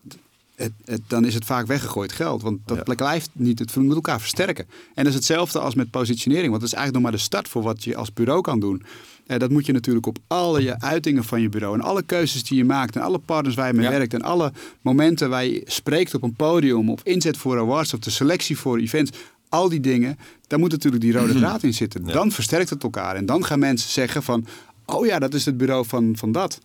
het, 0.56 0.72
het, 0.86 1.02
dan 1.08 1.26
is 1.26 1.34
het 1.34 1.46
vaak 1.46 1.68
weggegooid 1.68 2.12
geld. 2.12 2.42
Want 2.42 2.60
dat 2.66 2.82
Ja. 2.88 2.94
blijft 2.96 3.30
niet. 3.34 3.60
Het 3.60 3.76
moet 3.76 3.96
elkaar 3.96 4.20
versterken. 4.20 4.66
En 4.68 5.04
dat 5.04 5.08
is 5.08 5.14
hetzelfde 5.14 5.60
als 5.60 5.76
met 5.76 5.90
positionering. 5.92 6.50
Want 6.50 6.62
dat 6.62 6.70
is 6.72 6.76
eigenlijk 6.76 7.04
nog 7.04 7.12
maar 7.12 7.20
de 7.22 7.26
start 7.28 7.48
voor 7.48 7.62
wat 7.62 7.84
je 7.84 7.96
als 7.96 8.14
bureau 8.14 8.42
kan 8.42 8.60
doen. 8.60 8.84
Eh, 9.30 9.40
dat 9.40 9.50
moet 9.50 9.66
je 9.66 9.72
natuurlijk 9.72 10.06
op 10.06 10.18
alle 10.28 10.62
je 10.64 10.80
uitingen 10.80 11.24
van 11.24 11.42
je 11.42 11.50
bureau. 11.50 11.76
En 11.76 11.82
alle 11.82 12.04
keuzes 12.04 12.44
die 12.44 12.58
je 12.58 12.66
maakt. 12.66 12.96
En 12.96 13.02
alle 13.02 13.18
partners 13.18 13.56
waar 13.56 13.68
je 13.68 13.74
mee 13.74 13.86
Ja. 13.86 13.92
werkt. 13.92 14.14
En 14.14 14.22
alle 14.22 14.52
momenten 14.82 15.30
waar 15.30 15.46
je 15.46 15.62
spreekt 15.66 16.14
op 16.14 16.24
een 16.24 16.34
podium. 16.34 16.90
Of 16.90 17.04
inzet 17.04 17.38
voor 17.38 17.60
awards. 17.60 17.94
Of 17.94 18.00
de 18.00 18.10
selectie 18.10 18.58
voor 18.58 18.78
events. 18.78 19.12
Al 19.50 19.70
die 19.70 19.80
dingen. 19.80 20.18
Daar 20.48 20.60
moet 20.60 20.72
natuurlijk 20.72 21.04
die 21.04 21.14
rode 21.14 21.34
draad 21.34 21.64
in 21.64 21.74
zitten. 21.74 22.06
Ja. 22.06 22.14
Dan 22.14 22.32
versterkt 22.32 22.70
het 22.70 22.84
elkaar. 22.84 23.16
En 23.16 23.26
dan 23.26 23.46
gaan 23.46 23.60
mensen 23.60 23.90
zeggen 23.90 24.24
van... 24.24 24.46
Oh 24.86 25.06
ja, 25.06 25.20
dat 25.20 25.34
is 25.34 25.46
het 25.46 25.58
bureau 25.58 25.86
van, 25.86 26.14
van 26.18 26.32
dat. 26.32 26.60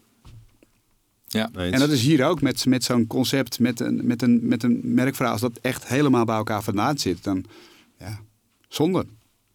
Ja. 1.27 1.51
eens. 1.57 1.73
En 1.73 1.79
dat 1.79 1.91
is 1.91 2.03
hier 2.03 2.27
ook 2.27 2.41
met, 2.41 2.67
met 2.67 2.85
zo'n 2.85 3.07
concept, 3.07 3.59
met 3.59 3.81
een, 3.81 4.01
met, 4.07 4.23
een, 4.23 4.41
met 4.43 4.62
een 4.62 4.81
merkverhaal. 4.85 5.33
Als 5.33 5.41
dat 5.41 5.59
echt 5.61 5.87
helemaal 5.87 6.25
bij 6.25 6.37
elkaar 6.37 6.62
vandaan 6.62 6.99
zit, 6.99 7.25
dan 7.25 7.45
ja, 7.99 8.21
zonde. 8.69 9.07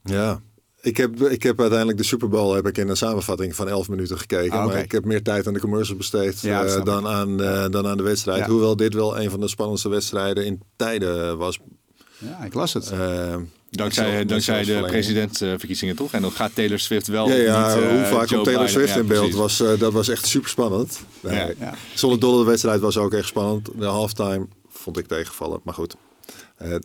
Ja. 0.03 0.41
Ik 0.81 0.97
heb, 0.97 1.21
ik 1.21 1.43
heb 1.43 1.59
uiteindelijk 1.59 1.97
de 1.97 2.03
Super 2.03 2.29
Bowl 2.29 2.53
heb 2.53 2.67
ik 2.67 2.77
in 2.77 2.89
een 2.89 2.97
samenvatting 2.97 3.55
van 3.55 3.69
11 3.69 3.89
minuten 3.89 4.17
gekeken. 4.17 4.51
Ah. 4.57 4.65
Maar 4.65 4.79
ik 4.79 4.91
heb 4.91 5.05
meer 5.05 5.23
tijd 5.23 5.47
aan 5.47 5.53
de 5.53 5.59
commercials 5.59 5.97
besteed 5.97 6.41
Ja, 6.41 6.63
eh, 6.65 6.83
dan, 6.83 7.07
aan, 7.07 7.41
eh, 7.41 7.65
dan 7.69 7.87
aan 7.87 7.97
de 7.97 8.03
wedstrijd. 8.03 8.39
Ja. 8.39 8.47
Hoewel 8.49 8.75
dit 8.75 8.93
wel 8.93 9.19
een 9.19 9.29
van 9.29 9.39
de 9.39 9.47
spannendste 9.47 9.89
wedstrijden 9.89 10.45
in 10.45 10.61
tijden 10.75 11.37
was. 11.37 11.59
Ja, 12.17 12.43
ik 12.43 12.53
las 12.53 12.73
het. 12.73 12.91
Eh, 12.91 13.35
Dankzij, 13.69 14.25
dankzij 14.25 14.63
de 14.63 14.83
presidentsverkiezingen 14.87 15.95
toch? 15.95 16.11
En 16.11 16.21
dan 16.21 16.31
gaat 16.31 16.55
Taylor 16.55 16.79
Swift 16.79 17.07
wel. 17.07 17.29
Ja, 17.29 17.35
ja 17.35 17.75
niet, 17.75 17.83
hoe 17.83 18.05
vaak 18.05 18.27
komt 18.27 18.43
Taylor. 18.43 18.69
Swift 18.69 18.93
Ja, 18.93 18.99
in 18.99 19.07
beeld? 19.07 19.33
Was, 19.33 19.57
dat 19.57 19.93
was 19.93 20.07
echt 20.07 20.25
super 20.25 20.49
spannend. 20.49 20.99
Nee, 21.19 21.35
Ja. 21.35 21.49
ja. 21.59 21.73
Zonder 21.95 22.19
dolle 22.19 22.43
de 22.43 22.49
wedstrijd 22.49 22.79
was 22.79 22.97
ook 22.97 23.13
echt 23.13 23.27
spannend. 23.27 23.69
De 23.75 23.85
halftime 23.85 24.47
vond 24.69 24.97
ik 24.97 25.07
tegenvallen. 25.07 25.59
Maar 25.63 25.73
goed, 25.73 25.95
eh, 26.57 26.75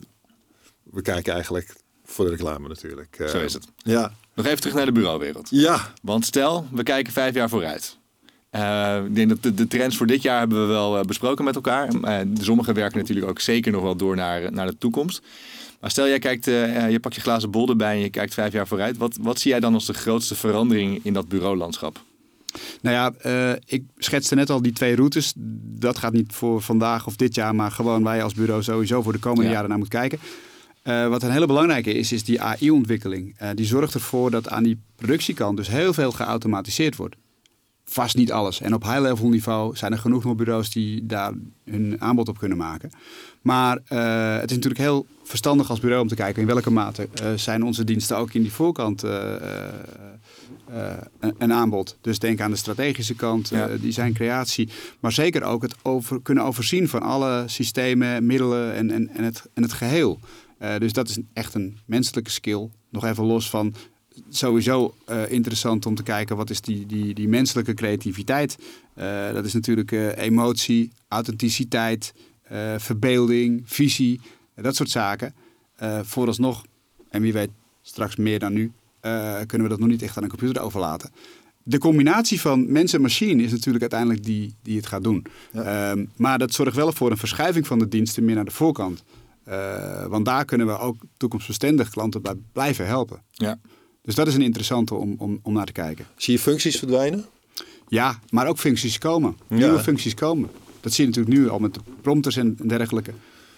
we 0.83 1.01
kijken 1.01 1.33
eigenlijk 1.33 1.75
voor 2.15 2.25
de 2.25 2.31
reclame 2.31 2.67
natuurlijk. 2.67 3.23
Zo 3.29 3.39
is 3.39 3.53
het. 3.53 3.67
Ja, 3.77 4.13
Nog 4.33 4.45
even 4.45 4.59
terug 4.59 4.75
naar 4.75 4.85
de 4.85 4.91
bureauwereld. 4.91 5.47
ja. 5.51 5.93
Want 6.01 6.25
stel, 6.25 6.67
we 6.71 6.83
kijken 6.83 7.13
vijf 7.13 7.33
jaar 7.35 7.49
vooruit. 7.49 7.97
Eh, 8.49 8.97
ik 9.05 9.15
denk 9.15 9.29
dat 9.29 9.43
de, 9.43 9.53
de 9.53 9.67
trends 9.67 9.97
voor 9.97 10.07
dit 10.07 10.21
jaar 10.21 10.39
hebben 10.39 10.61
we 10.61 10.67
wel 10.73 10.97
eh, 10.97 11.03
besproken 11.05 11.45
met 11.45 11.55
elkaar. 11.55 11.93
Uh, 11.93 12.19
sommigen 12.41 12.73
werken 12.73 12.97
natuurlijk 12.99 13.27
ook 13.27 13.39
zeker 13.39 13.71
nog 13.71 13.81
wel 13.81 13.95
door 13.95 14.15
naar, 14.15 14.51
naar 14.51 14.67
de 14.67 14.77
toekomst. 14.77 15.21
Maar 15.79 15.91
stel, 15.91 16.07
jij 16.07 16.19
kijkt, 16.19 16.45
je 16.45 16.97
pakt 17.01 17.15
je 17.15 17.21
glazen 17.21 17.51
bol 17.51 17.69
erbij 17.69 17.93
en 17.95 17.99
je 17.99 18.09
kijkt 18.09 18.33
vijf 18.33 18.53
jaar 18.53 18.67
vooruit. 18.67 18.97
Wat, 18.97 19.17
wat 19.21 19.39
zie 19.39 19.51
jij 19.51 19.59
dan 19.59 19.73
als 19.73 19.85
de 19.85 19.93
grootste 19.93 20.35
verandering 20.35 20.99
in 21.03 21.13
dat 21.13 21.27
bureaulandschap? 21.27 21.99
Nou 22.81 22.95
ja, 22.95 23.13
eh, 23.19 23.57
ik 23.65 23.83
schetste 23.97 24.35
net 24.35 24.49
al 24.49 24.61
die 24.61 24.71
twee 24.71 24.95
routes. 24.95 25.33
Dat 25.79 25.97
gaat 25.97 26.13
niet 26.13 26.33
voor 26.33 26.61
vandaag 26.61 27.07
of 27.07 27.15
dit 27.15 27.35
jaar, 27.35 27.55
maar 27.55 27.71
gewoon 27.71 28.03
wij 28.03 28.23
als 28.23 28.33
bureau 28.33 28.63
sowieso 28.63 29.01
voor 29.01 29.13
de 29.13 29.19
komende 29.19 29.45
Ja. 29.47 29.51
jaren 29.51 29.69
naar 29.69 29.77
moeten 29.77 29.99
kijken. 29.99 30.19
Eh, 30.85 31.07
wat 31.07 31.23
een 31.23 31.31
hele 31.31 31.45
belangrijke 31.45 31.93
is, 31.93 32.11
is 32.11 32.23
die 32.23 32.41
AI-ontwikkeling. 32.41 33.35
Eh, 33.37 33.49
die 33.55 33.65
zorgt 33.65 33.93
ervoor 33.93 34.31
dat 34.31 34.49
aan 34.49 34.63
die 34.63 34.79
productiekant 34.95 35.57
dus 35.57 35.67
heel 35.67 35.93
veel 35.93 36.11
geautomatiseerd 36.11 36.95
wordt. 36.95 37.15
Vast 37.85 38.15
niet 38.15 38.31
alles. 38.31 38.61
En 38.61 38.73
op 38.73 38.83
high-level 38.83 39.29
niveau 39.29 39.75
zijn 39.75 39.91
er 39.91 39.97
genoeg 39.97 40.23
nog 40.23 40.35
bureaus 40.35 40.69
die 40.69 41.05
daar 41.05 41.33
hun 41.63 41.95
aanbod 41.99 42.27
op 42.27 42.37
kunnen 42.37 42.57
maken. 42.57 42.89
Maar 43.41 43.79
eh, 43.87 44.33
het 44.39 44.49
is 44.49 44.55
natuurlijk 44.55 44.83
heel 44.83 45.05
verstandig 45.23 45.69
als 45.69 45.79
bureau 45.79 46.01
om 46.01 46.07
te 46.07 46.15
kijken 46.15 46.41
in 46.41 46.47
welke 46.47 46.71
mate 46.71 47.07
zijn 47.35 47.63
onze 47.63 47.83
diensten 47.83 48.17
ook 48.17 48.33
in 48.33 48.41
die 48.41 48.53
voorkant 48.53 49.03
een, 51.19 51.35
een 51.37 51.53
aanbod. 51.53 51.97
Dus 52.01 52.19
denk 52.19 52.41
aan 52.41 52.51
de 52.51 52.57
strategische 52.57 53.15
kant, 53.15 53.49
Ja. 53.49 53.67
design, 53.81 54.11
creatie. 54.11 54.69
Maar 54.99 55.11
zeker 55.11 55.43
ook 55.43 55.61
het 55.61 55.75
over, 55.81 56.21
kunnen 56.21 56.43
overzien 56.43 56.89
van 56.89 57.01
alle 57.01 57.43
systemen, 57.45 58.25
middelen 58.25 58.73
en, 58.73 58.91
en, 58.91 59.09
en, 59.09 59.23
het, 59.23 59.43
en 59.53 59.63
het 59.63 59.73
geheel. 59.73 60.19
Eh, 60.65 60.79
dus 60.79 60.93
dat 60.93 61.09
is 61.09 61.17
echt 61.33 61.53
een 61.53 61.77
menselijke 61.85 62.29
skill. 62.29 62.69
Nog 62.89 63.05
even 63.05 63.23
los 63.23 63.49
van 63.49 63.73
sowieso 64.29 64.95
eh, 65.05 65.31
interessant 65.31 65.85
om 65.85 65.95
te 65.95 66.03
kijken 66.03 66.35
wat 66.35 66.49
is 66.49 66.61
die, 66.61 66.85
die, 66.85 67.13
die 67.13 67.27
menselijke 67.27 67.73
creativiteit. 67.73 68.57
Eh, 68.93 69.33
dat 69.33 69.45
is 69.45 69.53
natuurlijk 69.53 69.91
emotie, 70.17 70.91
authenticiteit, 71.07 72.13
verbeelding, 72.77 73.61
visie, 73.65 74.21
dat 74.55 74.75
soort 74.75 74.89
zaken. 74.89 75.33
Vooralsnog, 76.01 76.65
en 77.09 77.21
wie 77.21 77.33
weet 77.33 77.49
straks 77.81 78.15
meer 78.15 78.39
dan 78.39 78.53
nu, 78.53 78.71
kunnen 79.45 79.63
we 79.63 79.67
dat 79.67 79.79
nog 79.79 79.87
niet 79.87 80.01
echt 80.01 80.17
aan 80.17 80.23
een 80.23 80.29
computer 80.29 80.61
overlaten. 80.61 81.11
De 81.63 81.77
combinatie 81.77 82.41
van 82.41 82.71
mens 82.71 82.93
en 82.93 83.01
machine 83.01 83.43
is 83.43 83.51
natuurlijk 83.51 83.81
uiteindelijk 83.81 84.23
die, 84.23 84.55
die 84.61 84.77
het 84.77 84.85
gaat 84.85 85.03
doen. 85.03 85.25
Ehm, 85.53 86.05
maar 86.15 86.37
dat 86.37 86.53
zorgt 86.53 86.75
wel 86.75 86.91
voor 86.91 87.11
een 87.11 87.17
verschuiving 87.17 87.67
van 87.67 87.79
de 87.79 87.87
diensten 87.87 88.25
meer 88.25 88.35
naar 88.35 88.45
de 88.45 88.51
voorkant. 88.51 89.03
Eh, 89.45 90.05
want 90.05 90.25
daar 90.25 90.45
kunnen 90.45 90.67
we 90.67 90.77
ook 90.77 90.95
toekomstbestendig 91.17 91.89
klanten 91.89 92.21
bij 92.21 92.35
blijven 92.51 92.85
helpen. 92.87 93.21
Ja. 93.31 93.59
Dus 94.01 94.15
dat 94.15 94.27
is 94.27 94.35
een 94.35 94.41
interessante 94.41 94.95
om, 94.95 95.15
om, 95.17 95.39
om 95.41 95.53
naar 95.53 95.65
te 95.65 95.71
kijken. 95.71 96.05
Zie 96.15 96.33
je 96.33 96.39
functies 96.39 96.77
verdwijnen? 96.77 97.25
Ja, 97.87 98.19
maar 98.29 98.47
ook 98.47 98.57
functies 98.57 98.97
komen. 98.97 99.37
Ja. 99.47 99.55
Nieuwe 99.55 99.79
functies 99.79 100.13
komen. 100.13 100.49
Dat 100.79 100.93
zie 100.93 101.03
je 101.05 101.09
natuurlijk 101.09 101.37
nu 101.37 101.49
al 101.49 101.59
met 101.59 101.73
de 101.73 101.79
prompters 102.01 102.35
en 102.37 102.57
dergelijke. 102.65 103.11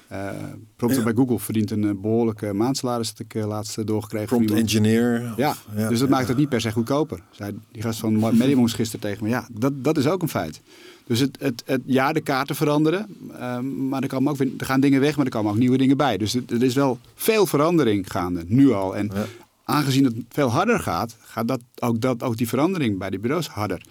Eh 0.07 0.29
prompter 0.75 0.99
Ja. 1.03 1.05
bij 1.05 1.15
Google 1.23 1.39
verdient 1.39 1.71
een 1.71 1.83
eh, 1.83 1.91
behoorlijke 2.01 2.53
maandsalaris 2.53 3.09
dat 3.09 3.19
ik 3.19 3.35
eh, 3.35 3.47
laatst 3.47 3.87
doorgekregen. 3.87 4.27
Prompt 4.27 4.51
engineer? 4.51 5.33
Ja, 5.37 5.49
Of- 5.49 5.67
dus 5.73 5.99
dat 5.99 6.09
ja. 6.09 6.15
maakt 6.15 6.27
het 6.27 6.37
niet 6.37 6.49
per 6.49 6.61
se 6.61 6.71
goedkoper. 6.71 7.21
Zei 7.31 7.59
die 7.71 7.81
gast 7.81 7.99
van 7.99 8.37
Medium 8.37 8.67
gisteren 8.67 8.99
tegen 8.99 9.23
me. 9.23 9.29
Ja, 9.29 9.47
dat, 9.51 9.83
dat 9.83 9.97
is 9.97 10.07
ook 10.07 10.21
een 10.21 10.29
feit. 10.29 10.61
Dus 11.07 11.19
het, 11.19 11.37
het, 11.39 11.63
het, 11.65 11.81
ja, 11.85 12.13
de 12.13 12.21
kaarten 12.21 12.55
veranderen. 12.55 13.07
eh, 13.39 13.59
maar 13.59 14.01
er, 14.01 14.07
komen 14.07 14.31
ook 14.31 14.39
er 14.39 14.65
gaan 14.65 14.79
dingen 14.79 15.01
weg, 15.01 15.15
maar 15.15 15.25
er 15.25 15.31
komen 15.31 15.51
ook 15.51 15.57
nieuwe 15.57 15.77
dingen 15.77 15.97
bij. 15.97 16.17
Dus 16.17 16.33
het- 16.33 16.51
er 16.51 16.63
is 16.63 16.73
wel 16.73 16.99
veel 17.15 17.45
verandering 17.45 18.11
gaande, 18.11 18.43
nu 18.47 18.71
al. 18.71 18.95
En 18.95 19.11
Ja. 19.13 19.25
aangezien 19.63 20.03
het 20.03 20.15
veel 20.29 20.49
harder 20.49 20.79
gaat, 20.79 21.15
gaat 21.19 21.47
dat, 21.47 21.61
ook, 21.79 22.01
dat, 22.01 22.23
ook 22.23 22.37
die 22.37 22.47
verandering 22.47 22.97
bij 22.97 23.09
die 23.09 23.19
bureaus 23.19 23.47
harder. 23.47 23.81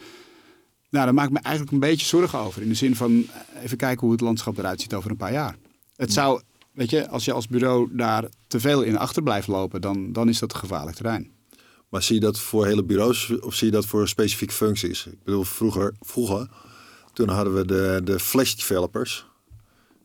Nou, 0.91 1.05
daar 1.05 1.15
maak 1.15 1.27
ik 1.27 1.33
me 1.33 1.39
eigenlijk 1.41 1.75
een 1.75 1.81
beetje 1.81 2.07
zorgen 2.07 2.39
over. 2.39 2.63
In 2.63 2.69
de 2.69 2.75
zin 2.75 2.97
van, 2.97 3.11
eh, 3.55 3.63
even 3.65 3.77
kijken 3.77 4.01
hoe 4.01 4.13
het 4.13 4.21
landschap 4.21 4.59
eruit 4.59 4.81
ziet 4.81 4.95
over 4.95 5.11
een 5.11 5.17
paar 5.17 5.33
jaar. 5.33 5.57
Het 5.97 6.13
zou, 6.13 6.41
weet 6.73 6.91
je, 6.91 7.09
als 7.09 7.25
je 7.25 7.33
als 7.33 7.47
bureau 7.49 7.89
daar 7.93 8.25
te 8.47 8.61
veel 8.61 8.83
in 8.83 8.99
achter 8.99 9.23
blijft 9.23 9.47
lopen, 9.49 9.81
dan, 9.81 10.13
dan 10.13 10.29
is 10.29 10.39
dat 10.39 10.53
een 10.53 10.59
gevaarlijk 10.59 10.97
terrein. 10.97 11.31
Maar 11.89 12.03
zie 12.03 12.15
je 12.15 12.21
dat 12.21 12.39
voor 12.39 12.67
hele 12.67 12.85
bureaus 12.85 13.33
of 13.41 13.55
zie 13.55 13.67
je 13.67 13.73
dat 13.73 13.87
voor 13.87 14.09
specifieke 14.09 14.53
functies? 14.55 15.07
Ik 15.07 15.23
bedoel, 15.25 15.43
vroeger, 15.45 15.95
vroeger 16.01 16.49
toen 17.17 17.29
hadden 17.29 17.55
we 17.55 17.65
de, 17.65 18.01
de 18.05 18.19
flash 18.19 18.55
developers. 18.55 19.27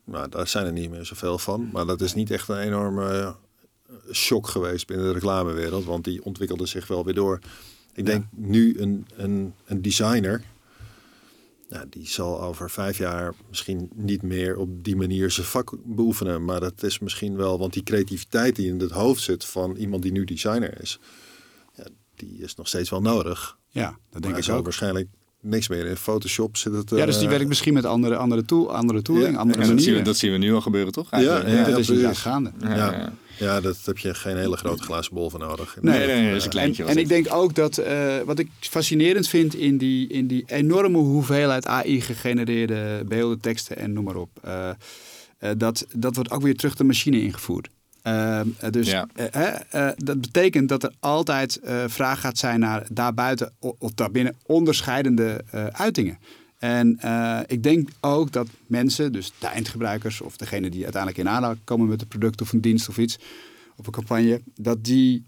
Nou, 0.03 0.29
daar 0.29 0.47
zijn 0.47 0.65
er 0.65 0.71
niet 0.71 0.89
meer 0.89 1.05
zoveel 1.05 1.37
van. 1.37 1.69
Maar 1.71 1.85
dat 1.85 2.01
is 2.01 2.13
niet 2.13 2.31
echt 2.31 2.47
een 2.47 2.57
enorme 2.57 3.11
eh, 3.11 3.95
shock 4.11 4.47
geweest 4.47 4.87
binnen 4.87 5.05
de 5.05 5.13
reclamewereld. 5.13 5.85
Want 5.85 6.03
die 6.03 6.23
ontwikkelde 6.23 6.65
zich 6.65 6.87
wel 6.87 7.05
weer 7.05 7.13
door. 7.13 7.39
Ik 7.93 8.05
denk 8.05 8.25
nu 8.29 8.79
een, 8.79 9.07
een, 9.15 9.53
een 9.65 9.81
designer. 9.81 10.43
ja, 11.69 11.85
die 11.89 12.07
zal 12.07 12.41
over 12.41 12.69
vijf 12.69 12.97
jaar 12.97 13.33
misschien 13.49 13.89
niet 13.93 14.21
meer 14.21 14.57
op 14.57 14.83
die 14.83 14.95
manier 14.95 15.31
zijn 15.31 15.47
vak 15.47 15.75
beoefenen. 15.83 16.45
Maar 16.45 16.59
dat 16.59 16.83
is 16.83 16.99
misschien 16.99 17.35
wel, 17.35 17.59
want 17.59 17.73
die 17.73 17.83
creativiteit 17.83 18.55
die 18.55 18.67
in 18.67 18.79
het 18.79 18.91
hoofd 18.91 19.21
zit 19.21 19.45
van 19.45 19.75
iemand 19.75 20.03
die 20.03 20.11
nu 20.11 20.23
designer 20.25 20.81
is, 20.81 20.99
ja, 21.73 21.85
die 22.15 22.37
is 22.37 22.55
nog 22.55 22.67
steeds 22.67 22.89
wel 22.89 23.01
nodig. 23.01 23.57
Ja, 23.69 23.97
dat 24.09 24.21
denk 24.21 24.33
maar 24.33 24.43
ik 24.43 24.49
ook. 24.49 24.63
waarschijnlijk 24.63 25.07
niks 25.41 25.67
meer 25.67 25.85
in 25.85 25.95
Photoshop 25.97 26.57
zit 26.57 26.73
het. 26.73 26.89
Ja, 26.89 27.05
dus 27.05 27.15
die 27.15 27.23
eh, 27.25 27.31
werkt 27.31 27.47
misschien 27.47 27.73
met 27.73 27.85
andere, 27.85 28.15
andere, 28.15 28.45
tool, 28.45 28.75
andere 28.75 29.01
tooling, 29.01 29.31
Ja, 29.33 29.37
andere 29.39 29.61
En 29.61 29.67
dat, 29.67 29.67
zien 29.67 29.75
we, 29.77 29.81
manieren. 29.83 30.03
dat 30.03 30.17
zien 30.17 30.31
we 30.31 30.37
nu 30.37 30.53
al 30.53 30.61
gebeuren, 30.61 30.91
toch? 30.91 31.11
Ja, 31.11 31.17
Eigenlijk? 31.17 31.49
ja, 31.49 31.63
dat 31.71 31.79
is 31.79 31.89
inderdaad 31.89 32.17
gaande. 32.17 32.51
Ja, 32.61 32.75
Ja. 32.75 32.91
ja. 32.91 33.13
Ja, 33.39 33.61
dat 33.61 33.77
heb 33.85 33.97
je 33.97 34.13
geen 34.13 34.37
hele 34.37 34.57
grote 34.57 34.83
glazen 34.83 35.13
bol 35.13 35.29
voor 35.29 35.39
nodig. 35.39 35.77
Nee, 35.81 35.97
nee, 36.07 36.15
nee, 36.21 36.27
dat 36.27 36.37
is 36.37 36.43
een 36.43 36.49
kleintje. 36.49 36.83
En, 36.83 36.97
ik 36.97 37.07
denk 37.07 37.33
ook 37.33 37.55
dat 37.55 37.77
eh, 37.77 38.17
wat 38.25 38.39
ik 38.39 38.49
fascinerend 38.59 39.27
vind 39.27 39.55
in 39.55 39.77
die, 39.77 40.07
in 40.07 40.27
die 40.27 40.43
enorme 40.47 40.97
hoeveelheid 40.97 41.65
AI-gegenereerde 41.67 43.03
beelden, 43.07 43.39
teksten 43.39 43.77
en 43.77 43.93
noem 43.93 44.03
maar 44.03 44.15
op. 44.15 44.29
eh, 44.41 44.69
eh, 44.69 45.49
dat, 45.57 45.85
dat 45.95 46.15
wordt 46.15 46.31
ook 46.31 46.41
weer 46.41 46.55
terug 46.55 46.75
de 46.75 46.83
machine 46.83 47.21
ingevoerd. 47.21 47.69
Eh, 48.01 48.39
eh, 48.39 48.45
dus 48.69 48.89
Ja. 48.89 49.07
eh, 49.15 49.55
eh, 49.71 49.93
dat 49.97 50.21
betekent 50.21 50.69
dat 50.69 50.83
er 50.83 50.93
altijd 50.99 51.59
eh, 51.59 51.83
vraag 51.87 52.19
gaat 52.21 52.37
zijn 52.37 52.59
naar 52.59 52.85
daarbuiten 52.91 53.53
of 53.59 53.91
daarbinnen 53.93 54.35
onderscheidende 54.45 55.43
uitingen. 55.71 56.17
En 56.57 56.99
ik 57.47 57.63
denk 57.63 57.89
ook 57.99 58.31
dat 58.31 58.47
mensen, 58.67 59.11
dus 59.11 59.31
de 59.39 59.47
eindgebruikers 59.47 60.21
of 60.21 60.37
degene 60.37 60.69
die 60.69 60.83
uiteindelijk 60.83 61.21
in 61.21 61.29
aanraking 61.29 61.63
komen 61.63 61.87
met 61.87 62.01
een 62.01 62.07
product 62.07 62.41
of 62.41 62.53
een 62.53 62.61
dienst 62.61 62.89
of 62.89 62.97
iets, 62.97 63.17
op 63.75 63.85
een 63.87 63.91
campagne, 63.93 64.41
dat 64.55 64.83
die 64.83 65.23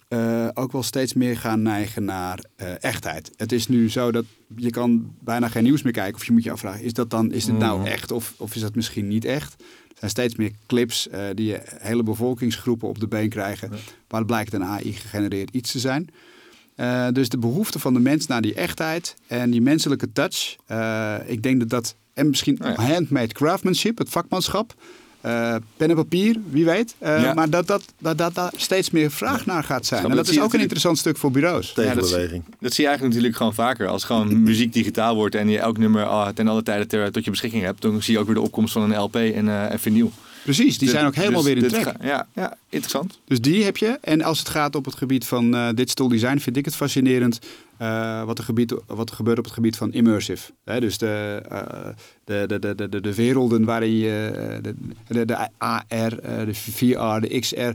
ook 0.54 0.72
wel 0.72 0.84
steeds 0.84 1.14
meer 1.14 1.38
gaan 1.38 1.62
neigen 1.62 2.04
naar 2.06 2.40
echtheid. 2.80 3.32
Het 3.38 3.52
is 3.52 3.68
nu 3.68 3.90
zo 3.90 4.12
dat 4.12 4.26
je 4.56 4.70
kan 4.70 5.14
bijna 5.20 5.48
geen 5.48 5.64
nieuws 5.64 5.82
meer 5.82 5.94
kijken 5.94 6.16
of 6.16 6.26
je 6.26 6.32
moet 6.32 6.44
je 6.44 6.52
afvragen, 6.52 6.84
is 6.84 6.94
dat 6.94 7.10
dan, 7.10 7.32
is 7.32 7.46
dit 7.46 7.58
nou 7.58 7.86
echt 7.86 8.12
of, 8.12 8.34
of 8.38 8.56
is 8.56 8.62
dat 8.62 8.76
misschien 8.76 9.08
niet 9.08 9.26
echt? 9.26 9.56
Er 10.04 10.10
zijn 10.10 10.28
steeds 10.28 10.36
meer 10.36 10.52
clips 10.68 11.10
eh, 11.10 11.26
die 11.34 11.58
hele 11.64 12.04
bevolkingsgroepen 12.04 12.88
op 12.88 13.00
de 13.00 13.08
been 13.08 13.30
krijgen, 13.30 13.70
waar 14.08 14.20
het 14.20 14.28
blijkt 14.28 14.54
een 14.54 14.64
AI 14.64 14.94
gegenereerd 14.94 15.50
iets 15.50 15.72
te 15.72 15.80
zijn. 15.80 16.10
Eh, 16.76 17.08
dus 17.12 17.30
de 17.30 17.38
behoefte 17.38 17.80
van 17.80 17.94
de 17.94 18.00
mens 18.00 18.28
naar 18.28 18.42
die 18.42 18.54
echtheid 18.54 19.16
en 19.28 19.52
die 19.52 19.62
menselijke 19.62 20.12
touch. 20.12 20.56
eh, 20.66 21.16
ik 21.26 21.44
denk 21.44 21.60
dat 21.60 21.70
dat. 21.70 21.96
En 22.14 22.30
misschien 22.30 22.56
Nou 22.60 22.82
ja. 22.82 22.94
handmade 22.94 23.34
craftsmanship, 23.34 23.98
het 23.98 24.10
vakmanschap. 24.10 24.74
Eh, 25.24 25.56
pen 25.78 25.90
en 25.90 25.96
papier, 25.96 26.38
wie 26.50 26.66
weet. 26.66 26.96
Eh, 26.98 27.22
Ja. 27.22 27.34
Maar 27.34 27.50
dat, 27.50 27.68
dat, 27.68 27.84
dat, 28.00 28.18
dat 28.18 28.36
daar 28.36 28.54
steeds 28.56 28.90
meer 28.90 29.12
vraag 29.12 29.46
naar 29.46 29.64
gaat 29.64 29.86
zijn. 29.86 30.10
En 30.10 30.16
dat 30.16 30.28
is 30.28 30.40
ook 30.40 30.54
een 30.54 30.60
interessant 30.60 30.98
stuk 30.98 31.18
voor 31.18 31.32
bureaus. 31.32 31.68
Ja, 31.76 31.84
dat 31.84 31.94
Tegenbeweging. 31.94 32.44
Dat 32.60 32.74
zie 32.74 32.84
je 32.84 32.90
eigenlijk 32.90 33.02
natuurlijk 33.04 33.36
gewoon 33.36 33.54
vaker. 33.54 33.88
Als 33.88 34.04
gewoon 34.04 34.44
muziek 34.44 34.74
digitaal 34.74 35.16
wordt 35.16 35.36
en 35.36 35.50
je 35.50 35.60
elk 35.60 35.78
nummer 35.78 36.06
ah, 36.06 36.28
ten 36.28 36.48
alle 36.48 36.64
tijde 36.64 36.88
ter, 36.88 37.12
tot 37.12 37.24
je 37.24 37.30
beschikking 37.30 37.64
hebt, 37.64 37.82
dan 37.82 38.02
zie 38.02 38.14
je 38.14 38.20
ook 38.20 38.26
weer 38.26 38.36
de 38.36 38.42
opkomst 38.42 38.74
van 38.74 38.92
een 38.92 39.00
LP 39.00 39.16
en, 39.16 39.70
en 39.72 39.80
vinyl. 39.80 40.12
Precies, 40.44 40.78
die 40.78 40.90
zijn 40.90 41.06
ook 41.06 41.16
helemaal 41.16 41.44
Dus 41.44 41.54
weer 41.54 41.64
in 41.64 41.70
trek. 41.70 41.94
ja, 42.02 42.28
ja, 42.34 42.58
interessant. 42.70 43.20
Dus 43.28 43.42
die 43.42 43.64
heb 43.64 43.78
je. 43.78 43.98
En 44.02 44.22
als 44.22 44.40
het 44.40 44.50
gaat 44.50 44.76
op 44.76 44.86
het 44.86 44.96
gebied 44.96 45.26
van 45.26 45.72
digital 45.76 46.08
design, 46.08 46.38
vind 46.38 46.58
ik 46.58 46.66
het 46.66 46.76
fascinerend 46.76 47.40
eh, 47.84 48.24
wat, 48.24 48.38
er 48.38 48.44
gebied, 48.44 48.74
wat 48.88 49.10
er 49.10 49.16
gebeurt 49.16 49.38
op 49.38 49.44
het 49.44 49.54
gebied 49.54 49.78
van 49.78 49.94
immersive. 49.94 50.52
Hè, 50.64 50.80
dus 50.80 50.98
de, 50.98 51.42
eh, 51.50 51.60
de, 52.24 52.44
de, 52.48 52.60
de, 52.60 52.76
de, 52.76 52.90
de, 52.90 53.02
de 53.02 53.16
werelden 53.16 53.66
waarin 53.66 53.92
je 53.98 54.32
eh, 54.36 54.58
de, 54.64 54.76
de, 55.08 55.26
de 55.26 55.48
AR, 55.58 55.86
de 56.46 56.54
VR, 56.54 57.20
de 57.28 57.40
XR, 57.40 57.70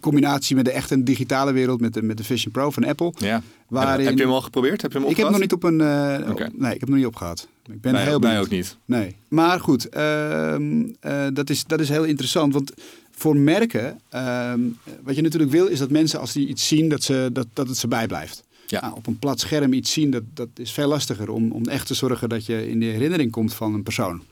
combinatie 0.00 0.56
met 0.56 0.64
de 0.64 0.70
echte 0.72 1.02
digitale 1.02 1.52
wereld, 1.52 1.80
met 1.80 1.94
de, 1.94 2.02
met 2.02 2.16
de 2.16 2.24
Vision 2.24 2.52
Pro 2.52 2.70
van 2.70 2.84
Apple. 2.84 3.12
Ja. 3.18 3.42
Waarin- 3.68 4.06
Heb 4.06 4.16
je 4.18 4.22
hem 4.24 4.32
al 4.32 4.40
geprobeerd? 4.40 4.82
Heb 4.82 4.92
je 4.92 4.98
hem 4.98 5.08
Ik 5.08 5.16
heb 5.16 5.26
opgehad? 5.26 5.40
nog 5.40 5.40
niet 5.40 5.52
op 5.52 5.62
een. 5.62 6.30
op- 6.30 6.60
nee, 6.60 6.74
ik 6.74 6.80
heb 6.80 6.88
nog 6.88 6.98
niet 6.98 7.06
opgehad. 7.06 7.48
Ik 7.72 7.80
ben 7.80 7.92
Wij, 7.92 8.02
heel 8.02 8.18
benieuwd. 8.18 8.44
ook 8.44 8.50
niet. 8.50 8.76
Nee. 8.84 9.16
Maar 9.28 9.60
goed, 9.60 9.88
ehm, 9.88 10.82
eh, 11.00 11.24
dat, 11.32 11.50
is, 11.50 11.64
dat 11.64 11.80
is 11.80 11.88
heel 11.88 12.04
interessant. 12.04 12.52
Want 12.52 12.72
voor 13.10 13.36
merken, 13.36 14.00
ehm, 14.08 14.60
wat 15.02 15.16
je 15.16 15.22
natuurlijk 15.22 15.52
wil, 15.52 15.66
is 15.66 15.78
dat 15.78 15.90
mensen 15.90 16.20
als 16.20 16.32
die 16.32 16.46
iets 16.48 16.68
zien, 16.68 16.88
dat, 16.88 17.02
ze, 17.02 17.30
dat, 17.32 17.46
dat 17.52 17.68
het 17.68 17.76
ze 17.76 17.88
bijblijft. 17.88 18.44
Ja. 18.80 18.92
Op 18.94 19.06
een 19.06 19.18
plat 19.18 19.40
scherm 19.40 19.72
iets 19.72 19.92
zien, 19.92 20.10
dat, 20.10 20.22
dat 20.34 20.48
is 20.56 20.72
veel 20.72 20.88
lastiger 20.88 21.30
om, 21.30 21.52
om 21.52 21.68
echt 21.68 21.86
te 21.86 21.94
zorgen 21.94 22.28
dat 22.28 22.46
je 22.46 22.68
in 22.68 22.80
de 22.80 22.86
herinnering 22.86 23.30
komt 23.30 23.54
van 23.54 23.74
een 23.74 23.82
persoon. 23.82 24.22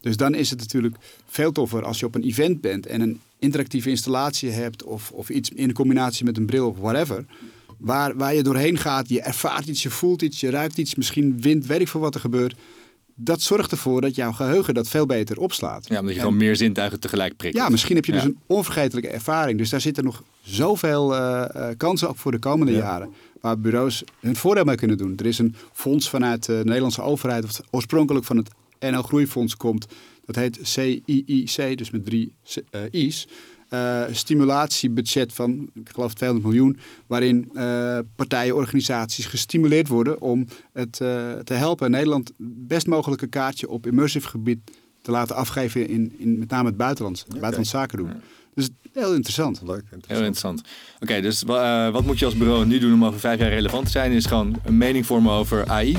Dus 0.00 0.16
dan 0.16 0.34
is 0.34 0.50
het 0.50 0.58
natuurlijk 0.58 0.96
veel 1.26 1.52
toffer 1.52 1.84
als 1.84 2.00
je 2.00 2.06
op 2.06 2.14
een 2.14 2.22
event 2.22 2.60
bent 2.60 2.86
en 2.86 3.00
een 3.00 3.20
interactieve 3.38 3.90
installatie 3.90 4.50
hebt 4.50 4.82
of, 4.82 5.10
of 5.10 5.30
iets 5.30 5.50
in 5.50 5.72
combinatie 5.72 6.24
met 6.24 6.36
een 6.36 6.46
bril 6.46 6.68
of 6.68 6.78
whatever. 6.78 7.24
Waar, 7.76 8.16
waar 8.16 8.34
je 8.34 8.42
doorheen 8.42 8.78
gaat, 8.78 9.08
je 9.08 9.20
ervaart 9.20 9.66
iets, 9.66 9.82
je 9.82 9.90
voelt 9.90 10.22
iets, 10.22 10.40
je 10.40 10.50
ruikt 10.50 10.78
iets, 10.78 10.94
misschien 10.94 11.40
wind, 11.40 11.66
weet 11.66 11.80
ik 11.80 11.88
wat 11.88 12.14
er 12.14 12.20
gebeurt. 12.20 12.54
Dat 13.22 13.40
zorgt 13.42 13.70
ervoor 13.70 14.00
dat 14.00 14.14
jouw 14.14 14.32
geheugen 14.32 14.74
dat 14.74 14.88
veel 14.88 15.06
beter 15.06 15.38
opslaat. 15.38 15.88
Ja, 15.88 15.94
omdat 15.98 16.14
je 16.14 16.20
En- 16.20 16.24
gewoon 16.24 16.38
meer 16.38 16.56
zintuigen 16.56 17.00
tegelijk 17.00 17.36
prikt. 17.36 17.56
ja, 17.56 17.68
misschien 17.68 17.96
heb 17.96 18.04
je 18.04 18.12
dus 18.12 18.24
een 18.24 18.38
onvergetelijke 18.46 19.08
ervaring. 19.10 19.58
Dus 19.58 19.70
daar 19.70 19.80
zitten 19.80 20.04
nog 20.04 20.22
zoveel 20.42 21.16
eh, 21.16 21.68
kansen 21.76 22.08
op 22.08 22.18
voor 22.18 22.30
de 22.32 22.38
komende 22.38 22.72
Ja. 22.72 22.78
jaren. 22.78 23.10
Waar 23.40 23.58
bureaus 23.60 24.04
hun 24.20 24.36
voordeel 24.36 24.64
mee 24.64 24.76
kunnen 24.76 24.98
doen. 24.98 25.12
Er 25.16 25.26
is 25.26 25.38
een 25.38 25.54
fonds 25.72 26.08
vanuit 26.08 26.48
eh, 26.48 26.56
de 26.58 26.64
Nederlandse 26.64 27.02
overheid, 27.02 27.44
of 27.44 27.60
oorspronkelijk 27.70 28.24
van 28.24 28.36
het 28.36 28.48
NL 28.80 29.02
Groeifonds 29.02 29.56
komt. 29.56 29.86
Dat 30.26 30.36
heet 30.36 30.58
CIIC, 30.62 31.78
dus 31.78 31.90
met 31.90 32.04
drie 32.04 32.32
I's. 32.90 33.26
Eh, 33.70 34.02
stimulatiebudget 34.10 35.32
van, 35.32 35.70
ik 35.74 35.88
geloof 35.94 36.14
200 36.14 36.48
miljoen, 36.52 36.78
waarin 37.06 37.50
eh, 37.54 37.98
partijen, 38.16 38.54
organisaties 38.54 39.26
gestimuleerd 39.26 39.88
worden 39.88 40.20
om 40.20 40.46
het 40.72 41.00
eh, 41.00 41.32
te 41.44 41.54
helpen 41.54 41.90
Nederland 41.90 42.28
het 42.28 42.36
best 42.68 42.86
mogelijke 42.86 43.26
kaartje 43.26 43.68
op 43.68 43.86
immersive 43.86 44.28
gebied 44.28 44.58
te 45.02 45.10
laten 45.10 45.36
afgeven 45.36 45.88
in, 45.88 46.14
in 46.18 46.38
met 46.38 46.50
name 46.50 46.68
het 46.68 46.76
buitenland, 46.76 47.26
buitenlandse 47.28 47.76
zaken 47.76 47.98
doen. 47.98 48.10
Dus 48.54 48.68
heel 48.92 49.14
interessant. 49.14 49.60
Leuk, 49.64 49.82
Heel 49.90 50.16
interessant. 50.16 50.62
Oké, 51.00 51.20
dus 51.20 51.42
wa- 51.42 51.90
wat 51.90 52.04
moet 52.04 52.18
je 52.18 52.24
als 52.24 52.36
bureau 52.36 52.66
nu 52.66 52.78
doen 52.78 52.92
om 52.92 53.04
over 53.04 53.20
vijf 53.20 53.38
jaar 53.40 53.48
relevant 53.48 53.84
te 53.84 53.90
zijn? 53.90 54.12
Is 54.12 54.26
gewoon 54.26 54.56
een 54.64 54.78
mening 54.78 55.06
vormen 55.06 55.32
over 55.32 55.68
AI. 55.68 55.96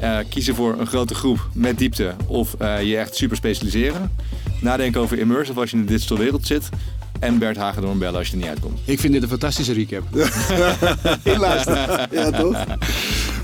Eh, 0.00 0.18
kiezen 0.28 0.54
voor 0.54 0.78
een 0.80 0.86
grote 0.86 1.14
groep 1.14 1.48
met 1.54 1.78
diepte 1.78 2.14
of 2.26 2.54
eh, 2.54 2.82
je 2.88 2.96
echt 2.96 3.16
super 3.16 3.36
specialiseren. 3.36 4.10
Nadenken 4.60 5.00
over 5.00 5.18
immersive 5.18 5.60
als 5.60 5.70
je 5.70 5.76
in 5.76 5.86
de 5.86 5.92
digital 5.92 6.16
wereld 6.18 6.46
zit. 6.46 6.68
En 7.22 7.38
Bert 7.38 7.56
Hagedorn 7.56 7.98
bellen 7.98 8.18
als 8.18 8.26
je 8.26 8.32
er 8.32 8.38
niet 8.38 8.48
uitkomt. 8.48 8.80
Ik 8.84 9.00
vind 9.00 9.12
dit 9.12 9.22
een 9.22 9.28
fantastische 9.28 9.72
recap. 9.72 10.02
Ja, 12.10 12.30
toch? 12.30 12.64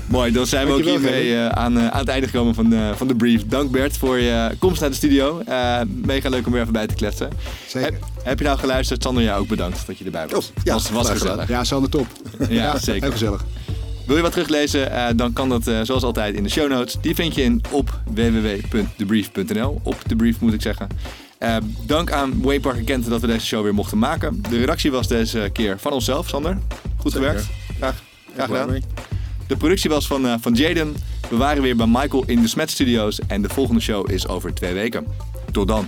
Mooi, 0.07 0.31
dan 0.31 0.47
zijn 0.47 0.67
we 0.67 0.73
ook 0.73 0.83
hiermee 0.83 1.35
eh, 1.35 1.47
aan, 1.47 1.77
eh, 1.77 1.87
aan 1.87 1.99
het 1.99 2.07
einde 2.07 2.27
gekomen 2.27 2.55
van 2.55 2.69
de, 2.69 2.91
van 2.95 3.07
de 3.07 3.15
brief. 3.15 3.47
Dank 3.47 3.71
Bert 3.71 3.97
voor 3.97 4.19
je 4.19 4.55
komst 4.59 4.81
naar 4.81 4.89
de 4.89 4.95
studio. 4.95 5.39
Eh, 5.39 5.79
mega 5.85 6.29
leuk 6.29 6.45
om 6.45 6.51
weer 6.51 6.61
even 6.61 6.73
bij 6.73 6.87
te 6.87 6.93
kletsen. 6.93 7.29
Zeker. 7.67 7.91
Heb, 7.91 8.03
heb 8.23 8.39
je 8.39 8.45
nou 8.45 8.57
geluisterd? 8.57 9.03
Sander, 9.03 9.23
jou 9.23 9.41
ook 9.41 9.47
bedankt 9.47 9.87
dat 9.87 9.97
je 9.97 10.05
erbij 10.05 10.27
was. 10.27 10.49
Oh, 10.49 10.63
ja, 10.63 10.73
was, 10.93 11.09
gezellig. 11.09 11.47
Ja, 11.47 11.63
Sander 11.63 11.89
top. 11.89 12.07
Ja, 12.49 12.79
zeker. 12.79 13.01
Heel 13.01 13.11
gezellig. 13.11 13.45
Wil 14.05 14.15
je 14.15 14.21
wat 14.21 14.31
teruglezen? 14.31 15.17
Dan 15.17 15.33
kan 15.33 15.49
dat 15.49 15.63
zoals 15.83 16.03
altijd 16.03 16.35
in 16.35 16.43
de 16.43 16.49
show 16.49 16.69
notes. 16.69 16.97
Die 17.01 17.15
vind 17.15 17.35
je 17.35 17.43
in 17.43 17.61
op 17.71 17.99
www.debrief.nl. 18.13 19.79
Op 19.83 19.97
de 20.07 20.15
brief 20.15 20.39
moet 20.39 20.53
ik 20.53 20.61
zeggen. 20.61 20.87
Eh, 21.39 21.57
dank 21.85 22.11
aan 22.11 22.41
Waypark 22.41 22.85
Kent 22.85 23.09
dat 23.09 23.21
we 23.21 23.27
deze 23.27 23.45
show 23.45 23.63
weer 23.63 23.73
mochten 23.73 23.97
maken. 23.97 24.41
De 24.49 24.57
redactie 24.57 24.91
was 24.91 25.07
deze 25.07 25.49
keer 25.53 25.79
van 25.79 25.91
onszelf, 25.91 26.27
Sander. 26.27 26.57
Goed 26.97 27.11
Zeker. 27.11 27.27
gewerkt. 27.27 27.49
Graag, 27.77 28.03
gedaan. 28.37 28.81
De 29.47 29.57
productie 29.57 29.89
was 29.89 30.07
van, 30.07 30.27
eh, 30.27 30.33
van 30.39 30.53
Jaden. 30.53 30.95
We 31.29 31.37
waren 31.37 31.61
weer 31.61 31.75
bij 31.75 31.87
Michael 31.87 32.23
in 32.25 32.41
de 32.41 32.47
Smet 32.47 32.69
Studios. 32.69 33.19
En 33.27 33.41
de 33.41 33.49
volgende 33.49 33.81
show 33.81 34.11
is 34.11 34.27
over 34.27 34.53
twee 34.53 34.73
weken. 34.73 35.07
Tot 35.51 35.67
dan. 35.67 35.87